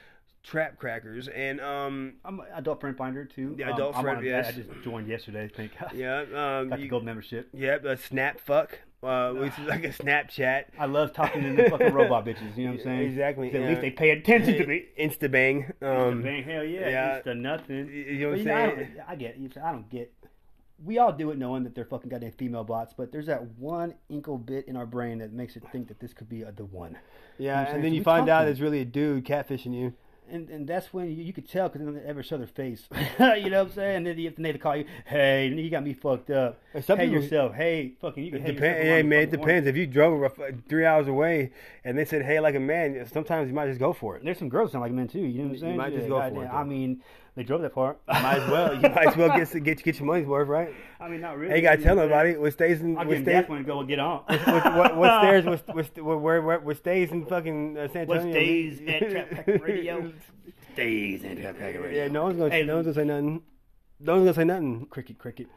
trap 0.44 0.78
crackers 0.78 1.26
and 1.28 1.58
um 1.60 2.12
I'm 2.24 2.38
an 2.38 2.46
adult 2.54 2.80
friend 2.80 2.94
finder 2.96 3.24
too. 3.24 3.54
the 3.56 3.64
Um, 3.64 3.72
adult 3.72 3.96
I'm 3.96 4.02
friend 4.02 4.18
on- 4.18 4.24
I- 4.24 4.26
yes 4.28 4.48
I 4.48 4.52
just 4.52 4.68
joined 4.84 5.08
yesterday. 5.08 5.48
Thank 5.54 5.72
God. 5.80 5.92
yeah 5.94 6.20
um 6.20 6.28
Got 6.68 6.76
the 6.76 6.82
you- 6.84 6.88
gold 6.90 7.04
membership. 7.04 7.48
Yep, 7.54 7.84
a 7.86 7.96
snap 7.96 8.38
fuck, 8.40 8.78
uh, 9.02 9.32
which 9.32 9.58
is 9.58 9.66
like 9.66 9.84
a 9.84 9.88
Snapchat. 9.88 10.64
I 10.78 10.84
love 10.86 11.12
talking 11.14 11.42
to 11.42 11.62
the 11.62 11.70
fucking 11.70 11.92
robot 11.94 12.26
bitches. 12.26 12.56
You 12.56 12.64
know 12.66 12.70
what 12.72 12.80
I'm 12.80 12.84
saying? 12.84 13.00
Exactly. 13.10 13.48
At 13.52 13.60
yeah. 13.60 13.68
least 13.68 13.80
they 13.80 13.90
pay 13.90 14.10
attention 14.10 14.54
to 14.58 14.66
me. 14.66 14.84
Insta 15.00 15.30
bang. 15.30 15.72
Um, 15.80 16.22
Bang, 16.22 16.42
hell 16.44 16.62
yeah, 16.64 16.88
yeah. 16.88 17.20
Insta 17.20 17.36
nothing. 17.38 17.88
You 17.88 18.18
know 18.18 18.28
what 18.30 18.38
I'm 18.40 18.44
know, 18.44 18.54
I, 18.54 18.66
saying? 18.66 18.76
don't, 18.96 19.08
I 19.08 19.16
get. 19.16 19.36
it. 19.36 19.56
I 19.62 19.72
don't 19.72 19.88
get. 19.88 20.12
We 20.84 20.98
all 20.98 21.12
do 21.12 21.30
it 21.30 21.38
knowing 21.38 21.62
that 21.64 21.74
they're 21.74 21.84
fucking 21.86 22.10
goddamn 22.10 22.32
female 22.32 22.64
bots, 22.64 22.92
but 22.94 23.12
there's 23.12 23.26
that 23.26 23.42
one 23.58 23.94
inkle 24.10 24.36
bit 24.36 24.66
in 24.68 24.76
our 24.76 24.84
brain 24.86 25.18
that 25.18 25.32
makes 25.32 25.56
it 25.56 25.62
think 25.72 25.88
that 25.88 26.00
this 26.00 26.12
could 26.12 26.28
be 26.28 26.42
a, 26.42 26.52
the 26.52 26.64
one. 26.66 26.98
You 27.38 27.46
know 27.46 27.52
Yeah, 27.52 27.60
I'm 27.60 27.64
saying? 27.66 27.74
and 27.76 27.84
then 27.84 27.94
you 27.94 28.02
find 28.02 28.28
out 28.28 28.48
it's 28.48 28.60
really 28.60 28.80
a 28.80 28.84
dude 28.84 29.24
catfishing 29.24 29.72
you. 29.72 29.94
And 30.30 30.48
and 30.50 30.66
that's 30.66 30.92
when 30.92 31.10
you, 31.10 31.22
you 31.24 31.32
could 31.32 31.48
tell 31.48 31.68
because 31.68 31.86
they 31.86 31.92
don't 31.92 32.04
ever 32.06 32.22
show 32.22 32.36
their 32.38 32.46
face. 32.46 32.88
you 33.18 33.50
know 33.50 33.62
what 33.64 33.68
I'm 33.68 33.72
saying? 33.72 33.96
And 33.98 34.06
then 34.06 34.18
you 34.18 34.26
have 34.26 34.36
to 34.36 34.42
they 34.42 34.52
call 34.54 34.76
you, 34.76 34.84
hey, 35.06 35.48
you 35.48 35.70
got 35.70 35.84
me 35.84 35.92
fucked 35.94 36.30
up. 36.30 36.60
some 36.82 36.98
hey 36.98 37.06
people- 37.06 37.22
yourself, 37.22 37.54
hey, 37.54 37.94
fucking, 38.00 38.24
you 38.24 38.30
can 38.32 38.42
depends. 38.44 38.82
Hey 38.82 39.02
man, 39.02 39.22
it 39.24 39.30
depends. 39.30 39.66
If 39.66 39.76
you 39.76 39.86
drove 39.86 40.32
three 40.68 40.84
hours 40.86 41.08
away 41.08 41.52
and 41.84 41.96
they 41.98 42.04
said 42.04 42.24
hey 42.24 42.40
like 42.40 42.54
a 42.54 42.60
man, 42.60 43.06
sometimes 43.12 43.48
you 43.48 43.54
might 43.54 43.66
just 43.68 43.80
go 43.80 43.92
for 43.92 44.16
it. 44.16 44.24
There's 44.24 44.38
some 44.38 44.48
girls 44.48 44.70
that 44.70 44.72
sound 44.72 44.82
like 44.82 44.92
men 44.92 45.08
too. 45.08 45.20
You 45.20 45.38
know 45.42 45.44
what 45.48 45.54
I'm 45.54 45.58
saying? 45.60 45.72
You 45.72 45.78
might 45.78 45.92
just 45.92 46.02
Yeah, 46.04 46.08
go 46.08 46.14
for 46.20 46.22
goddamn. 46.30 46.42
it, 46.42 46.50
though. 46.50 46.56
I 46.56 46.64
mean, 46.64 47.00
they 47.36 47.42
drove 47.42 47.62
that 47.62 47.74
far. 47.74 47.96
Might 48.08 48.38
as 48.42 48.50
well. 48.50 48.74
You 48.74 48.80
might 48.80 49.08
as 49.08 49.16
well 49.16 49.36
get 49.36 49.64
get 49.64 49.82
get 49.82 49.98
your 49.98 50.06
money's 50.06 50.26
worth, 50.26 50.46
right? 50.46 50.72
I 51.00 51.08
mean, 51.08 51.20
not 51.20 51.36
really. 51.36 51.50
Hey, 51.50 51.56
you 51.56 51.62
gotta 51.62 51.82
tell 51.82 51.96
know 51.96 52.02
what 52.02 52.12
I'm 52.12 52.26
nobody. 52.26 52.36
What 52.38 52.52
stays 52.52 52.80
in 52.80 52.96
I'll 52.96 53.04
what 53.04 53.14
give 53.14 53.22
stays 53.24 53.46
gas 53.46 53.64
go 53.66 53.80
and 53.80 53.88
get 53.88 53.98
on. 53.98 54.22
what, 54.28 54.76
what, 54.76 54.96
what 54.96 55.22
stays 55.22 55.44
what, 55.44 55.74
what, 55.74 55.98
what, 55.98 56.20
where, 56.20 56.42
where, 56.42 56.60
what 56.60 56.76
stays 56.76 57.10
in 57.10 57.26
fucking 57.26 57.76
uh, 57.76 57.88
San 57.88 58.06
What 58.06 58.20
stays 58.20 58.80
at 58.86 59.10
Trap 59.10 59.30
Pack 59.30 59.46
Radio? 59.62 60.12
Stays 60.74 61.24
at 61.24 61.40
Trap 61.40 61.58
Pack 61.58 61.74
Radio. 61.74 62.02
Yeah, 62.04 62.08
no 62.08 62.24
one's 62.24 62.38
gonna 62.38 62.50
Hey, 62.50 62.62
no 62.62 62.76
one's 62.76 62.86
gonna 62.86 62.94
say 62.94 63.04
nothing. 63.04 63.42
No 63.98 64.12
one's 64.12 64.24
gonna 64.24 64.34
say 64.34 64.44
nothing. 64.44 64.86
Cricket, 64.86 65.18
cricket, 65.18 65.48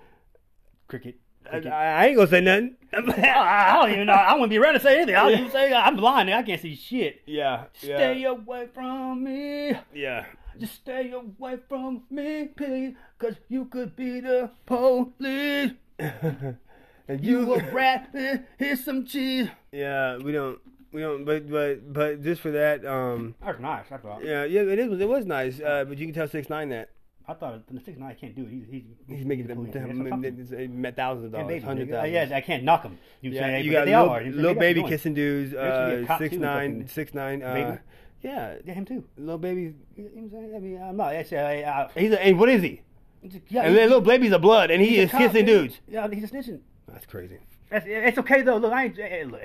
cricket. 0.88 1.15
I. 1.51 1.57
I 1.67 2.05
ain't 2.07 2.15
gonna 2.17 2.28
say 2.28 2.41
nothing. 2.41 2.75
I 2.93 3.73
don't 3.82 3.91
even 3.91 4.07
know. 4.07 4.13
I 4.13 4.34
wouldn't 4.34 4.49
be 4.49 4.59
ready 4.59 4.80
to 4.80 4.84
say 4.84 4.97
anything. 4.97 5.15
I'll 5.15 5.36
just 5.36 5.51
say 5.51 5.71
I'm 5.73 5.95
blind. 5.95 6.30
I 6.32 6.41
can't 6.41 6.59
see 6.59 6.75
shit. 6.75 7.21
Yeah, 7.25 7.65
Stay 7.73 8.19
yeah, 8.19 8.30
away 8.30 8.67
from 8.73 9.23
me. 9.23 9.73
yeah. 9.93 10.25
Just 10.60 10.76
stay 10.76 11.12
away 11.12 11.58
from 11.70 12.03
me, 12.10 12.49
please. 12.55 12.95
Cause 13.20 13.36
you 13.49 13.66
could 13.66 13.95
be 13.95 14.20
the 14.20 14.51
police. 14.66 15.72
And 17.10 17.24
You 17.24 17.53
a 17.53 17.60
rat. 17.74 18.10
eh, 18.14 18.39
Here's 18.58 18.84
some 18.84 19.05
cheese. 19.05 19.47
Yeah, 19.72 20.18
we 20.18 20.34
don't, 20.34 20.60
we 20.91 20.99
don't, 21.01 21.24
but 21.24 21.49
but 21.49 21.93
but 21.93 22.22
just 22.22 22.41
for 22.41 22.51
that, 22.51 22.86
um, 22.86 23.34
That's 23.41 23.60
nice. 23.62 23.86
I 23.91 23.97
thought. 23.97 24.24
yeah, 24.24 24.43
yeah, 24.43 24.62
it 24.62 24.78
is, 24.78 24.99
it 24.99 25.08
was 25.08 25.26
nice, 25.26 25.62
uh, 25.62 25.86
but 25.88 25.97
you 25.97 26.05
can 26.05 26.14
tell 26.14 26.28
six 26.28 26.49
nine 26.49 26.68
that 26.70 26.89
I 27.26 27.34
thought 27.34 27.66
the 27.68 27.80
six 27.80 27.97
nine 27.97 28.16
can't 28.20 28.36
do 28.36 28.43
it. 28.43 28.49
He's 28.49 28.64
he's, 28.70 28.84
he's 29.08 29.26
making 29.26 29.47
them, 29.47 29.58
police. 29.58 29.74
That's 29.74 29.86
what 29.88 30.10
them, 30.10 30.82
them 30.82 30.93
thousands 30.93 31.26
of 31.28 31.32
Yeah, 31.34 31.39
dollars, 31.39 31.47
baby, 31.53 31.66
hundred. 31.66 31.93
Uh, 31.93 32.03
yeah, 32.03 32.30
I 32.34 32.41
can't 32.41 32.64
knock 32.64 32.84
him. 32.84 32.97
You 33.22 33.32
yeah, 33.32 33.41
say, 33.41 33.62
you 33.62 33.72
got 33.72 33.86
they 33.86 33.93
all 33.93 34.03
little, 34.03 34.16
are. 34.18 34.22
You 34.24 34.32
say, 34.34 34.38
little 34.39 34.55
baby 34.55 34.84
kissing 34.84 35.14
dudes, 35.14 35.51
There 35.51 35.62
should 35.89 35.95
be 35.97 36.01
a 36.01 36.03
uh, 36.03 36.08
cop, 36.08 36.20
six 36.20 36.34
too, 36.36 36.39
nine, 36.41 36.74
fucking 36.76 36.88
six 36.89 37.14
nine, 37.14 37.41
uh, 37.43 37.53
baby. 37.53 37.78
Yeah, 38.22 38.55
Yeah, 38.65 38.74
him 38.74 38.86
too. 38.86 39.03
little 39.18 39.38
baby. 39.38 39.74
You 39.95 40.03
know 40.03 40.09
what 40.13 40.24
I'm 40.24 40.30
saying? 40.32 40.55
I 40.55 40.59
mean, 40.59 40.82
I'm 40.82 40.97
not. 40.97 41.13
Actually, 41.13 41.38
I, 41.63 41.84
I, 41.84 41.89
He's 41.95 42.11
a, 42.11 42.24
and 42.24 42.39
what 42.39 42.49
is 42.49 42.61
he? 42.61 42.82
yeah, 43.49 43.63
and 43.63 43.76
then 43.76 43.88
little 43.89 44.01
baby's 44.01 44.32
a 44.32 44.39
blood, 44.39 44.72
and 44.72 44.82
he 44.82 44.97
is 44.97 45.11
cop, 45.11 45.22
kissing 45.22 45.45
dudes. 45.45 45.80
Yeah, 45.88 46.07
he's 46.11 46.24
a 46.24 46.28
snitching. 46.28 46.59
That's 46.88 47.05
crazy. 47.05 47.39
That's, 47.70 47.86
it's 47.88 48.18
okay 48.20 48.41
though. 48.43 48.57
Look, 48.57 48.72
I 48.72 48.86
ain't. 48.86 49.32
look, 49.32 49.41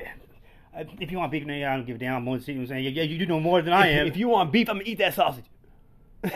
if 1.00 1.10
you 1.10 1.18
want 1.18 1.32
beef, 1.32 1.44
nigga, 1.44 1.68
I 1.68 1.76
don't 1.76 1.86
give 1.86 1.96
a 1.96 1.98
damn. 1.98 2.14
I'm 2.16 2.24
gonna 2.24 2.40
see 2.40 2.52
you 2.52 2.58
know 2.58 2.62
what 2.62 2.70
I'm 2.70 2.82
saying. 2.82 2.84
Yeah, 2.84 3.02
yeah, 3.02 3.02
you 3.02 3.18
do 3.18 3.26
know 3.26 3.40
more 3.40 3.60
than 3.62 3.72
I 3.72 3.88
am. 3.88 4.06
If 4.06 4.16
you 4.16 4.28
want 4.28 4.52
beef, 4.52 4.68
I'm 4.68 4.76
gonna 4.76 4.88
eat 4.88 4.98
that 4.98 5.14
sausage. 5.14 5.44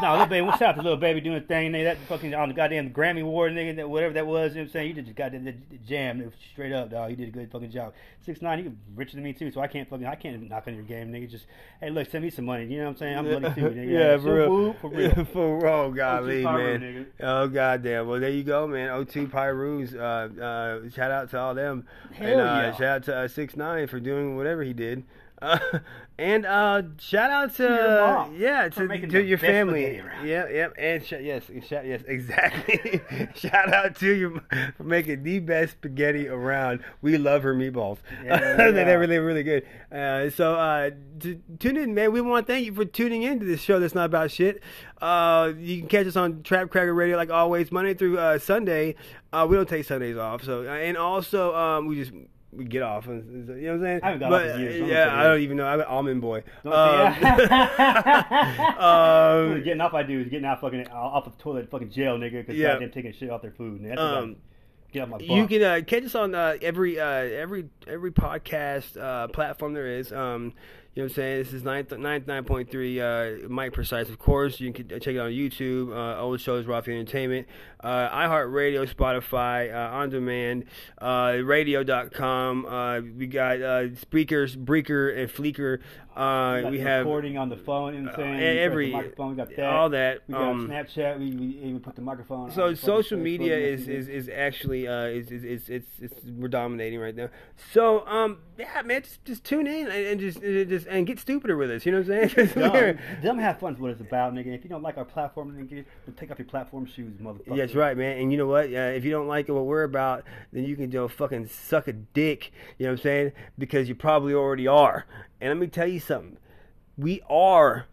no, 0.00 0.12
little 0.12 0.26
baby, 0.26 0.46
what's 0.46 0.62
up 0.62 0.76
to 0.76 0.82
little 0.82 0.98
baby 0.98 1.20
doing 1.20 1.36
a 1.36 1.40
thing, 1.40 1.72
nigga? 1.72 1.84
That 1.84 1.98
fucking 2.08 2.34
on 2.34 2.48
the 2.48 2.54
goddamn 2.54 2.92
Grammy 2.92 3.22
Award, 3.22 3.52
nigga, 3.52 3.76
that 3.76 3.88
whatever 3.88 4.14
that 4.14 4.26
was. 4.26 4.52
You 4.52 4.56
know 4.56 4.62
what 4.62 4.66
I'm 4.68 4.72
saying? 4.72 4.96
You 4.96 5.02
just 5.02 5.16
got 5.16 5.32
the, 5.32 5.54
jam 5.86 6.32
straight 6.52 6.72
up, 6.72 6.90
dog. 6.90 7.10
You 7.10 7.16
did 7.16 7.28
a 7.28 7.30
good 7.30 7.50
fucking 7.50 7.70
job. 7.70 7.92
Six 8.24 8.42
nine, 8.42 8.64
you 8.64 8.76
richer 8.94 9.16
than 9.16 9.24
me 9.24 9.32
too, 9.32 9.50
so 9.50 9.60
I 9.60 9.66
can't 9.66 9.88
fucking 9.88 10.06
I 10.06 10.14
can't 10.14 10.48
knock 10.48 10.64
on 10.66 10.74
your 10.74 10.84
game, 10.84 11.12
nigga. 11.12 11.30
Just 11.30 11.46
hey, 11.80 11.90
look, 11.90 12.10
send 12.10 12.24
me 12.24 12.30
some 12.30 12.44
money. 12.44 12.66
You 12.66 12.78
know 12.78 12.84
what 12.84 12.90
I'm 12.90 12.96
saying? 12.96 13.18
I'm 13.18 13.24
money 13.42 13.54
too, 13.54 13.70
nigga. 13.70 13.90
yeah, 13.90 14.16
for 14.18 14.34
real. 14.34 14.50
woo, 14.50 14.74
for 14.80 14.90
real. 14.90 15.24
for 15.32 15.66
oh 15.66 15.90
golly, 15.90 16.44
man. 16.44 16.80
nigga. 16.80 17.06
Oh 17.20 17.48
goddamn. 17.48 18.06
Well, 18.06 18.20
there 18.20 18.30
you 18.30 18.44
go, 18.44 18.66
man. 18.66 18.88
O2 18.90 19.30
Pyrus. 19.30 19.94
Uh, 19.94 20.28
uh, 20.40 20.90
shout 20.90 21.10
out 21.10 21.30
to 21.30 21.38
all 21.38 21.54
them. 21.54 21.86
Hell 22.12 22.28
and 22.28 22.40
uh, 22.40 22.44
yeah. 22.44 22.72
shout 22.72 22.82
out 22.82 23.02
to 23.04 23.16
uh, 23.16 23.28
Six 23.28 23.56
Nine 23.56 23.86
for 23.86 24.00
doing 24.00 24.36
whatever 24.36 24.62
he 24.62 24.72
did. 24.72 25.04
Uh, 25.42 25.58
and 26.18 26.44
uh, 26.44 26.82
shout 26.98 27.30
out 27.30 27.54
to, 27.54 27.62
your 27.62 28.00
mom 28.00 28.36
yeah 28.36 28.68
to, 28.68 29.06
to 29.06 29.22
your 29.22 29.38
family. 29.38 30.02
Yeah, 30.22 30.48
yeah, 30.48 30.68
and 30.78 31.04
sh- 31.04 31.14
yes, 31.20 31.44
shout, 31.66 31.86
yes, 31.86 32.02
exactly. 32.06 33.00
shout 33.34 33.72
out 33.72 33.96
to 33.96 34.14
you 34.14 34.42
for 34.76 34.84
making 34.84 35.22
the 35.22 35.38
best 35.38 35.72
spaghetti 35.72 36.28
around. 36.28 36.84
We 37.00 37.16
love 37.16 37.42
her 37.42 37.54
meatballs. 37.54 37.98
Yeah, 38.24 38.40
yeah. 38.40 38.70
they're 38.70 38.98
really, 38.98 39.18
really 39.18 39.42
good. 39.42 39.66
Uh, 39.90 40.30
so 40.30 40.54
uh, 40.56 40.90
t- 41.18 41.40
tune 41.58 41.76
in, 41.76 41.94
man. 41.94 42.12
We 42.12 42.20
want 42.20 42.46
to 42.46 42.52
thank 42.52 42.66
you 42.66 42.74
for 42.74 42.84
tuning 42.84 43.22
in 43.22 43.40
to 43.40 43.46
this 43.46 43.60
show 43.60 43.80
that's 43.80 43.94
not 43.94 44.06
about 44.06 44.30
shit. 44.30 44.62
Uh, 45.00 45.52
you 45.58 45.78
can 45.78 45.88
catch 45.88 46.06
us 46.06 46.16
on 46.16 46.42
Trap 46.42 46.70
Cracker 46.70 46.92
Radio 46.92 47.16
like 47.16 47.30
always, 47.30 47.72
Monday 47.72 47.94
through 47.94 48.18
uh, 48.18 48.38
Sunday. 48.38 48.94
Uh, 49.32 49.46
we 49.48 49.56
don't 49.56 49.68
take 49.68 49.86
Sundays 49.86 50.16
off. 50.16 50.44
So 50.44 50.66
uh, 50.66 50.72
and 50.72 50.96
also 50.96 51.54
um, 51.54 51.86
we 51.86 51.96
just. 51.96 52.12
We 52.52 52.64
get 52.64 52.82
off, 52.82 53.06
and- 53.06 53.48
you 53.48 53.54
know 53.54 53.70
what 53.70 53.74
I'm 53.74 53.82
saying? 53.82 54.00
I 54.02 54.06
haven't 54.06 54.20
got 54.20 54.30
but, 54.30 54.48
off 54.48 54.54
in 54.56 54.60
years. 54.60 54.80
Don't 54.80 54.88
Yeah, 54.88 55.20
I 55.20 55.22
don't 55.24 55.40
even 55.40 55.56
know. 55.56 55.66
I'm 55.66 55.80
an 55.80 55.86
almond 55.86 56.20
boy. 56.20 56.42
Don't 56.64 56.72
Um, 56.72 57.14
say- 57.14 57.24
um, 58.78 59.60
getting 59.64 59.80
off 59.80 59.94
I 59.94 60.02
do 60.02 60.20
is 60.20 60.28
getting 60.28 60.44
out 60.46 60.60
fucking 60.60 60.88
off 60.88 61.26
of 61.26 61.36
the 61.36 61.42
toilet, 61.42 61.70
fucking 61.70 61.90
jail, 61.90 62.18
nigga, 62.18 62.32
because 62.44 62.56
Yeah. 62.56 62.72
goddamn 62.72 62.90
taking 62.90 63.12
shit 63.12 63.30
off 63.30 63.42
their 63.42 63.52
food. 63.52 63.80
Nigga. 63.82 63.88
That's 63.96 64.00
Um, 64.00 64.36
get 64.92 65.02
off 65.02 65.08
my. 65.10 65.18
You 65.18 65.46
can 65.46 65.62
uh, 65.62 65.80
catch 65.86 66.04
us 66.04 66.14
on 66.14 66.34
uh, 66.34 66.56
every 66.60 66.98
uh, 66.98 67.04
every 67.06 67.66
every 67.86 68.10
podcast 68.10 69.00
uh, 69.00 69.28
platform 69.28 69.74
there 69.74 69.86
is. 69.86 70.12
Um, 70.12 70.52
you 70.94 71.02
know 71.02 71.04
what 71.04 71.12
I'm 71.12 71.14
saying? 71.14 71.38
This 71.44 71.52
is 71.52 71.62
99.3 71.62 73.44
uh, 73.44 73.48
Mike 73.48 73.72
Precise, 73.72 74.08
of 74.08 74.18
course. 74.18 74.58
You 74.58 74.72
can 74.72 74.88
check 74.88 75.14
it 75.14 75.18
on 75.18 75.30
YouTube. 75.30 75.94
Uh, 75.96 76.20
old 76.20 76.40
shows, 76.40 76.66
Raw 76.66 76.80
Feed 76.80 76.98
Entertainment. 76.98 77.46
Uh, 77.78 78.08
iHeartRadio, 78.08 78.92
Spotify, 78.92 79.72
uh, 79.72 79.94
On 79.94 80.10
Demand, 80.10 80.64
uh, 81.00 81.38
Radio.com. 81.44 82.66
Uh, 82.66 83.00
we 83.16 83.28
got 83.28 83.62
uh, 83.62 83.94
Speakers, 83.94 84.56
Breaker, 84.56 85.10
and 85.10 85.30
Fleeker 85.30 85.80
Uh, 86.16 86.62
We 86.64 86.70
we 86.72 86.80
have 86.80 87.06
recording 87.06 87.38
on 87.38 87.48
the 87.48 87.56
phone. 87.56 87.94
You 87.94 88.02
know 88.02 88.10
uh, 88.10 88.16
saying? 88.16 88.38
The 88.38 88.44
every 88.44 88.90
microphone. 88.90 89.30
We 89.30 89.36
got 89.36 89.56
that. 89.56 89.66
all 89.66 89.88
that. 89.90 90.22
We 90.26 90.34
got 90.34 90.42
um, 90.42 90.68
Snapchat. 90.68 91.18
We, 91.18 91.30
we 91.32 91.46
even 91.62 91.80
put 91.80 91.94
the 91.94 92.02
microphone. 92.02 92.50
So 92.50 92.64
on 92.64 92.70
the 92.72 92.76
social 92.76 93.18
media 93.18 93.56
is, 93.56 93.86
is, 93.88 94.08
is 94.08 94.28
actually 94.28 94.88
uh 94.88 95.04
is, 95.04 95.30
is, 95.30 95.44
is 95.44 95.68
it's 95.68 95.88
it's 96.00 96.24
we're 96.24 96.48
dominating 96.48 96.98
right 96.98 97.14
now. 97.14 97.28
So 97.72 98.06
um 98.06 98.38
yeah 98.58 98.82
man 98.82 99.02
just 99.02 99.24
just 99.24 99.44
tune 99.44 99.66
in 99.66 99.86
and, 99.86 100.06
and 100.06 100.20
just 100.20 100.38
and 100.38 100.68
just 100.68 100.86
and 100.88 101.06
get 101.06 101.20
stupider 101.20 101.56
with 101.56 101.70
us. 101.70 101.86
You 101.86 101.92
know 101.92 102.02
what 102.02 102.10
I'm 102.10 102.28
saying? 102.28 102.50
Dumb. 102.54 102.98
Dumb 103.22 103.38
have 103.38 103.60
fun 103.60 103.74
is 103.74 103.80
what 103.80 103.92
it's 103.92 104.00
about, 104.00 104.34
nigga. 104.34 104.54
If 104.54 104.64
you 104.64 104.70
don't 104.70 104.82
like 104.82 104.98
our 104.98 105.04
platform, 105.04 105.54
then 105.54 105.66
get, 105.66 105.86
then 106.06 106.14
take 106.16 106.30
off 106.30 106.38
your 106.38 106.48
platform 106.48 106.86
shoes, 106.86 107.20
motherfucker. 107.20 107.56
That's 107.56 107.74
right, 107.74 107.96
man. 107.96 108.18
And 108.18 108.32
you 108.32 108.38
know 108.38 108.46
what? 108.46 108.66
Uh, 108.66 108.92
if 108.94 109.04
you 109.04 109.10
don't 109.10 109.28
like 109.28 109.48
what 109.48 109.64
we're 109.64 109.84
about, 109.84 110.24
then 110.52 110.64
you 110.64 110.76
can 110.76 110.90
go 110.90 111.06
fucking 111.08 111.48
suck 111.48 111.86
a 111.88 111.92
dick. 111.92 112.52
You 112.78 112.86
know 112.86 112.92
what 112.92 113.00
I'm 113.00 113.02
saying? 113.02 113.32
Because 113.58 113.88
you 113.88 113.94
probably 113.94 114.34
already 114.34 114.66
are. 114.66 115.06
And 115.40 115.50
let 115.50 115.58
me 115.58 115.66
tell 115.66 115.86
you 115.88 116.00
something. 116.00 116.36
We 116.96 117.22
are 117.30 117.86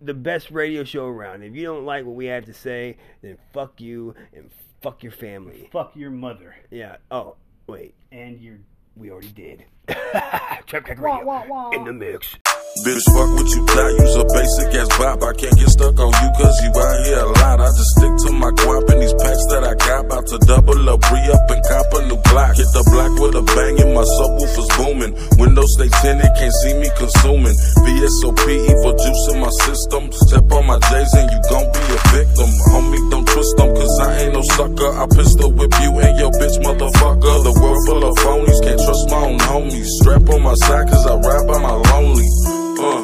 the 0.00 0.14
best 0.14 0.50
radio 0.50 0.84
show 0.84 1.06
around. 1.06 1.42
If 1.42 1.54
you 1.54 1.64
don't 1.64 1.84
like 1.84 2.04
what 2.04 2.14
we 2.14 2.26
have 2.26 2.44
to 2.46 2.54
say, 2.54 2.96
then 3.22 3.38
fuck 3.52 3.80
you 3.80 4.14
and 4.32 4.50
fuck 4.82 5.02
your 5.02 5.12
family. 5.12 5.68
Fuck 5.72 5.94
your 5.94 6.10
mother. 6.10 6.56
Yeah. 6.70 6.96
Oh, 7.10 7.36
wait. 7.66 7.94
And 8.12 8.40
your. 8.40 8.58
We 8.96 9.10
already 9.12 9.28
did. 9.28 9.64
Trap 9.86 10.66
Tech 10.66 10.98
Radio 10.98 11.24
Wah, 11.24 11.44
wah, 11.44 11.44
wah. 11.46 11.70
in 11.70 11.84
the 11.84 11.92
mix. 11.92 12.34
Bitch, 12.78 13.02
fuck 13.10 13.26
what 13.34 13.48
you 13.50 13.62
thought, 13.66 13.90
use 13.90 14.14
a 14.14 14.24
basic 14.30 14.70
ass 14.78 14.86
bop. 14.94 15.18
I 15.26 15.34
can't 15.34 15.56
get 15.58 15.66
stuck 15.66 15.98
on 15.98 16.14
you 16.14 16.30
cause 16.38 16.54
you 16.62 16.70
out 16.78 16.96
here 17.02 17.18
a 17.18 17.28
lot. 17.42 17.58
I 17.58 17.66
just 17.74 17.90
stick 17.98 18.14
to 18.22 18.28
my 18.30 18.54
guap 18.54 18.86
and 18.94 19.02
these 19.02 19.14
packs 19.18 19.42
that 19.50 19.66
I 19.66 19.74
got. 19.74 20.06
About 20.06 20.30
to 20.30 20.38
double 20.46 20.78
up, 20.86 21.02
re 21.10 21.18
up 21.26 21.42
and 21.50 21.62
cop 21.66 21.90
a 21.98 22.06
new 22.06 22.20
block. 22.30 22.54
Hit 22.54 22.70
the 22.70 22.86
block 22.94 23.18
with 23.18 23.34
a 23.34 23.42
bang 23.50 23.82
and 23.82 23.98
my 23.98 24.06
subwoofer's 24.06 24.70
booming. 24.78 25.10
Windows 25.42 25.74
stay 25.74 25.90
tinted, 26.06 26.30
can't 26.38 26.54
see 26.62 26.74
me 26.78 26.86
consuming. 26.94 27.56
VSOP, 27.82 28.46
evil 28.46 28.94
juice 28.94 29.24
in 29.34 29.42
my 29.42 29.52
system. 29.66 30.14
Step 30.14 30.46
on 30.54 30.70
my 30.70 30.78
J's 30.86 31.10
and 31.18 31.26
you 31.34 31.40
gon' 31.50 31.66
be 31.74 31.82
a 31.82 32.00
victim. 32.14 32.50
Homie, 32.70 33.02
don't 33.10 33.26
twist 33.26 33.58
them 33.58 33.74
cause 33.74 33.96
I 34.06 34.22
ain't 34.22 34.38
no 34.38 34.42
sucker. 34.54 34.90
I 34.94 35.02
pistol 35.10 35.50
whip 35.50 35.74
you 35.82 35.98
and 35.98 36.14
your 36.14 36.30
bitch, 36.38 36.62
motherfucker. 36.62 37.42
The 37.42 37.54
world 37.58 37.82
full 37.90 38.06
of 38.06 38.14
phonies, 38.22 38.62
can't 38.62 38.78
trust 38.78 39.10
my 39.10 39.18
own 39.26 39.38
homies. 39.50 39.90
Strap 39.98 40.30
on 40.30 40.46
my 40.46 40.54
side 40.54 40.86
cause 40.86 41.02
I 41.10 41.18
ride 41.18 41.42
by 41.50 41.58
my 41.58 41.74
lonely. 41.74 42.67
Uh, 42.78 43.02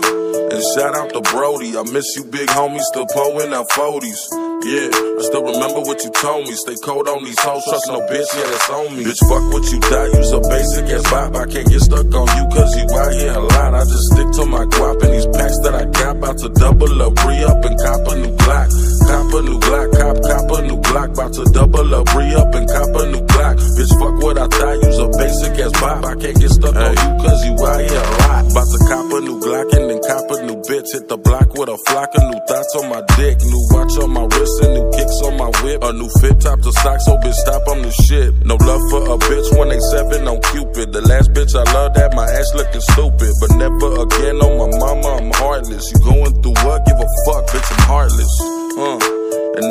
and 0.54 0.62
shout 0.74 0.94
out 0.94 1.10
to 1.12 1.20
Brody. 1.20 1.76
I 1.76 1.82
miss 1.90 2.16
you, 2.16 2.24
big 2.24 2.48
homie. 2.48 2.80
Still 2.80 3.06
pulling 3.06 3.52
out 3.52 3.68
40s. 3.70 4.44
Yeah, 4.64 4.88
I 4.88 5.22
still 5.28 5.44
remember 5.44 5.84
what 5.84 6.00
you 6.00 6.08
told 6.08 6.48
me. 6.48 6.54
Stay 6.54 6.76
cold 6.80 7.06
on 7.06 7.22
these 7.22 7.38
hoes, 7.38 7.60
trust 7.68 7.84
no 7.88 8.00
bitch, 8.08 8.24
yeah, 8.32 8.48
that's 8.48 8.70
on 8.70 8.96
me. 8.96 9.04
Bitch, 9.04 9.20
fuck 9.28 9.44
what 9.52 9.60
you 9.68 9.76
thought, 9.76 10.08
you's 10.14 10.32
a 10.32 10.40
basic 10.40 10.88
ass 10.88 11.04
bop. 11.10 11.36
I 11.36 11.44
can't 11.52 11.68
get 11.68 11.80
stuck 11.84 12.08
on 12.08 12.28
you, 12.32 12.44
cause 12.48 12.72
you 12.72 12.86
out 12.96 13.12
here 13.12 13.34
a 13.34 13.44
lot. 13.44 13.74
I 13.74 13.84
just 13.84 14.08
stick 14.08 14.28
to 14.40 14.46
my 14.46 14.64
guap 14.64 15.02
and 15.04 15.12
these 15.12 15.28
packs 15.36 15.58
that 15.68 15.74
I 15.74 15.84
got. 15.84 16.16
About 16.16 16.38
to 16.38 16.48
double 16.48 17.02
up, 17.02 17.12
re 17.28 17.44
up 17.44 17.60
and 17.60 17.76
cop 17.76 18.08
a 18.08 18.14
new 18.16 18.32
Glock. 18.40 18.68
Cop 19.04 19.34
a 19.36 19.38
new 19.44 19.58
Glock, 19.60 19.88
cop, 20.00 20.16
cop 20.24 20.48
a 20.48 20.58
new 20.64 20.78
Glock. 20.80 21.10
About 21.12 21.32
to 21.34 21.44
double 21.52 21.94
up, 21.94 22.14
re 22.14 22.34
up 22.34 22.54
and 22.54 22.64
cop 22.64 22.88
a 22.88 23.02
new 23.12 23.20
Glock. 23.20 23.56
Bitch, 23.76 23.92
fuck 24.00 24.16
what 24.22 24.38
I 24.38 24.46
thought, 24.48 24.76
you's 24.80 24.96
a 24.96 25.08
basic 25.12 25.60
ass 25.60 25.72
bop. 25.76 26.04
I 26.08 26.14
can't 26.16 26.40
get 26.40 26.50
stuck 26.56 26.72
on 26.72 26.88
you, 26.88 27.10
cause 27.20 27.40
you 27.44 27.52
out 27.52 27.80
here 27.84 28.03
Hit 30.94 31.08
the 31.08 31.18
block 31.18 31.50
with 31.58 31.66
a 31.66 31.74
flock 31.90 32.14
of 32.14 32.22
new 32.22 32.38
thoughts 32.46 32.70
on 32.78 32.86
my 32.86 33.02
dick. 33.18 33.42
New 33.42 33.66
watch 33.74 33.98
on 33.98 34.14
my 34.14 34.30
wrist 34.30 34.62
and 34.62 34.78
new 34.78 34.86
kicks 34.94 35.18
on 35.26 35.34
my 35.34 35.50
whip. 35.58 35.82
A 35.82 35.90
new 35.90 36.06
fit 36.22 36.38
top 36.38 36.62
to 36.62 36.70
socks, 36.70 37.06
so 37.06 37.18
bitch, 37.18 37.34
stop, 37.34 37.66
I'm 37.66 37.82
the 37.82 37.90
shit. 37.90 38.30
No 38.46 38.54
love 38.62 38.78
for 38.94 39.02
a 39.02 39.18
bitch 39.26 39.58
when 39.58 39.74
they 39.74 39.82
seven 39.90 40.28
on 40.30 40.38
Cupid. 40.54 40.94
The 40.94 41.02
last 41.02 41.34
bitch 41.34 41.58
I 41.58 41.66
loved 41.74 41.96
had 41.98 42.14
my 42.14 42.30
ass 42.30 42.46
looking 42.54 42.80
stupid. 42.94 43.34
But 43.42 43.58
never 43.58 44.06
again 44.06 44.38
on 44.38 44.54
my 44.54 44.70
mama, 44.78 45.18
I'm 45.18 45.34
heartless. 45.34 45.82
You 45.90 45.98
going 45.98 46.30
through 46.38 46.62
what? 46.62 46.86
Give 46.86 46.94
a 46.94 47.08
fuck, 47.26 47.42
bitch, 47.50 47.66
I'm 47.74 47.82
heartless. 47.90 48.30
Uh. 48.78 49.13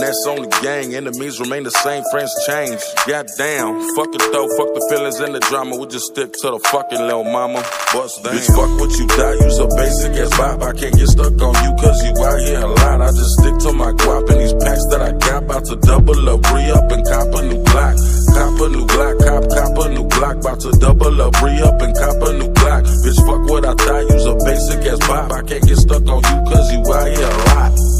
That's 0.03 0.27
only 0.27 0.51
gang. 0.59 0.91
Enemies 0.91 1.39
remain 1.39 1.63
the 1.63 1.71
same, 1.71 2.03
friends 2.11 2.35
change. 2.43 2.83
Goddamn. 3.07 3.79
Fuck 3.95 4.11
it 4.11 4.19
though, 4.35 4.51
fuck 4.59 4.75
the 4.75 4.83
feelings 4.91 5.15
and 5.23 5.31
the 5.31 5.39
drama. 5.47 5.79
We 5.79 5.87
just 5.87 6.11
stick 6.11 6.27
to 6.43 6.51
the 6.51 6.59
fucking 6.59 6.99
little 6.99 7.23
mama. 7.23 7.63
Bust 7.95 8.19
down. 8.19 8.35
Bitch, 8.35 8.51
fuck 8.51 8.67
what 8.83 8.91
you 8.99 9.07
thought. 9.07 9.39
You's 9.39 9.63
a 9.63 9.67
basic 9.79 10.11
ass 10.19 10.35
bop. 10.35 10.59
I 10.59 10.75
can't 10.75 10.91
get 10.91 11.07
stuck 11.07 11.39
on 11.39 11.55
you 11.55 11.71
cause 11.79 11.95
you 12.03 12.11
out 12.19 12.35
here 12.43 12.59
a 12.59 12.67
lot. 12.67 12.99
I 12.99 13.15
just 13.15 13.31
stick 13.39 13.55
to 13.63 13.71
my 13.71 13.95
guap 13.95 14.27
and 14.27 14.43
these 14.43 14.51
packs 14.59 14.83
that 14.91 14.99
I 15.07 15.15
got. 15.23 15.47
About 15.47 15.63
to 15.71 15.75
double 15.79 16.19
up, 16.35 16.43
re 16.51 16.67
up 16.67 16.91
and 16.91 17.03
cop 17.07 17.31
a 17.31 17.41
new 17.47 17.63
Glock. 17.63 17.95
Cop 18.35 18.59
a 18.59 18.67
new 18.75 18.83
Glock, 18.83 19.15
cop, 19.23 19.43
cop 19.55 19.71
a 19.71 19.85
new 19.87 20.05
Glock. 20.11 20.35
About 20.43 20.59
to 20.67 20.71
double 20.83 21.15
up, 21.15 21.31
re 21.39 21.55
up 21.63 21.79
and 21.79 21.95
cop 21.95 22.19
a 22.27 22.29
new 22.43 22.51
Glock. 22.59 22.83
Bitch, 23.07 23.19
fuck 23.23 23.43
what 23.47 23.63
I 23.63 23.71
thought. 23.79 24.03
You's 24.11 24.27
a 24.27 24.35
basic 24.43 24.83
ass 24.83 24.99
bop. 25.07 25.31
I 25.31 25.47
can't 25.47 25.63
get 25.63 25.79
stuck 25.79 26.03
on 26.11 26.19
you 26.27 26.37
cause 26.51 26.67
you 26.75 26.83
out 26.91 27.07
here 27.07 27.23
a 27.23 27.37
lot. 27.55 27.92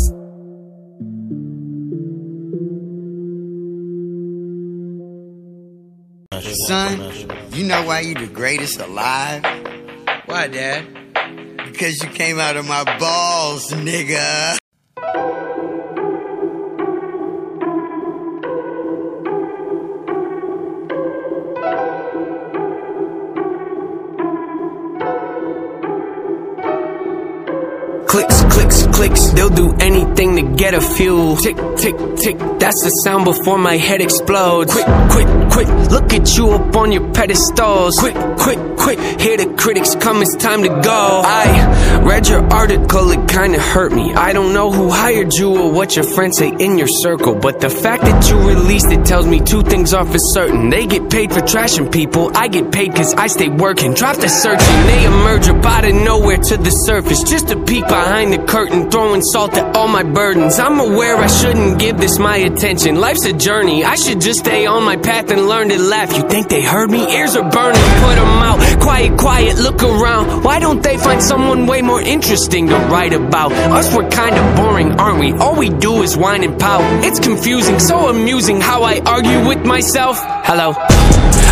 Son, 6.52 7.00
you 7.54 7.64
know 7.64 7.84
why 7.86 8.02
you 8.02 8.16
the 8.16 8.28
greatest 8.28 8.80
alive? 8.80 9.44
Why, 10.26 10.48
Dad? 10.48 10.86
Because 11.66 12.04
you 12.04 12.10
came 12.10 12.38
out 12.38 12.58
of 12.58 12.68
my 12.68 12.84
balls, 13.00 13.72
nigga. 13.72 14.58
Clicks, 28.06 28.44
clicks, 28.54 28.88
clicks, 28.96 29.32
they'll 29.32 29.50
do 29.50 29.74
anything 29.80 30.36
to 30.36 30.56
get 30.56 30.74
a 30.74 30.82
few. 30.82 31.36
Tick, 31.38 31.56
tick, 31.78 31.96
tick, 32.18 32.38
that's 32.60 32.84
the 32.84 32.89
sound 33.04 33.26
before 33.26 33.58
my 33.58 33.78
head 33.78 34.02
explodes. 34.02 34.72
Quick, 34.72 34.86
quick, 35.10 35.43
quick, 35.54 35.68
look 35.91 36.12
at 36.14 36.36
you 36.36 36.49
up 36.49 36.76
on 36.76 36.91
your 36.91 37.14
pedestals. 37.14 37.95
Quick, 37.99 38.16
quick, 38.38 38.60
quick, 38.76 38.99
hear 39.22 39.38
the 39.38 39.54
critics 39.56 39.95
come, 39.95 40.22
it's 40.22 40.36
time 40.36 40.64
to 40.64 40.70
go. 40.70 41.22
I 41.24 42.01
read 42.04 42.28
your 42.28 42.43
article, 42.51 43.12
it 43.12 43.28
kinda 43.30 43.60
hurt 43.60 43.91
me. 43.91 44.14
I 44.16 44.34
don't 44.34 44.54
know 44.54 44.72
who 44.72 44.89
hired 44.89 45.34
you 45.34 45.56
or 45.56 45.72
what 45.72 45.95
your 45.95 46.06
friends 46.06 46.39
say 46.39 46.49
in 46.49 46.78
your 46.80 46.88
circle, 46.88 47.36
but 47.36 47.60
the 47.60 47.70
fact 47.70 48.04
that 48.04 48.28
you 48.30 48.36
released 48.39 48.91
it 48.91 49.06
tells 49.06 49.28
me 49.28 49.39
two 49.39 49.62
things 49.62 49.93
are 49.93 50.06
for 50.06 50.18
certain. 50.34 50.72
They 50.72 50.88
get 50.88 51.12
paid 51.12 51.32
for 51.32 51.41
trashing 51.41 51.91
people, 51.91 52.32
I 52.34 52.47
get 52.47 52.72
paid 52.72 52.95
cause 52.95 53.14
I 53.14 53.28
stay 53.28 53.49
working. 53.49 53.93
Drop 53.93 54.18
the 54.18 54.30
searching, 54.30 54.80
they 54.88 55.06
emerge 55.06 55.47
up 55.49 55.64
out 55.66 55.86
of 55.86 55.93
nowhere 55.93 56.38
to 56.38 56.58
the 56.58 56.72
surface, 56.72 57.22
just 57.24 57.51
a 57.51 57.58
peek 57.58 57.88
behind 57.88 58.34
the 58.34 58.39
curtain, 58.39 58.89
throwing 58.89 59.22
salt 59.22 59.54
at 59.54 59.76
all 59.76 59.88
my 59.88 60.04
burdens. 60.04 60.58
I'm 60.60 60.80
aware 60.80 61.16
I 61.16 61.28
shouldn't 61.28 61.78
give 61.78 61.99
this 61.99 62.18
my 62.18 62.38
attention. 62.38 62.95
Life's 62.95 63.26
a 63.26 63.34
journey, 63.34 63.86
I 63.86 63.95
should 63.95 64.20
just 64.20 64.39
stay 64.39 64.66
on 64.66 64.84
my 64.84 64.97
path 64.97 65.30
and 65.30 65.43
learn 65.48 65.70
to 65.70 65.80
laugh. 65.80 66.16
You 66.16 66.24
think 66.30 66.50
they 66.50 66.62
heard 66.62 66.89
me? 66.89 67.02
Ears 67.16 67.36
are 67.36 67.50
burning, 67.50 67.82
put 68.02 68.16
them 68.16 68.41
out. 68.50 68.60
Quiet, 68.82 69.18
quiet, 69.18 69.58
look 69.58 69.84
around. 69.84 70.44
Why 70.44 70.60
don't 70.60 70.82
they 70.82 70.98
find 70.98 71.22
someone 71.22 71.66
way 71.68 71.82
more 71.82 72.02
interesting 72.02 72.68
to 72.68 72.76
write 72.91 73.14
about? 73.14 73.52
Us, 73.52 73.94
we're 73.96 74.10
kinda 74.10 74.41
boring, 74.56 75.00
aren't 75.00 75.20
we? 75.20 75.34
All 75.34 75.56
we 75.56 75.70
do 75.70 76.04
is 76.04 76.18
whine 76.18 76.44
and 76.44 76.60
pout. 76.60 76.84
It's 77.04 77.20
confusing, 77.20 77.80
so 77.80 78.10
amusing 78.10 78.62
how 78.62 78.84
I 78.84 79.02
argue 79.06 79.48
with 79.48 79.66
myself. 79.66 80.18
Hello. 80.44 80.76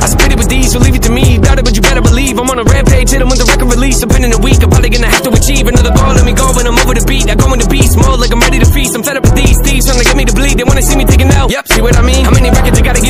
I 0.02 0.08
spit 0.08 0.32
it 0.32 0.38
with 0.38 0.50
these, 0.50 0.72
so 0.72 0.80
leave 0.80 0.96
it 0.96 1.04
to 1.04 1.12
me. 1.12 1.38
Doubt 1.38 1.60
it, 1.60 1.66
but 1.66 1.76
you 1.76 1.82
better 1.82 2.02
believe 2.02 2.39
I'm 2.39 2.50
on 2.50 2.58
a 2.58 2.64
rampage. 2.64 3.12
Hit 3.12 3.22
'em 3.22 3.30
with 3.30 3.38
the 3.38 3.46
record 3.46 3.70
release. 3.70 4.00
Depending 4.00 4.34
a 4.34 4.38
week, 4.39 4.58
I'm 4.64 4.70
probably 4.70 4.89
gonna 4.89 5.08
have 5.08 5.22
to 5.24 5.32
achieve 5.32 5.68
another 5.68 5.92
goal. 5.92 6.14
Let 6.14 6.26
me 6.26 6.34
go 6.34 6.48
when 6.58 6.66
I'm 6.66 6.78
over 6.80 6.96
the 6.96 7.06
beat. 7.06 7.30
I 7.30 7.36
go 7.36 7.54
in 7.54 7.60
the 7.60 7.70
beast 7.70 7.98
mode 7.98 8.20
like 8.20 8.32
I'm 8.32 8.42
ready 8.42 8.58
to 8.60 8.66
feast. 8.66 8.96
I'm 8.96 9.04
fed 9.04 9.18
up 9.18 9.24
with 9.24 9.36
these 9.36 9.58
thieves 9.62 9.86
trying 9.86 10.00
to 10.00 10.06
get 10.06 10.18
me 10.18 10.26
to 10.26 10.34
bleed. 10.34 10.58
They 10.58 10.64
wanna 10.64 10.82
see 10.82 10.98
me 10.98 11.06
taking 11.06 11.32
out. 11.32 11.52
Yep, 11.52 11.68
see 11.68 11.82
what 11.82 11.96
I 11.98 12.02
mean? 12.02 12.26
How 12.26 12.32
many 12.32 12.50
records 12.50 12.80
I 12.80 12.82
gotta 12.82 13.01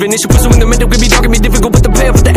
it. 0.00 0.02
Initial 0.02 0.30
pursuing 0.30 0.58
the 0.58 0.66
mental 0.66 0.88
could 0.88 1.00
be 1.00 1.08
dark 1.08 1.24
and 1.24 1.32
be 1.32 1.38
difficult, 1.38 1.72
but 1.72 1.82
the 1.82 1.90
payoff 1.90 2.16
at 2.18 2.24
the 2.24 2.32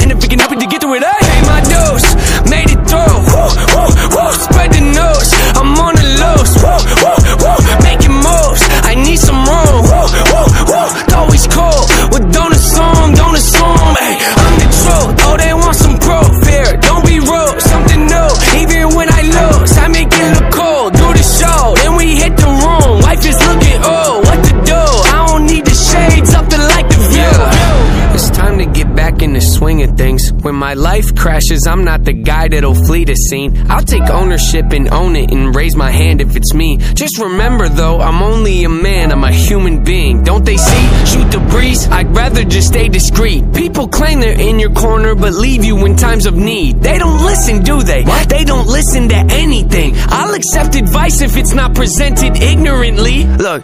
life 30.75 31.15
crashes, 31.15 31.65
I'm 31.67 31.83
not 31.83 32.03
the 32.03 32.13
guy 32.13 32.47
that'll 32.47 32.75
flee 32.75 33.05
the 33.05 33.15
scene. 33.15 33.65
I'll 33.69 33.83
take 33.83 34.09
ownership 34.09 34.71
and 34.71 34.91
own 34.93 35.15
it 35.15 35.31
and 35.31 35.55
raise 35.55 35.75
my 35.75 35.91
hand 35.91 36.21
if 36.21 36.35
it's 36.35 36.53
me. 36.53 36.77
Just 36.93 37.17
remember 37.17 37.69
though, 37.69 37.99
I'm 37.99 38.21
only 38.21 38.63
a 38.63 38.69
man, 38.69 39.11
I'm 39.11 39.23
a 39.23 39.31
human 39.31 39.83
being. 39.83 40.23
Don't 40.23 40.45
they 40.45 40.57
see? 40.57 41.05
Shoot 41.05 41.31
the 41.31 41.39
breeze, 41.49 41.87
I'd 41.87 42.15
rather 42.15 42.43
just 42.43 42.67
stay 42.67 42.89
discreet. 42.89 43.53
People 43.53 43.87
claim 43.87 44.19
they're 44.19 44.39
in 44.39 44.59
your 44.59 44.73
corner, 44.73 45.15
but 45.15 45.33
leave 45.33 45.63
you 45.63 45.85
in 45.85 45.95
times 45.95 46.25
of 46.25 46.35
need. 46.35 46.81
They 46.81 46.97
don't 46.97 47.23
listen, 47.23 47.63
do 47.63 47.81
they? 47.81 48.03
What? 48.03 48.29
They 48.29 48.43
don't 48.43 48.67
listen 48.67 49.09
to 49.09 49.15
anything. 49.15 49.93
I'll 50.07 50.33
accept 50.33 50.75
advice 50.75 51.21
if 51.21 51.37
it's 51.37 51.53
not 51.53 51.73
presented 51.73 52.37
ignorantly. 52.41 53.25
Look, 53.25 53.63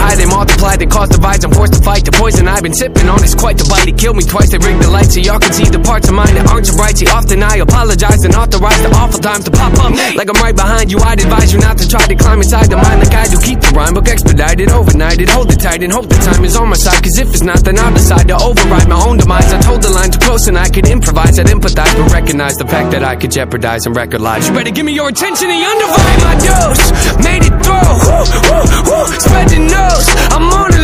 are 0.00 0.16
they 0.16 0.26
multiply, 0.26 0.76
they 0.76 0.86
cause 0.86 1.08
divides. 1.08 1.44
I'm 1.44 1.52
forced 1.52 1.74
to 1.74 1.82
fight 1.82 2.04
the 2.04 2.12
poison 2.12 2.48
I've 2.48 2.62
been 2.62 2.74
sipping 2.74 3.08
on. 3.08 3.22
It's 3.22 3.34
quite 3.34 3.58
the 3.58 3.68
bite. 3.68 3.86
It 3.86 3.98
killed 3.98 4.16
me 4.16 4.24
twice. 4.24 4.50
They 4.50 4.58
rigged 4.58 4.82
the 4.82 4.90
light 4.90 5.12
so 5.12 5.20
y'all 5.20 5.38
can 5.38 5.52
see 5.52 5.68
the 5.68 5.78
parts 5.80 6.08
of 6.08 6.14
mine 6.14 6.34
that 6.34 6.48
aren't 6.48 6.66
so 6.66 6.76
bright. 6.76 6.96
See, 6.96 7.06
often 7.06 7.42
I 7.42 7.60
apologize 7.60 8.24
and 8.24 8.34
authorize 8.34 8.80
the 8.82 8.90
awful 8.96 9.20
times 9.20 9.44
to 9.44 9.52
pop 9.52 9.76
up. 9.78 9.92
Like 10.16 10.28
I'm 10.28 10.40
right 10.40 10.56
behind 10.56 10.90
you, 10.90 10.98
I'd 10.98 11.20
advise 11.20 11.52
you 11.52 11.60
not 11.60 11.78
to 11.78 11.88
try 11.88 12.04
to 12.06 12.16
climb 12.16 12.40
inside 12.40 12.70
the 12.72 12.76
mind 12.76 13.04
like 13.04 13.14
I 13.14 13.28
do. 13.28 13.36
Keep 13.40 13.60
the 13.60 13.72
rhyme 13.76 13.94
book 13.94 14.08
expedited, 14.08 14.68
overnighted. 14.68 15.28
Hold 15.28 15.52
it 15.52 15.60
tight 15.60 15.82
and 15.82 15.92
hope 15.92 16.08
the 16.08 16.16
time 16.24 16.44
is 16.44 16.56
on 16.56 16.68
my 16.68 16.76
side. 16.76 17.02
Cause 17.02 17.18
if 17.18 17.28
it's 17.30 17.42
not, 17.42 17.60
then 17.64 17.78
I'll 17.78 17.92
decide 17.92 18.28
to 18.28 18.36
override 18.36 18.88
my 18.88 19.00
own 19.04 19.18
demise. 19.18 19.52
I 19.52 19.60
told 19.60 19.82
the 19.82 19.90
line 19.90 20.10
too 20.10 20.20
close 20.20 20.48
and 20.48 20.56
I 20.56 20.68
could 20.68 20.88
improvise. 20.88 21.38
I'd 21.38 21.46
empathize, 21.46 21.92
but 21.96 22.12
recognize 22.12 22.56
the 22.56 22.66
fact 22.66 22.90
that 22.92 23.02
I 23.02 23.16
could 23.16 23.30
jeopardize 23.30 23.86
and 23.86 23.94
record 23.94 24.20
lives. 24.20 24.48
You 24.48 24.54
better 24.54 24.70
give 24.70 24.86
me 24.86 24.92
your 24.92 25.08
attention 25.08 25.50
and 25.50 25.60
undivided 25.60 26.20
my 26.24 26.36
dose. 26.40 26.84
Made 27.24 27.44
it 27.44 27.49
nose. 29.58 30.08
I'm 30.34 30.48
on 30.50 30.70
the 30.70 30.80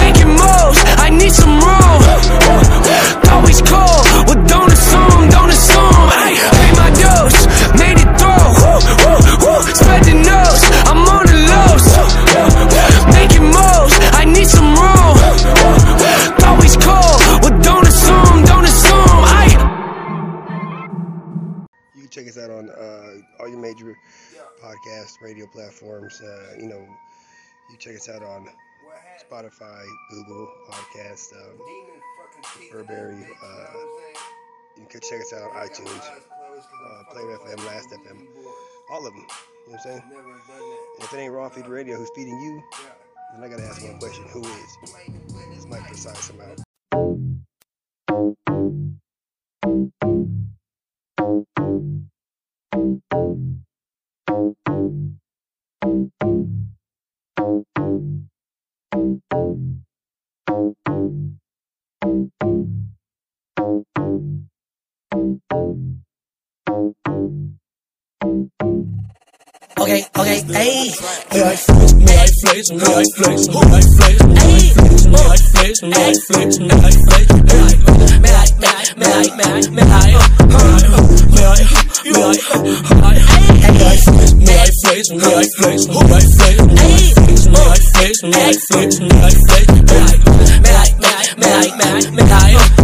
making 0.00 0.28
moves. 0.28 0.80
I 0.98 1.10
need 1.10 1.32
some 1.32 1.56
room. 1.60 2.00
Always 3.30 3.60
cold, 3.62 4.04
well 4.26 4.40
don't 4.46 4.72
assume, 4.72 5.28
don't 5.30 5.50
assume. 5.50 6.08
Pay 6.60 6.72
my 6.78 6.90
dose, 7.02 7.40
made 7.78 7.98
it 7.98 8.10
through. 8.18 8.50
I'm 10.90 11.06
on 11.14 11.24
the 11.26 11.36
making 13.14 13.46
moves. 13.56 13.94
I 14.20 14.24
need 14.24 14.48
some 14.48 14.70
room. 14.74 15.16
Always 16.46 16.76
cold, 16.76 17.18
well 17.42 17.56
don't 17.62 17.86
assume, 17.86 18.44
don't 18.44 18.64
assume. 18.64 19.22
Hey. 19.34 19.50
You 21.94 22.00
can 22.02 22.10
check 22.10 22.26
us 22.28 22.38
out 22.38 22.50
on 22.50 22.70
uh, 22.70 23.40
all 23.40 23.48
your 23.48 23.60
major 23.60 23.96
podcast 24.70 25.20
radio 25.20 25.46
platforms. 25.46 26.20
Uh, 26.20 26.54
you 26.58 26.68
know, 26.68 26.86
you 27.70 27.76
check 27.78 27.94
us 27.94 28.08
out 28.08 28.22
on 28.22 28.48
Spotify, 29.20 29.84
Google 30.10 30.48
Podcast, 30.68 31.32
um, 31.32 31.58
Burberry. 32.70 33.26
Uh, 33.42 33.66
you 34.76 34.86
can 34.88 35.00
check 35.00 35.20
us 35.20 35.32
out 35.32 35.50
on 35.50 35.68
iTunes, 35.68 36.08
uh, 36.08 37.02
Play 37.12 37.22
FM, 37.22 37.66
Last 37.66 37.90
FM, 37.90 38.26
all 38.90 39.06
of 39.06 39.12
them. 39.12 39.26
You 39.66 39.72
know 39.72 39.72
what 39.72 39.74
I'm 39.74 39.80
saying? 39.80 40.02
And 40.96 41.04
if 41.04 41.12
it 41.12 41.16
ain't 41.18 41.32
Raw 41.32 41.48
Feed 41.48 41.66
Radio 41.66 41.96
who's 41.96 42.10
feeding 42.14 42.40
you, 42.40 42.62
then 43.34 43.44
I 43.44 43.48
gotta 43.48 43.64
ask 43.64 43.82
one 43.82 43.98
question: 43.98 44.24
Who 44.28 44.40
is? 44.40 44.78
It's 45.52 45.66
Mike 45.66 45.86
Precise. 45.86 46.30
I'm 46.30 46.40
out. 46.40 46.60
Okay, 70.50 70.90
okay, 70.90 70.90
hey. 70.90 71.70
May 71.94 72.18
I 72.18 72.26
flex, 72.26 72.70
may 72.70 72.74
I 72.74 72.74
flex, 72.74 72.74
may 72.74 72.80
I 72.80 73.06
flex, 73.14 73.46
may 73.46 73.60
I 73.60 73.80
flex, 73.80 74.18
may 74.30 75.20
I 75.20 75.38
flex, 75.38 75.82
may 75.82 75.94
I 75.94 76.18
flex, 76.26 76.58
may 76.58 76.58
I 76.58 76.58
flex, 76.58 76.58
may 76.58 76.70
I 76.70 76.90
flex, 76.90 77.30
may 77.30 77.60
I, 77.60 77.78
May 78.18 78.34
I, 78.34 78.50
may 78.58 78.70
I, 78.70 78.90
may 78.96 79.06
I, 79.06 79.30
may 79.30 79.46
I, 79.46 79.70
may 79.70 79.86
I, 79.86 80.10
may 80.10 80.66
I, 81.30 81.46
may 81.46 81.46
I, 81.46 81.64
may 82.10 82.26
I 83.70 83.98
flex, 84.00 84.26
may 84.32 84.50
I 84.50 84.74
flex, 84.80 85.08
may 85.10 85.30
I 85.30 85.46
flex, 85.46 85.86
may 85.86 86.00
I 86.00 86.20
flex, 86.20 86.26
may 86.26 86.26
I 86.26 86.28
flex, 86.30 86.58
may 86.60 87.58
I 87.60 87.78
flex, 87.80 88.22
may 88.22 88.40
I 88.40 88.54
flex, 88.54 89.00
may 89.00 89.10
I 89.10 89.30
flex, 89.30 89.70
may 89.70 90.00
I, 90.00 90.18
may 90.18 90.26
I, 90.30 90.54
may 90.60 90.74
I, 90.74 91.34
may 91.36 91.46
I, 91.46 91.46
may 91.46 91.50
I, 91.50 91.70
may 91.70 91.90
I, 91.90 92.10
may 92.10 92.26
I, 92.26 92.79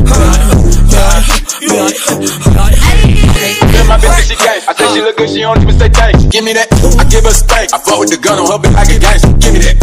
look 5.07 5.16
good, 5.19 5.31
she 5.31 5.41
don't 5.41 5.62
even 5.62 5.78
say 5.78 5.89
thanks. 5.89 6.24
Give 6.24 6.43
me 6.43 6.53
that, 6.55 6.66
I 6.99 7.05
give 7.07 7.23
her 7.23 7.31
spank. 7.31 7.73
I 7.73 7.78
fought 7.78 8.01
with 8.01 8.11
the 8.11 8.19
gun 8.19 8.43
on 8.43 8.51
her, 8.51 8.59
but 8.59 8.74
I 8.74 8.85
get 8.85 9.01
gangster. 9.01 9.31
Give 9.39 9.55
me 9.55 9.61
that, 9.62 9.78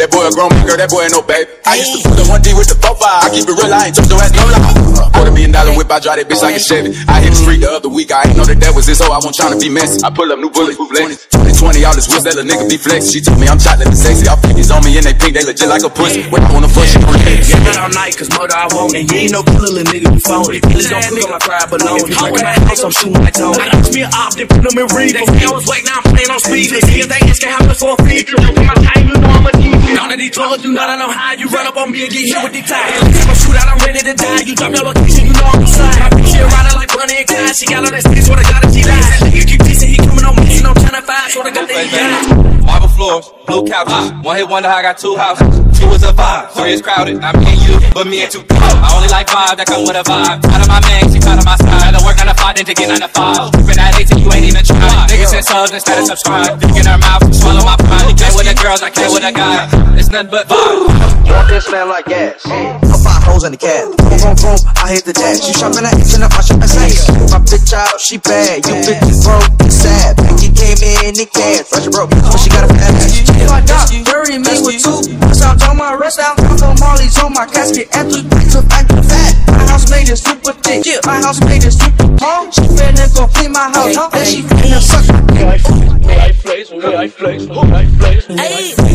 that. 0.00 0.10
That 0.10 0.16
boy 0.16 0.24
a 0.24 0.32
grown 0.32 0.48
man, 0.56 0.64
girl, 0.64 0.80
that 0.80 0.88
boy 0.88 1.04
ain't 1.04 1.12
no 1.12 1.20
baby. 1.20 1.46
I 1.68 1.76
used 1.76 1.92
to 1.92 2.00
put 2.02 2.16
the 2.16 2.24
1D 2.24 2.56
with 2.56 2.72
the 2.72 2.76
4 2.80 2.96
5. 2.96 3.04
I 3.04 3.28
keep 3.30 3.44
it 3.44 3.52
real, 3.52 3.68
I 3.68 3.92
ain't 3.92 3.94
touch 3.94 4.08
your 4.08 4.18
ass, 4.18 4.32
no 4.32 4.48
lie. 4.48 5.12
Quarter 5.12 5.30
million 5.30 5.52
dollar 5.52 5.76
whip, 5.76 5.92
I 5.92 6.00
drive 6.00 6.18
that 6.18 6.26
bitch 6.26 6.40
like 6.40 6.56
a 6.56 6.62
Chevy. 6.62 6.96
I 7.04 7.20
hit 7.20 7.36
the 7.36 7.38
street 7.38 7.60
the 7.60 7.68
other 7.68 7.92
week, 7.92 8.08
I 8.08 8.24
ain't 8.24 8.34
know 8.34 8.48
that 8.48 8.56
that 8.64 8.72
was 8.72 8.88
this, 8.88 8.98
so 8.98 9.12
I 9.12 9.20
wasn't 9.20 9.36
trying 9.36 9.52
to 9.54 9.60
be 9.60 9.68
messy. 9.68 10.00
I 10.00 10.08
pull 10.08 10.26
up 10.32 10.40
new 10.40 10.48
bullets, 10.48 10.80
20, 10.80 11.20
20, 11.30 11.84
all 11.84 11.94
this 11.94 12.08
whips, 12.08 12.24
that 12.24 12.34
little 12.34 12.48
nigga 12.48 12.64
be 12.66 12.80
flex. 12.80 13.12
She 13.12 13.20
told 13.20 13.36
me 13.36 13.46
I'm 13.46 13.60
chocolate 13.60 13.92
and 13.92 13.98
sexy. 14.00 14.24
All 14.26 14.40
pinkies 14.40 14.72
on 14.72 14.80
me 14.82 14.96
and 14.96 15.04
they 15.04 15.12
pink, 15.12 15.36
they 15.36 15.44
legit 15.44 15.68
like 15.68 15.84
a 15.84 15.92
pussy. 15.92 16.24
When 16.32 16.40
I 16.42 16.50
wanna 16.50 16.72
fuck, 16.72 16.88
she 16.88 16.96
gon' 16.98 17.20
hit. 17.20 17.44
Yeah, 17.46 17.60
but 17.62 17.76
all 17.78 17.92
night, 17.92 18.16
cause 18.16 18.32
murder 18.32 18.56
I 18.56 18.66
want 18.72 18.96
it. 18.96 19.06
You 19.06 19.28
ain't 19.28 19.34
no 19.36 19.44
killer, 19.44 19.68
little 19.68 19.92
nigga, 19.92 20.10
you 20.10 20.22
phony. 20.24 20.58
Feelings 20.64 20.88
don't 20.88 21.04
cook 21.06 21.28
on 21.28 21.30
my 21.36 21.42
fried 21.44 21.68
bologna. 21.68 22.10
Hawk 22.16 22.34
in 22.34 22.42
my 22.42 22.56
house, 22.66 22.82
I'm 22.82 22.90
shooting 22.90 23.20
like 23.20 23.36
Tony. 23.36 23.60
I 23.60 23.70
asked 23.76 23.92
me 23.92 24.02
an 24.02 24.10
op, 24.16 24.32
then 24.34 24.48
put 24.48 24.64
them 24.64 24.74
in 24.74 24.88
read. 24.90 25.12
They 25.12 25.28
say 25.28 25.44
I 25.44 25.52
was 25.52 25.68
waiting, 25.68 25.86
now 25.92 26.02
I'm 26.02 26.08
playing 26.10 26.32
on 26.32 26.40
speed. 26.40 26.72
They 26.72 26.82
see 26.88 27.04
if 27.04 27.08
they 27.12 27.20
asking 27.28 27.52
how 27.52 27.62
much 27.68 27.78
for 27.78 27.94
a 27.94 27.96
fee. 28.08 28.24
You 28.24 28.40
know, 28.40 28.64
my 28.64 28.74
time, 28.80 29.04
you 29.04 29.14
know 29.20 29.28
I'm 29.28 29.44
a 29.44 29.52
deep. 29.60 29.76
None 29.94 30.12
of 30.12 30.18
these 30.18 30.30
drugs, 30.30 30.62
you 30.64 30.72
know 30.72 30.82
I 30.82 30.96
know 30.96 31.10
how. 31.10 31.32
You 31.34 31.46
run 31.48 31.66
up 31.66 31.76
on 31.76 31.90
me 31.92 32.04
and 32.04 32.12
get 32.12 32.24
hit 32.26 32.38
with 32.42 32.52
the 32.54 32.62
tires. 32.62 33.02
I'm 33.02 33.30
a 33.30 33.34
shootout, 33.34 33.68
I'm 33.70 33.78
ready 33.86 34.00
to 34.00 34.14
die. 34.14 34.40
You 34.46 34.54
drop 34.54 34.72
your 34.74 34.84
location, 34.84 35.26
you 35.26 35.34
know 35.34 35.46
I'm 35.50 35.60
inside. 35.62 35.98
My 36.00 36.08
bitch, 36.14 36.34
a 36.38 36.44
rider 36.46 36.74
like 36.76 36.90
Bonnie 36.94 37.16
and 37.20 37.26
Clyde. 37.28 37.56
She 37.56 37.66
got 37.66 37.84
all 37.84 37.90
that 37.90 38.02
stick, 38.02 38.22
swear 38.22 38.38
to 38.38 38.46
God, 38.46 38.62
if 38.64 38.70
she 38.74 38.82
lies. 38.86 39.06
That 39.10 39.20
nigga 39.30 39.44
keep 39.46 39.60
dissing, 39.62 39.90
he 39.94 39.98
coming 39.98 40.24
on 40.24 40.34
me, 40.36 40.46
he 40.46 40.62
no 40.62 40.72
10 40.74 40.94
to 40.94 41.02
5. 41.02 41.30
Swear 41.30 41.44
to 41.44 41.52
God, 41.52 41.66
that 41.68 41.84
he. 41.86 42.60
Marble 42.66 42.88
floors, 42.92 43.26
blue 43.46 43.66
couches. 43.66 44.12
One 44.22 44.36
hit 44.36 44.46
wonder 44.48 44.68
I 44.68 44.82
got 44.82 44.98
two 44.98 45.16
houses. 45.16 45.48
Two 45.74 45.88
is 45.96 46.04
a 46.04 46.12
five, 46.12 46.52
three 46.52 46.76
is 46.76 46.82
crowded. 46.82 47.16
Me 47.18 47.24
and 47.24 47.60
you, 47.64 47.74
but 47.96 48.06
me 48.06 48.22
and 48.22 48.30
two. 48.30 48.44
I 48.52 48.92
only 48.94 49.08
like 49.08 49.26
five 49.32 49.56
that 49.56 49.66
come 49.66 49.82
with 49.88 49.96
a 49.96 50.04
vibe. 50.04 50.44
Out 50.44 50.60
of 50.60 50.68
my 50.68 50.78
man, 50.84 51.08
she 51.08 51.18
out 51.24 51.40
of 51.40 51.44
my 51.48 51.56
side. 51.56 51.96
I 51.96 52.00
work 52.04 52.20
nine 52.20 52.28
to 52.28 52.36
five, 52.36 52.54
then 52.54 52.68
to 52.68 52.74
get 52.76 52.92
nine 52.92 53.00
to 53.00 53.08
five. 53.08 53.48
Tripping 53.56 53.80
at 53.80 53.96
18, 53.96 54.20
you 54.20 54.28
ain't 54.28 54.44
even 54.44 54.60
try. 54.62 54.76
Niggas 55.08 55.32
send 55.32 55.44
subs 55.48 55.72
instead 55.72 55.98
of 55.98 56.06
subscribe. 56.12 56.60
Dick 56.60 56.76
in 56.76 56.84
her 56.84 57.00
mouth, 57.00 57.24
swallow 57.32 57.64
my 57.64 57.80
pride. 57.80 58.12
Play 58.12 58.32
with 58.36 58.46
the 58.46 58.54
girls, 58.60 58.84
I 58.84 58.92
play 58.92 59.08
with 59.08 59.24
a 59.24 59.32
guy. 59.32 59.79
It's 59.98 60.10
nothing 60.10 60.30
but 60.30 60.46
vibe. 60.48 60.88
Want 61.30 61.48
this 61.48 61.66
smell 61.66 61.88
like 61.88 62.06
gas? 62.06 62.42
Put 62.42 63.00
five 63.00 63.22
holes 63.22 63.44
in 63.44 63.52
the 63.52 63.60
cab. 63.60 63.94
Boom, 63.96 64.10
boom, 64.18 64.36
boom, 64.40 64.58
I 64.80 64.96
hit 64.96 65.04
the 65.04 65.14
dash. 65.14 65.46
You 65.46 65.54
shopping 65.54 65.86
at 65.86 65.94
H 65.94 66.14
and 66.18 66.26
M, 66.26 66.32
I 66.32 66.40
shop 66.42 66.60
at 66.60 66.70
Saks. 66.70 67.06
My 67.30 67.38
bitch 67.40 67.72
out, 67.72 68.00
she 68.00 68.18
bad. 68.18 68.66
You 68.66 68.74
bitches 68.82 69.22
broke 69.22 69.46
and 69.62 69.72
sad. 69.72 70.18
Pinky 70.18 70.50
came 70.50 70.80
in 70.82 71.14
in 71.14 71.28
cash. 71.30 71.70
Fresh 71.70 71.88
broke, 71.94 72.10
but 72.10 72.38
she 72.38 72.50
got 72.50 72.66
a 72.66 72.70
fat 72.70 72.94
ass. 72.98 73.22
If 73.30 73.50
I 73.50 73.60
die, 73.62 74.02
bury 74.04 74.38
me 74.38 74.54
with 74.64 74.82
two. 74.82 75.00
Sounds 75.32 75.62
on 75.64 75.76
my 75.76 75.94
wrist 75.94 76.18
out. 76.18 76.40
I'm 76.42 76.58
from 76.58 76.76
Marley's 76.82 77.16
on 77.22 77.32
my 77.32 77.46
casket. 77.46 77.88
And 77.94 78.10
three 78.10 78.26
packs 78.26 78.54
of 78.58 78.68
back 78.68 78.88
to 78.90 79.02
fat. 79.02 79.32
My 79.54 79.64
house 79.70 79.90
made 79.90 80.08
it 80.08 80.18
super 80.18 80.52
thick. 80.66 80.84
My 81.06 81.22
house 81.22 81.40
made 81.46 81.62
it 81.62 81.72
super 81.72 82.10
tall. 82.18 82.50
She 82.50 82.66
finna 82.74 83.06
go 83.14 83.30
clean 83.30 83.52
my 83.52 83.70
house. 83.70 83.94
Then 83.94 84.26
she 84.26 84.42
finna 84.42 84.80
suck 84.82 85.06
my 85.08 85.20
may 85.30 85.46
I 85.46 85.58
flex, 85.58 86.00
may 86.04 86.16
I 86.18 86.32
flex, 86.32 86.70
may 86.70 86.96
I 86.96 87.08
flex, 87.08 87.46
may 87.46 87.54
I 87.54 87.86
flex, 87.86 88.28
may 88.28 88.34
I 88.36 88.89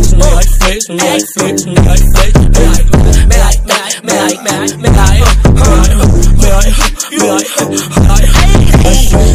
flex, 0.85 0.89
may 0.89 1.09
I 1.09 1.19
flex, 1.33 1.65
may 1.65 1.73
I 1.73 1.97
flex, 1.97 2.33
may 2.45 2.65
I, 2.65 2.83
may 3.25 3.41
I, 3.41 3.57
may 3.63 3.75
I, 3.75 3.97
may 4.03 4.17
I, 4.17 4.37
may 4.37 4.53
I, 4.55 4.77
may 4.77 4.89
I, 4.89 5.23
may 5.53 5.65
I, 5.65 5.99
may 6.35 6.51
I, 6.51 7.49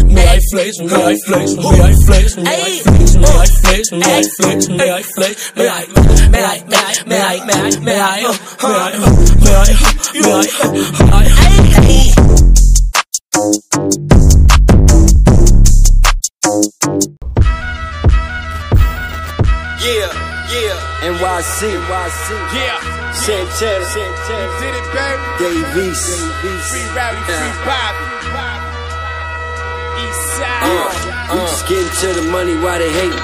may 0.05 0.27
I 0.27 0.41
flex, 0.51 0.81
may 0.81 0.95
I 0.95 1.17
flex, 1.17 1.31
may 1.31 1.31
I 1.31 1.31
flex, 1.31 1.57
may 1.57 1.81
I 1.81 1.95
flex, 1.95 2.37
may 2.37 2.47
I 2.47 2.79
flex, 3.47 3.93
may 3.93 3.99
I 4.01 4.23
flex, 4.23 4.69
may 4.69 4.91
I 4.91 5.03
flex, 5.03 5.53
may 5.57 5.69
I, 5.69 5.87
may 6.31 6.45
I, 6.45 6.65
may 6.67 6.79
I, 6.79 7.05
may 7.07 7.21
I, 7.21 7.45
may 7.45 7.59
I, 7.61 7.79
may 7.81 8.01
I, 8.01 8.21
may 8.21 8.75
I, 8.75 8.99
may 9.41 9.55
I, 9.55 9.57
may 9.57 9.57
I, 9.57 9.81
Yeah, 13.71 14.10
NYC, 21.21 21.77
NYC. 21.77 22.29
Yeah. 22.57 22.81
Santana, 23.13 23.85
Santana. 23.93 24.49
Did 24.57 24.73
it, 24.73 24.89
baby. 24.97 25.21
Davies. 25.37 26.01
Free 26.41 26.89
rowdy, 26.97 27.21
free 27.29 27.53
Bobby. 27.69 28.05
East 30.01 30.25
side. 30.41 30.65
Uh, 30.65 31.37
we 31.37 31.41
just 31.45 31.69
getting 31.69 31.93
to 32.01 32.09
the 32.17 32.25
money 32.33 32.57
while 32.65 32.79
they 32.81 32.89
hating. 32.89 33.21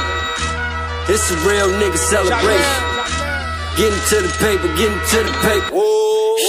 It's 1.08 1.24
a 1.32 1.36
real 1.48 1.72
nigga 1.80 1.96
celebration. 1.96 2.80
Getting 3.80 4.02
to 4.12 4.16
the 4.28 4.32
paper, 4.44 4.68
getting 4.76 5.00
to 5.16 5.18
the 5.24 5.32
paper. 5.40 5.72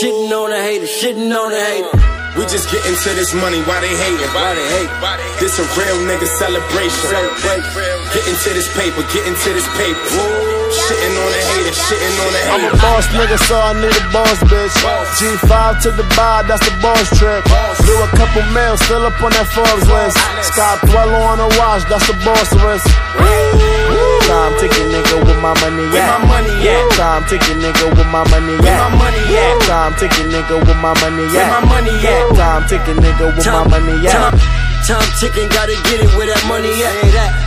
Shitting 0.04 0.28
on 0.36 0.50
the 0.52 0.60
hater, 0.60 0.84
shitting 0.84 1.32
on 1.32 1.48
the 1.52 1.64
hater. 1.64 1.96
We 2.36 2.44
just 2.52 2.70
getting 2.70 2.92
to 2.92 3.10
this 3.16 3.34
money, 3.34 3.64
why 3.64 3.80
they 3.80 3.96
hating? 3.96 4.28
Why 4.36 4.52
they 4.52 4.68
hate? 4.84 4.92
This 5.40 5.58
a 5.60 5.64
real 5.80 5.96
nigga 6.12 6.28
celebration. 6.28 7.24
Getting 8.12 8.36
to 8.36 8.50
this 8.52 8.68
paper, 8.76 9.02
getting 9.16 9.36
to 9.36 9.50
this 9.56 9.68
paper. 9.80 10.57
Shitting 10.68 11.16
on 11.16 11.30
the 11.32 11.42
haters, 11.48 11.78
shitting 11.88 12.16
on 12.20 12.32
the 12.36 12.42
I'm 12.52 12.64
a 12.68 12.72
boss 12.82 13.08
nigga, 13.16 13.38
so 13.48 13.56
I 13.56 13.72
need 13.80 13.96
a 13.96 14.04
boss 14.12 14.40
bitch. 14.52 14.76
G5 15.18 15.82
to 15.84 15.90
the 15.96 16.04
bar, 16.16 16.44
that's 16.44 16.64
the 16.68 16.76
boss 16.84 17.08
trip. 17.18 17.44
Do 17.88 17.94
a 18.04 18.10
couple 18.16 18.44
mils, 18.52 18.80
still 18.84 19.06
up 19.08 19.16
on 19.24 19.32
that 19.32 19.48
Forbes 19.56 19.88
list. 19.88 20.18
Scott 20.52 20.84
Dweller 20.88 21.24
on 21.24 21.38
the 21.40 21.50
watch, 21.60 21.84
that's 21.88 22.06
the 22.08 22.16
boss 22.28 22.52
risk. 22.60 22.88
Time 24.28 24.54
ticking 24.60 24.92
nigga 24.92 25.24
with 25.24 25.40
my 25.40 25.56
money 25.64 25.88
Where 25.88 26.04
at. 26.04 26.20
my 26.20 26.44
money 26.44 26.68
at? 26.68 26.92
Time 27.00 27.24
ticking 27.32 27.64
nigga 27.64 27.88
with 27.96 28.08
my 28.12 28.28
money 28.28 28.60
Where 28.60 28.76
at. 28.76 28.92
my 28.92 29.08
money 29.08 29.24
at? 29.24 29.56
Time 29.64 29.94
ticking 29.96 30.28
nigga 30.28 30.60
with 30.68 30.78
my 30.84 30.92
money 31.00 31.24
at. 31.32 31.32
Where 31.32 31.48
my 31.48 31.80
money? 31.80 31.96
Time 32.36 32.68
ticking 32.68 33.00
nigga 33.00 33.32
with 33.36 33.46
my 33.48 33.64
money 33.72 33.96
at. 34.04 34.67
Time, 34.88 35.04
ticking, 35.20 35.50
gotta 35.52 35.76
get 35.92 36.00
it 36.00 36.08
where 36.16 36.32
that 36.32 36.40
money 36.48 36.72
at. 36.80 36.96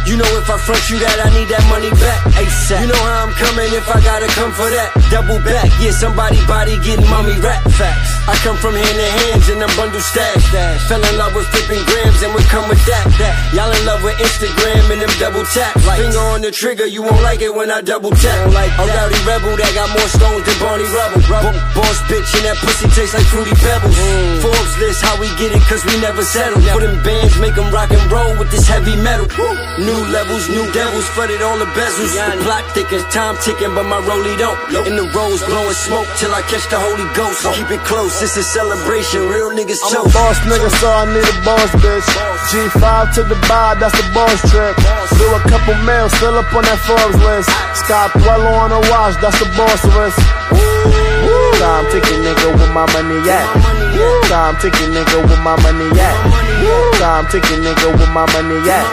You 0.04 0.20
know 0.20 0.28
if 0.36 0.44
I 0.52 0.60
front 0.60 0.84
you 0.92 1.00
that, 1.00 1.16
I 1.24 1.32
need 1.32 1.48
that 1.48 1.64
money 1.72 1.88
back. 1.96 2.20
ASAP. 2.36 2.84
You 2.84 2.88
know 2.92 3.00
how 3.00 3.24
I'm 3.24 3.32
coming 3.32 3.72
if 3.72 3.88
I 3.88 3.96
gotta 4.04 4.28
come 4.36 4.52
for 4.52 4.68
that. 4.68 4.92
Double 5.08 5.40
back, 5.40 5.72
yeah, 5.80 5.96
somebody 5.96 6.36
body 6.44 6.76
getting 6.84 7.08
mommy 7.08 7.32
rap 7.40 7.64
facts. 7.80 8.12
I 8.28 8.36
come 8.44 8.60
from 8.60 8.76
hand 8.76 8.92
to 8.92 9.08
hands 9.24 9.48
and 9.48 9.64
I'm 9.64 9.72
bundle 9.72 10.04
stash. 10.04 10.44
Fell 10.84 11.00
in 11.00 11.14
love 11.16 11.32
with 11.32 11.48
flipping 11.48 11.80
grams 11.88 12.20
and 12.20 12.36
we 12.36 12.44
come 12.52 12.68
with 12.68 12.80
that. 12.84 13.08
that. 13.16 13.34
Y'all 13.56 13.72
in 13.72 13.82
love 13.88 14.04
with 14.04 14.20
Instagram 14.20 14.92
and 14.92 15.00
them 15.00 15.12
double 15.16 15.44
taps. 15.48 15.80
Finger 15.96 16.20
on 16.36 16.44
the 16.44 16.52
trigger, 16.52 16.84
you 16.84 17.00
won't 17.00 17.24
like 17.24 17.40
it 17.40 17.52
when 17.54 17.72
I 17.72 17.80
double 17.80 18.12
tap. 18.12 18.52
Like 18.52 18.72
a 18.76 18.84
rowdy 18.84 19.20
rebel 19.24 19.56
that 19.56 19.72
got 19.72 19.88
more 19.96 20.10
stones 20.12 20.44
than 20.44 20.56
Barney 20.60 20.86
Rubble. 20.92 21.24
Bo- 21.24 21.56
boss 21.72 21.98
bitch 22.10 22.28
and 22.36 22.44
that 22.50 22.60
pussy 22.60 22.86
tastes 22.92 23.16
like 23.16 23.26
fruity 23.32 23.56
pebbles. 23.56 23.96
Mm. 23.96 24.44
Forbes 24.44 24.74
list, 24.78 25.00
how 25.02 25.16
we 25.16 25.26
get 25.40 25.50
it, 25.56 25.62
cause 25.70 25.82
we 25.88 25.94
never 26.04 26.22
settle. 26.22 26.58
Put 26.74 26.84
in 26.86 26.94
bands, 27.02 27.29
make 27.38 27.54
them 27.54 27.70
rock 27.70 27.90
and 27.90 28.02
roll 28.10 28.32
with 28.38 28.50
this 28.50 28.66
heavy 28.66 28.96
metal. 28.96 29.28
New 29.78 30.00
levels, 30.10 30.48
new 30.48 30.66
devils, 30.72 31.06
flooded 31.14 31.42
all 31.42 31.58
the 31.58 31.68
bezels. 31.76 32.10
The 32.16 32.42
plot 32.42 32.64
thickens, 32.74 33.04
time 33.14 33.36
ticking, 33.44 33.74
but 33.74 33.84
my 33.84 34.00
rollie 34.02 34.36
don't. 34.38 34.58
In 34.88 34.96
the 34.96 35.06
rose, 35.14 35.42
blowing 35.44 35.76
smoke 35.76 36.08
till 36.16 36.32
I 36.34 36.42
catch 36.50 36.66
the 36.72 36.78
Holy 36.80 37.06
Ghost. 37.14 37.46
Keep 37.54 37.70
it 37.70 37.82
close, 37.84 38.22
it's 38.22 38.36
a 38.36 38.42
celebration. 38.42 39.28
Real 39.28 39.50
niggas 39.50 39.78
I'm 39.84 40.06
a 40.06 40.10
boss 40.10 40.38
nigga, 40.48 40.70
so 40.80 40.88
I 40.90 41.04
need 41.12 41.28
a 41.28 41.36
boss 41.44 41.70
bitch. 41.78 42.08
G5 42.50 43.14
to 43.14 43.22
the 43.24 43.38
bar, 43.46 43.76
that's 43.76 43.94
the 43.94 44.06
boss 44.12 44.38
trip. 44.50 44.74
Do 45.20 45.26
a 45.36 45.40
couple 45.46 45.74
mils, 45.84 46.12
still 46.16 46.36
up 46.38 46.52
on 46.54 46.62
that 46.64 46.80
Forbes 46.82 47.18
list. 47.22 47.50
Scott 47.76 48.10
Dweller 48.18 48.54
on 48.58 48.70
the 48.70 48.80
watch, 48.90 49.14
that's 49.20 49.38
the 49.38 49.48
boss 49.56 49.80
risk. 49.94 50.18
Time 51.60 51.84
ticking 51.92 52.20
nigga 52.24 52.52
with 52.56 52.72
my 52.72 52.86
money 52.92 53.20
at. 53.28 53.79
Time 54.30 54.56
ticking 54.62 54.94
nigga 54.94 55.20
with 55.26 55.40
my 55.42 55.58
money 55.60 55.90
at. 55.98 56.16
Time 57.02 57.26
ticking 57.28 57.60
nigga 57.66 57.90
with 57.98 58.10
my 58.14 58.24
money 58.32 58.58
at. 58.70 58.86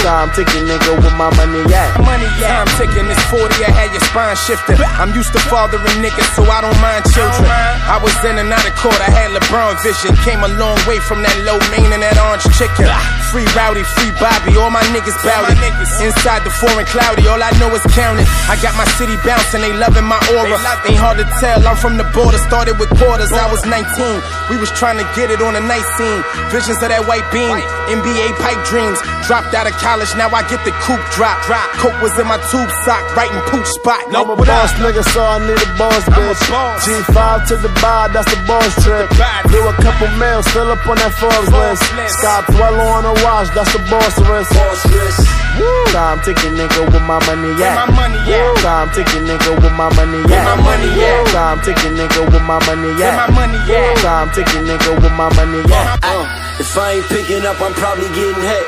Time 0.00 0.30
ticking 0.32 0.64
nigga 0.64 0.96
with 0.96 1.14
my 1.20 1.28
money 1.36 1.62
at. 1.72 1.90
Money, 2.00 2.28
yeah, 2.40 2.64
I'm 2.64 2.70
taking 2.80 3.06
this 3.08 3.20
40, 3.28 3.44
I 3.64 3.70
had 3.70 3.92
your 3.92 4.00
spine 4.04 4.36
shifting. 4.36 4.80
I'm 4.96 5.12
used 5.12 5.32
to 5.32 5.40
fathering 5.52 6.00
niggas, 6.00 6.30
so 6.36 6.44
I 6.48 6.60
don't 6.64 6.76
mind 6.80 7.04
children. 7.12 7.48
I 7.88 8.00
was 8.00 8.12
in 8.24 8.40
and 8.40 8.48
out 8.48 8.64
of 8.64 8.74
court, 8.80 8.96
I 9.00 9.12
had 9.12 9.36
LeBron 9.36 9.76
vision. 9.84 10.16
Came 10.24 10.40
a 10.40 10.50
long 10.56 10.80
way 10.88 10.96
from 10.98 11.20
that 11.20 11.36
lo 11.44 11.60
mein 11.72 11.92
and 11.92 12.00
that 12.00 12.16
orange 12.16 12.48
chicken. 12.56 12.88
Free 13.28 13.48
Rowdy, 13.52 13.84
free 13.84 14.12
Bobby, 14.16 14.56
all 14.56 14.70
my 14.70 14.84
niggas 14.96 15.16
bout 15.20 15.44
it. 15.50 15.58
Inside 16.00 16.44
the 16.46 16.52
foreign 16.52 16.86
cloudy, 16.88 17.28
all 17.28 17.40
I 17.40 17.52
know 17.60 17.68
is 17.76 17.84
counting. 17.92 18.28
I 18.48 18.56
got 18.64 18.72
my 18.80 18.88
city 18.96 19.20
bouncing, 19.20 19.60
they 19.60 19.76
loving 19.76 20.08
my 20.08 20.20
aura. 20.32 20.56
Ain't 20.88 21.00
hard 21.00 21.20
to 21.20 21.26
tell, 21.40 21.60
I'm 21.66 21.76
from 21.76 22.00
the 22.00 22.06
border, 22.16 22.40
started 22.48 22.80
with 22.80 22.88
quarters. 22.96 23.32
I 23.32 23.44
was 23.52 23.64
19, 23.68 23.84
we 24.50 24.56
was 24.56 24.70
trying 24.72 24.98
to 24.98 25.06
get 25.16 25.30
it 25.30 25.40
on 25.40 25.54
the 25.54 25.60
night 25.60 25.86
scene. 25.96 26.20
Visions 26.50 26.82
of 26.82 26.88
that 26.88 27.06
white 27.06 27.24
beam, 27.32 27.56
NBA 27.88 28.36
pipe 28.40 28.60
dreams. 28.68 28.98
Dropped 29.26 29.54
out 29.54 29.66
of 29.66 29.74
college, 29.80 30.10
now 30.16 30.28
I 30.28 30.42
get 30.48 30.60
the 30.64 30.72
coupe 30.84 31.02
drop. 31.16 31.40
Drop. 31.46 31.68
Coke 31.80 31.96
was 32.02 32.12
in 32.18 32.26
my 32.26 32.38
tube 32.50 32.70
sock, 32.84 33.04
writing 33.16 33.40
pooch 33.48 33.66
spot. 33.80 34.04
I'm 34.12 34.30
a 34.30 34.36
boss 34.36 34.72
nigga, 34.80 35.02
so 35.12 35.20
I 35.22 35.38
need 35.44 35.60
a 35.60 35.68
boss 35.76 36.04
bitch. 36.12 36.40
G5 36.84 37.48
to 37.48 37.56
the 37.60 37.72
bar, 37.80 38.08
that's 38.08 38.28
the 38.32 38.40
boss 38.46 38.72
trip. 38.84 39.08
Do 39.50 39.60
a 39.68 39.74
couple 39.80 40.08
mils, 40.18 40.44
still 40.50 40.70
up 40.70 40.84
on 40.86 40.96
that 41.00 41.12
Forbes 41.16 41.50
list. 41.52 41.82
Scott 42.20 42.44
Dweller 42.52 42.88
on 42.96 43.02
the 43.04 43.14
watch, 43.24 43.48
that's 43.54 43.72
the 43.72 43.80
boss 43.88 44.14
risk. 44.28 44.52
Time 45.92 46.18
ticking 46.24 46.54
nigga 46.58 46.84
with 46.92 47.02
my 47.06 47.18
money 47.26 47.54
at. 47.62 47.86
Time 48.60 48.90
ticking 48.92 49.24
nigga 49.24 49.54
with 49.62 49.72
my 49.72 49.88
money 49.94 50.18
at. 50.32 50.58
Time 51.32 51.60
ticking 51.62 51.94
nigga 51.94 52.24
with 52.32 52.42
my 52.42 52.58
money 52.66 52.90
at. 53.02 53.14
Time 54.02 54.30
ticking 54.34 54.64
nigga 54.66 55.00
with 55.00 55.12
my 55.12 55.28
money 55.36 55.62
at. 55.72 56.43
If 56.56 56.78
I 56.78 56.92
ain't 56.92 57.06
picking 57.06 57.44
up, 57.46 57.60
I'm 57.60 57.74
probably 57.74 58.06
getting 58.14 58.42
hit. 58.46 58.66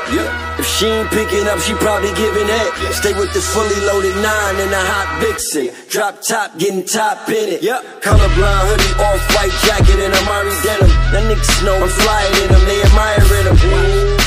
If 0.59 0.67
she 0.67 0.87
ain't 0.87 1.09
picking 1.09 1.47
up, 1.47 1.59
she 1.59 1.73
probably 1.75 2.11
giving 2.19 2.47
head. 2.47 2.93
Stay 2.93 3.13
with 3.13 3.31
the 3.31 3.39
fully 3.39 3.79
loaded 3.87 4.15
nine 4.19 4.55
and 4.59 4.71
a 4.73 4.83
hot 4.91 5.07
vixen. 5.21 5.71
Drop 5.87 6.21
top, 6.21 6.57
getting 6.57 6.83
top 6.83 7.29
in 7.29 7.47
it. 7.55 7.63
Yep. 7.63 8.03
Colorblind 8.03 8.63
hoodie, 8.67 8.93
off 9.07 9.23
white 9.35 9.55
jacket, 9.63 9.99
and 10.03 10.13
Amiri 10.19 10.51
denim. 10.67 10.91
That 11.15 11.23
niggas 11.31 11.63
know 11.63 11.79
I'm 11.79 11.87
flying 11.87 12.35
in 12.43 12.47
them, 12.51 12.63
they 12.67 12.79
admiring 12.83 13.45
them. 13.47 13.57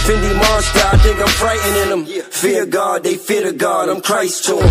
Fendi 0.09 0.33
monster, 0.41 0.87
I 0.87 0.97
think 1.05 1.21
I'm 1.21 1.35
frightening 1.37 1.89
them. 1.91 2.03
Fear 2.31 2.67
God, 2.67 3.05
they 3.05 3.17
fear 3.17 3.45
the 3.45 3.53
God, 3.53 3.89
I'm 3.89 4.01
Christ 4.01 4.45
to 4.47 4.57
'em. 4.57 4.71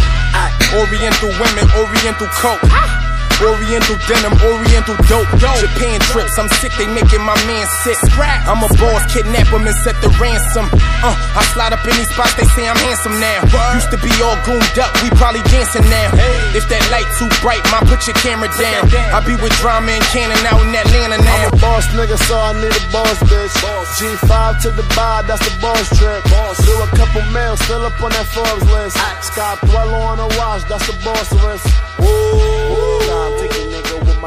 Oriental 0.74 1.30
women, 1.30 1.66
Oriental 1.78 2.28
coke. 2.42 2.60
Ah. 2.66 3.09
Oriental 3.40 3.96
denim, 4.08 4.36
Oriental 4.44 4.96
dope. 5.08 5.28
Japan 5.40 6.00
trips, 6.12 6.38
I'm 6.38 6.50
sick, 6.60 6.72
they 6.76 6.88
making 6.92 7.24
my 7.24 7.36
man 7.48 7.66
sick. 7.84 7.96
I'm 8.20 8.60
a 8.64 8.70
boss, 8.76 9.08
kidnap 9.14 9.48
him 9.48 9.64
and 9.64 9.76
set 9.84 9.96
the 10.04 10.12
ransom. 10.20 10.68
Uh, 11.00 11.16
I 11.16 11.42
slide 11.56 11.72
up 11.72 11.84
in 11.88 11.96
these 11.96 12.12
spots, 12.12 12.36
they 12.36 12.44
say 12.52 12.68
I'm 12.68 12.76
handsome 12.78 13.16
now. 13.20 13.48
Used 13.76 13.92
to 13.92 14.00
be 14.04 14.12
all 14.20 14.36
goomed 14.44 14.76
up, 14.80 14.92
we 15.00 15.10
probably 15.16 15.44
dancing 15.48 15.88
now. 15.88 16.12
If 16.52 16.68
that 16.68 16.84
light 16.92 17.08
too 17.16 17.32
bright, 17.40 17.64
ma, 17.72 17.80
put 17.88 18.04
your 18.08 18.18
camera 18.20 18.52
down. 18.60 18.92
I 19.16 19.24
be 19.24 19.36
with 19.40 19.56
drama 19.64 19.92
and 19.96 20.04
Cannon 20.12 20.40
out 20.44 20.60
in 20.60 20.76
Atlanta 20.76 21.18
now. 21.24 21.48
I'm 21.48 21.54
a 21.54 21.58
boss 21.58 21.88
nigga, 21.96 22.18
so 22.28 22.36
I 22.36 22.54
need 22.60 22.76
a 22.76 22.84
boss 22.92 23.18
bitch. 23.24 23.56
G5 23.96 24.62
to 24.64 24.70
the 24.72 24.84
bar, 24.96 25.24
that's 25.24 25.44
the 25.48 25.56
boss 25.62 25.88
trip. 25.98 26.24
Do 26.28 26.74
a 26.84 26.88
couple 26.96 27.24
mils, 27.32 27.60
still 27.64 27.86
up 27.86 27.96
on 28.04 28.12
that 28.12 28.28
Forbes 28.28 28.68
list. 28.72 28.98
Scott 29.24 29.60
Dweller 29.64 30.04
on 30.12 30.18
the 30.18 30.28
watch, 30.38 30.64
that's 30.68 30.88
the 30.88 30.96
boss 31.04 31.32
risk. 31.40 31.68
Time 32.00 32.20
ticking 32.20 32.60
nigga 32.60 32.86
with 32.86 32.99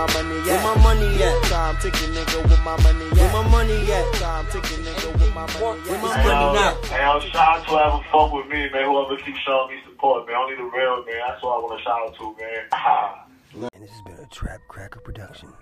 my 0.06 0.22
money 0.22 0.38
at. 0.40 0.46
Where 0.46 0.62
my 0.76 0.82
money 0.82 1.22
at? 1.22 1.42
Time 1.44 1.76
ticking 1.80 2.10
nigga 2.10 2.42
with 2.42 2.64
my 2.64 2.76
money 2.82 3.06
at. 3.06 3.16
Where 3.18 3.32
my 3.32 3.48
money 3.48 3.92
at? 3.92 4.14
Time 4.14 4.46
ticking 4.50 4.84
nigga 4.84 5.12
with 5.12 5.34
my 5.34 5.46
money 5.46 5.80
at. 5.80 5.86
Where 5.88 6.02
my 6.02 6.16
Hey, 6.16 6.26
money 6.26 6.46
yo, 6.46 6.52
now? 6.52 6.74
hey, 6.90 7.02
yo, 7.06 7.20
shout 7.30 7.58
out 7.58 7.64
to 7.64 7.70
whoever 7.70 8.00
fuck 8.10 8.32
with 8.32 8.46
me, 8.48 8.68
man. 8.70 8.84
Whoever 8.90 9.16
keeps 9.22 9.38
showing 9.40 9.68
me 9.76 9.82
support, 9.86 10.26
man. 10.26 10.36
Only 10.36 10.56
the 10.56 10.64
real, 10.64 11.04
man. 11.04 11.14
That's 11.28 11.42
what 11.42 11.56
I 11.56 11.58
want 11.62 11.78
to 11.78 11.84
shout 11.84 12.00
out 12.02 12.14
to, 12.18 12.36
man. 12.40 13.68
And 13.74 13.82
this 13.84 13.90
has 13.90 14.02
been 14.02 14.24
a 14.24 14.26
Trap 14.28 14.60
Cracker 14.68 15.00
production 15.00 15.52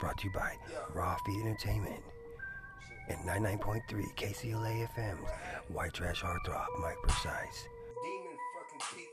brought 0.00 0.18
to 0.18 0.24
you 0.26 0.32
by 0.32 0.52
Raw 0.94 1.16
Feed 1.24 1.46
Entertainment 1.46 2.02
and 3.08 3.18
99.3 3.20 3.82
KCLA 4.16 4.88
FM, 4.96 5.16
White 5.68 5.92
Trash 5.92 6.22
Heartthrob, 6.22 6.66
Mike 6.80 6.96
Precise. 7.04 7.68
Demon 8.02 8.36
fucking 8.56 8.96
Pete. 8.98 9.09